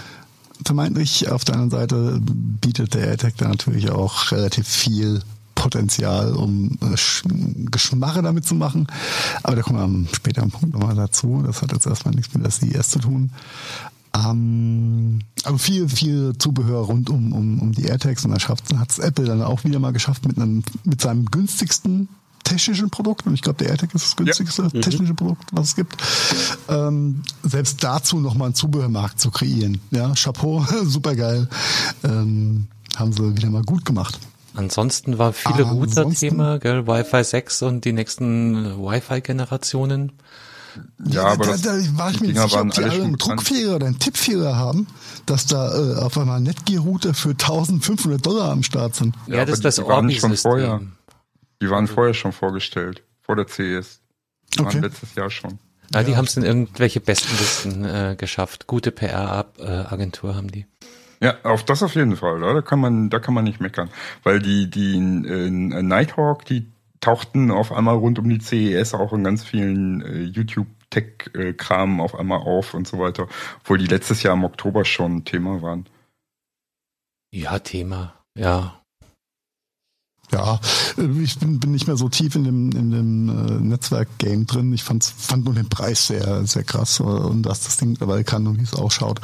Vermeintlich 0.63 1.29
auf 1.29 1.43
der 1.43 1.55
anderen 1.55 1.71
Seite 1.71 2.19
bietet 2.21 2.93
der 2.93 3.07
AirTag 3.07 3.35
dann 3.37 3.49
natürlich 3.51 3.89
auch 3.91 4.31
relativ 4.31 4.67
viel 4.67 5.21
Potenzial, 5.55 6.33
um 6.35 6.77
äh, 6.81 6.95
Sch- 6.95 7.71
Geschmache 7.71 8.21
damit 8.21 8.45
zu 8.45 8.55
machen. 8.55 8.87
Aber 9.43 9.55
da 9.55 9.61
kommen 9.63 9.79
wir 9.79 9.83
am 9.83 10.07
späteren 10.13 10.51
Punkt 10.51 10.73
nochmal 10.73 10.95
dazu. 10.95 11.43
Das 11.45 11.61
hat 11.61 11.71
jetzt 11.71 11.87
erstmal 11.87 12.13
nichts 12.13 12.33
mit 12.33 12.43
der 12.43 12.51
CES 12.51 12.89
zu 12.89 12.99
tun. 12.99 13.31
Ähm, 14.15 15.19
aber 15.43 15.59
viel, 15.59 15.89
viel 15.89 16.33
Zubehör 16.37 16.81
rund 16.85 17.09
um, 17.09 17.33
um, 17.33 17.59
um 17.59 17.71
die 17.73 17.83
AirTags 17.85 18.23
und 18.25 18.31
da 18.31 18.79
hat 18.79 18.91
es 18.91 18.99
Apple 18.99 19.25
dann 19.25 19.41
auch 19.41 19.63
wieder 19.65 19.79
mal 19.79 19.91
geschafft 19.91 20.25
mit 20.25 20.37
einem, 20.37 20.63
mit 20.83 21.01
seinem 21.01 21.25
günstigsten 21.25 22.07
technischen 22.45 22.89
Produkt, 22.89 23.25
und 23.27 23.33
ich 23.33 23.41
glaube, 23.41 23.57
der 23.57 23.69
AirTag 23.71 23.93
ist 23.93 24.05
das 24.05 24.15
günstigste 24.15 24.69
technische 24.81 25.13
Produkt, 25.13 25.49
was 25.51 25.69
es 25.69 25.75
gibt, 25.75 25.97
ähm, 26.69 27.23
selbst 27.43 27.83
dazu 27.83 28.19
nochmal 28.19 28.45
einen 28.47 28.55
Zubehörmarkt 28.55 29.19
zu 29.19 29.31
kreieren. 29.31 29.81
Ja, 29.91 30.13
Chapeau, 30.15 30.65
super 30.85 31.15
geil. 31.15 31.49
Ähm, 32.03 32.67
haben 32.95 33.11
sie 33.11 33.35
wieder 33.35 33.49
mal 33.49 33.63
gut 33.63 33.83
gemacht. 33.83 34.17
Ansonsten 34.53 35.17
war 35.17 35.33
viele 35.33 35.65
Ah, 35.65 35.71
Router-Thema, 35.71 36.59
gell, 36.59 36.87
Wi-Fi 36.87 37.23
6 37.25 37.63
und 37.63 37.83
die 37.83 37.91
nächsten 37.91 38.77
Wi-Fi-Generationen. 38.77 40.13
Ja, 41.05 41.25
aber 41.27 41.45
da, 41.45 41.57
da 41.57 41.71
war 41.97 42.11
ich 42.11 42.19
mir 42.21 42.27
nicht 42.27 42.39
sicher, 42.39 42.61
ob 42.61 42.71
die 42.71 42.83
alle 42.83 42.91
einen 42.93 43.11
bekannt. 43.13 43.39
Druckfehler 43.39 43.75
oder 43.75 43.87
einen 43.87 43.99
Tippfehler 43.99 44.55
haben, 44.55 44.87
dass 45.25 45.45
da 45.45 45.73
äh, 45.73 45.95
auf 45.95 46.17
einmal 46.17 46.39
Netgear-Router 46.41 47.13
für 47.13 47.29
1500 47.31 48.25
Dollar 48.25 48.51
am 48.51 48.63
Start 48.63 48.95
sind. 48.95 49.15
Ja, 49.27 49.37
Ja, 49.37 49.45
das 49.45 49.55
ist 49.55 49.65
das 49.65 49.75
die 49.75 49.81
Die 51.61 51.69
waren 51.69 51.87
vorher 51.87 52.13
schon 52.13 52.31
vorgestellt, 52.31 53.03
vor 53.21 53.35
der 53.35 53.47
CES. 53.47 54.01
Die 54.53 54.59
Okay. 54.59 54.75
waren 54.75 54.83
letztes 54.83 55.15
Jahr 55.15 55.29
schon. 55.29 55.59
Ja, 55.93 56.03
die 56.03 56.15
haben 56.15 56.25
es 56.25 56.35
in 56.35 56.43
irgendwelche 56.43 56.99
Bestenlisten 56.99 57.85
äh, 57.85 58.15
geschafft. 58.17 58.67
Gute 58.67 58.91
PR-Agentur 58.91 60.35
haben 60.35 60.49
die. 60.51 60.65
Ja, 61.21 61.35
auf 61.43 61.63
das 61.63 61.83
auf 61.83 61.95
jeden 61.95 62.17
Fall. 62.17 62.39
Da 62.39 62.61
kann 62.61 62.79
man, 62.79 63.09
da 63.09 63.19
kann 63.19 63.33
man 63.33 63.43
nicht 63.43 63.61
meckern, 63.61 63.89
weil 64.23 64.39
die 64.39 64.69
die 64.69 64.95
äh, 64.97 65.49
Nighthawk, 65.49 66.45
die 66.45 66.71
tauchten 66.99 67.51
auf 67.51 67.71
einmal 67.71 67.95
rund 67.95 68.19
um 68.19 68.27
die 68.27 68.39
CES 68.39 68.93
auch 68.93 69.13
in 69.13 69.23
ganz 69.23 69.43
vielen 69.43 70.01
äh, 70.01 70.23
YouTube 70.23 70.67
Tech 70.89 71.29
äh, 71.33 71.53
Kram 71.53 72.01
auf 72.01 72.15
einmal 72.15 72.39
auf 72.39 72.73
und 72.73 72.87
so 72.87 72.99
weiter, 72.99 73.27
obwohl 73.59 73.77
die 73.77 73.85
letztes 73.87 74.23
Jahr 74.23 74.33
im 74.33 74.43
Oktober 74.43 74.85
schon 74.85 75.23
Thema 75.23 75.61
waren. 75.61 75.87
Ja, 77.31 77.59
Thema. 77.59 78.13
Ja. 78.37 78.81
Ja, 80.31 80.59
äh, 80.97 81.21
ich 81.21 81.37
bin, 81.39 81.59
bin 81.59 81.71
nicht 81.71 81.87
mehr 81.87 81.97
so 81.97 82.09
tief 82.09 82.35
in 82.35 82.43
dem, 82.43 82.71
in 82.71 82.91
dem 82.91 83.29
äh, 83.29 83.51
Netzwerk-Game 83.63 84.45
drin. 84.45 84.73
Ich 84.73 84.83
fand's, 84.83 85.13
fand 85.17 85.45
nur 85.45 85.53
den 85.53 85.69
Preis 85.69 86.07
sehr, 86.07 86.45
sehr 86.45 86.63
krass 86.63 86.99
äh, 86.99 87.03
und 87.03 87.45
was 87.45 87.61
das 87.61 87.77
Ding 87.77 87.91
mittlerweile 87.91 88.23
kann 88.23 88.47
und 88.47 88.59
wie 88.59 88.63
es 88.63 88.73
ausschaut. 88.73 89.21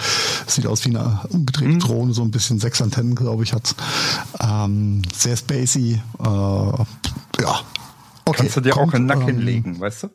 Es 0.48 0.56
sieht 0.56 0.68
aus 0.68 0.86
wie 0.86 0.90
eine 0.90 1.22
umgedrehte 1.30 1.78
Drohne, 1.80 2.14
so 2.14 2.22
ein 2.22 2.32
bisschen 2.32 2.60
sechs 2.60 2.82
Antennen, 2.82 3.16
glaube 3.16 3.44
ich, 3.44 3.54
hat. 3.54 3.76
Ähm, 4.40 5.02
sehr 5.14 5.38
spacey. 5.38 6.02
Äh, 6.20 6.24
ja. 6.24 6.86
Okay, 8.26 8.38
Kannst 8.38 8.58
du 8.58 8.62
dir 8.62 8.72
kommt, 8.72 8.94
auch 8.94 8.98
in 8.98 9.08
den 9.08 9.18
Nacken 9.18 9.30
ähm, 9.30 9.40
legen, 9.40 9.80
weißt 9.80 10.04
du? 10.04 10.10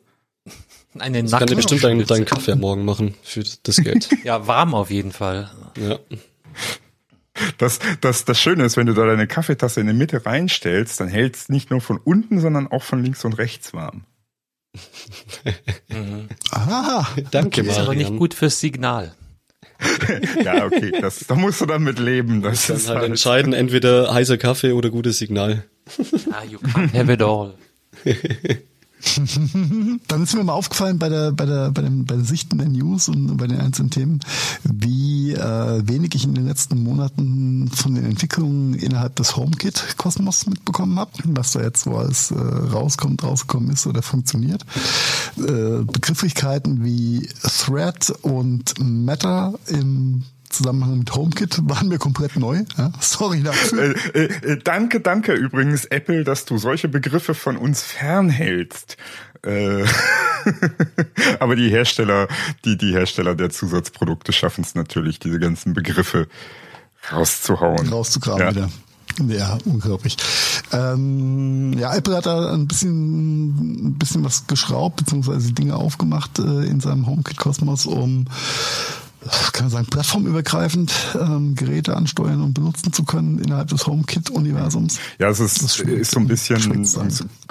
Eine 0.97 1.23
Das 1.23 1.31
kann 1.31 1.47
dir 1.47 1.55
bestimmt 1.55 1.83
deinen, 1.83 2.05
deinen. 2.05 2.25
Kaffee 2.25 2.53
am 2.53 2.59
Morgen 2.61 2.85
machen 2.85 3.13
für 3.21 3.43
das 3.63 3.77
Geld. 3.77 4.09
Ja, 4.23 4.47
warm 4.47 4.73
auf 4.73 4.89
jeden 4.89 5.11
Fall. 5.11 5.51
ja. 5.77 5.99
Das, 7.57 7.79
das, 8.01 8.25
das 8.25 8.39
Schöne 8.39 8.63
ist, 8.65 8.77
wenn 8.77 8.87
du 8.87 8.93
da 8.93 9.05
deine 9.05 9.27
Kaffeetasse 9.27 9.81
in 9.81 9.87
die 9.87 9.93
Mitte 9.93 10.25
reinstellst, 10.25 10.99
dann 10.99 11.07
hält's 11.07 11.49
nicht 11.49 11.71
nur 11.71 11.81
von 11.81 11.97
unten, 11.97 12.39
sondern 12.39 12.67
auch 12.67 12.83
von 12.83 13.03
links 13.03 13.25
und 13.25 13.33
rechts 13.33 13.73
warm. 13.73 14.03
Aha. 16.51 17.07
Danke, 17.31 17.61
Ist 17.61 17.79
aber 17.79 17.95
nicht 17.95 18.15
gut 18.15 18.33
fürs 18.33 18.59
Signal. 18.59 19.13
Ja, 20.43 20.65
okay, 20.65 20.91
das, 21.01 21.25
da 21.27 21.35
musst 21.35 21.61
du 21.61 21.65
dann 21.65 21.83
mit 21.83 21.99
leben. 21.99 22.41
Das 22.41 22.69
ist 22.69 22.87
halt 22.87 22.99
halt, 22.99 23.09
entscheiden, 23.09 23.53
entweder 23.53 24.11
heißer 24.13 24.37
Kaffee 24.37 24.71
oder 24.71 24.89
gutes 24.89 25.19
Signal. 25.19 25.63
Ah, 26.31 26.43
you 26.43 26.57
can't 26.59 26.93
have 26.93 27.11
it 27.11 27.21
all. 27.21 27.53
Dann 30.07 30.23
ist 30.23 30.35
mir 30.35 30.43
mal 30.43 30.53
aufgefallen 30.53 30.97
bei 30.97 31.09
der, 31.09 31.31
bei 31.31 31.45
der, 31.45 31.71
bei 31.71 31.81
dem, 31.81 32.05
bei 32.05 32.15
der 32.15 32.25
Sichten 32.25 32.57
der 32.57 32.67
News 32.67 33.09
und 33.09 33.37
bei 33.37 33.47
den 33.47 33.59
einzelnen 33.59 33.91
Themen, 33.91 34.19
wie 34.63 35.33
äh, 35.33 35.87
wenig 35.87 36.15
ich 36.15 36.23
in 36.23 36.33
den 36.33 36.47
letzten 36.47 36.81
Monaten 36.83 37.69
von 37.69 37.95
den 37.95 38.05
Entwicklungen 38.05 38.73
innerhalb 38.73 39.15
des 39.15 39.35
HomeKit-Kosmos 39.35 40.47
mitbekommen 40.47 40.97
habe, 40.97 41.11
was 41.25 41.51
da 41.51 41.61
jetzt 41.61 41.83
so 41.83 41.95
alles 41.95 42.31
äh, 42.31 42.35
rauskommt, 42.35 43.23
rausgekommen 43.23 43.71
ist 43.71 43.85
oder 43.85 44.01
funktioniert. 44.01 44.65
Äh, 45.37 45.83
Begrifflichkeiten 45.83 46.83
wie 46.83 47.29
Thread 47.43 48.11
und 48.21 48.73
Matter 48.79 49.53
im 49.67 50.23
Zusammenhang 50.49 50.99
mit 50.99 51.13
HomeKit 51.13 51.59
waren 51.63 51.89
mir 51.89 51.97
komplett 51.97 52.35
neu. 52.37 52.63
Ja? 52.77 52.91
Sorry 52.99 53.43
dafür. 53.43 53.95
Äh, 54.13 54.19
äh, 54.19 54.53
äh, 54.53 54.59
danke, 54.63 55.01
danke 55.01 55.33
übrigens, 55.33 55.85
Apple, 55.85 56.23
dass 56.23 56.45
du 56.45 56.57
solche 56.57 56.87
Begriffe 56.87 57.33
von 57.33 57.57
uns 57.57 57.81
fernhältst. 57.81 58.97
Äh, 59.43 59.83
aber 61.39 61.55
die 61.55 61.69
Hersteller, 61.69 62.27
die, 62.65 62.77
die 62.77 62.93
Hersteller 62.93 63.35
der 63.35 63.49
Zusatzprodukte 63.49 64.31
schaffen 64.33 64.63
es 64.63 64.75
natürlich, 64.75 65.19
diese 65.19 65.39
ganzen 65.39 65.73
Begriffe 65.73 66.27
rauszuhauen. 67.11 67.89
rauszugraben 67.89 68.41
Ja. 68.41 68.51
wieder. 68.51 68.69
Ja, 69.27 69.57
unglaublich. 69.65 70.15
Ähm, 70.71 71.73
ja, 71.77 71.95
Apple 71.95 72.15
hat 72.15 72.27
da 72.27 72.53
ein 72.53 72.67
bisschen, 72.67 73.87
ein 73.87 73.97
bisschen 73.97 74.23
was 74.23 74.45
geschraubt, 74.45 74.97
beziehungsweise 74.97 75.53
Dinge 75.53 75.75
aufgemacht 75.75 76.37
äh, 76.39 76.65
in 76.65 76.79
seinem 76.79 77.07
HomeKit-Kosmos, 77.07 77.87
um 77.87 78.25
kann 79.53 79.65
man 79.65 79.69
sagen, 79.69 79.87
plattformübergreifend 79.87 80.93
ähm, 81.19 81.55
Geräte 81.55 81.95
ansteuern 81.95 82.41
und 82.41 82.53
benutzen 82.53 82.93
zu 82.93 83.03
können 83.03 83.39
innerhalb 83.39 83.67
des 83.69 83.87
HomeKit-Universums. 83.87 84.99
Ja, 85.19 85.29
es 85.29 85.39
ist, 85.39 85.63
Das 85.63 85.79
ist 85.79 86.11
so 86.11 86.19
ein 86.19 86.27
bisschen, 86.27 86.85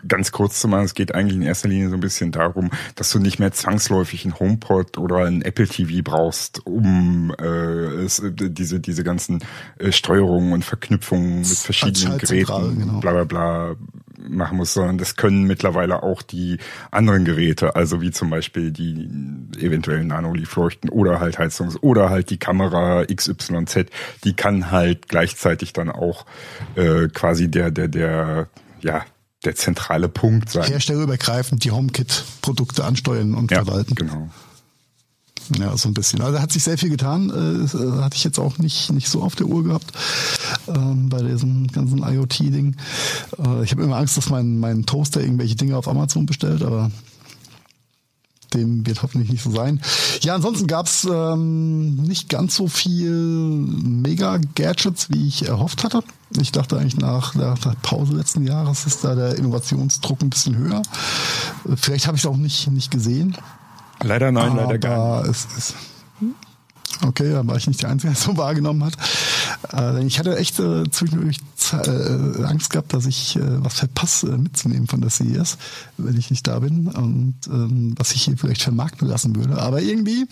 ganz 0.06 0.32
kurz 0.32 0.60
zu 0.60 0.68
machen, 0.68 0.84
es 0.84 0.94
geht 0.94 1.14
eigentlich 1.14 1.36
in 1.36 1.43
erster 1.43 1.68
Linie 1.68 1.88
so 1.88 1.94
ein 1.94 2.01
bisschen 2.01 2.32
darum, 2.32 2.70
dass 2.94 3.10
du 3.10 3.18
nicht 3.18 3.38
mehr 3.38 3.52
zwangsläufig 3.52 4.24
einen 4.24 4.38
HomePod 4.38 4.98
oder 4.98 5.24
ein 5.26 5.43
Apple 5.43 5.66
TV 5.66 6.02
brauchst, 6.02 6.64
um 6.66 7.34
äh, 7.38 7.44
es, 7.44 8.20
äh, 8.20 8.32
diese, 8.32 8.80
diese 8.80 9.05
ganzen 9.05 9.40
äh, 9.78 9.93
Steuerungen 9.93 10.52
und 10.52 10.64
Verknüpfungen 10.64 11.40
mit 11.40 11.48
verschiedenen 11.48 12.18
Geräten, 12.18 12.78
genau. 12.78 13.01
bla 13.01 13.12
bla 13.12 13.24
bla 13.24 13.76
machen 14.18 14.56
muss, 14.56 14.74
sondern 14.74 14.98
das 14.98 15.16
können 15.16 15.44
mittlerweile 15.44 16.02
auch 16.02 16.22
die 16.22 16.59
anderen 16.90 17.24
Geräte, 17.24 17.76
also 17.76 18.01
wie 18.01 18.10
zum 18.10 18.30
Beispiel 18.30 18.70
die 18.70 19.09
eventuellen 19.59 20.06
Nanoleaf-Leuchten 20.09 20.90
oder 20.90 21.20
halt 21.20 21.38
Heizungs- 21.38 21.78
oder 21.80 22.10
halt 22.10 22.30
die 22.30 22.38
Kamera 22.38 23.05
XYZ, 23.05 23.86
die 24.24 24.34
kann 24.34 24.70
halt 24.70 25.09
gleichzeitig 25.09 25.72
dann 25.72 25.90
auch 25.90 26.26
äh, 26.76 27.09
quasi 27.09 27.51
der, 27.51 27.70
der, 27.70 27.88
der, 27.88 28.48
ja, 28.80 29.05
der 29.44 29.55
zentrale 29.55 30.09
Punkt 30.09 30.51
sein. 30.51 30.64
Herstellerübergreifend 30.64 31.62
die 31.64 31.70
HomeKit-Produkte 31.70 32.84
ansteuern 32.84 33.34
und 33.34 33.51
Ja, 33.51 33.64
verwalten. 33.64 33.94
genau. 33.94 34.28
Ja, 35.59 35.77
so 35.77 35.89
ein 35.89 35.94
bisschen. 35.94 36.20
Also 36.20 36.40
hat 36.40 36.52
sich 36.52 36.64
sehr 36.64 36.78
viel 36.78 36.90
getan. 36.90 37.31
Äh, 37.31 37.77
äh, 37.77 38.02
hatte 38.02 38.16
ich 38.16 38.24
jetzt 38.24 38.39
auch 38.39 38.59
nicht, 38.59 38.93
nicht 38.93 39.09
so 39.09 39.23
auf 39.23 39.36
der 39.36 39.47
Uhr 39.47 39.64
gehabt 39.64 39.93
ähm, 40.68 41.09
bei 41.09 41.23
diesem 41.23 41.66
ganzen 41.68 41.98
IoT-Ding. 41.98 42.77
Äh, 43.39 43.64
ich 43.64 43.70
habe 43.70 43.82
immer 43.82 43.97
Angst, 43.97 44.16
dass 44.16 44.31
mein, 44.31 44.59
mein 44.59 44.86
Toaster 44.86 45.20
irgendwelche 45.20 45.56
Dinge 45.56 45.77
auf 45.77 45.89
Amazon 45.89 46.27
bestellt, 46.27 46.62
aber 46.62 46.90
dem 48.55 48.86
wird 48.86 49.02
hoffentlich 49.02 49.31
nicht 49.31 49.43
so 49.43 49.51
sein. 49.51 49.81
Ja, 50.23 50.35
ansonsten 50.35 50.66
gab's 50.66 51.06
ähm, 51.10 51.97
nicht 51.97 52.28
ganz 52.28 52.56
so 52.56 52.68
viel 52.68 53.10
Mega-Gadgets, 53.10 55.10
wie 55.10 55.28
ich 55.28 55.47
erhofft 55.47 55.85
hatte. 55.85 56.02
Ich 56.40 56.52
dachte 56.52 56.78
eigentlich 56.78 56.97
nach 56.97 57.35
der, 57.35 57.55
der 57.55 57.77
Pause 57.82 58.14
letzten 58.14 58.47
Jahres 58.47 58.86
ist 58.86 59.05
da 59.05 59.14
der 59.14 59.36
Innovationsdruck 59.36 60.23
ein 60.23 60.31
bisschen 60.31 60.56
höher. 60.56 60.82
Äh, 61.68 61.77
Vielleicht 61.77 62.06
habe 62.06 62.16
ich 62.16 62.24
es 62.24 62.27
auch 62.27 62.36
nicht, 62.36 62.70
nicht 62.70 62.90
gesehen. 62.90 63.36
Leider 64.02 64.32
nein, 64.32 64.56
leider 64.56 64.78
gar 64.78 65.18
Aber 65.20 65.28
es 65.28 65.47
ist. 65.56 65.74
Okay, 67.05 67.31
da 67.31 67.47
war 67.47 67.56
ich 67.56 67.66
nicht 67.66 67.82
der 67.82 67.90
Einzige, 67.90 68.12
der 68.12 68.18
es 68.18 68.24
so 68.24 68.36
wahrgenommen 68.36 68.85
hat. 68.85 68.97
Äh, 69.73 70.05
ich 70.06 70.18
hatte 70.18 70.36
echt 70.36 70.59
äh, 70.59 70.85
zwischendurch 70.90 71.39
äh, 71.73 72.44
Angst 72.44 72.70
gehabt, 72.70 72.94
dass 72.94 73.06
ich 73.06 73.36
äh, 73.36 73.64
was 73.64 73.74
verpasse 73.74 74.28
äh, 74.28 74.39
mitzunehmen 74.39 74.86
von 74.86 75.01
der 75.01 75.10
CES, 75.10 75.59
wenn 75.98 76.16
ich 76.16 76.31
nicht 76.31 76.47
da 76.47 76.59
bin 76.60 76.89
und 76.89 77.35
ähm, 77.48 77.94
was 77.97 78.12
ich 78.12 78.23
hier 78.23 78.36
vielleicht 78.39 78.62
vermarkten 78.62 79.09
lassen 79.09 79.36
würde. 79.36 79.60
Aber 79.60 79.82
irgendwie 79.82 80.27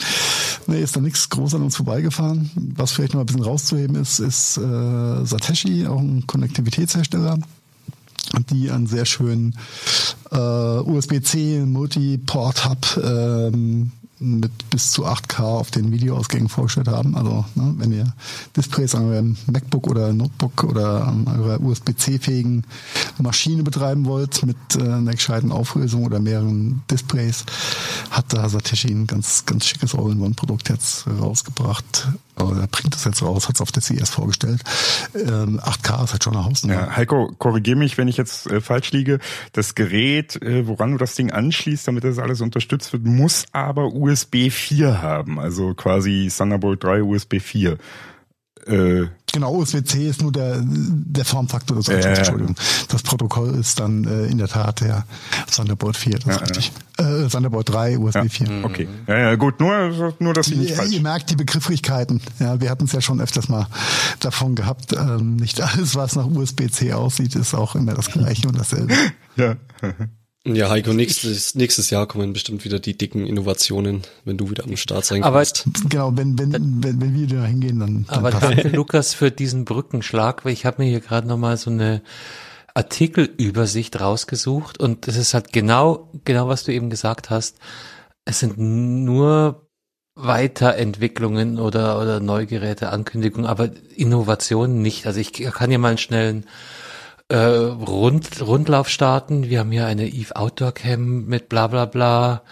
nee, 0.67 0.81
ist 0.81 0.97
da 0.97 1.01
nichts 1.01 1.29
groß 1.29 1.55
an 1.55 1.63
uns 1.63 1.77
vorbeigefahren. 1.77 2.51
Was 2.77 2.93
vielleicht 2.93 3.15
noch 3.15 3.21
ein 3.21 3.27
bisschen 3.27 3.43
rauszuheben 3.43 3.97
ist, 3.97 4.21
ist 4.21 4.57
äh, 4.57 5.25
Satechi, 5.25 5.87
auch 5.87 6.01
ein 6.01 6.27
Konnektivitätshersteller 6.27 7.39
die 8.41 8.71
einen 8.71 8.87
sehr 8.87 9.05
schönen 9.05 9.57
äh, 10.31 10.37
USB-C 10.37 11.65
Multiport-Hub 11.65 13.01
ähm, 13.03 13.93
mit 14.25 14.71
bis 14.71 14.93
zu 14.93 15.07
8K 15.07 15.43
auf 15.43 15.71
den 15.71 15.93
Videoausgängen 15.93 16.49
vorgestellt 16.49 16.89
haben. 16.89 17.17
Also 17.17 17.45
ne, 17.55 17.75
wenn 17.79 17.93
ihr 17.93 18.13
Displays 18.57 18.95
an 18.95 19.07
eurem 19.07 19.37
MacBook 19.47 19.87
oder 19.89 20.13
Notebook 20.13 20.65
oder 20.65 21.07
an 21.07 21.27
eurer 21.27 21.61
USB-C-fähigen 21.61 22.65
Maschine 23.19 23.63
betreiben 23.63 24.07
wollt 24.07 24.45
mit 24.47 24.57
äh, 24.77 24.83
einer 24.83 25.13
gescheiten 25.13 25.53
Auflösung 25.53 26.05
oder 26.05 26.21
mehreren 26.21 26.83
Displays, 26.91 27.45
hat 28.11 28.33
da 28.33 28.49
Satechi 28.49 28.89
ein 28.89 29.07
ganz, 29.07 29.45
ganz 29.47 29.67
schickes 29.67 29.95
All-in-One-Produkt 29.95 30.69
jetzt 30.69 31.07
rausgebracht. 31.07 32.09
Oder 32.41 32.67
bringt 32.67 32.95
es 32.95 33.05
jetzt 33.05 33.23
raus, 33.23 33.49
hat 33.49 33.55
es 33.57 33.61
auf 33.61 33.71
der 33.71 33.83
CES 33.83 34.11
vorgestellt. 34.11 34.63
Ähm, 35.15 35.61
8K 35.61 36.05
ist 36.05 36.13
halt 36.13 36.25
schon 36.25 36.35
eine 36.35 36.45
Hausnummer. 36.45 36.75
Ja, 36.75 36.97
Heiko, 36.97 37.33
korrigier 37.39 37.77
mich, 37.77 37.97
wenn 37.97 38.09
ich 38.09 38.17
jetzt 38.17 38.51
äh, 38.51 38.61
falsch 38.61 38.91
liege. 38.91 39.21
Das 39.53 39.75
Gerät, 39.75 40.41
äh, 40.43 40.67
woran 40.67 40.93
du 40.93 40.99
das 40.99 41.15
Ding 41.15 41.31
anschließt, 41.31 41.87
damit 41.87 42.05
das 42.05 42.19
alles 42.19 42.41
unterstützt 42.41 42.93
wird, 42.93 43.05
muss 43.05 43.47
aber 43.53 43.93
USB 43.93 44.51
4 44.51 45.01
haben. 45.01 45.39
Also 45.39 45.75
quasi 45.75 46.31
Thunderbolt 46.37 46.83
3 46.83 47.03
USB 47.03 47.41
4. 47.41 47.79
Äh, 48.67 49.07
Genau, 49.33 49.53
USB-C 49.57 50.09
ist 50.09 50.23
nur 50.23 50.31
der, 50.31 50.63
der 50.65 51.25
Formfaktor 51.25 51.77
des 51.77 51.89
Anschlusses, 51.89 52.05
Ja. 52.13 52.19
Entschuldigung. 52.19 52.55
Das 52.89 53.03
Protokoll 53.03 53.53
ist 53.59 53.81
dann 53.81 54.05
äh, 54.05 54.27
in 54.27 54.39
der 54.39 54.47
Tat 54.47 54.81
der 54.81 55.05
Thunderbolt 55.53 55.97
4, 55.97 56.21
das 56.21 56.37
ist 56.37 56.43
richtig. 56.43 56.73
Äh, 56.99 57.27
Thunderbolt 57.29 57.69
3, 57.69 57.99
USB 57.99 58.15
ja, 58.15 58.25
4. 58.29 58.65
okay. 58.65 58.89
Ja, 59.09 59.19
ja, 59.19 59.35
gut, 59.35 59.59
nur, 59.59 60.15
nur 60.21 60.35
dass 60.35 60.47
ich 60.47 60.57
nicht 60.57 60.71
Ihr, 60.71 60.77
falsch. 60.77 60.93
ihr 60.93 61.01
merkt 61.01 61.31
die 61.31 61.37
Begrifflichkeiten. 61.37 62.21
Ja, 62.39 62.61
wir 62.61 62.71
hatten 62.71 62.85
es 62.85 62.93
ja 62.93 63.01
schon 63.01 63.21
öfters 63.21 63.49
mal 63.49 63.67
davon 64.21 64.55
gehabt. 64.55 64.93
Ähm, 64.93 65.35
nicht 65.35 65.61
alles, 65.75 65.97
was 65.97 66.15
nach 66.15 66.27
USB-C 66.27 66.93
aussieht, 66.93 67.35
ist 67.35 67.55
auch 67.55 67.75
immer 67.75 67.95
das 67.95 68.13
Gleiche 68.13 68.47
und 68.47 68.57
dasselbe. 68.57 68.95
Ja. 69.35 69.57
Ja, 70.47 70.69
Heiko, 70.69 70.93
nächstes, 70.93 71.55
nächstes 71.55 71.89
Jahr 71.89 72.07
kommen 72.07 72.35
bestimmt 72.35 72.67
wieder 72.67 72.79
die 72.79 72.99
dicken 72.99 73.27
Innovationen, 73.27 74.03
wenn 74.27 74.37
du 74.37 74.51
wieder 74.51 74.65
am 74.65 74.77
Start 74.77 75.07
sein 75.07 75.23
Aber, 75.23 75.39
kannst. 75.39 75.65
Genau, 75.89 76.15
wenn, 76.15 76.39
wenn, 76.39 76.53
wenn, 76.53 77.01
wenn 77.01 77.15
wir 77.15 77.27
da 77.27 77.45
hingehen, 77.47 77.79
dann, 77.79 78.05
dann 78.07 78.19
aber 78.19 78.31
passt 78.31 78.45
danke 78.45 78.69
Lukas 78.69 79.15
für 79.15 79.31
diesen 79.31 79.65
Brückenschlag, 79.65 80.45
weil 80.45 80.53
ich 80.53 80.67
habe 80.67 80.83
mir 80.83 80.91
hier 80.91 81.01
gerade 81.01 81.27
nochmal 81.27 81.57
so 81.57 81.71
eine 81.71 82.03
Artikelübersicht 82.75 83.99
rausgesucht 83.99 84.79
und 84.79 85.09
es 85.09 85.17
ist 85.17 85.33
halt 85.33 85.53
genau, 85.55 86.11
genau 86.25 86.47
was 86.47 86.65
du 86.65 86.73
eben 86.75 86.91
gesagt 86.91 87.31
hast. 87.31 87.57
Es 88.27 88.41
sind 88.41 88.59
nur 88.59 89.67
Weiterentwicklungen 90.15 91.59
oder, 91.59 92.01
oder 92.01 92.21
Neugeräte, 92.21 92.91
Ankündigungen, 92.91 93.47
aber 93.47 93.71
Innovationen 93.97 94.83
nicht. 94.83 95.07
Also 95.07 95.21
ich 95.21 95.33
kann 95.33 95.71
hier 95.71 95.79
mal 95.79 95.89
einen 95.89 95.99
schnellen 95.99 96.45
äh, 97.29 97.37
Rund, 97.37 98.41
Rundlauf 98.43 98.89
starten. 98.89 99.49
Wir 99.49 99.61
haben 99.61 99.73
hier 99.73 99.87
eine 99.87 100.07
Eve 100.07 100.37
Outdoor 100.37 100.73
Cam 100.73 101.25
mit 101.27 101.49
bla 101.49 101.67
bla 101.67 101.87
bla. 101.87 102.43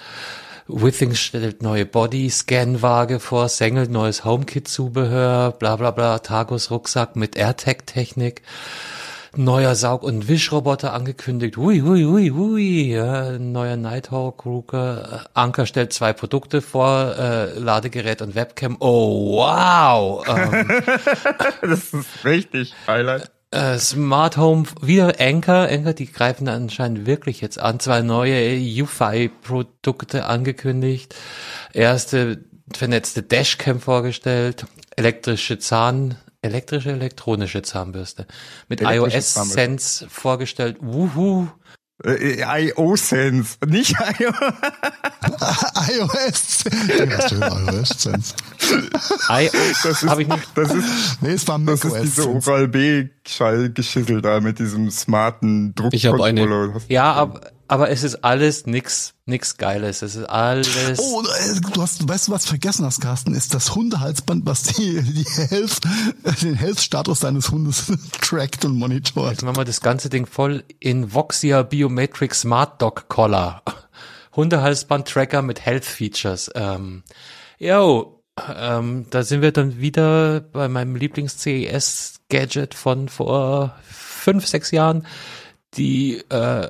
Withings 0.69 1.19
stellt 1.19 1.63
neue 1.63 1.85
Body-Scan-Waage 1.85 3.21
vor, 3.21 3.49
Sengel 3.49 3.89
neues 3.89 4.25
HomeKit-Zubehör, 4.25 5.53
bla 5.53 5.77
bla 5.77 5.91
bla, 5.91 6.21
Tagus 6.21 6.71
Rucksack 6.71 7.17
mit 7.17 7.37
AirTag-Technik, 7.37 8.43
neuer 9.37 9.75
Saug- 9.75 10.05
und 10.05 10.29
Wischroboter 10.29 10.95
angekündigt, 10.95 11.57
hui, 11.57 11.81
hui, 11.81 12.05
hui, 12.05 12.31
hui, 12.31 12.93
ja, 12.93 13.39
neuer 13.39 13.77
Nighthawk, 13.77 14.47
Ruger, 14.47 15.27
Anker 15.35 15.67
stellt 15.67 15.93
zwei 15.93 16.13
Produkte 16.13 16.63
vor, 16.63 17.17
äh, 17.19 17.59
Ladegerät 17.59 18.23
und 18.23 18.35
Webcam, 18.35 18.77
oh 18.79 19.37
wow, 19.37 20.25
ähm, 20.29 20.69
Das 21.61 21.93
ist 21.93 22.25
richtig 22.25 22.73
Highlight. 22.87 23.31
Äh, 23.53 23.79
Smart 23.79 24.37
Home, 24.37 24.65
wieder 24.81 25.21
Anker, 25.21 25.69
Anker, 25.69 25.95
die 25.95 26.11
greifen 26.11 26.49
anscheinend 26.49 27.07
wirklich 27.07 27.41
jetzt 27.41 27.59
an, 27.59 27.81
zwei 27.81 28.03
neue 28.03 28.59
UFI-Produkte 28.83 30.27
angekündigt, 30.27 31.15
erste 31.73 32.45
vernetzte 32.75 33.23
Dashcam 33.23 33.81
vorgestellt, 33.81 34.67
elektrische 34.97 35.59
Zahn, 35.59 36.17
elektrische, 36.41 36.91
elektronische 36.91 37.63
Zahnbürste. 37.63 38.27
Mit 38.69 38.81
iOS. 38.81 39.35
Sense 39.35 40.09
vorgestellt, 40.09 40.79
wuhu, 40.81 41.49
IO-Sense, 42.05 43.57
nicht 43.67 43.95
IO. 44.19 44.31
iOS. 45.89 46.65
Ja, 46.99 47.29
schön, 47.29 47.43
iOS 47.43 47.89
Sense. 47.99 48.35
I 49.31 49.49
Das 49.83 50.03
ist, 50.03 50.09
habe 50.09 50.23
ich 50.23 50.29
nicht. 50.29 50.49
das 50.55 50.73
ist, 50.75 50.85
Nee, 51.21 51.31
es 51.33 51.47
war 51.49 51.59
das 51.61 51.85
ist 51.85 52.03
diese. 52.03 52.29
Oral-B-Geschissel 52.29 54.23
da 54.23 54.41
mit 54.41 54.59
diesem 54.59 54.91
smarten 54.91 55.75
Ich 55.93 56.07
hab 56.07 56.21
eine. 56.21 56.41
Druckcontroller. 56.43 56.81
Ja, 56.89 57.13
aber, 57.13 57.41
aber 57.73 57.89
es 57.89 58.03
ist 58.03 58.17
alles 58.17 58.67
nix, 58.67 59.15
nix 59.25 59.57
Geiles. 59.57 60.03
Es 60.03 60.15
ist 60.15 60.27
alles. 60.27 60.99
Oh, 60.99 61.23
äh, 61.23 61.59
du 61.73 61.81
hast, 61.81 62.07
weißt 62.07 62.29
du, 62.29 62.33
was 62.33 62.43
du 62.43 62.49
vergessen 62.51 62.85
hast, 62.85 63.01
Carsten, 63.01 63.35
ist 63.35 63.55
das 63.55 63.75
Hundehalsband, 63.75 64.45
was 64.45 64.65
die, 64.65 65.01
die 65.01 65.25
Health, 65.25 65.81
den 66.43 66.55
Health-Status 66.55 67.21
deines 67.21 67.51
Hundes 67.51 67.91
trackt 68.21 68.67
und 68.67 68.77
monitort. 68.77 69.31
Jetzt 69.31 69.43
machen 69.43 69.57
wir 69.57 69.65
das 69.65 69.81
ganze 69.81 70.11
Ding 70.11 70.27
voll 70.27 70.65
in 70.81 71.15
Voxia 71.15 71.63
Biometric 71.63 72.35
Smart 72.35 72.83
Dog 72.83 73.09
Collar. 73.09 73.63
Hundehalsband-Tracker 74.37 75.41
mit 75.41 75.65
Health 75.65 75.87
Features. 75.87 76.51
Ähm, 76.55 77.05
yo, 77.59 78.23
ähm, 78.55 79.07
da 79.09 79.23
sind 79.23 79.41
wir 79.41 79.53
dann 79.53 79.81
wieder 79.81 80.41
bei 80.41 80.69
meinem 80.69 80.95
Lieblings-CES-Gadget 80.95 82.75
von 82.75 83.09
vor 83.09 83.79
fünf, 83.91 84.47
sechs 84.47 84.73
Jahren. 84.73 85.07
Die 85.79 86.19
äh, 86.29 86.69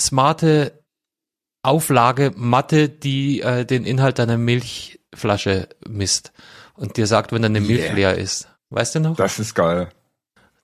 smarte 0.00 0.82
Auflage 1.62 2.32
Matte, 2.36 2.88
die 2.88 3.42
äh, 3.42 3.64
den 3.66 3.84
Inhalt 3.84 4.18
deiner 4.18 4.38
Milchflasche 4.38 5.68
misst 5.86 6.32
und 6.74 6.96
dir 6.96 7.06
sagt, 7.06 7.32
wenn 7.32 7.42
deine 7.42 7.60
Milch 7.60 7.82
Yeah. 7.84 7.94
leer 7.94 8.18
ist. 8.18 8.48
Weißt 8.70 8.94
du 8.94 9.00
noch? 9.00 9.16
Das 9.16 9.38
ist 9.38 9.54
geil. 9.54 9.90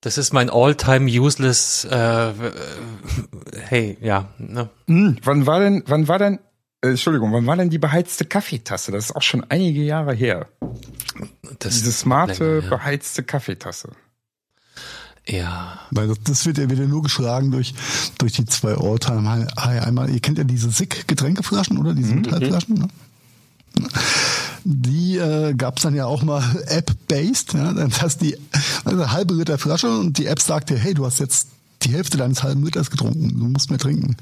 Das 0.01 0.19
ist 0.19 0.33
mein 0.33 0.49
all-time 0.51 1.11
useless, 1.11 1.85
äh, 1.91 2.31
äh, 2.31 2.33
hey, 3.59 3.99
ja, 4.01 4.29
ne? 4.39 4.71
Hm, 4.87 5.19
wann 5.23 5.47
war 5.47 5.59
denn, 5.61 5.83
wann 5.87 6.07
war 6.07 6.19
denn, 6.19 6.39
äh, 6.83 6.91
Entschuldigung, 6.91 7.33
wann 7.33 7.47
war 7.47 7.57
denn 7.57 7.71
die 7.71 7.79
beheizte 7.79 8.25
Kaffeetasse? 8.25 8.93
Das 8.93 9.07
ist 9.07 9.17
auch 9.17 9.23
schon 9.23 9.45
einige 9.49 9.83
Jahre 9.83 10.15
her. 10.15 10.47
Das, 11.59 11.75
Diese 11.75 11.93
smarte, 11.93 12.45
länger, 12.59 12.65
ja. 12.65 12.71
beheizte 12.77 13.23
Kaffeetasse. 13.25 13.91
Ja. 15.29 15.79
Weil 15.91 16.09
das, 16.09 16.19
das 16.25 16.47
wird 16.47 16.59
ja 16.59 16.71
wieder 16.71 16.87
nur 16.87 17.03
geschlagen 17.03 17.51
durch, 17.51 17.75
durch 18.19 18.33
die 18.33 18.45
zwei 18.47 18.75
Alltime 18.75 19.47
High. 19.59 19.83
Einmal, 19.83 20.11
ihr 20.11 20.21
kennt 20.21 20.39
ja 20.39 20.45
diese 20.45 20.71
SICK 20.71 21.09
Getränkeflaschen, 21.09 21.79
oder? 21.79 21.95
Diese 21.95 22.15
Metallflaschen, 22.15 22.75
ne? 22.79 22.89
Die 24.65 25.17
äh, 25.17 25.55
gab 25.55 25.77
es 25.77 25.83
dann 25.83 25.95
ja 25.95 26.07
auch 26.07 26.23
mal 26.23 26.43
App-based, 26.67 27.55
ja, 27.55 27.73
dass 27.73 28.19
die 28.19 28.37
also 28.85 29.01
eine 29.01 29.13
halbe 29.13 29.35
Liter 29.35 29.59
Flasche 29.59 29.89
und 29.89 30.19
die 30.19 30.27
App 30.27 30.41
sagt 30.41 30.71
dir, 30.71 30.79
hey, 30.79 30.95
du 30.95 31.05
hast 31.05 31.21
jetzt 31.21 31.49
die 31.83 31.91
Hälfte 31.91 32.17
deines 32.17 32.43
halben 32.43 32.65
Liters 32.65 32.91
getrunken, 32.91 33.39
du 33.39 33.45
musst 33.47 33.71
mehr 33.71 33.79
trinken. 33.79 34.17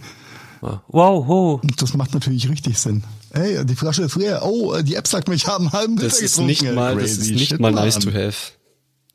Wow, 0.89 1.27
ho. 1.27 1.61
Und 1.63 1.81
das 1.83 1.95
macht 1.95 2.15
natürlich 2.15 2.49
richtig 2.49 2.79
Sinn. 2.79 3.05
Hey, 3.33 3.65
die 3.67 3.75
Flasche 3.77 4.03
ist 4.03 4.17
leer. 4.17 4.41
Oh, 4.45 4.75
die 4.81 4.95
App 4.95 5.07
sagt 5.07 5.29
mir, 5.29 5.35
ich 5.35 5.47
habe 5.47 5.61
einen 5.61 5.73
halben 5.73 5.97
Liter 5.97 6.09
Das 6.09 6.21
ist 6.21 6.33
getrunken. 6.33 6.47
nicht 6.47 6.75
mal, 6.75 6.97
das 6.97 7.11
ist 7.13 7.31
nicht 7.31 7.49
shit, 7.49 7.61
mal 7.61 7.71
nice 7.71 7.99
to 7.99 8.11
have. 8.11 8.35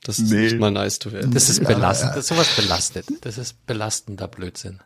Das 0.03 0.19
ist 0.19 0.31
Nee. 0.31 0.43
nicht 0.43 0.59
mal 0.59 0.71
nice 0.71 0.99
to 0.99 1.09
have. 1.11 1.27
Das 1.29 1.49
ist 1.49 1.63
belastend, 1.63 2.11
das 2.11 2.17
ist 2.19 2.27
sowas 2.29 2.47
belastet. 2.55 3.05
Das 3.21 3.37
ist 3.37 3.65
belastender 3.65 4.27
Blödsinn. 4.27 4.79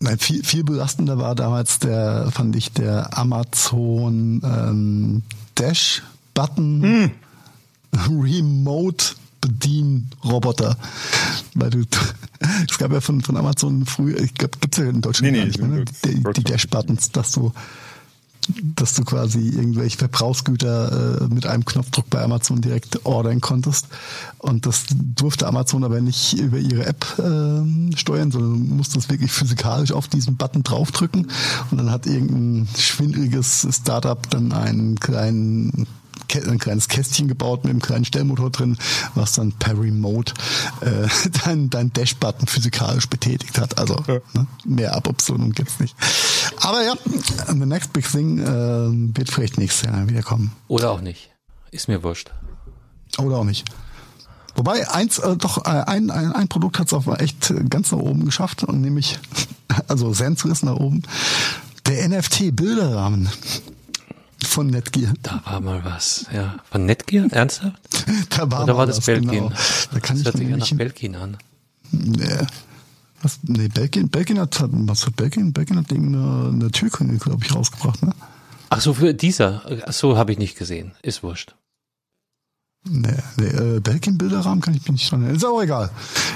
Nein, 0.00 0.18
viel, 0.18 0.42
viel 0.44 0.64
belastender 0.64 1.18
war 1.18 1.34
damals 1.34 1.78
der, 1.78 2.30
fand 2.32 2.56
ich, 2.56 2.72
der 2.72 3.16
Amazon 3.16 4.40
ähm, 4.44 5.22
Dash 5.54 6.02
Button 6.34 7.12
Remote 8.10 9.04
Bedienroboter. 9.40 10.76
Weil 11.54 11.70
du, 11.70 11.80
es 12.70 12.78
gab 12.78 12.92
ja 12.92 13.00
von, 13.00 13.20
von 13.22 13.36
Amazon 13.36 13.84
früher, 13.86 14.18
ich 14.20 14.34
glaube, 14.34 14.58
gibt's 14.60 14.78
ja 14.78 14.84
in 14.84 15.00
Deutschland 15.02 15.32
Nee, 15.32 15.38
gar 15.38 15.44
nee, 15.44 15.48
nicht 15.48 15.60
mehr, 15.60 15.68
ne? 15.68 15.84
die, 16.04 16.14
die 16.14 16.22
Deutschland. 16.22 16.50
Dash 16.50 16.68
Buttons, 16.68 17.10
dass 17.10 17.32
du 17.32 17.52
dass 18.48 18.94
du 18.94 19.04
quasi 19.04 19.48
irgendwelche 19.48 19.98
Verbrauchsgüter 19.98 21.22
äh, 21.22 21.28
mit 21.28 21.46
einem 21.46 21.64
Knopfdruck 21.64 22.10
bei 22.10 22.22
Amazon 22.22 22.60
direkt 22.60 23.04
ordern 23.06 23.40
konntest. 23.40 23.86
Und 24.38 24.66
das 24.66 24.84
durfte 24.90 25.46
Amazon 25.46 25.84
aber 25.84 26.00
nicht 26.00 26.34
über 26.34 26.58
ihre 26.58 26.86
App 26.86 27.06
ähm, 27.18 27.92
steuern, 27.96 28.30
sondern 28.30 28.68
du 28.68 28.74
musstest 28.74 29.10
wirklich 29.10 29.30
physikalisch 29.30 29.92
auf 29.92 30.08
diesen 30.08 30.36
Button 30.36 30.62
draufdrücken. 30.62 31.30
Und 31.70 31.78
dann 31.78 31.90
hat 31.90 32.06
irgendein 32.06 32.68
schwindeliges 32.76 33.66
Startup 33.70 34.28
dann 34.30 34.52
einen 34.52 34.98
kleinen 34.98 35.86
ein 36.34 36.58
kleines 36.58 36.88
Kästchen 36.88 37.28
gebaut 37.28 37.64
mit 37.64 37.70
einem 37.70 37.82
kleinen 37.82 38.04
Stellmotor 38.04 38.50
drin, 38.50 38.78
was 39.14 39.32
dann 39.32 39.52
per 39.52 39.78
Remote 39.78 40.32
äh, 40.80 41.08
dein, 41.44 41.68
dein 41.68 41.92
Dash-Button 41.92 42.46
physikalisch 42.46 43.08
betätigt 43.08 43.58
hat. 43.58 43.78
Also 43.78 43.96
ne, 44.32 44.46
mehr 44.64 44.94
Aboptionen 44.94 45.52
gibt's 45.52 45.78
nicht. 45.78 45.94
Aber 46.60 46.82
ja, 46.82 46.94
the 47.48 47.54
next 47.66 47.92
big 47.92 48.10
thing 48.10 48.38
äh, 48.38 49.16
wird 49.16 49.30
vielleicht 49.30 49.58
nächstes 49.58 49.88
Jahr 49.88 50.08
wiederkommen. 50.08 50.52
Oder 50.68 50.90
auch 50.90 51.00
nicht. 51.00 51.30
Ist 51.70 51.88
mir 51.88 52.02
wurscht. 52.02 52.30
Oder 53.18 53.36
auch 53.36 53.44
nicht. 53.44 53.64
Wobei 54.54 54.88
eins 54.90 55.18
äh, 55.18 55.36
doch 55.36 55.64
äh, 55.64 55.70
ein, 55.70 56.10
ein, 56.10 56.32
ein 56.32 56.48
Produkt 56.48 56.78
hat's 56.78 56.92
auch 56.92 57.06
echt 57.18 57.52
ganz 57.70 57.90
nach 57.92 57.98
oben 57.98 58.24
geschafft 58.24 58.64
und 58.64 58.80
nämlich 58.80 59.18
also 59.88 60.10
ist 60.10 60.62
nach 60.62 60.76
oben 60.76 61.02
der 61.86 62.08
NFT 62.08 62.54
Bilderrahmen 62.54 63.28
von 64.44 64.66
Netgear. 64.66 65.14
Da 65.22 65.40
war 65.44 65.60
mal 65.60 65.84
was, 65.84 66.26
ja. 66.32 66.56
Von 66.70 66.86
Netgear? 66.86 67.26
Ernsthaft? 67.30 67.76
Da 68.30 68.50
war, 68.50 68.64
Oder 68.64 68.74
mal 68.74 68.80
war 68.80 68.86
das 68.86 68.98
was, 68.98 69.06
Belkin? 69.06 69.30
Genau. 69.30 69.52
Da 69.92 70.00
kann 70.00 70.16
das 70.16 70.18
ich 70.20 70.24
hört 70.24 70.36
sich 70.36 70.48
ja 70.48 70.56
nach 70.56 70.70
Belkin 70.72 71.14
an. 71.16 71.36
Nee. 71.90 72.46
Was? 73.22 73.38
Nee, 73.42 73.68
Belgien, 73.68 74.08
Belgien 74.08 74.38
hat, 74.38 74.58
hat- 74.60 74.70
was 74.72 75.06
hat 75.06 75.16
Belgien? 75.16 75.52
Belgien 75.52 75.78
hat 75.78 75.90
irgendeine 75.92 76.50
eine 76.52 76.70
Türklinge, 76.70 77.16
glaube 77.18 77.44
ich, 77.44 77.54
rausgebracht, 77.54 78.02
ne? 78.02 78.12
Ach 78.70 78.80
so, 78.80 78.94
für 78.94 79.14
dieser. 79.14 79.62
Ach 79.86 79.92
so, 79.92 80.16
habe 80.16 80.32
ich 80.32 80.38
nicht 80.38 80.56
gesehen. 80.58 80.92
Ist 81.02 81.22
wurscht. 81.22 81.54
Nee, 82.84 83.14
nee 83.36 83.46
äh, 83.46 83.80
Belgien 83.80 84.18
Bilderrahmen 84.18 84.60
kann 84.60 84.74
ich 84.74 84.80
mich 84.82 84.92
nicht 84.92 85.10
dran 85.12 85.20
erinnern. 85.20 85.36
Ist 85.36 85.44
auch 85.44 85.62
egal. 85.62 85.90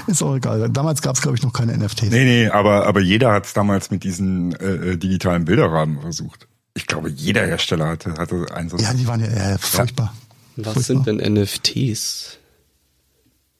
Ist 0.07 0.21
auch 0.23 0.35
egal. 0.35 0.69
Damals 0.69 1.01
gab 1.01 1.15
es, 1.15 1.21
glaube 1.21 1.35
ich, 1.35 1.43
noch 1.43 1.51
keine 1.51 1.77
NFTs. 1.77 2.03
Nee, 2.03 2.23
nee, 2.23 2.47
aber, 2.47 2.87
aber 2.87 3.01
jeder 3.01 3.33
hat 3.33 3.45
es 3.45 3.53
damals 3.53 3.91
mit 3.91 4.03
diesen 4.05 4.53
äh, 4.55 4.91
äh, 4.93 4.97
digitalen 4.97 5.43
Bilderrahmen 5.43 5.99
versucht. 5.99 6.47
Ich 6.73 6.87
glaube, 6.87 7.09
jeder 7.09 7.45
Hersteller 7.45 7.87
hatte, 7.87 8.13
hatte 8.13 8.45
einen 8.53 8.69
so. 8.69 8.77
Ja, 8.77 8.93
die 8.93 9.07
waren 9.07 9.19
ja 9.19 9.27
äh, 9.27 9.57
furchtbar. 9.57 10.13
Was 10.55 10.73
Furchtbar. 10.73 11.03
sind 11.05 11.07
denn 11.07 11.33
NFTs? 11.33 12.36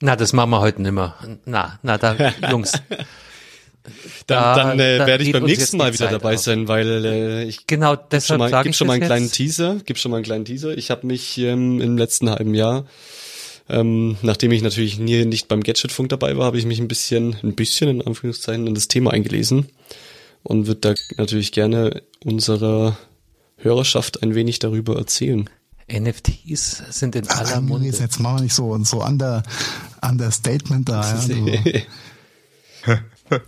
Na, 0.02 0.16
das 0.16 0.34
machen 0.34 0.50
wir 0.52 0.60
heute 0.60 0.82
nimmer. 0.82 1.16
Na, 1.46 1.80
na, 1.82 1.98
da, 1.98 2.16
Jungs. 2.52 2.74
Da- 4.28 4.56
Dann, 4.56 4.78
dann 4.78 4.80
äh, 4.80 4.98
da 4.98 5.08
werde 5.08 5.24
ich 5.24 5.32
beim 5.32 5.44
nächsten 5.46 5.78
Mal 5.78 5.94
wieder 5.94 6.06
Zeit 6.06 6.14
dabei 6.14 6.36
aus. 6.36 6.44
sein, 6.44 6.68
weil 6.68 7.06
äh, 7.06 7.44
ich 7.46 7.66
Genau, 7.68 7.92
Gib 7.96 8.02
schon 8.02 8.10
deshalb 8.12 8.40
mal, 8.40 8.64
gib 8.64 8.76
schon 8.76 8.88
mal 8.88 8.94
einen 8.96 9.04
kleinen 9.06 9.26
jetzt. 9.26 9.36
Teaser. 9.36 9.78
Gib 9.86 9.98
schon 9.98 10.12
mal 10.12 10.18
einen 10.18 10.26
kleinen 10.26 10.46
Teaser. 10.46 10.78
Ich 10.78 10.92
habe 10.92 11.08
mich 11.08 11.38
ähm, 11.38 11.80
im 11.80 11.98
letzten 11.98 12.30
halben 12.30 12.54
Jahr, 12.54 12.86
ähm, 13.70 14.18
nachdem 14.24 14.52
ich 14.52 14.62
natürlich 14.62 15.00
nie 15.00 15.24
nicht 15.26 15.48
beim 15.48 15.64
Gadgetfunk 15.64 16.10
dabei 16.10 16.36
war, 16.38 16.46
habe 16.48 16.58
ich 16.58 16.66
mich 16.66 16.80
ein 16.80 16.90
bisschen, 16.90 17.38
ein 17.44 17.56
bisschen 17.56 17.90
in 17.90 18.02
Anführungszeichen 18.06 18.68
in 18.68 18.76
das 18.76 18.90
Thema 18.90 19.12
eingelesen 19.12 19.68
und 20.44 20.68
würde 20.68 20.82
da 20.82 20.94
natürlich 21.18 21.54
gerne 21.54 22.02
unserer 22.26 22.98
Hörerschaft 23.56 24.22
ein 24.22 24.36
wenig 24.36 24.60
darüber 24.60 24.98
erzählen. 24.98 25.50
NFTs 25.92 26.84
sind 26.90 27.16
in 27.16 27.26
Ach, 27.30 27.40
aller 27.40 27.62
nee, 27.62 27.68
Munde. 27.70 27.88
jetzt 27.90 28.20
machen 28.20 28.38
wir 28.38 28.44
nicht 28.44 28.56
so, 28.56 28.78
so 28.84 29.04
under, 29.04 29.44
Understatement 30.02 30.90
da. 30.90 31.02
Ja. 32.86 32.96
Du, 33.36 33.40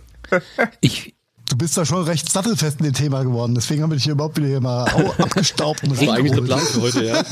Ich, 0.80 1.14
du 1.48 1.56
bist 1.58 1.76
da 1.76 1.84
schon 1.84 2.04
recht 2.04 2.30
sattelfest 2.30 2.78
in 2.78 2.84
dem 2.84 2.94
Thema 2.94 3.22
geworden, 3.24 3.54
deswegen 3.54 3.82
haben 3.82 3.90
wir 3.90 3.96
dich 3.96 4.04
hier 4.04 4.12
überhaupt 4.12 4.36
wieder 4.36 4.46
hier 4.46 4.60
mal 4.60 4.84
au- 4.92 5.12
abgestaubt 5.22 5.82
und 5.82 5.90
Das 5.92 6.06
war 6.06 6.14
eigentlich 6.14 6.32
der 6.32 6.42
Plan 6.42 6.60
für 6.60 6.82
heute, 6.82 7.04
ja. 7.04 7.24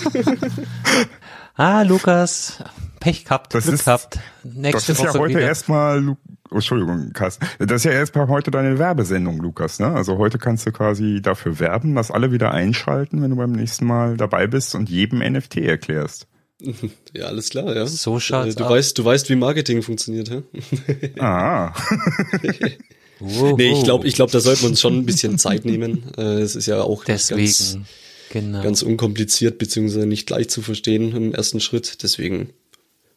ah, 1.55 1.82
Lukas, 1.82 2.55
Pech 3.01 3.24
gehabt, 3.24 3.55
Das 3.55 3.64
Glück 3.64 3.76
ist- 3.76 3.85
gehabt. 3.85 4.18
Nächste 4.43 4.93
Das 4.93 4.98
ist 4.98 5.05
ja 5.05 5.10
Woche 5.10 5.18
heute 5.20 5.35
wieder. 5.36 5.47
erstmal, 5.47 6.16
oh, 6.51 6.57
Entschuldigung, 6.57 7.12
Carsten. 7.12 7.47
Das 7.59 7.83
ist 7.83 7.85
ja 7.85 7.93
erstmal 7.93 8.29
heute 8.29 8.51
deine 8.51 8.79
Werbesendung, 8.79 9.39
Lukas. 9.41 9.79
Ne? 9.81 9.87
Also 9.89 10.19
heute 10.19 10.39
kannst 10.39 10.66
du 10.66 10.73
quasi 10.73 11.20
dafür 11.23 11.59
werben, 11.61 11.95
dass 11.95 12.11
alle 12.11 12.33
wieder 12.33 12.53
einschalten, 12.53 13.23
wenn 13.23 13.31
du 13.31 13.37
beim 13.37 13.53
nächsten 13.53 13.87
Mal 13.87 14.16
dabei 14.16 14.47
bist 14.47 14.75
und 14.75 14.89
jedem 14.89 15.19
NFT 15.20 15.59
erklärst. 15.59 16.27
Ja, 17.15 17.27
alles 17.27 17.49
klar, 17.51 17.75
ja. 17.75 17.87
So 17.87 18.19
schaut's 18.20 18.55
du 18.57 18.65
aus. 18.65 18.70
weißt, 18.70 18.99
du 18.99 19.05
weißt, 19.05 19.31
wie 19.31 19.37
Marketing 19.37 19.81
funktioniert, 19.83 20.31
hä? 20.31 20.43
Ah, 21.19 21.73
Wow. 23.20 23.57
Nee, 23.57 23.73
ich 23.73 23.83
glaube, 23.83 24.07
ich 24.07 24.15
glaube, 24.15 24.31
da 24.31 24.39
sollten 24.41 24.62
wir 24.62 24.69
uns 24.69 24.81
schon 24.81 24.97
ein 24.99 25.07
bisschen 25.07 25.39
Zeit 25.39 25.65
nehmen. 25.65 26.05
Äh, 26.16 26.41
Es 26.41 26.55
ist 26.55 26.66
ja 26.66 26.83
auch 26.83 27.05
Deswegen, 27.05 27.43
ganz, 27.43 27.79
genau. 28.31 28.62
ganz 28.62 28.83
unkompliziert 28.83 29.59
beziehungsweise 29.59 30.07
nicht 30.07 30.31
leicht 30.31 30.51
zu 30.53 30.62
verstehen 30.62 31.15
im 31.16 31.35
ersten 31.35 31.59
Schritt. 31.61 32.03
Deswegen 32.05 32.51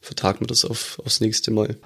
vertagen 0.01 0.39
wir 0.39 0.47
das 0.47 0.65
auf, 0.65 0.99
aufs 1.05 1.21
nächste 1.21 1.51
Mal. 1.51 1.77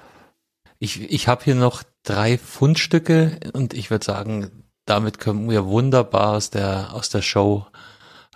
Ich, 0.78 1.00
ich 1.00 1.28
habe 1.28 1.44
hier 1.44 1.54
noch 1.54 1.82
drei 2.02 2.38
Fundstücke 2.38 3.38
und 3.52 3.74
ich 3.74 3.90
würde 3.90 4.04
sagen, 4.04 4.50
damit 4.84 5.18
kommen 5.18 5.50
wir 5.50 5.66
wunderbar 5.66 6.32
aus 6.32 6.50
der, 6.50 6.92
aus 6.92 7.08
der 7.08 7.22
Show 7.22 7.66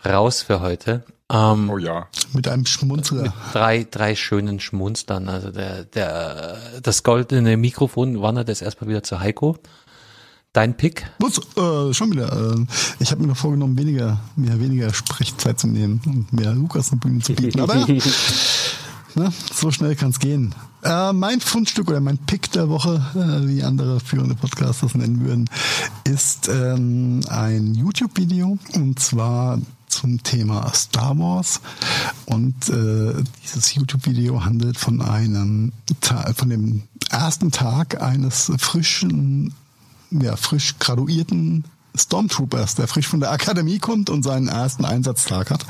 raus 0.04 0.42
für 0.42 0.60
heute. 0.60 1.04
Ähm, 1.30 1.70
oh 1.70 1.78
ja. 1.78 2.08
Mit 2.32 2.48
einem 2.48 2.66
Schmunzler. 2.66 3.32
drei, 3.52 3.86
drei 3.88 4.16
schönen 4.16 4.58
Schmunstern. 4.58 5.28
Also 5.28 5.52
der, 5.52 5.84
der, 5.84 6.58
das 6.82 7.02
goldene 7.04 7.56
Mikrofon 7.56 8.20
wandert 8.20 8.48
jetzt 8.48 8.62
erstmal 8.62 8.88
wieder 8.88 9.02
zu 9.02 9.20
Heiko. 9.20 9.56
Dein 10.52 10.76
Pick? 10.76 11.08
Was? 11.20 11.38
Äh, 11.56 11.94
schon 11.94 12.10
wieder. 12.10 12.32
Äh, 12.32 12.66
ich 12.98 13.12
habe 13.12 13.22
mir 13.22 13.28
noch 13.28 13.36
vorgenommen, 13.36 13.78
weniger, 13.78 14.18
mir 14.34 14.58
weniger 14.58 14.92
Sprechzeit 14.92 15.60
zu 15.60 15.68
nehmen 15.68 16.00
und 16.04 16.32
mehr 16.32 16.52
Lukas 16.52 16.90
eine 16.90 16.98
Bühne 16.98 17.20
zu 17.20 17.34
bieten. 17.34 17.60
Aber 17.60 17.76
ne, 19.14 19.32
so 19.54 19.70
schnell 19.70 19.94
kann 19.94 20.10
es 20.10 20.18
gehen. 20.18 20.52
Äh, 20.82 21.12
mein 21.12 21.40
Fundstück 21.40 21.88
oder 21.88 22.00
mein 22.00 22.18
Pick 22.18 22.50
der 22.52 22.68
Woche, 22.68 23.04
äh, 23.14 23.48
wie 23.48 23.62
andere 23.62 24.00
führende 24.00 24.34
Podcasts 24.34 24.80
das 24.80 24.94
nennen 24.94 25.20
würden, 25.24 25.50
ist 26.04 26.48
ähm, 26.48 27.20
ein 27.28 27.74
YouTube-Video 27.74 28.58
und 28.74 28.98
zwar 28.98 29.58
zum 29.88 30.22
Thema 30.22 30.72
Star 30.74 31.18
Wars. 31.18 31.60
Und 32.26 32.68
äh, 32.68 33.22
dieses 33.42 33.74
YouTube-Video 33.74 34.44
handelt 34.44 34.78
von 34.78 35.02
einem 35.02 35.72
von 36.34 36.48
dem 36.48 36.82
ersten 37.10 37.50
Tag 37.50 38.00
eines 38.00 38.52
frischen 38.58 39.52
ja, 40.10 40.36
frisch 40.36 40.76
graduierten 40.78 41.64
Stormtroopers, 41.94 42.76
der 42.76 42.88
frisch 42.88 43.08
von 43.08 43.20
der 43.20 43.32
Akademie 43.32 43.78
kommt 43.78 44.10
und 44.10 44.22
seinen 44.22 44.48
ersten 44.48 44.84
Einsatztag 44.84 45.50
hat. 45.50 45.66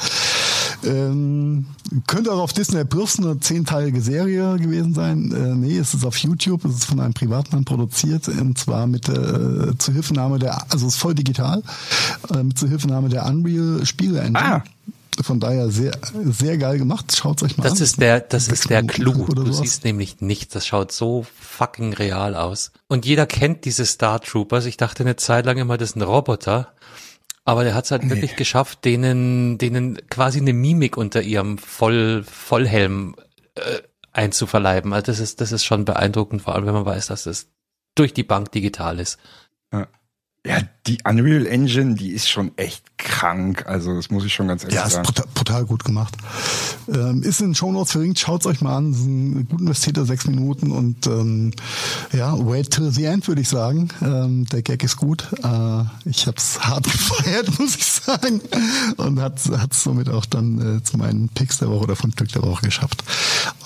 Ähm, 0.84 1.66
könnte 2.06 2.32
auch 2.32 2.40
auf 2.40 2.52
Disney 2.52 2.84
Plus 2.84 3.18
eine 3.18 3.38
zehnteilige 3.40 4.00
Serie 4.00 4.56
gewesen 4.56 4.94
sein. 4.94 5.32
Äh, 5.32 5.54
nee, 5.54 5.78
es 5.78 5.94
ist 5.94 6.04
auf 6.04 6.16
YouTube, 6.18 6.64
es 6.64 6.76
ist 6.76 6.84
von 6.84 7.00
einem 7.00 7.14
Privatmann 7.14 7.64
produziert 7.64 8.28
und 8.28 8.58
zwar 8.58 8.86
mit 8.86 9.08
äh, 9.08 9.76
Zuhilfenahme 9.78 10.38
der, 10.38 10.70
also 10.72 10.86
es 10.86 10.94
ist 10.94 11.00
voll 11.00 11.14
digital, 11.14 11.62
äh, 12.32 12.42
mit 12.42 12.58
Zuhilfenahme 12.58 13.08
der 13.08 13.26
Unreal 13.26 13.84
Spiele 13.84 14.20
Engine. 14.20 14.38
Ah. 14.38 14.64
Von 15.22 15.40
daher 15.40 15.70
sehr, 15.70 15.92
sehr 16.24 16.56
geil 16.56 16.78
gemacht. 16.78 17.14
Schaut 17.14 17.42
euch 17.42 17.58
mal 17.58 17.64
das 17.64 17.74
an. 17.74 17.82
Ist 17.82 18.00
der, 18.00 18.20
das 18.20 18.48
ist 18.48 18.70
der 18.70 18.82
Clou. 18.84 19.26
Du 19.26 19.42
sowas. 19.42 19.58
siehst 19.58 19.84
nämlich 19.84 20.20
nichts. 20.20 20.54
Das 20.54 20.66
schaut 20.66 20.92
so 20.92 21.26
fucking 21.40 21.92
real 21.92 22.34
aus. 22.34 22.70
Und 22.88 23.04
jeder 23.04 23.26
kennt 23.26 23.64
diese 23.64 23.84
Star 23.84 24.20
Troopers. 24.20 24.64
Ich 24.64 24.78
dachte 24.78 25.02
eine 25.02 25.16
Zeit 25.16 25.44
lang 25.44 25.58
immer, 25.58 25.76
das 25.76 25.90
sind 25.90 26.02
Roboter. 26.02 26.68
Aber 27.44 27.64
der 27.64 27.74
hat 27.74 27.84
es 27.84 27.90
halt 27.90 28.04
nee. 28.04 28.10
wirklich 28.10 28.36
geschafft, 28.36 28.84
denen, 28.84 29.58
denen 29.58 29.98
quasi 30.08 30.40
eine 30.40 30.52
Mimik 30.52 30.96
unter 30.96 31.22
ihrem 31.22 31.58
Voll, 31.58 32.22
Vollhelm 32.22 33.16
äh, 33.54 33.80
einzuverleiben. 34.12 34.92
Also 34.92 35.06
das 35.06 35.20
ist, 35.20 35.40
das 35.40 35.52
ist 35.52 35.64
schon 35.64 35.84
beeindruckend, 35.84 36.42
vor 36.42 36.54
allem 36.54 36.66
wenn 36.66 36.74
man 36.74 36.86
weiß, 36.86 37.06
dass 37.06 37.26
es 37.26 37.50
durch 37.94 38.12
die 38.12 38.22
Bank 38.22 38.52
digital 38.52 38.98
ist. 39.00 39.18
Ja. 39.72 39.88
Die 40.90 40.98
Unreal 41.04 41.46
Engine, 41.46 41.94
die 41.94 42.10
ist 42.10 42.28
schon 42.28 42.50
echt 42.56 42.82
krank. 42.98 43.64
Also 43.68 43.94
das 43.94 44.10
muss 44.10 44.24
ich 44.24 44.34
schon 44.34 44.48
ganz 44.48 44.64
ehrlich 44.64 44.74
ja, 44.74 44.88
sagen. 44.88 44.94
Ja, 44.94 45.00
ist 45.02 45.06
brutal, 45.06 45.26
brutal, 45.34 45.64
gut 45.64 45.84
gemacht. 45.84 46.16
Ähm, 46.88 47.22
ist 47.22 47.40
in 47.40 47.50
den 47.50 47.54
Show 47.54 47.70
Notes 47.70 47.92
verlinkt. 47.92 48.18
Schaut's 48.18 48.44
euch 48.44 48.60
mal 48.60 48.76
an. 48.76 48.90
Das 48.90 49.00
ist 49.00 49.06
ein 49.06 49.46
gut 49.48 49.60
investierter 49.60 50.04
sechs 50.04 50.26
Minuten 50.26 50.72
und 50.72 51.06
ähm, 51.06 51.52
ja, 52.12 52.34
wait 52.44 52.72
till 52.72 52.90
the 52.90 53.04
end 53.04 53.28
würde 53.28 53.40
ich 53.40 53.48
sagen. 53.48 53.90
Ähm, 54.02 54.46
der 54.46 54.62
Gag 54.62 54.82
ist 54.82 54.96
gut. 54.96 55.28
Äh, 55.44 55.84
ich 56.06 56.26
habe 56.26 56.38
es 56.38 56.60
hart 56.60 56.82
gefeiert, 56.90 57.56
muss 57.60 57.76
ich 57.76 57.84
sagen, 57.84 58.40
und 58.96 59.20
hat 59.20 59.38
es 59.38 59.84
somit 59.84 60.08
auch 60.08 60.26
dann 60.26 60.78
äh, 60.78 60.82
zu 60.82 60.96
meinen 60.96 61.28
Picks 61.28 61.58
der 61.58 61.68
Woche 61.68 61.84
oder 61.84 61.94
von 61.94 62.10
Stück 62.10 62.32
der 62.32 62.42
Woche 62.42 62.64
geschafft. 62.64 63.04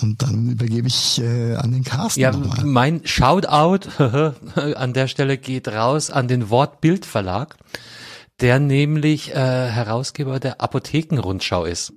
Und 0.03 0.21
dann 0.21 0.51
übergebe 0.51 0.87
ich 0.87 1.19
äh, 1.19 1.55
an 1.55 1.71
den 1.71 1.83
Carsten. 1.83 2.19
Ja, 2.19 2.31
mein 2.63 3.01
Shoutout 3.03 3.89
an 4.55 4.93
der 4.93 5.07
Stelle 5.07 5.39
geht 5.39 5.67
raus 5.67 6.11
an 6.11 6.27
den 6.27 6.51
Wort 6.51 6.81
Wort-Bild-Verlag, 7.15 7.55
der 8.41 8.59
nämlich 8.59 9.31
äh, 9.31 9.35
Herausgeber 9.35 10.39
der 10.39 10.61
Apothekenrundschau 10.61 11.65
ist. 11.65 11.93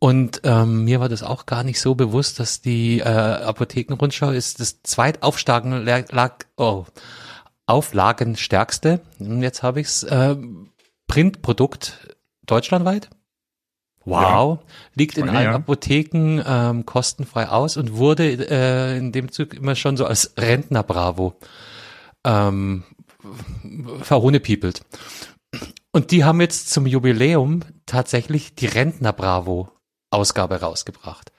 Und 0.00 0.42
ähm, 0.44 0.84
mir 0.84 1.00
war 1.00 1.08
das 1.08 1.22
auch 1.22 1.46
gar 1.46 1.64
nicht 1.64 1.80
so 1.80 1.94
bewusst, 1.94 2.38
dass 2.38 2.60
die 2.60 3.00
äh, 3.00 3.04
Apothekenrundschau 3.04 4.30
ist 4.30 4.60
das 4.60 4.82
zweitaufstagen 4.82 5.84
lag, 5.84 6.34
oh, 6.56 6.84
auflagenstärkste, 7.66 9.00
jetzt 9.18 9.62
habe 9.62 9.80
ich's, 9.80 10.02
äh, 10.04 10.36
Printprodukt 11.06 12.16
deutschlandweit. 12.46 13.10
Wow, 14.04 14.60
ja. 14.60 14.66
liegt 14.94 15.18
in 15.18 15.28
allen 15.28 15.50
ja. 15.50 15.54
Apotheken 15.54 16.42
ähm, 16.46 16.86
kostenfrei 16.86 17.48
aus 17.48 17.76
und 17.76 17.94
wurde 17.94 18.48
äh, 18.48 18.96
in 18.96 19.12
dem 19.12 19.32
Zug 19.32 19.52
immer 19.52 19.74
schon 19.74 19.96
so 19.96 20.06
als 20.06 20.32
Rentner 20.38 20.82
Bravo 20.82 21.34
ähm, 22.24 22.84
verhohnepiepelt. 24.02 24.82
Und 25.92 26.10
die 26.10 26.24
haben 26.24 26.40
jetzt 26.40 26.70
zum 26.70 26.86
Jubiläum 26.86 27.60
tatsächlich 27.86 28.54
die 28.54 28.66
Rentner 28.66 29.12
Bravo 29.12 29.70
Ausgabe 30.10 30.60
rausgebracht. 30.60 31.32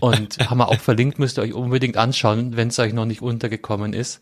Und 0.00 0.38
haben 0.38 0.58
wir 0.58 0.68
auch 0.68 0.80
verlinkt, 0.80 1.18
müsst 1.18 1.38
ihr 1.38 1.42
euch 1.42 1.54
unbedingt 1.54 1.96
anschauen, 1.96 2.56
wenn 2.56 2.68
es 2.68 2.78
euch 2.78 2.92
noch 2.92 3.04
nicht 3.04 3.22
untergekommen 3.22 3.92
ist. 3.92 4.20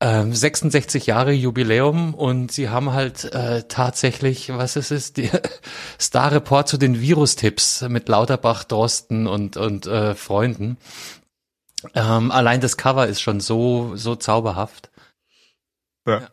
Ähm, 0.00 0.34
66 0.34 1.06
Jahre 1.06 1.32
Jubiläum 1.32 2.14
und 2.14 2.50
sie 2.50 2.68
haben 2.68 2.92
halt 2.92 3.32
äh, 3.32 3.64
tatsächlich, 3.68 4.52
was 4.52 4.76
ist 4.76 4.90
es, 4.90 5.12
die 5.12 5.30
Star 6.00 6.32
Report 6.32 6.68
zu 6.68 6.78
den 6.78 7.00
Virustipps 7.00 7.82
mit 7.82 8.08
Lauterbach, 8.08 8.64
Drosten 8.64 9.26
und, 9.26 9.56
und 9.56 9.86
äh, 9.86 10.14
Freunden. 10.14 10.78
Ähm, 11.94 12.32
allein 12.32 12.60
das 12.60 12.76
Cover 12.76 13.06
ist 13.06 13.20
schon 13.20 13.40
so, 13.40 13.92
so 13.94 14.16
zauberhaft. 14.16 14.90
Ja. 16.06 16.20
ja. 16.20 16.28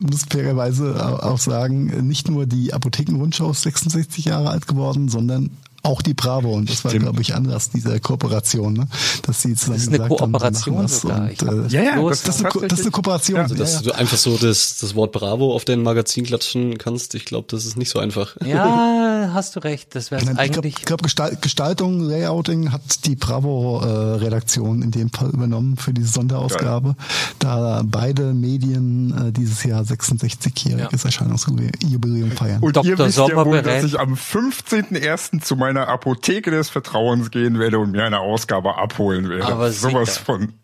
Muss 0.00 0.26
fairerweise 0.30 1.24
auch 1.24 1.38
sagen, 1.38 2.06
nicht 2.06 2.30
nur 2.30 2.46
die 2.46 2.72
Apothekenrundschau 2.72 3.50
ist 3.50 3.62
66 3.62 4.26
Jahre 4.26 4.50
alt 4.50 4.68
geworden, 4.68 5.08
sondern 5.08 5.50
auch 5.82 6.02
die 6.02 6.14
Bravo 6.14 6.52
und 6.52 6.68
das 6.68 6.78
Stimmt. 6.78 6.94
war 6.94 7.00
glaube 7.00 7.22
ich 7.22 7.34
anders 7.34 7.70
dieser 7.70 7.98
Kooperation, 8.00 8.72
ne? 8.72 8.88
dass 9.22 9.42
sie 9.42 9.54
zusammen 9.54 9.76
das 9.76 9.86
ist 9.86 10.00
eine 10.00 10.08
Kooperation 10.08 10.78
haben, 10.78 10.88
sogar. 10.88 11.20
Und, 11.22 11.42
äh, 11.42 11.68
ja, 11.68 11.82
ja, 11.82 12.08
das, 12.08 12.22
das, 12.22 12.40
ist 12.40 12.44
eine, 12.44 12.68
das 12.68 12.78
ist 12.80 12.84
eine 12.84 12.90
Kooperation. 12.90 13.36
Ja. 13.36 13.42
Also, 13.42 13.54
dass 13.54 13.72
ja, 13.74 13.78
ja. 13.78 13.84
du 13.84 13.92
einfach 13.92 14.16
so 14.16 14.36
das, 14.36 14.78
das 14.78 14.94
Wort 14.94 15.12
Bravo 15.12 15.54
auf 15.54 15.64
dein 15.64 15.82
Magazin 15.82 16.24
klatschen 16.24 16.78
kannst, 16.78 17.14
ich 17.14 17.24
glaube, 17.24 17.46
das 17.50 17.64
ist 17.64 17.76
nicht 17.76 17.90
so 17.90 17.98
einfach. 17.98 18.36
Ja, 18.44 19.30
hast 19.34 19.56
du 19.56 19.60
recht. 19.60 19.94
Das 19.94 20.10
wäre 20.10 20.22
eigentlich. 20.36 20.78
Ich 20.78 20.84
glaube, 20.84 21.08
glaub, 21.08 21.42
Gestaltung, 21.42 22.00
Layouting 22.00 22.72
hat 22.72 23.04
die 23.04 23.16
Bravo-Redaktion 23.16 24.82
äh, 24.82 24.84
in 24.84 24.90
dem 24.90 25.10
Fall 25.10 25.30
übernommen 25.30 25.76
für 25.76 25.92
diese 25.92 26.08
Sonderausgabe, 26.08 26.96
Geil. 26.96 27.06
da 27.38 27.82
beide 27.84 28.34
Medien 28.34 29.28
äh, 29.28 29.32
dieses 29.32 29.62
Jahr 29.64 29.82
66-jähriges 29.82 31.04
Erscheinungsjubiläum 31.04 32.32
feiern. 32.32 32.60
Und 32.60 32.76
Dr. 32.76 32.90
ihr 32.90 32.98
wisst 32.98 33.16
Sommer 33.16 33.30
ja 33.30 33.46
wohl, 33.46 33.62
dass 33.62 33.84
ich 33.84 33.98
am 33.98 34.14
15.01. 34.14 35.42
zu 35.42 35.56
meiner 35.56 35.67
meiner 35.68 35.88
Apotheke 35.88 36.50
des 36.50 36.70
Vertrauens 36.70 37.30
gehen 37.30 37.58
werde 37.58 37.78
und 37.78 37.90
mir 37.92 38.04
eine 38.04 38.20
Ausgabe 38.20 38.76
abholen 38.78 39.28
werde. 39.28 39.46
Aber 39.52 39.70
Sowas 39.70 40.14
sicher. 40.14 40.24
von. 40.24 40.54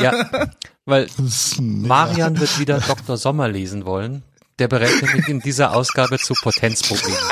Ja, 0.00 0.50
weil 0.84 1.08
Marian 1.58 2.38
wird 2.38 2.58
wieder 2.60 2.78
Dr. 2.80 3.16
Sommer 3.16 3.48
lesen 3.48 3.86
wollen. 3.86 4.22
Der 4.58 4.68
berät 4.68 5.00
nämlich 5.02 5.28
in 5.28 5.40
dieser 5.40 5.74
Ausgabe 5.74 6.18
zu 6.18 6.34
Potenzproblemen. 6.34 7.18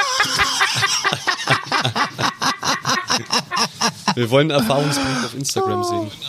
Wir 4.15 4.31
wollen 4.31 4.49
Erfahrungsbericht 4.51 5.25
auf 5.27 5.35
Instagram 5.35 5.85
sehen. 5.85 6.11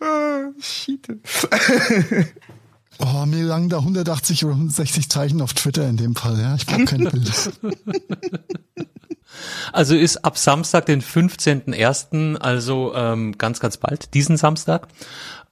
Ah, 0.00 0.50
shit. 0.60 1.06
Oh, 2.98 3.26
mir 3.26 3.44
lang 3.44 3.68
da 3.68 3.78
180 3.78 4.44
oder 4.44 4.54
160 4.54 5.08
Zeichen 5.08 5.40
auf 5.40 5.52
Twitter 5.54 5.88
in 5.88 5.96
dem 5.96 6.14
Fall, 6.14 6.38
ja. 6.38 6.54
Ich 6.54 6.66
brauche 6.66 6.84
keine 6.84 7.10
Bilder. 7.10 7.32
Also 9.72 9.96
ist 9.96 10.24
ab 10.24 10.38
Samstag, 10.38 10.86
den 10.86 11.02
15.01., 11.02 12.36
also 12.36 12.94
ähm, 12.94 13.36
ganz, 13.36 13.60
ganz 13.60 13.76
bald, 13.76 14.14
diesen 14.14 14.36
Samstag, 14.36 14.88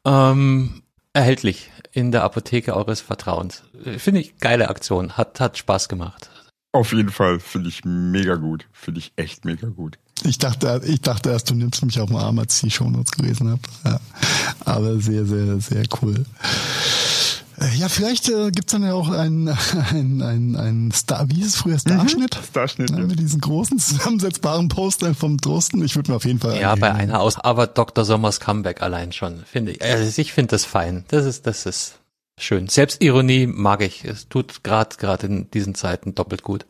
ähm, 0.05 0.83
erhältlich 1.13 1.71
in 1.93 2.13
der 2.13 2.25
Apotheke 2.25 2.77
eures 2.77 3.01
Vertrauens. 3.01 3.65
Finde 3.99 4.21
ich 4.21 4.39
geile 4.39 4.71
Aktion, 4.71 5.17
hat, 5.17 5.41
hat 5.41 5.59
Spaß 5.59 5.89
gemacht. 5.89 6.31
Auf 6.73 6.93
jeden 6.93 7.11
Fall, 7.11 7.39
finde 7.39 7.69
ich 7.69 7.85
mega 7.85 8.37
gut. 8.37 8.67
Finde 8.73 9.01
ich 9.01 9.13
echt 9.17 9.45
mega 9.45 9.69
gut. 9.69 9.99
Ich 10.25 10.39
dachte, 10.39 10.81
ich 10.87 11.03
dachte 11.03 11.31
erst, 11.31 11.51
du 11.51 11.55
nimmst 11.55 11.85
mich 11.85 12.01
auf 12.01 12.09
den 12.09 12.17
Arm, 12.17 12.39
als 12.39 12.57
ich 12.57 12.61
die 12.63 12.71
Shownotes 12.71 13.13
gelesen 13.13 13.51
habe. 13.51 13.61
Ja. 13.85 14.01
Aber 14.65 14.99
sehr, 14.99 15.27
sehr, 15.27 15.61
sehr 15.61 15.85
cool. 16.01 16.25
Äh, 17.63 17.77
ja, 17.77 17.89
vielleicht 17.89 18.29
äh, 18.29 18.51
gibt's 18.51 18.73
dann 18.73 18.83
ja 18.83 18.95
auch 18.95 19.11
einen 19.11 19.49
ein, 19.91 20.23
ein, 20.23 20.57
ein 20.57 20.91
Star, 20.93 21.29
wie 21.29 21.37
hieß 21.37 21.47
es 21.47 21.57
früher, 21.57 21.79
Starschnitt? 21.79 22.37
Mhm, 22.37 22.45
Starschnitt. 22.45 22.91
Ja, 22.91 22.99
mit 22.99 23.19
diesen 23.19 23.41
großen 23.41 23.79
zusammensetzbaren 23.79 24.69
Postern 24.69 25.15
vom 25.15 25.39
Drosten. 25.39 25.85
Ich 25.85 25.97
würde 25.97 26.11
mir 26.11 26.17
auf 26.17 26.25
jeden 26.25 26.41
Fall. 26.41 26.61
Ja, 26.61 26.75
bei 26.75 26.93
einer 26.93 27.21
aus, 27.21 27.39
aber 27.39 27.67
Dr. 27.67 28.05
Sommers 28.05 28.41
Comeback 28.41 28.83
allein 28.83 29.13
schon, 29.13 29.45
finde 29.45 29.73
ich. 29.73 29.83
Also 29.83 30.21
ich 30.21 30.33
finde 30.33 30.53
das 30.53 30.65
fein. 30.65 31.05
Das 31.09 31.25
ist, 31.25 31.47
das 31.47 31.67
ist 31.67 32.01
schön. 32.39 32.69
Selbstironie 32.69 33.47
mag 33.47 33.83
ich. 33.83 34.05
Es 34.05 34.29
tut 34.29 34.65
gerade 34.65 34.97
gerade 34.97 35.27
in 35.27 35.51
diesen 35.51 35.75
Zeiten 35.75 36.15
doppelt 36.15 36.43
gut 36.43 36.67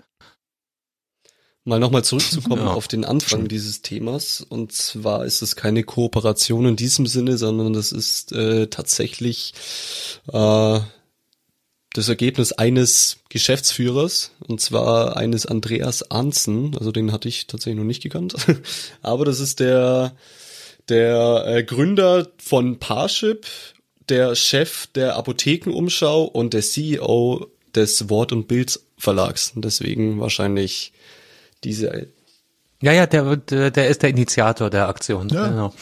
mal 1.64 1.78
nochmal 1.78 2.04
zurückzukommen 2.04 2.62
ja. 2.66 2.72
auf 2.72 2.88
den 2.88 3.04
Anfang 3.04 3.48
dieses 3.48 3.82
Themas. 3.82 4.40
Und 4.40 4.72
zwar 4.72 5.24
ist 5.24 5.42
es 5.42 5.56
keine 5.56 5.84
Kooperation 5.84 6.66
in 6.66 6.76
diesem 6.76 7.06
Sinne, 7.06 7.38
sondern 7.38 7.72
das 7.72 7.92
ist 7.92 8.32
äh, 8.32 8.66
tatsächlich 8.68 9.54
äh, 10.32 10.80
das 11.94 12.08
Ergebnis 12.08 12.52
eines 12.52 13.18
Geschäftsführers, 13.28 14.32
und 14.46 14.60
zwar 14.60 15.16
eines 15.16 15.44
Andreas 15.44 16.10
Arnzen, 16.10 16.74
also 16.78 16.90
den 16.90 17.12
hatte 17.12 17.28
ich 17.28 17.46
tatsächlich 17.46 17.78
noch 17.78 17.86
nicht 17.86 18.02
gekannt, 18.02 18.34
aber 19.02 19.26
das 19.26 19.40
ist 19.40 19.60
der, 19.60 20.16
der 20.88 21.44
äh, 21.46 21.64
Gründer 21.64 22.28
von 22.38 22.78
Parship, 22.78 23.46
der 24.08 24.34
Chef 24.34 24.86
der 24.88 25.16
Apothekenumschau 25.16 26.24
und 26.24 26.54
der 26.54 26.62
CEO 26.62 27.46
des 27.74 28.08
Wort- 28.08 28.32
und 28.32 28.48
Bild-Verlags. 28.48 29.52
Deswegen 29.54 30.20
wahrscheinlich 30.20 30.92
diese. 31.64 32.08
Ja, 32.82 32.92
ja, 32.92 33.06
der, 33.06 33.36
der, 33.36 33.70
der 33.70 33.88
ist 33.88 34.02
der 34.02 34.10
Initiator 34.10 34.68
der 34.70 34.88
Aktion. 34.88 35.28
Ja. 35.28 35.48
Genau. 35.48 35.74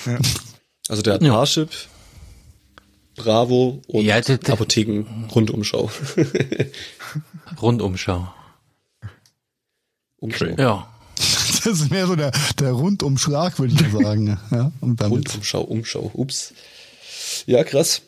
Also 0.89 1.03
der 1.03 1.15
hat 1.15 1.23
Ja. 1.23 1.33
Parship, 1.33 1.71
Bravo 3.17 3.81
und 3.87 4.05
Ja, 4.05 4.21
der- 4.21 4.39
der- 4.39 4.55
Apotheken-Rundumschau. 4.55 5.91
Rundumschau. 7.63 8.29
Umschau. 10.19 10.47
Ja. 10.59 10.87
Das 11.17 11.67
ist 11.67 11.91
mehr 11.91 12.07
so 12.07 12.17
der, 12.17 12.33
der 12.59 12.73
Rundumschlag, 12.73 13.59
würde 13.59 13.75
ich 13.75 13.93
mal 13.93 14.03
sagen. 14.03 14.39
Ja, 14.51 14.73
und 14.81 15.01
damit. 15.01 15.29
Rundumschau, 15.29 15.63
Umschau. 15.63 16.11
Ups. 16.15 16.55
Ja, 17.47 17.65
krass. 17.65 18.03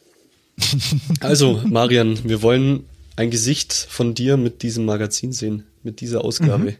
Also, 1.20 1.62
Marian, 1.66 2.18
wir 2.24 2.42
wollen 2.42 2.84
ein 3.16 3.30
Gesicht 3.30 3.72
von 3.72 4.14
dir 4.14 4.36
mit 4.36 4.62
diesem 4.62 4.84
Magazin 4.84 5.32
sehen, 5.32 5.64
mit 5.82 6.00
dieser 6.00 6.24
Ausgabe. 6.24 6.76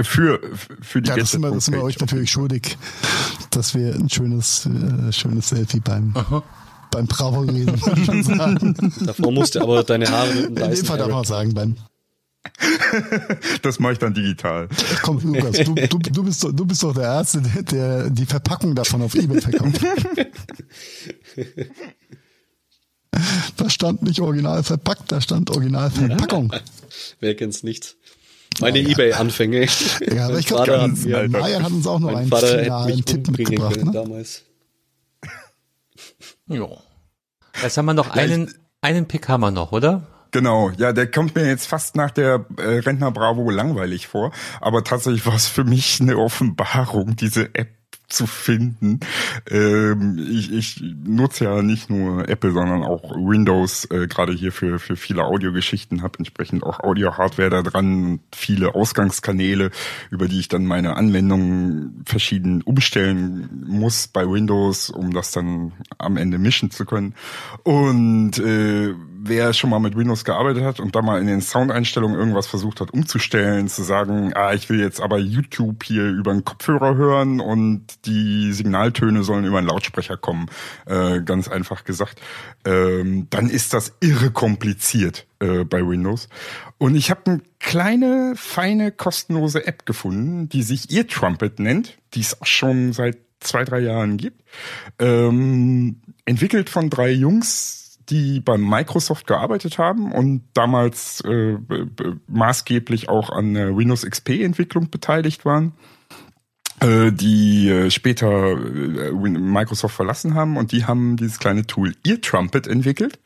Für, 0.00 0.40
für 0.80 1.02
die 1.02 1.10
Ja, 1.10 1.16
das 1.16 1.32
sind 1.32 1.42
wir, 1.42 1.50
das 1.50 1.66
sind 1.66 1.74
wir 1.74 1.82
euch 1.82 1.98
natürlich 1.98 2.30
schuldig, 2.30 2.78
dass 3.50 3.74
wir 3.74 3.94
ein 3.94 4.08
schönes, 4.08 4.66
äh, 4.66 5.12
schönes 5.12 5.50
Selfie 5.50 5.80
beim, 5.80 6.14
beim 6.90 7.06
Bravo 7.06 7.40
reden, 7.40 7.78
schon 8.06 8.22
sagen. 8.22 8.92
Davor 9.04 9.32
musst 9.32 9.54
du 9.54 9.60
aber 9.60 9.84
deine 9.84 10.08
Haare 10.08 10.28
mit 10.28 10.44
dem 10.44 10.48
In 10.48 10.54
dem 10.54 10.70
Dyson 10.70 10.86
Fall 10.86 10.98
darf 10.98 11.10
man 11.10 11.24
sagen, 11.24 11.52
beim, 11.52 11.76
Das 13.60 13.78
mache 13.78 13.92
ich 13.92 13.98
dann 13.98 14.14
digital. 14.14 14.68
komm, 15.02 15.18
Lukas, 15.22 15.58
du, 15.58 15.74
du, 15.74 15.98
du, 15.98 16.24
bist 16.24 16.42
doch, 16.42 16.52
du 16.52 16.64
bist 16.64 16.82
doch 16.82 16.94
der 16.94 17.04
Erste, 17.04 17.42
der, 17.42 17.62
der 17.62 18.10
die 18.10 18.26
Verpackung 18.26 18.74
davon 18.74 19.02
auf 19.02 19.14
Ebay 19.14 19.40
verkauft. 19.40 19.80
Da 23.58 23.68
stand 23.68 24.02
nicht 24.02 24.20
original 24.20 24.62
verpackt, 24.62 25.12
da 25.12 25.20
stand 25.20 25.50
original 25.50 25.90
Verpackung. 25.90 26.50
Wer 27.20 27.36
kennt's 27.36 27.62
nicht? 27.62 27.96
Meine 28.60 28.78
Ja, 28.78 28.84
ja. 28.84 28.90
Ebay-Anfänge. 28.92 29.66
Ja, 30.14 30.24
aber 30.26 30.32
Mein 30.32 30.40
ich 30.40 30.46
glaube, 30.46 30.66
Vater 30.66 31.62
hat 31.62 31.72
uns 31.72 31.86
auch 31.86 31.98
noch 32.00 32.14
einen 32.14 32.28
Vater 32.28 32.86
mich 32.86 33.04
Tipp 33.04 33.28
mitgebracht. 33.28 33.74
können 33.74 33.86
Ne? 33.86 33.92
damals. 33.92 34.42
Ja. 36.48 36.66
Jetzt 37.62 37.76
haben 37.76 37.86
wir 37.86 37.94
noch 37.94 38.10
einen, 38.10 38.52
einen 38.80 39.06
Pick 39.06 39.28
haben 39.28 39.40
wir 39.42 39.50
noch, 39.50 39.72
oder? 39.72 40.06
Genau, 40.32 40.70
ja, 40.78 40.92
der 40.92 41.10
kommt 41.10 41.34
mir 41.34 41.46
jetzt 41.46 41.66
fast 41.66 41.94
nach 41.94 42.10
der 42.10 42.46
äh, 42.56 42.62
Rentner 42.62 43.10
Bravo 43.10 43.50
langweilig 43.50 44.06
vor, 44.06 44.32
aber 44.62 44.82
tatsächlich 44.82 45.26
war 45.26 45.34
es 45.34 45.46
für 45.46 45.64
mich 45.64 46.00
eine 46.00 46.16
Offenbarung, 46.16 47.16
diese 47.16 47.54
App 47.54 47.68
zu 48.12 48.26
finden. 48.26 49.00
Ähm, 49.50 50.18
ich, 50.30 50.52
ich 50.52 50.82
nutze 51.04 51.44
ja 51.44 51.62
nicht 51.62 51.90
nur 51.90 52.28
Apple, 52.28 52.52
sondern 52.52 52.82
auch 52.82 53.10
Windows, 53.14 53.86
äh, 53.90 54.06
gerade 54.06 54.32
hier 54.32 54.52
für, 54.52 54.78
für 54.78 54.96
viele 54.96 55.24
Audiogeschichten, 55.24 56.02
habe 56.02 56.18
entsprechend 56.18 56.64
auch 56.64 56.80
Audio-Hardware 56.80 57.50
da 57.50 57.62
dran, 57.62 58.20
viele 58.34 58.74
Ausgangskanäle, 58.74 59.70
über 60.10 60.28
die 60.28 60.40
ich 60.40 60.48
dann 60.48 60.64
meine 60.64 60.96
Anwendungen 60.96 62.02
verschieden 62.06 62.62
umstellen 62.62 63.48
muss 63.66 64.08
bei 64.08 64.28
Windows, 64.28 64.90
um 64.90 65.12
das 65.12 65.32
dann 65.32 65.72
am 65.98 66.16
Ende 66.16 66.38
mischen 66.38 66.70
zu 66.70 66.84
können. 66.84 67.14
Und 67.62 68.38
äh, 68.38 68.94
wer 69.24 69.52
schon 69.52 69.70
mal 69.70 69.78
mit 69.78 69.96
Windows 69.96 70.24
gearbeitet 70.24 70.64
hat 70.64 70.80
und 70.80 70.96
da 70.96 71.02
mal 71.02 71.20
in 71.20 71.26
den 71.26 71.40
Soundeinstellungen 71.40 72.18
irgendwas 72.18 72.46
versucht 72.46 72.80
hat 72.80 72.92
umzustellen, 72.92 73.68
zu 73.68 73.82
sagen, 73.82 74.32
ah, 74.34 74.52
ich 74.52 74.68
will 74.68 74.80
jetzt 74.80 75.00
aber 75.00 75.18
YouTube 75.18 75.84
hier 75.84 76.08
über 76.08 76.32
einen 76.32 76.44
Kopfhörer 76.44 76.96
hören 76.96 77.40
und 77.40 77.86
die 78.04 78.52
Signaltöne 78.52 79.22
sollen 79.22 79.44
über 79.44 79.58
einen 79.58 79.68
Lautsprecher 79.68 80.16
kommen, 80.16 80.46
äh, 80.86 81.20
ganz 81.20 81.48
einfach 81.48 81.84
gesagt, 81.84 82.20
ähm, 82.64 83.28
dann 83.30 83.48
ist 83.48 83.74
das 83.74 83.92
irre 84.00 84.30
kompliziert 84.30 85.26
äh, 85.38 85.64
bei 85.64 85.86
Windows. 85.86 86.28
Und 86.78 86.96
ich 86.96 87.10
habe 87.10 87.22
eine 87.26 87.40
kleine, 87.60 88.34
feine, 88.36 88.90
kostenlose 88.90 89.66
App 89.66 89.86
gefunden, 89.86 90.48
die 90.48 90.62
sich 90.62 90.90
Ear 90.90 91.06
Trumpet 91.06 91.60
nennt, 91.60 91.98
die 92.14 92.20
es 92.20 92.40
auch 92.40 92.46
schon 92.46 92.92
seit 92.92 93.18
zwei, 93.38 93.64
drei 93.64 93.80
Jahren 93.80 94.16
gibt. 94.16 94.42
Ähm, 94.98 96.00
entwickelt 96.24 96.70
von 96.70 96.90
drei 96.90 97.10
Jungs, 97.10 97.81
die 98.08 98.40
beim 98.40 98.68
Microsoft 98.68 99.26
gearbeitet 99.26 99.78
haben 99.78 100.12
und 100.12 100.42
damals 100.54 101.22
äh, 101.24 101.56
maßgeblich 102.26 103.08
auch 103.08 103.30
an 103.30 103.54
der 103.54 103.76
Windows 103.76 104.04
XP-Entwicklung 104.04 104.90
beteiligt 104.90 105.44
waren 105.44 105.72
äh, 106.82 107.12
die 107.12 107.68
äh, 107.68 107.90
später 107.90 108.52
äh, 108.52 109.12
Microsoft 109.12 109.94
verlassen 109.94 110.34
haben 110.34 110.56
und 110.56 110.72
die 110.72 110.84
haben 110.84 111.16
dieses 111.16 111.38
kleine 111.38 111.66
Tool 111.66 111.94
Ear 112.04 112.20
Trumpet 112.20 112.66
entwickelt, 112.66 113.20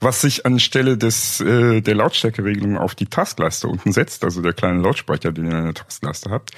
was 0.00 0.20
sich 0.20 0.46
anstelle 0.46 0.96
des 0.96 1.40
äh, 1.40 1.80
der 1.80 1.94
Lautstärkeregelung 1.96 2.78
auf 2.78 2.94
die 2.94 3.06
Taskleiste 3.06 3.66
unten 3.66 3.92
setzt, 3.92 4.24
also 4.24 4.40
der 4.40 4.52
kleine 4.52 4.80
Lautsprecher, 4.80 5.32
den 5.32 5.46
ihr 5.46 5.58
in 5.58 5.64
der 5.64 5.74
Taskleiste 5.74 6.30
habt. 6.30 6.52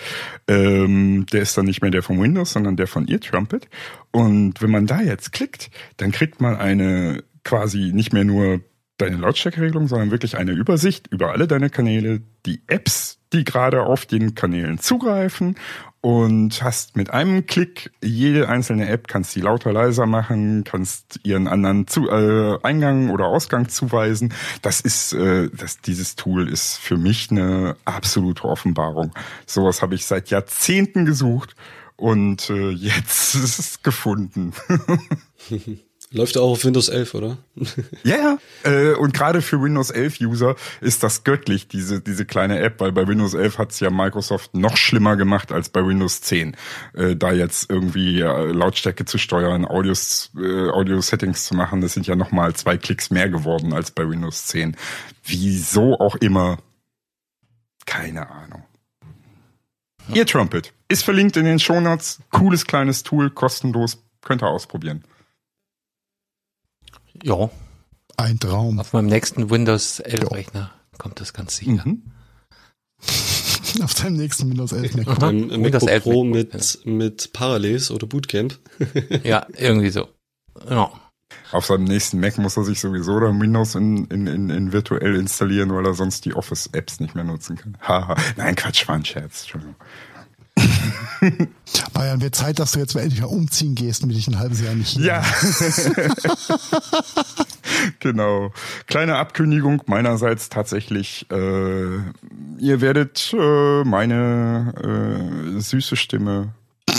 Ähm, 0.46 1.24
der 1.32 1.42
ist 1.42 1.56
dann 1.56 1.64
nicht 1.64 1.80
mehr 1.80 1.90
der 1.90 2.02
von 2.02 2.20
Windows, 2.20 2.52
sondern 2.52 2.76
der 2.76 2.86
von 2.86 3.08
Ear 3.08 3.20
Trumpet. 3.20 3.68
Und 4.10 4.60
wenn 4.60 4.70
man 4.70 4.86
da 4.86 5.00
jetzt 5.00 5.32
klickt, 5.32 5.70
dann 5.96 6.12
kriegt 6.12 6.40
man 6.40 6.56
eine 6.56 7.24
quasi 7.44 7.92
nicht 7.92 8.12
mehr 8.12 8.24
nur 8.24 8.60
deine 8.98 9.16
Lautstärkeregelung, 9.16 9.88
sondern 9.88 10.10
wirklich 10.10 10.36
eine 10.36 10.52
Übersicht 10.52 11.08
über 11.08 11.32
alle 11.32 11.48
deine 11.48 11.68
Kanäle, 11.68 12.22
die 12.46 12.62
Apps, 12.68 13.18
die 13.32 13.44
gerade 13.44 13.82
auf 13.82 14.06
den 14.06 14.34
Kanälen 14.34 14.78
zugreifen 14.78 15.56
und 16.00 16.62
hast 16.62 16.96
mit 16.96 17.10
einem 17.10 17.46
Klick 17.46 17.90
jede 18.02 18.48
einzelne 18.48 18.88
App, 18.88 19.08
kannst 19.08 19.34
die 19.34 19.40
lauter, 19.40 19.72
leiser 19.72 20.06
machen, 20.06 20.62
kannst 20.62 21.18
ihren 21.24 21.48
anderen 21.48 21.86
zu, 21.88 22.08
äh, 22.08 22.58
Eingang 22.62 23.10
oder 23.10 23.26
Ausgang 23.26 23.68
zuweisen. 23.68 24.32
Das 24.62 24.80
ist, 24.80 25.14
äh, 25.14 25.48
das, 25.52 25.80
dieses 25.80 26.14
Tool 26.14 26.48
ist 26.48 26.76
für 26.76 26.96
mich 26.96 27.30
eine 27.30 27.76
absolute 27.84 28.44
Offenbarung. 28.44 29.12
Sowas 29.46 29.82
habe 29.82 29.94
ich 29.94 30.06
seit 30.06 30.30
Jahrzehnten 30.30 31.04
gesucht 31.04 31.56
und 31.96 32.50
äh, 32.50 32.70
jetzt 32.70 33.34
ist 33.34 33.58
es 33.58 33.82
gefunden. 33.82 34.52
Läuft 36.14 36.38
auch 36.38 36.52
auf 36.52 36.64
Windows 36.64 36.88
11, 36.88 37.14
oder? 37.14 37.38
Ja, 38.04 38.16
ja. 38.16 38.38
Äh, 38.62 38.94
und 38.94 39.14
gerade 39.14 39.42
für 39.42 39.60
Windows 39.60 39.90
11 39.90 40.20
User 40.20 40.54
ist 40.80 41.02
das 41.02 41.24
göttlich, 41.24 41.66
diese, 41.66 42.00
diese 42.00 42.24
kleine 42.24 42.60
App, 42.60 42.80
weil 42.80 42.92
bei 42.92 43.08
Windows 43.08 43.34
11 43.34 43.58
hat's 43.58 43.80
ja 43.80 43.90
Microsoft 43.90 44.54
noch 44.54 44.76
schlimmer 44.76 45.16
gemacht 45.16 45.50
als 45.50 45.70
bei 45.70 45.84
Windows 45.84 46.20
10. 46.20 46.56
Äh, 46.92 47.16
da 47.16 47.32
jetzt 47.32 47.68
irgendwie 47.68 48.20
äh, 48.20 48.52
Lautstärke 48.52 49.04
zu 49.04 49.18
steuern, 49.18 49.64
Audios, 49.64 50.30
äh, 50.36 50.68
Audio-Settings 50.70 51.46
zu 51.46 51.54
machen, 51.56 51.80
das 51.80 51.94
sind 51.94 52.06
ja 52.06 52.14
nochmal 52.14 52.54
zwei 52.54 52.76
Klicks 52.76 53.10
mehr 53.10 53.28
geworden 53.28 53.72
als 53.72 53.90
bei 53.90 54.08
Windows 54.08 54.46
10. 54.46 54.76
Wieso 55.24 55.98
auch 55.98 56.14
immer, 56.16 56.58
keine 57.86 58.30
Ahnung. 58.30 58.62
Ihr 60.12 60.26
Trumpet 60.26 60.72
ist 60.88 61.02
verlinkt 61.02 61.36
in 61.36 61.44
den 61.44 61.58
Shownotes. 61.58 62.20
Cooles 62.30 62.66
kleines 62.66 63.02
Tool, 63.02 63.30
kostenlos, 63.30 64.04
könnt 64.22 64.44
ihr 64.44 64.48
ausprobieren. 64.48 65.02
Ja. 67.22 67.50
Ein 68.16 68.38
Traum. 68.38 68.78
Auf 68.78 68.92
meinem 68.92 69.06
nächsten 69.06 69.50
Windows 69.50 70.00
11 70.00 70.30
Rechner 70.30 70.70
kommt 70.98 71.20
das 71.20 71.32
ganz 71.32 71.56
sicher. 71.56 71.82
Mhm. 71.84 72.02
Auf 73.82 73.94
deinem 73.94 74.16
nächsten 74.16 74.50
Windows 74.50 74.72
11 74.72 74.96
Mac. 74.96 75.22
Ein 75.22 75.50
Windows 75.50 75.82
MacBook 75.82 75.90
11 75.90 76.02
Pro 76.04 76.24
mit, 76.24 76.80
mit 76.84 77.32
Parallels 77.32 77.90
oder 77.90 78.06
Bootcamp. 78.06 78.58
Ja, 79.24 79.46
irgendwie 79.56 79.90
so. 79.90 80.08
Ja. 80.68 80.92
Auf 81.50 81.66
seinem 81.66 81.84
nächsten 81.84 82.20
Mac 82.20 82.38
muss 82.38 82.56
er 82.56 82.64
sich 82.64 82.80
sowieso 82.80 83.18
dann 83.18 83.40
Windows 83.40 83.74
in, 83.74 84.06
in, 84.06 84.26
in, 84.26 84.50
in 84.50 84.72
virtuell 84.72 85.16
installieren, 85.16 85.74
weil 85.74 85.86
er 85.86 85.94
sonst 85.94 86.24
die 86.24 86.34
Office-Apps 86.34 87.00
nicht 87.00 87.14
mehr 87.14 87.24
nutzen 87.24 87.56
kann. 87.56 87.76
Haha. 87.80 88.14
Nein, 88.36 88.54
Quatsch, 88.54 88.86
war 88.86 88.94
ein 88.94 89.04
Scherz. 89.04 89.42
Entschuldigung. 89.42 89.76
Bayern, 91.92 92.20
wird 92.20 92.34
Zeit, 92.34 92.58
dass 92.58 92.72
du 92.72 92.78
jetzt 92.78 92.94
mal 92.94 93.02
endlich 93.02 93.20
mal 93.20 93.28
umziehen 93.28 93.74
gehst 93.74 94.02
und 94.02 94.10
dich 94.10 94.28
ein 94.28 94.38
halbes 94.38 94.60
Jahr 94.60 94.74
nicht 94.74 94.90
hier 94.90 95.06
Ja. 95.06 95.22
genau. 98.00 98.52
Kleine 98.86 99.16
Abkündigung 99.16 99.82
meinerseits 99.86 100.48
tatsächlich. 100.48 101.26
Äh, 101.30 101.96
ihr 102.58 102.80
werdet 102.80 103.34
äh, 103.38 103.84
meine 103.84 104.74
äh, 105.56 105.60
süße 105.60 105.96
Stimme 105.96 106.54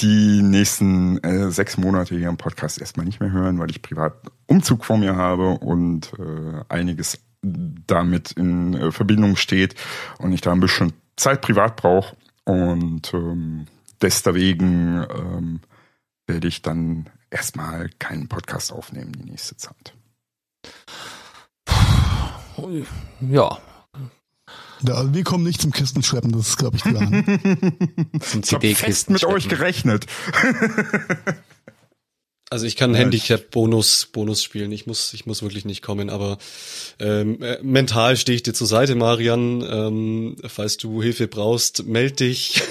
die 0.00 0.42
nächsten 0.42 1.18
äh, 1.18 1.50
sechs 1.50 1.76
Monate 1.78 2.16
hier 2.16 2.28
im 2.28 2.36
Podcast 2.36 2.80
erstmal 2.80 3.06
nicht 3.06 3.20
mehr 3.20 3.32
hören, 3.32 3.58
weil 3.58 3.70
ich 3.70 3.82
privat 3.82 4.14
Umzug 4.46 4.84
vor 4.84 4.98
mir 4.98 5.16
habe 5.16 5.50
und 5.50 6.12
äh, 6.18 6.64
einiges 6.68 7.20
damit 7.42 8.32
in 8.32 8.74
äh, 8.74 8.92
Verbindung 8.92 9.36
steht 9.36 9.74
und 10.18 10.32
ich 10.32 10.40
da 10.40 10.52
ein 10.52 10.60
bisschen 10.60 10.92
Zeit 11.16 11.40
privat 11.40 11.76
brauche 11.76 12.16
und 12.44 13.12
ähm, 13.14 13.66
deswegen 14.00 15.06
ähm, 15.10 15.60
werde 16.26 16.48
ich 16.48 16.62
dann 16.62 17.10
erstmal 17.30 17.88
keinen 17.98 18.28
Podcast 18.28 18.72
aufnehmen 18.72 19.12
die 19.12 19.30
nächste 19.30 19.56
Zeit. 19.56 19.94
Ja, 23.20 23.58
Ja, 24.82 25.12
wir 25.12 25.24
kommen 25.24 25.44
nicht 25.44 25.60
zum 25.60 25.72
Kistenschleppen, 25.72 26.32
das 26.32 26.48
ist, 26.48 26.56
glaube 26.58 26.76
ich, 26.76 26.82
klar. 26.82 27.02
zum 28.20 28.40
Ich 28.42 28.52
habe 28.54 28.74
fest 28.74 29.06
CD-Kisten. 29.06 29.12
mit 29.14 29.24
euch 29.24 29.48
gerechnet. 29.48 30.06
Also 32.54 32.66
ich 32.66 32.76
kann 32.76 32.94
Handicap-Bonus 32.94 34.10
Bonus 34.12 34.40
spielen. 34.40 34.70
Ich 34.70 34.86
muss, 34.86 35.12
ich 35.12 35.26
muss 35.26 35.42
wirklich 35.42 35.64
nicht 35.64 35.82
kommen, 35.82 36.08
aber 36.08 36.38
ähm, 37.00 37.42
äh, 37.42 37.58
mental 37.64 38.16
stehe 38.16 38.36
ich 38.36 38.44
dir 38.44 38.52
zur 38.52 38.68
Seite, 38.68 38.94
Marian. 38.94 39.66
Ähm, 39.68 40.36
falls 40.46 40.76
du 40.76 41.02
Hilfe 41.02 41.26
brauchst, 41.26 41.84
meld 41.86 42.20
dich. 42.20 42.62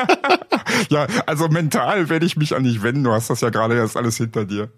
ja, 0.90 1.06
also 1.24 1.48
mental 1.48 2.10
werde 2.10 2.26
ich 2.26 2.36
mich 2.36 2.54
an 2.54 2.64
dich 2.64 2.82
wenden. 2.82 3.04
Du 3.04 3.12
hast 3.12 3.30
das 3.30 3.40
ja 3.40 3.48
gerade 3.48 3.74
erst 3.74 3.96
alles 3.96 4.18
hinter 4.18 4.44
dir. 4.44 4.70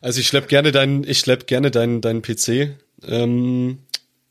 Also 0.00 0.18
ich 0.18 0.26
schlepp 0.26 0.48
gerne 0.48 0.72
deinen, 0.72 1.04
ich 1.04 1.18
schlepp 1.18 1.46
gerne 1.46 1.70
deinen, 1.70 2.00
deinen 2.00 2.22
PC 2.22 2.78
ähm, 3.06 3.80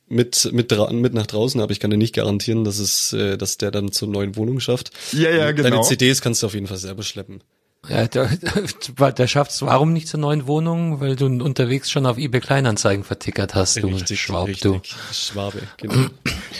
mit 0.07 0.51
mit 0.53 0.71
mit 0.91 1.13
nach 1.13 1.27
draußen, 1.27 1.61
aber 1.61 1.71
ich 1.71 1.79
kann 1.79 1.91
dir 1.91 1.97
nicht 1.97 2.15
garantieren, 2.15 2.63
dass 2.63 2.79
es, 2.79 3.13
äh, 3.13 3.37
dass 3.37 3.59
der 3.59 3.69
dann 3.69 3.91
zur 3.91 4.07
neuen 4.07 4.35
Wohnung 4.37 4.59
schafft. 4.59 4.89
Ja, 5.11 5.29
ja, 5.29 5.51
genau. 5.51 5.69
Deine 5.69 5.81
CDs 5.83 6.21
kannst 6.21 6.41
du 6.41 6.47
auf 6.47 6.55
jeden 6.55 6.65
Fall 6.65 6.77
selber 6.77 7.03
schleppen. 7.03 7.43
Ja, 7.89 8.05
der, 8.07 8.29
der 9.11 9.27
schafft 9.27 9.51
es 9.51 9.61
warum 9.63 9.91
nicht 9.91 10.07
zur 10.07 10.19
neuen 10.19 10.45
Wohnung? 10.45 10.99
Weil 11.01 11.15
du 11.15 11.25
unterwegs 11.25 11.89
schon 11.89 12.05
auf 12.05 12.17
eBay 12.19 12.39
Kleinanzeigen 12.39 13.03
vertickert 13.03 13.55
hast, 13.55 13.77
du 13.81 13.87
richtig, 13.87 14.21
Schwab, 14.21 14.47
richtig. 14.47 14.61
du. 14.71 15.13
Schwabe, 15.13 15.63
genau. 15.77 16.09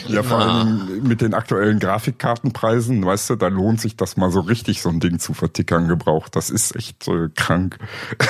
Ja, 0.08 0.24
vor 0.24 0.38
allem 0.38 1.02
mit 1.04 1.20
den 1.20 1.32
aktuellen 1.34 1.78
Grafikkartenpreisen, 1.78 3.04
weißt 3.06 3.30
du, 3.30 3.36
da 3.36 3.46
lohnt 3.46 3.80
sich 3.80 3.96
das 3.96 4.16
mal 4.16 4.32
so 4.32 4.40
richtig, 4.40 4.82
so 4.82 4.88
ein 4.88 4.98
Ding 4.98 5.20
zu 5.20 5.32
vertickern 5.32 5.86
gebraucht. 5.86 6.34
Das 6.34 6.50
ist 6.50 6.74
echt 6.74 7.06
äh, 7.08 7.28
krank. 7.34 7.78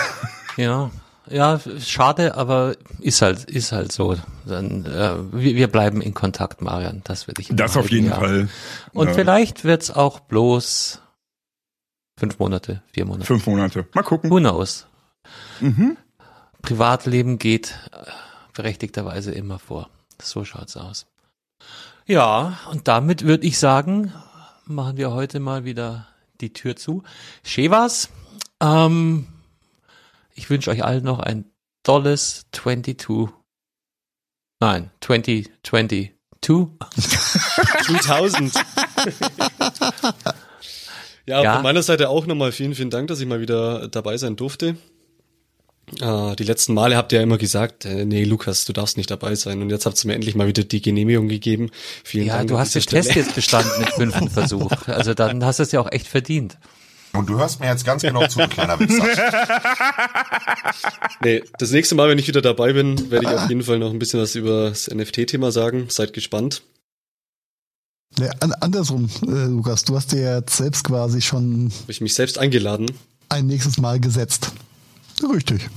Ja, 0.59 0.91
ja, 1.31 1.59
schade, 1.81 2.35
aber 2.37 2.75
ist 3.01 3.23
halt, 3.23 3.45
ist 3.45 3.73
halt 3.73 3.91
so. 3.91 4.17
Dann, 4.45 4.85
äh, 4.85 5.15
wir, 5.33 5.55
wir 5.57 5.69
bleiben 5.69 6.03
in 6.03 6.13
Kontakt, 6.13 6.61
Marian. 6.61 7.01
Das 7.05 7.27
würde 7.27 7.41
ich. 7.41 7.49
Das 7.53 7.79
auf 7.79 7.91
jeden 7.91 8.09
Jahr. 8.09 8.19
Fall. 8.21 8.49
Und 8.93 9.07
Ja. 9.09 9.15
vielleicht 9.15 9.65
wird's 9.65 9.91
auch 9.91 10.21
bloß 10.21 11.01
fünf 12.23 12.39
Monate, 12.39 12.83
vier 12.93 13.05
Monate. 13.05 13.27
Fünf 13.27 13.49
Monate. 13.49 13.85
Mal 13.95 14.05
gucken. 14.05 14.31
Who 14.31 14.39
knows? 14.39 14.87
Mhm. 15.59 15.97
Privatleben 16.63 17.37
geht 17.37 17.77
äh, 17.91 17.97
berechtigterweise 18.55 19.33
immer 19.33 19.59
vor. 19.59 19.91
So 20.23 20.45
schaut's 20.45 20.77
aus. 20.77 21.07
Ja, 22.07 22.61
und 22.71 22.87
damit 22.87 23.25
würde 23.25 23.45
ich 23.45 23.59
sagen, 23.59 24.13
machen 24.67 24.99
wir 24.99 25.11
heute 25.11 25.41
mal 25.41 25.65
wieder 25.65 26.07
die 26.41 26.53
Tür 26.53 26.77
zu. 26.77 27.03
Schevas, 27.43 28.09
ähm, 28.61 29.27
ich 30.37 30.49
wünsche 30.49 30.71
euch 30.71 30.85
allen 30.85 31.03
noch 31.03 31.19
ein 31.19 31.47
tolles 31.83 32.47
22. 32.53 33.35
Nein, 34.61 34.93
2022. 35.01 36.13
2000. 36.41 38.53
ja, 41.27 41.43
Ja. 41.43 41.55
von 41.55 41.63
meiner 41.63 41.83
Seite 41.83 42.09
auch 42.09 42.27
nochmal 42.27 42.53
vielen, 42.53 42.75
vielen 42.75 42.91
Dank, 42.91 43.09
dass 43.09 43.21
ich 43.21 43.27
mal 43.27 43.41
wieder 43.41 43.89
dabei 43.89 44.17
sein 44.17 44.37
durfte. 44.37 44.77
Äh, 46.01 46.37
die 46.37 46.45
letzten 46.45 46.75
Male 46.75 46.97
habt 46.97 47.13
ihr 47.13 47.19
ja 47.19 47.23
immer 47.25 47.39
gesagt, 47.39 47.85
äh, 47.85 48.05
nee, 48.05 48.25
Lukas, 48.25 48.65
du 48.65 48.73
darfst 48.73 48.97
nicht 48.97 49.11
dabei 49.11 49.35
sein. 49.35 49.61
Und 49.63 49.71
jetzt 49.71 49.85
habt 49.85 50.03
ihr 50.03 50.07
mir 50.09 50.15
endlich 50.15 50.35
mal 50.35 50.47
wieder 50.47 50.65
die 50.65 50.81
Genehmigung 50.81 51.29
gegeben. 51.29 51.71
Vielen 52.05 52.27
Ja, 52.29 52.37
Dank. 52.39 52.49
du 52.49 52.55
an 52.55 52.61
hast 52.61 52.75
den 52.75 52.81
dieser 52.83 52.91
Test 52.97 53.11
Stelle. 53.11 53.27
jetzt 53.27 53.35
bestanden 53.35 53.83
im 53.83 53.87
fünften 53.93 54.31
Versuch. 54.31 54.71
Also 54.87 55.13
dann 55.15 55.45
hast 55.45 55.59
du 55.59 55.65
es 55.65 55.73
ja 55.73 55.81
auch 55.81 55.91
echt 55.93 56.07
verdient. 56.07 56.57
Und 57.15 57.29
du 57.29 57.37
hörst 57.39 57.61
mir 57.61 57.67
jetzt 57.67 57.85
ganz 57.85 58.01
genau 58.03 58.27
zu, 58.27 58.39
du 58.39 58.49
kleiner 58.49 58.79
Wichser. 58.81 59.05
Nee, 61.23 61.43
das 61.59 61.71
nächste 61.71 61.95
Mal, 61.95 62.09
wenn 62.09 62.19
ich 62.19 62.29
wieder 62.29 62.43
dabei 62.43 62.73
bin, 62.73 63.11
werde 63.11 63.27
ich 63.27 63.33
auf 63.33 63.49
jeden 63.49 63.63
Fall 63.63 63.79
noch 63.79 63.91
ein 63.91 63.99
bisschen 63.99 64.21
was 64.21 64.35
über 64.35 64.71
das 64.71 64.89
NFT-Thema 64.93 65.53
sagen. 65.53 65.87
Seid 65.89 66.13
gespannt. 66.13 66.63
Ja, 68.19 68.31
an, 68.41 68.53
andersrum, 68.61 69.09
äh, 69.27 69.47
Lukas, 69.47 69.85
du 69.85 69.97
hast 69.97 70.13
dir 70.13 70.37
jetzt 70.37 70.57
selbst 70.57 70.85
quasi 70.85 71.23
schon 71.23 71.73
Habe 71.83 71.93
ich 71.93 72.01
mich 72.01 72.15
selbst 72.15 72.39
eingeladen. 72.39 72.91
ein 73.29 73.47
nächstes 73.47 73.79
Mal 73.79 74.01
gesetzt. 74.01 74.53
Richtig. 75.33 75.69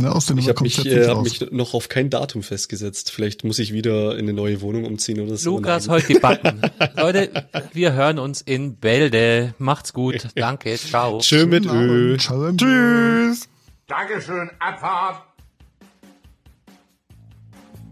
Ne, 0.00 0.10
aus 0.10 0.26
der 0.26 0.36
Ich 0.38 0.48
habe 0.48 0.62
mich, 0.62 0.84
äh, 0.86 1.06
hab 1.06 1.22
mich 1.22 1.50
noch 1.50 1.74
auf 1.74 1.88
kein 1.88 2.08
Datum 2.08 2.42
festgesetzt. 2.42 3.10
Vielleicht 3.10 3.44
muss 3.44 3.58
ich 3.58 3.72
wieder 3.72 4.12
in 4.14 4.20
eine 4.20 4.32
neue 4.32 4.62
Wohnung 4.62 4.84
umziehen 4.84 5.20
oder 5.20 5.36
so. 5.36 5.56
Lukas, 5.56 5.88
heute 5.88 6.14
die 6.14 6.18
Backen. 6.18 6.62
Leute, 6.96 7.46
wir 7.74 7.92
hören 7.92 8.18
uns 8.18 8.40
in 8.40 8.76
Bälde. 8.76 9.54
Macht's 9.58 9.92
gut. 9.92 10.28
Danke. 10.34 10.76
Ciao. 10.76 11.18
Tschö 11.18 11.46
mit. 11.46 11.66
Ö. 11.66 12.16
Tschüss. 12.16 13.48
Dankeschön, 13.86 14.50
Abfahrt. 14.58 15.31